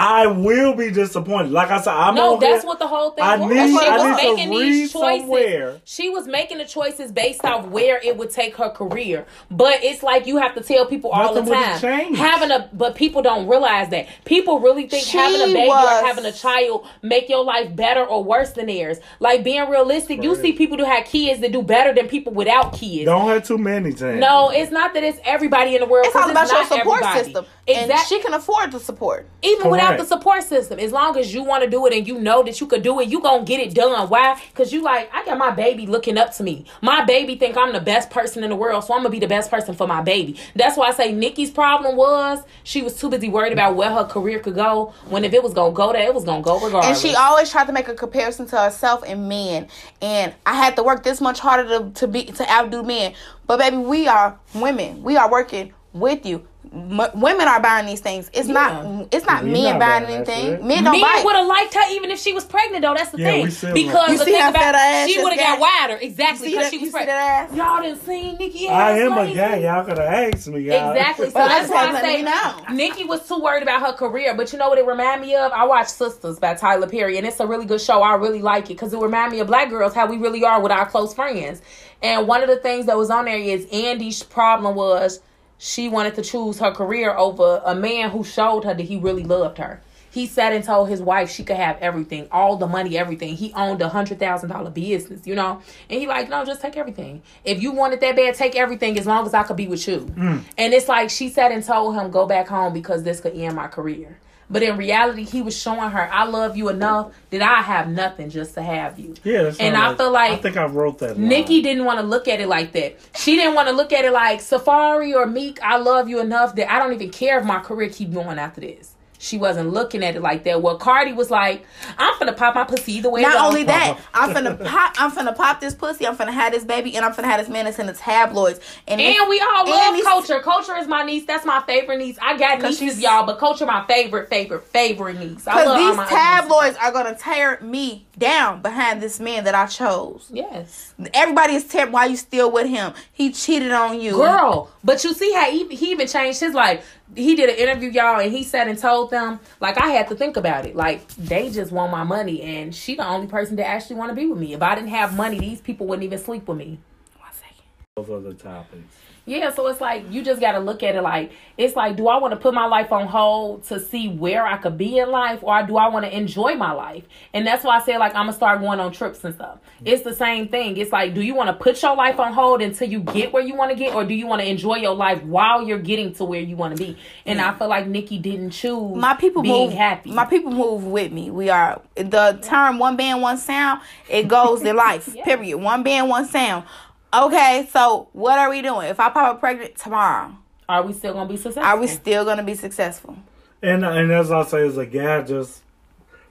I 0.00 0.26
will 0.28 0.74
be 0.74 0.90
disappointed. 0.92 1.50
Like 1.50 1.70
I 1.70 1.80
said, 1.80 1.92
I'm 1.92 2.14
not 2.14 2.22
No, 2.22 2.36
that's 2.38 2.62
here- 2.62 2.68
what 2.68 2.78
the 2.78 2.86
whole 2.86 3.10
thing 3.10 3.24
I 3.24 3.36
was. 3.36 3.50
need- 3.50 3.56
she 3.80 3.86
I 3.86 3.96
was 3.96 4.04
need 4.04 4.28
to 4.28 4.34
making 4.36 4.50
read 4.50 4.72
these 4.72 4.92
choices. 4.92 5.20
somewhere. 5.22 5.80
She 5.84 6.08
was 6.08 6.26
making 6.28 6.58
the 6.58 6.64
choices 6.64 7.10
based 7.10 7.44
off 7.44 7.66
where 7.66 7.98
it 8.04 8.16
would 8.16 8.30
take 8.30 8.56
her 8.58 8.68
career. 8.70 9.26
But 9.50 9.82
it's 9.82 10.02
like 10.04 10.26
you 10.26 10.36
have 10.36 10.54
to 10.54 10.60
tell 10.60 10.86
people 10.86 11.10
all 11.10 11.34
the 11.34 11.40
Nothing 11.42 11.58
would've 11.58 11.80
time. 11.80 12.14
Having 12.14 12.50
a 12.52 12.68
but 12.72 12.94
people 12.94 13.22
don't 13.22 13.48
realize 13.48 13.88
that. 13.88 14.06
People 14.24 14.60
really 14.60 14.86
think 14.86 15.04
She 15.04 15.18
having 15.18 15.40
a 15.42 15.46
baby 15.46 15.66
was- 15.68 16.02
or 16.02 16.06
having 16.06 16.24
a 16.24 16.32
child 16.32 16.86
make 17.02 17.28
your 17.28 17.42
life 17.42 17.74
better 17.74 18.04
or 18.04 18.22
worse 18.22 18.50
than 18.52 18.66
theirs. 18.66 18.98
Like 19.18 19.42
being 19.42 19.68
realistic, 19.68 20.22
you 20.22 20.36
see 20.36 20.52
people 20.52 20.78
who 20.78 20.84
have 20.84 21.06
kids 21.06 21.40
that 21.40 21.50
do 21.50 21.60
better 21.62 21.92
than 21.92 22.06
people 22.06 22.32
without 22.32 22.72
kids. 22.72 23.06
Don't 23.06 23.28
have 23.28 23.44
too 23.44 23.58
many 23.58 23.90
things. 23.90 24.20
No, 24.20 24.50
it's 24.50 24.70
not 24.70 24.94
that 24.94 25.02
it's 25.02 25.18
everybody 25.24 25.74
in 25.74 25.80
the 25.80 25.86
world. 25.86 26.06
it's 26.06 26.14
all 26.14 26.22
'cause 26.22 26.30
about 26.30 26.50
your 26.52 26.64
support 26.64 27.02
everybody. 27.02 27.24
system. 27.24 27.46
And 27.66 27.90
Exactly. 27.90 28.16
she 28.16 28.22
can 28.22 28.32
afford 28.34 28.72
the 28.72 28.80
support. 28.80 29.26
Even 29.42 29.70
without 29.70 29.87
have 29.88 29.98
Right. 29.98 30.00
the 30.00 30.06
support 30.06 30.42
system. 30.42 30.78
As 30.78 30.92
long 30.92 31.16
as 31.16 31.32
you 31.34 31.42
want 31.42 31.64
to 31.64 31.70
do 31.70 31.86
it 31.86 31.92
and 31.92 32.06
you 32.06 32.18
know 32.18 32.42
that 32.42 32.60
you 32.60 32.66
could 32.66 32.82
do 32.82 33.00
it, 33.00 33.08
you 33.08 33.20
gonna 33.20 33.44
get 33.44 33.60
it 33.60 33.74
done. 33.74 34.08
Why? 34.08 34.40
Because 34.50 34.72
you 34.72 34.82
like, 34.82 35.10
I 35.14 35.24
got 35.24 35.38
my 35.38 35.50
baby 35.50 35.86
looking 35.86 36.18
up 36.18 36.32
to 36.36 36.42
me. 36.42 36.64
My 36.82 37.04
baby 37.04 37.36
think 37.36 37.56
I'm 37.56 37.72
the 37.72 37.80
best 37.80 38.10
person 38.10 38.42
in 38.44 38.50
the 38.50 38.56
world, 38.56 38.84
so 38.84 38.94
I'm 38.94 39.00
gonna 39.00 39.10
be 39.10 39.18
the 39.18 39.26
best 39.26 39.50
person 39.50 39.74
for 39.74 39.86
my 39.86 40.00
baby. 40.02 40.38
That's 40.54 40.76
why 40.76 40.88
I 40.88 40.92
say 40.92 41.12
Nicki's 41.12 41.50
problem 41.50 41.96
was 41.96 42.40
she 42.64 42.82
was 42.82 42.96
too 42.98 43.08
busy 43.08 43.28
worried 43.28 43.52
about 43.52 43.76
where 43.76 43.90
her 43.90 44.04
career 44.04 44.38
could 44.40 44.54
go. 44.54 44.92
When 45.08 45.24
if 45.24 45.32
it 45.32 45.42
was 45.42 45.54
gonna 45.54 45.72
go 45.72 45.92
there, 45.92 46.02
it 46.02 46.14
was 46.14 46.24
gonna 46.24 46.42
go 46.42 46.54
regardless. 46.60 46.86
And 46.86 47.10
she 47.10 47.16
always 47.16 47.50
tried 47.50 47.66
to 47.66 47.72
make 47.72 47.88
a 47.88 47.94
comparison 47.94 48.46
to 48.48 48.56
herself 48.58 49.02
and 49.06 49.28
men. 49.28 49.68
And 50.02 50.34
I 50.46 50.54
had 50.54 50.76
to 50.76 50.82
work 50.82 51.02
this 51.02 51.20
much 51.20 51.40
harder 51.40 51.66
to, 51.78 51.90
to 51.90 52.06
be 52.08 52.24
to 52.24 52.50
outdo 52.50 52.82
men. 52.82 53.14
But 53.46 53.58
baby, 53.58 53.78
we 53.78 54.06
are 54.08 54.38
women. 54.54 55.02
We 55.02 55.16
are 55.16 55.30
working 55.30 55.72
with 55.92 56.26
you. 56.26 56.46
M- 56.72 57.20
women 57.20 57.48
are 57.48 57.60
buying 57.60 57.86
these 57.86 58.00
things. 58.00 58.30
It's 58.32 58.48
not. 58.48 59.08
It's 59.12 59.26
not 59.26 59.44
We 59.44 59.50
men 59.52 59.62
not 59.64 59.78
buying 59.80 60.04
buying 60.04 60.16
anything. 60.16 60.44
shit. 60.44 60.64
Men 60.64 60.84
don't 60.84 61.00
buy. 61.00 61.06
Men 61.08 61.18
it. 61.20 61.24
would 61.24 61.36
have 61.36 61.46
liked 61.46 61.74
her 61.74 61.80
even 61.92 62.10
if 62.10 62.18
she 62.18 62.32
was 62.32 62.44
pregnant, 62.44 62.82
though. 62.82 62.94
That's 62.94 63.10
the 63.10 63.18
Yeah, 63.18 63.42
we 63.42 63.50
thing. 63.50 63.74
Because 63.74 64.10
You 64.12 64.18
the 64.18 64.24
see 64.24 64.32
thing 64.32 64.48
about 64.48 64.74
ass 64.74 65.08
she 65.08 65.22
would 65.22 65.32
have 65.32 65.40
got 65.40 65.58
got? 65.58 65.88
wider. 65.88 65.98
Exactly 66.02 66.50
because 66.50 66.70
she 66.70 66.78
was 66.78 66.90
pregnant. 66.90 67.18
ass? 67.18 67.54
Y'all 67.54 67.82
didn't 67.82 68.00
see 68.04 68.32
Nicki 68.32 68.68
I 68.68 68.92
ass 68.92 68.98
am 69.00 69.12
a 69.12 69.16
lady. 69.20 69.34
guy. 69.34 69.56
Y'all 69.56 69.84
could 69.84 69.98
have 69.98 70.06
asked 70.34 70.48
me. 70.48 70.60
Y'all. 70.60 70.90
Exactly. 70.92 71.26
So 71.30 71.32
But 71.34 71.48
that's 71.48 71.70
I 71.70 71.74
why 71.92 71.98
I 71.98 72.00
say 72.00 72.16
me 72.18 72.22
know. 72.22 72.74
Nicki 72.74 73.04
was 73.04 73.26
too 73.26 73.38
worried 73.40 73.62
about 73.62 73.80
her 73.80 73.92
career. 73.92 74.34
But 74.36 74.52
you 74.52 74.58
know 74.58 74.68
what 74.68 74.78
it 74.78 74.86
reminded 74.86 75.26
me 75.26 75.34
of? 75.36 75.52
I 75.52 75.64
watched 75.66 75.90
Sisters 75.90 76.38
by 76.38 76.54
Tyler 76.54 76.88
Perry, 76.88 77.18
and 77.18 77.26
it's 77.26 77.40
a 77.40 77.46
really 77.46 77.66
good 77.66 77.80
show. 77.80 78.02
I 78.02 78.14
really 78.16 78.42
like 78.42 78.64
it 78.66 78.68
because 78.74 78.92
it 78.92 78.98
reminded 79.00 79.32
me 79.36 79.40
of 79.40 79.46
Black 79.46 79.70
girls 79.70 79.94
how 79.94 80.06
we 80.06 80.16
really 80.16 80.44
are 80.44 80.60
with 80.60 80.72
our 80.72 80.86
close 80.86 81.14
friends. 81.14 81.60
And 82.02 82.26
one 82.28 82.42
of 82.42 82.48
the 82.48 82.56
things 82.56 82.86
that 82.86 82.96
was 82.96 83.10
on 83.10 83.24
there 83.24 83.38
is 83.38 83.66
Andy's 83.72 84.22
problem 84.22 84.74
was 84.74 85.20
she 85.58 85.88
wanted 85.88 86.14
to 86.14 86.22
choose 86.22 86.60
her 86.60 86.70
career 86.70 87.14
over 87.14 87.60
a 87.64 87.74
man 87.74 88.10
who 88.10 88.24
showed 88.24 88.64
her 88.64 88.74
that 88.74 88.82
he 88.82 88.96
really 88.96 89.24
loved 89.24 89.58
her. 89.58 89.82
He 90.10 90.26
sat 90.26 90.52
and 90.52 90.64
told 90.64 90.88
his 90.88 91.02
wife 91.02 91.30
she 91.30 91.44
could 91.44 91.56
have 91.56 91.76
everything, 91.80 92.28
all 92.32 92.56
the 92.56 92.66
money, 92.66 92.96
everything. 92.96 93.36
He 93.36 93.52
owned 93.52 93.82
a 93.82 93.88
hundred 93.88 94.18
thousand 94.18 94.48
dollar 94.48 94.70
business, 94.70 95.26
you 95.26 95.34
know. 95.34 95.60
And 95.90 96.00
he 96.00 96.06
like, 96.06 96.30
no, 96.30 96.44
just 96.44 96.62
take 96.62 96.76
everything. 96.76 97.22
If 97.44 97.62
you 97.62 97.72
want 97.72 97.92
it 97.92 98.00
that 98.00 98.16
bad, 98.16 98.34
take 98.34 98.56
everything 98.56 98.98
as 98.98 99.06
long 99.06 99.26
as 99.26 99.34
I 99.34 99.42
could 99.42 99.56
be 99.56 99.68
with 99.68 99.86
you. 99.86 100.00
Mm. 100.00 100.42
And 100.56 100.72
it's 100.72 100.88
like 100.88 101.10
she 101.10 101.28
sat 101.28 101.52
and 101.52 101.62
told 101.62 101.94
him, 101.94 102.10
go 102.10 102.26
back 102.26 102.48
home 102.48 102.72
because 102.72 103.02
this 103.02 103.20
could 103.20 103.34
end 103.34 103.54
my 103.54 103.68
career. 103.68 104.18
But 104.50 104.62
in 104.62 104.76
reality, 104.76 105.24
he 105.24 105.42
was 105.42 105.56
showing 105.56 105.90
her, 105.90 106.10
I 106.12 106.24
love 106.24 106.56
you 106.56 106.70
enough 106.70 107.12
that 107.30 107.42
I 107.42 107.60
have 107.60 107.88
nothing 107.88 108.30
just 108.30 108.54
to 108.54 108.62
have 108.62 108.98
you. 108.98 109.14
Yeah, 109.22 109.42
that's 109.44 109.60
and 109.60 109.76
I 109.76 109.94
feel 109.94 110.10
like 110.10 110.32
I 110.32 110.36
think 110.36 110.56
I 110.56 110.64
wrote 110.66 110.98
that. 111.00 111.18
line. 111.18 111.28
Nicki 111.28 111.60
didn't 111.60 111.84
want 111.84 112.00
to 112.00 112.06
look 112.06 112.28
at 112.28 112.40
it 112.40 112.48
like 112.48 112.72
that. 112.72 112.96
She 113.16 113.36
didn't 113.36 113.54
want 113.54 113.68
to 113.68 113.74
look 113.74 113.92
at 113.92 114.04
it 114.04 114.12
like 114.12 114.40
Safaree 114.40 115.14
or 115.14 115.26
Meek. 115.26 115.60
I 115.62 115.76
love 115.76 116.08
you 116.08 116.20
enough 116.20 116.54
that 116.56 116.72
I 116.72 116.78
don't 116.78 116.94
even 116.94 117.10
care 117.10 117.38
if 117.38 117.44
my 117.44 117.60
career 117.60 117.90
keep 117.90 118.12
going 118.12 118.38
after 118.38 118.62
this. 118.62 118.94
She 119.18 119.36
wasn't 119.36 119.70
looking 119.72 120.04
at 120.04 120.14
it 120.16 120.22
like 120.22 120.44
that. 120.44 120.62
Well, 120.62 120.78
Cardi 120.78 121.12
was 121.12 121.30
like, 121.30 121.66
"I'm 121.98 122.14
finna 122.14 122.36
pop 122.36 122.54
my 122.54 122.64
pussy 122.64 122.92
either 122.94 123.10
way." 123.10 123.22
Not 123.22 123.32
goes." 123.32 123.42
only 123.42 123.64
that, 123.64 123.98
I'm 124.14 124.34
finna 124.34 124.64
pop. 124.64 124.94
I'm 124.96 125.10
finna 125.10 125.36
pop 125.36 125.60
this 125.60 125.74
pussy. 125.74 126.06
I'm 126.06 126.16
finna 126.16 126.32
have 126.32 126.52
this 126.52 126.64
baby, 126.64 126.96
and 126.96 127.04
I'm 127.04 127.12
finna 127.12 127.24
have 127.24 127.40
this 127.40 127.48
man 127.48 127.64
that's 127.64 127.78
in 127.78 127.86
the 127.86 127.92
tabloids. 127.92 128.60
And, 128.86 129.00
And 129.00 129.28
we 129.28 129.40
all 129.40 129.60
and 129.66 129.70
love 129.70 130.04
Culture. 130.04 130.40
Culture 130.40 130.76
is 130.76 130.86
my 130.86 131.02
niece. 131.02 131.26
That's 131.26 131.44
my 131.44 131.60
favorite 131.66 131.98
niece. 131.98 132.16
I 132.22 132.38
got 132.38 132.60
nieces, 132.62 132.78
she's- 132.78 133.00
y'all, 133.00 133.26
but 133.26 133.38
Culture 133.38 133.66
my 133.66 133.84
favorite, 133.86 134.28
favorite, 134.28 134.64
favorite 134.68 135.18
niece. 135.18 135.44
Because 135.44 135.76
these 135.76 135.96
my 135.96 136.04
nieces. 136.04 136.18
tabloids 136.18 136.76
are 136.78 136.92
gonna 136.92 137.16
tear 137.16 137.58
me 137.60 138.06
down 138.16 138.62
behind 138.62 139.00
this 139.02 139.18
man 139.20 139.44
that 139.44 139.54
I 139.54 139.66
chose. 139.66 140.28
Yes. 140.32 140.94
Everybody 141.12 141.54
is 141.54 141.64
tearing. 141.64 141.92
Why 141.92 142.06
you 142.06 142.16
still 142.16 142.50
with 142.50 142.66
him? 142.68 142.92
He 143.12 143.32
cheated 143.32 143.72
on 143.72 144.00
you, 144.00 144.12
Girl, 144.12 144.70
but 144.84 145.02
you 145.04 145.12
see 145.12 145.32
how 145.32 145.50
he, 145.50 145.66
he 145.74 145.90
even 145.90 146.06
changed 146.06 146.40
his 146.40 146.54
life. 146.54 146.97
He 147.14 147.34
did 147.34 147.48
an 147.48 147.56
interview, 147.56 147.90
y'all, 147.90 148.20
and 148.20 148.30
he 148.30 148.44
sat 148.44 148.68
and 148.68 148.78
told 148.78 149.10
them, 149.10 149.40
like, 149.60 149.80
I 149.80 149.88
had 149.88 150.08
to 150.08 150.14
think 150.14 150.36
about 150.36 150.66
it. 150.66 150.76
Like, 150.76 151.08
they 151.14 151.50
just 151.50 151.72
want 151.72 151.90
my 151.90 152.04
money, 152.04 152.42
and 152.42 152.74
she 152.74 152.96
the 152.96 153.06
only 153.06 153.26
person 153.26 153.56
that 153.56 153.66
actually 153.66 153.96
want 153.96 154.10
to 154.10 154.14
be 154.14 154.26
with 154.26 154.38
me. 154.38 154.52
If 154.52 154.62
I 154.62 154.74
didn't 154.74 154.90
have 154.90 155.16
money, 155.16 155.38
these 155.38 155.60
people 155.60 155.86
wouldn't 155.86 156.04
even 156.04 156.18
sleep 156.18 156.46
with 156.46 156.58
me. 156.58 156.78
One 157.18 157.32
second. 157.32 157.64
Those 157.96 158.10
are 158.10 158.20
the 158.20 158.34
topics. 158.34 158.94
Yeah, 159.28 159.52
so 159.52 159.66
it's 159.66 159.80
like 159.80 160.10
you 160.10 160.22
just 160.22 160.40
got 160.40 160.52
to 160.52 160.58
look 160.58 160.82
at 160.82 160.96
it 160.96 161.02
like 161.02 161.32
it's 161.58 161.76
like, 161.76 161.96
do 161.96 162.08
I 162.08 162.18
want 162.18 162.32
to 162.32 162.40
put 162.40 162.54
my 162.54 162.64
life 162.66 162.92
on 162.92 163.06
hold 163.06 163.64
to 163.64 163.78
see 163.78 164.08
where 164.08 164.46
I 164.46 164.56
could 164.56 164.78
be 164.78 164.98
in 164.98 165.10
life, 165.10 165.40
or 165.42 165.62
do 165.64 165.76
I 165.76 165.88
want 165.88 166.06
to 166.06 166.16
enjoy 166.16 166.54
my 166.54 166.72
life? 166.72 167.04
And 167.34 167.46
that's 167.46 167.62
why 167.64 167.78
I 167.78 167.82
said 167.82 167.98
like 167.98 168.14
I'm 168.14 168.26
gonna 168.26 168.32
start 168.32 168.60
going 168.60 168.80
on 168.80 168.92
trips 168.92 169.22
and 169.24 169.34
stuff. 169.34 169.58
It's 169.84 170.02
the 170.02 170.14
same 170.14 170.48
thing. 170.48 170.76
It's 170.76 170.92
like, 170.92 171.14
do 171.14 171.20
you 171.20 171.34
want 171.34 171.48
to 171.48 171.52
put 171.54 171.80
your 171.82 171.94
life 171.94 172.18
on 172.18 172.32
hold 172.32 172.62
until 172.62 172.88
you 172.88 173.00
get 173.00 173.32
where 173.32 173.42
you 173.42 173.54
want 173.54 173.70
to 173.70 173.76
get, 173.76 173.94
or 173.94 174.04
do 174.04 174.14
you 174.14 174.26
want 174.26 174.40
to 174.40 174.48
enjoy 174.48 174.76
your 174.76 174.94
life 174.94 175.22
while 175.22 175.62
you're 175.62 175.78
getting 175.78 176.14
to 176.14 176.24
where 176.24 176.40
you 176.40 176.56
want 176.56 176.76
to 176.76 176.82
be? 176.82 176.96
And 177.26 177.40
I 177.40 177.52
feel 177.56 177.68
like 177.68 177.86
Nicki 177.86 178.18
didn't 178.18 178.50
choose 178.50 178.96
My 178.96 179.14
people 179.14 179.42
being 179.42 179.68
move 179.68 179.76
happy. 179.76 180.10
My 180.10 180.24
people 180.24 180.52
move 180.52 180.84
with 180.84 181.12
me. 181.12 181.30
We 181.30 181.50
are 181.50 181.82
the 181.96 182.38
term 182.42 182.78
one 182.78 182.96
band, 182.96 183.20
one 183.20 183.36
sound. 183.36 183.82
It 184.08 184.28
goes 184.28 184.62
in 184.62 184.74
life. 184.76 185.08
Yeah. 185.18 185.24
Period. 185.24 185.58
One 185.58 185.82
band, 185.82 186.08
one 186.08 186.26
sound. 186.26 186.64
Okay, 187.12 187.68
so 187.72 188.08
what 188.12 188.38
are 188.38 188.50
we 188.50 188.60
doing? 188.60 188.88
If 188.88 189.00
I 189.00 189.08
pop 189.08 189.28
up 189.34 189.40
pregnant 189.40 189.76
tomorrow, 189.76 190.36
Are 190.68 190.82
we 190.82 190.92
still 190.92 191.14
gonna 191.14 191.28
be 191.28 191.36
successful? 191.36 191.62
are 191.62 191.78
we 191.78 191.86
still 191.86 192.24
gonna 192.24 192.42
be 192.42 192.54
successful? 192.54 193.16
And 193.62 193.84
and 193.84 194.12
as 194.12 194.30
I 194.30 194.44
say, 194.44 194.66
as 194.66 194.76
a 194.76 194.84
guy, 194.86 195.22
just 195.22 195.62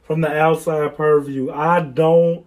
from 0.03 0.21
the 0.21 0.31
outside 0.31 0.95
purview, 0.95 1.51
I 1.51 1.81
don't 1.81 2.45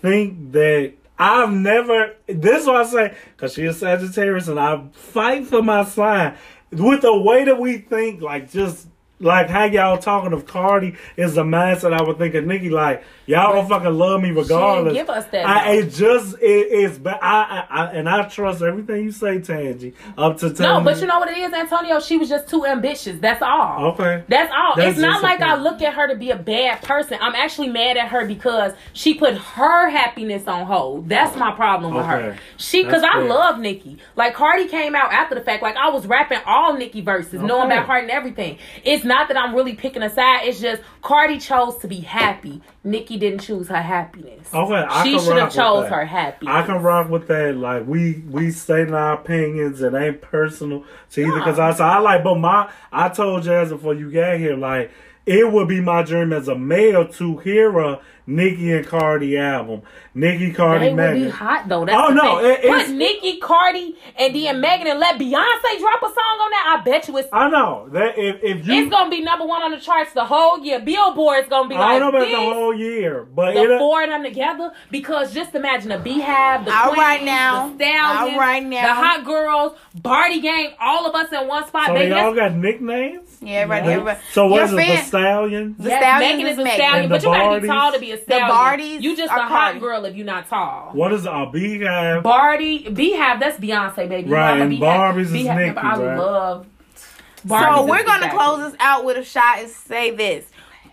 think 0.00 0.52
that 0.52 0.94
I've 1.18 1.52
never. 1.52 2.16
This 2.26 2.62
is 2.62 2.66
what 2.66 2.76
I 2.76 2.84
say 2.84 3.14
because 3.36 3.54
she 3.54 3.62
is 3.62 3.78
Sagittarius, 3.78 4.48
and 4.48 4.58
I 4.58 4.82
fight 4.92 5.46
for 5.46 5.62
my 5.62 5.84
sign 5.84 6.36
with 6.72 7.02
the 7.02 7.16
way 7.16 7.44
that 7.44 7.60
we 7.60 7.78
think. 7.78 8.20
Like 8.20 8.50
just 8.50 8.88
like 9.20 9.48
how 9.48 9.64
y'all 9.64 9.98
talking 9.98 10.32
of 10.32 10.46
Cardi 10.46 10.96
is 11.16 11.36
the 11.36 11.44
mindset 11.44 11.92
I 11.92 12.02
would 12.02 12.18
think 12.18 12.34
of 12.34 12.44
Nicki. 12.44 12.70
Like 12.70 13.04
y'all 13.26 13.52
don't 13.52 13.68
fucking 13.68 13.92
love 13.92 14.20
me 14.22 14.30
regardless. 14.30 14.94
give 14.94 15.08
us 15.10 15.24
that, 15.26 15.46
I, 15.46 15.72
it 15.74 15.90
just 15.90 16.36
it 16.40 16.72
is. 16.72 16.98
But 16.98 17.22
I, 17.22 17.66
I, 17.70 17.82
I 17.82 17.92
and 17.92 18.08
I 18.08 18.28
trust 18.28 18.62
everything 18.62 19.04
you 19.04 19.12
say, 19.12 19.40
Tangy. 19.40 19.94
Up 20.16 20.38
to 20.38 20.48
no, 20.48 20.54
telling 20.54 20.84
but 20.84 21.00
you 21.00 21.06
know 21.06 21.18
what 21.18 21.28
it 21.30 21.38
is, 21.38 21.52
Antonio? 21.52 22.00
She 22.00 22.16
was 22.16 22.28
just 22.28 22.48
too 22.48 22.66
ambitious. 22.66 23.18
That's 23.20 23.42
all. 23.42 23.92
Okay. 23.92 24.24
That's 24.28 24.52
all. 24.54 24.76
That's 24.76 24.92
it's 24.92 25.00
not 25.00 25.22
like 25.22 25.40
I 25.40 25.56
look 25.56 25.82
at 25.82 25.94
her 25.94 26.08
to 26.08 26.16
be 26.16 26.30
a 26.30 26.36
bad 26.36 26.82
person. 26.82 27.18
I'm 27.20 27.34
actually 27.34 27.68
mad 27.68 27.96
at 27.96 28.08
her 28.08 28.26
because 28.26 28.72
she 28.92 29.14
put 29.14 29.34
her 29.36 29.88
happiness 29.90 30.46
on 30.46 30.66
hold. 30.66 31.08
That's 31.08 31.36
my 31.36 31.52
problem 31.52 31.94
with 31.94 32.06
her. 32.06 32.38
She, 32.56 32.84
because 32.84 33.02
I 33.02 33.20
love 33.20 33.58
Nicki. 33.58 33.98
Like 34.16 34.34
Cardi 34.34 34.68
came 34.68 34.94
out 34.94 35.12
after 35.12 35.34
the 35.34 35.40
fact. 35.40 35.62
Like 35.62 35.76
I 35.76 35.90
was 35.90 36.06
rapping 36.06 36.38
all 36.46 36.74
Nicki 36.76 37.00
verses, 37.00 37.40
knowing 37.40 37.66
Okay. 37.66 37.76
about 37.76 37.88
her 37.88 37.98
and 37.98 38.10
everything. 38.10 38.58
It's 38.84 39.04
not 39.04 39.28
that 39.28 39.36
I'm 39.36 39.54
really 39.54 39.74
picking 39.74 40.02
a 40.02 40.10
side. 40.10 40.46
It's 40.46 40.60
just 40.60 40.82
Cardi 41.02 41.38
chose 41.38 41.78
to 41.78 41.88
be 41.88 42.00
happy. 42.00 42.60
Nicki 42.84 43.16
didn't 43.16 43.40
choose 43.40 43.68
her 43.68 43.80
happiness. 43.80 44.48
Okay, 44.52 44.74
I 44.74 45.04
she 45.04 45.18
should 45.18 45.36
have 45.36 45.52
chose 45.52 45.88
her 45.88 46.04
happiness. 46.04 46.52
I 46.52 46.62
can 46.62 46.82
rock 46.82 47.08
with 47.08 47.28
that. 47.28 47.56
Like 47.56 47.86
we 47.86 48.24
we 48.28 48.50
stating 48.50 48.94
our 48.94 49.14
opinions. 49.14 49.80
It 49.80 49.94
ain't 49.94 50.20
personal 50.20 50.84
to 51.10 51.20
either. 51.20 51.38
Because 51.38 51.58
I 51.58 51.72
so 51.74 51.84
I 51.84 51.98
like, 51.98 52.24
but 52.24 52.36
my 52.36 52.70
I 52.90 53.08
told 53.08 53.44
Jazz 53.44 53.70
before 53.70 53.94
you 53.94 54.10
got 54.10 54.38
here, 54.38 54.56
like 54.56 54.90
it 55.26 55.52
would 55.52 55.68
be 55.68 55.80
my 55.80 56.02
dream 56.02 56.32
as 56.32 56.48
a 56.48 56.56
male 56.56 57.06
to 57.06 57.38
hear 57.38 57.78
a 57.78 58.00
Nicki 58.26 58.72
and 58.72 58.86
Cardi 58.86 59.36
album. 59.38 59.82
Nicki, 60.14 60.52
Cardi, 60.52 60.88
They 60.88 60.94
would 60.94 61.14
be 61.14 61.28
hot 61.28 61.68
though. 61.68 61.84
That's 61.84 61.98
Oh, 62.00 62.08
the 62.08 62.14
no, 62.14 62.36
thing. 62.38 62.50
it- 62.50 62.64
it's- 62.64 62.86
Put 62.86 62.94
Nicki, 62.94 63.38
Cardi, 63.38 63.96
and 64.16 64.34
then 64.34 64.60
Megan 64.60 64.86
and 64.86 65.00
let 65.00 65.16
Beyonce 65.18 65.78
drop 65.80 66.02
a 66.02 66.06
song 66.06 66.38
on 66.40 66.50
that. 66.50 66.76
I 66.78 66.82
bet 66.84 67.08
you 67.08 67.16
it's 67.18 67.28
I 67.32 67.48
know 67.50 67.88
that 67.92 68.18
if 68.18 68.36
if 68.42 68.66
you 68.66 68.74
it's 68.82 68.90
gonna 68.90 69.10
be 69.10 69.22
number 69.22 69.44
one 69.46 69.62
on 69.62 69.70
the 69.72 69.78
charts 69.80 70.12
the 70.12 70.24
whole 70.24 70.58
year. 70.60 70.78
Billboard's 70.80 71.48
gonna 71.48 71.68
be 71.68 71.74
I 71.74 71.78
like 71.78 71.98
don't 72.00 72.12
know 72.12 72.18
about 72.18 72.28
this. 72.28 72.38
the 72.38 72.54
whole 72.54 72.74
year, 72.74 73.26
but 73.34 73.54
the 73.54 73.74
it, 73.74 73.78
four 73.78 74.02
of 74.02 74.10
them 74.10 74.22
together 74.22 74.70
because 74.90 75.32
just 75.34 75.54
imagine 75.54 75.88
the 75.88 75.96
BeyHive, 75.96 76.64
the 76.64 76.72
All 76.74 76.84
Queens, 76.92 76.98
right 76.98 77.24
now. 77.24 77.68
the 77.68 77.84
Stallions, 77.84 78.34
All 78.34 78.38
right 78.40 78.64
now. 78.64 78.82
the 78.82 78.94
Hot 78.94 79.24
Girls, 79.24 79.72
Bardi 79.94 80.40
Gang, 80.40 80.72
all 80.80 81.06
of 81.06 81.14
us 81.14 81.32
in 81.32 81.48
one 81.48 81.66
spot. 81.66 81.86
so 81.86 81.94
baby, 81.94 82.10
they 82.12 82.20
all 82.20 82.34
got 82.34 82.54
nicknames. 82.54 83.31
Yeah, 83.42 83.64
right. 83.64 83.84
They- 83.84 83.92
everybody. 83.94 84.20
So 84.32 84.46
what 84.46 84.62
is 84.62 84.70
Your 84.72 84.80
is 84.80 84.88
it? 84.88 84.96
The 84.96 85.02
Stallion. 85.06 85.74
The 85.78 85.88
yes, 85.88 86.00
Stallions 86.02 86.36
Megan 86.36 86.46
is 86.46 86.52
is 86.52 86.58
a 86.58 86.64
Megan. 86.64 86.78
stallion, 86.86 87.08
but 87.10 87.22
you 87.22 87.28
gotta 87.28 87.60
be 87.60 87.66
tall 87.66 87.92
to 87.92 87.98
be 87.98 88.12
a 88.12 88.22
stallion. 88.22 88.48
Bardys 88.48 89.02
you 89.02 89.16
just 89.16 89.32
are 89.32 89.38
a 89.38 89.42
hot 89.42 89.48
Cardi. 89.48 89.80
girl 89.80 90.04
if 90.04 90.14
you're 90.16 90.24
not 90.26 90.48
tall. 90.48 90.90
What 90.92 91.12
is 91.12 91.26
a 91.26 91.30
BeyHive? 91.30 92.22
Bardi, 92.22 92.84
BeyHive, 92.84 93.40
that's 93.40 93.58
Beyonce, 93.58 94.08
baby. 94.08 94.28
You 94.28 94.34
Right, 94.34 94.56
know, 94.58 94.62
and 94.64 94.72
Barbies 94.78 95.20
is 95.22 95.32
Beehive- 95.32 95.56
Nicki, 95.58 95.76
I 95.78 95.96
right? 95.96 96.18
love. 96.18 96.66
So 97.48 97.86
we're 97.86 98.04
gonna 98.04 98.30
close 98.30 98.70
this 98.70 98.80
out 98.80 99.04
with 99.04 99.16
a 99.16 99.24
shot 99.24 99.58
and 99.58 99.68
say 99.68 100.10
this: 100.12 100.44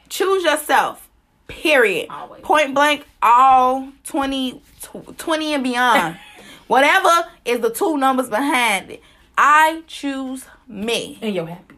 choose 0.09 0.43
yourself. 0.43 1.07
Period. 1.47 2.07
Always. 2.09 2.41
Point 2.41 2.73
blank. 2.75 3.05
All 3.21 3.89
20, 4.05 4.61
20 5.17 5.53
and 5.53 5.63
beyond. 5.63 6.17
Whatever 6.67 7.09
is 7.45 7.59
the 7.59 7.69
two 7.71 7.97
numbers 7.97 8.29
behind 8.29 8.91
it. 8.91 9.01
I 9.37 9.81
choose 9.87 10.45
me 10.67 11.17
and 11.21 11.33
your 11.33 11.47
happiness. 11.47 11.68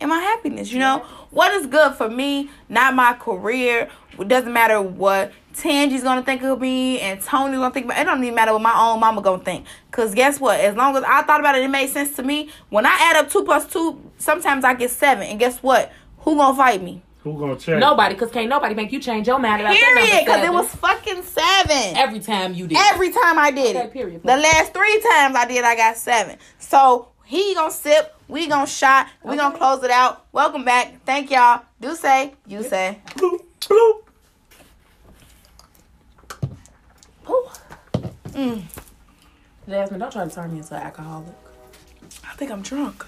And 0.00 0.08
my 0.08 0.18
happiness. 0.18 0.72
You 0.72 0.78
know 0.78 0.98
what 1.30 1.52
is 1.54 1.66
good 1.66 1.94
for 1.94 2.08
me, 2.08 2.50
not 2.68 2.94
my 2.94 3.14
career. 3.14 3.88
It 4.18 4.28
doesn't 4.28 4.52
matter 4.52 4.80
what 4.82 5.32
Tangi's 5.54 6.02
gonna 6.02 6.22
think 6.22 6.42
of 6.42 6.60
me 6.60 7.00
and 7.00 7.20
Tony's 7.20 7.58
gonna 7.58 7.72
think 7.72 7.86
about. 7.86 7.98
It 8.00 8.04
don't 8.04 8.22
even 8.22 8.34
matter 8.34 8.52
what 8.52 8.62
my 8.62 8.74
own 8.76 9.00
mama 9.00 9.22
gonna 9.22 9.42
think. 9.42 9.66
Cause 9.90 10.14
guess 10.14 10.38
what? 10.40 10.60
As 10.60 10.74
long 10.76 10.96
as 10.96 11.04
I 11.04 11.22
thought 11.22 11.40
about 11.40 11.56
it, 11.56 11.62
it 11.62 11.68
made 11.68 11.88
sense 11.88 12.14
to 12.16 12.22
me. 12.22 12.50
When 12.68 12.86
I 12.86 12.96
add 13.00 13.16
up 13.16 13.30
two 13.30 13.44
plus 13.44 13.66
two, 13.72 14.00
sometimes 14.18 14.64
I 14.64 14.74
get 14.74 14.90
seven. 14.90 15.24
And 15.24 15.38
guess 15.38 15.58
what? 15.62 15.92
Who 16.18 16.36
gonna 16.36 16.56
fight 16.56 16.82
me? 16.82 17.02
Who 17.22 17.38
gonna 17.38 17.56
change? 17.56 17.80
Nobody, 17.80 18.14
because 18.14 18.30
can't 18.30 18.48
nobody 18.48 18.74
make 18.74 18.92
you 18.92 18.98
change 19.00 19.26
your 19.26 19.38
mind 19.38 19.60
about 19.60 19.72
that 19.74 19.92
number 19.94 20.06
Period. 20.08 20.24
Because 20.24 20.44
it 20.44 20.52
was 20.52 20.74
fucking 20.76 21.22
seven. 21.22 21.96
every 21.96 22.20
time 22.20 22.54
you 22.54 22.66
did. 22.66 22.78
Every 22.92 23.10
time 23.10 23.38
I 23.38 23.50
did 23.50 23.76
Okay, 23.76 23.86
it. 23.86 23.92
period. 23.92 24.22
The 24.22 24.36
last 24.36 24.72
three 24.72 25.00
times 25.02 25.36
I 25.36 25.44
did, 25.46 25.62
I 25.64 25.76
got 25.76 25.96
seven. 25.98 26.38
So 26.58 27.08
he 27.30 27.54
gonna 27.54 27.70
sip, 27.70 28.12
we 28.26 28.48
gonna 28.48 28.66
shot, 28.66 29.06
we 29.22 29.36
gonna 29.36 29.56
close 29.56 29.84
it 29.84 29.90
out. 29.92 30.26
Welcome 30.32 30.64
back. 30.64 31.04
Thank 31.06 31.30
y'all. 31.30 31.62
Do 31.80 31.94
say, 31.94 32.34
you 32.44 32.64
say. 32.64 32.98
Bloop, 33.10 33.44
bloop. 33.60 34.02
Ooh. 37.28 37.48
Mm, 38.30 38.62
Jasmine, 39.68 40.00
don't 40.00 40.10
try 40.10 40.24
to 40.24 40.34
turn 40.34 40.52
me 40.52 40.58
into 40.58 40.74
an 40.74 40.82
alcoholic. 40.82 41.32
I 42.28 42.34
think 42.34 42.50
I'm 42.50 42.62
drunk. 42.62 43.06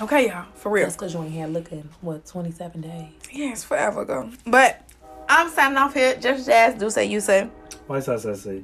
Okay, 0.00 0.28
y'all. 0.28 0.46
For 0.54 0.70
real. 0.70 0.84
That's 0.84 0.94
because 0.94 1.14
you 1.14 1.22
ain't 1.24 1.34
had 1.34 1.52
liquor 1.52 1.74
in, 1.74 1.88
what, 2.02 2.24
27 2.26 2.82
days. 2.82 3.08
Yeah, 3.32 3.50
it's 3.50 3.64
forever 3.64 4.02
ago. 4.02 4.30
But 4.46 4.88
I'm 5.28 5.50
signing 5.50 5.78
off 5.78 5.94
here. 5.94 6.14
Just 6.20 6.46
Jazz. 6.46 6.78
Do 6.78 6.88
say, 6.88 7.06
you 7.06 7.18
say. 7.18 7.48
Why 7.88 7.96
is 7.96 8.06
that 8.06 8.20
say? 8.36 8.62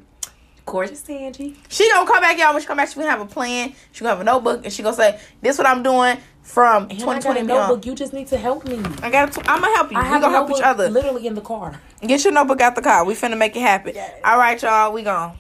Gorgeous 0.70 1.08
Angie. 1.08 1.56
She 1.68 1.90
gonna 1.90 2.06
come 2.06 2.20
back, 2.20 2.38
y'all. 2.38 2.52
When 2.52 2.60
she 2.62 2.66
come 2.66 2.76
back, 2.76 2.88
she 2.88 2.94
gonna 2.94 3.10
have 3.10 3.20
a 3.20 3.26
plan. 3.26 3.74
She 3.92 4.00
gonna 4.00 4.10
have 4.10 4.20
a 4.20 4.24
notebook, 4.24 4.64
and 4.64 4.72
she 4.72 4.82
gonna 4.82 4.96
say, 4.96 5.18
"This 5.42 5.58
what 5.58 5.66
I'm 5.66 5.82
doing 5.82 6.18
from 6.42 6.84
And 6.84 6.98
2020 6.98 7.18
I 7.18 7.22
got 7.22 7.38
a 7.38 7.42
notebook. 7.42 7.86
You 7.86 7.94
just 7.94 8.12
need 8.12 8.26
to 8.28 8.36
help 8.38 8.64
me. 8.64 8.80
I 9.02 9.10
got. 9.10 9.32
to 9.32 9.40
I'm 9.50 9.60
gonna 9.60 9.74
help 9.76 9.92
you. 9.92 9.98
I 9.98 10.02
we 10.14 10.20
gonna 10.20 10.30
help 10.30 10.50
each 10.50 10.62
other. 10.62 10.88
literally 10.88 11.26
in 11.26 11.34
the 11.34 11.40
car. 11.40 11.80
Get 12.00 12.24
your 12.24 12.32
notebook 12.32 12.60
out 12.60 12.74
the 12.74 12.82
car. 12.82 13.04
We 13.04 13.14
finna 13.14 13.36
make 13.36 13.56
it 13.56 13.60
happen. 13.60 13.94
All 14.24 14.38
right, 14.38 14.60
y'all. 14.60 14.92
We 14.92 15.02
gone. 15.02 15.36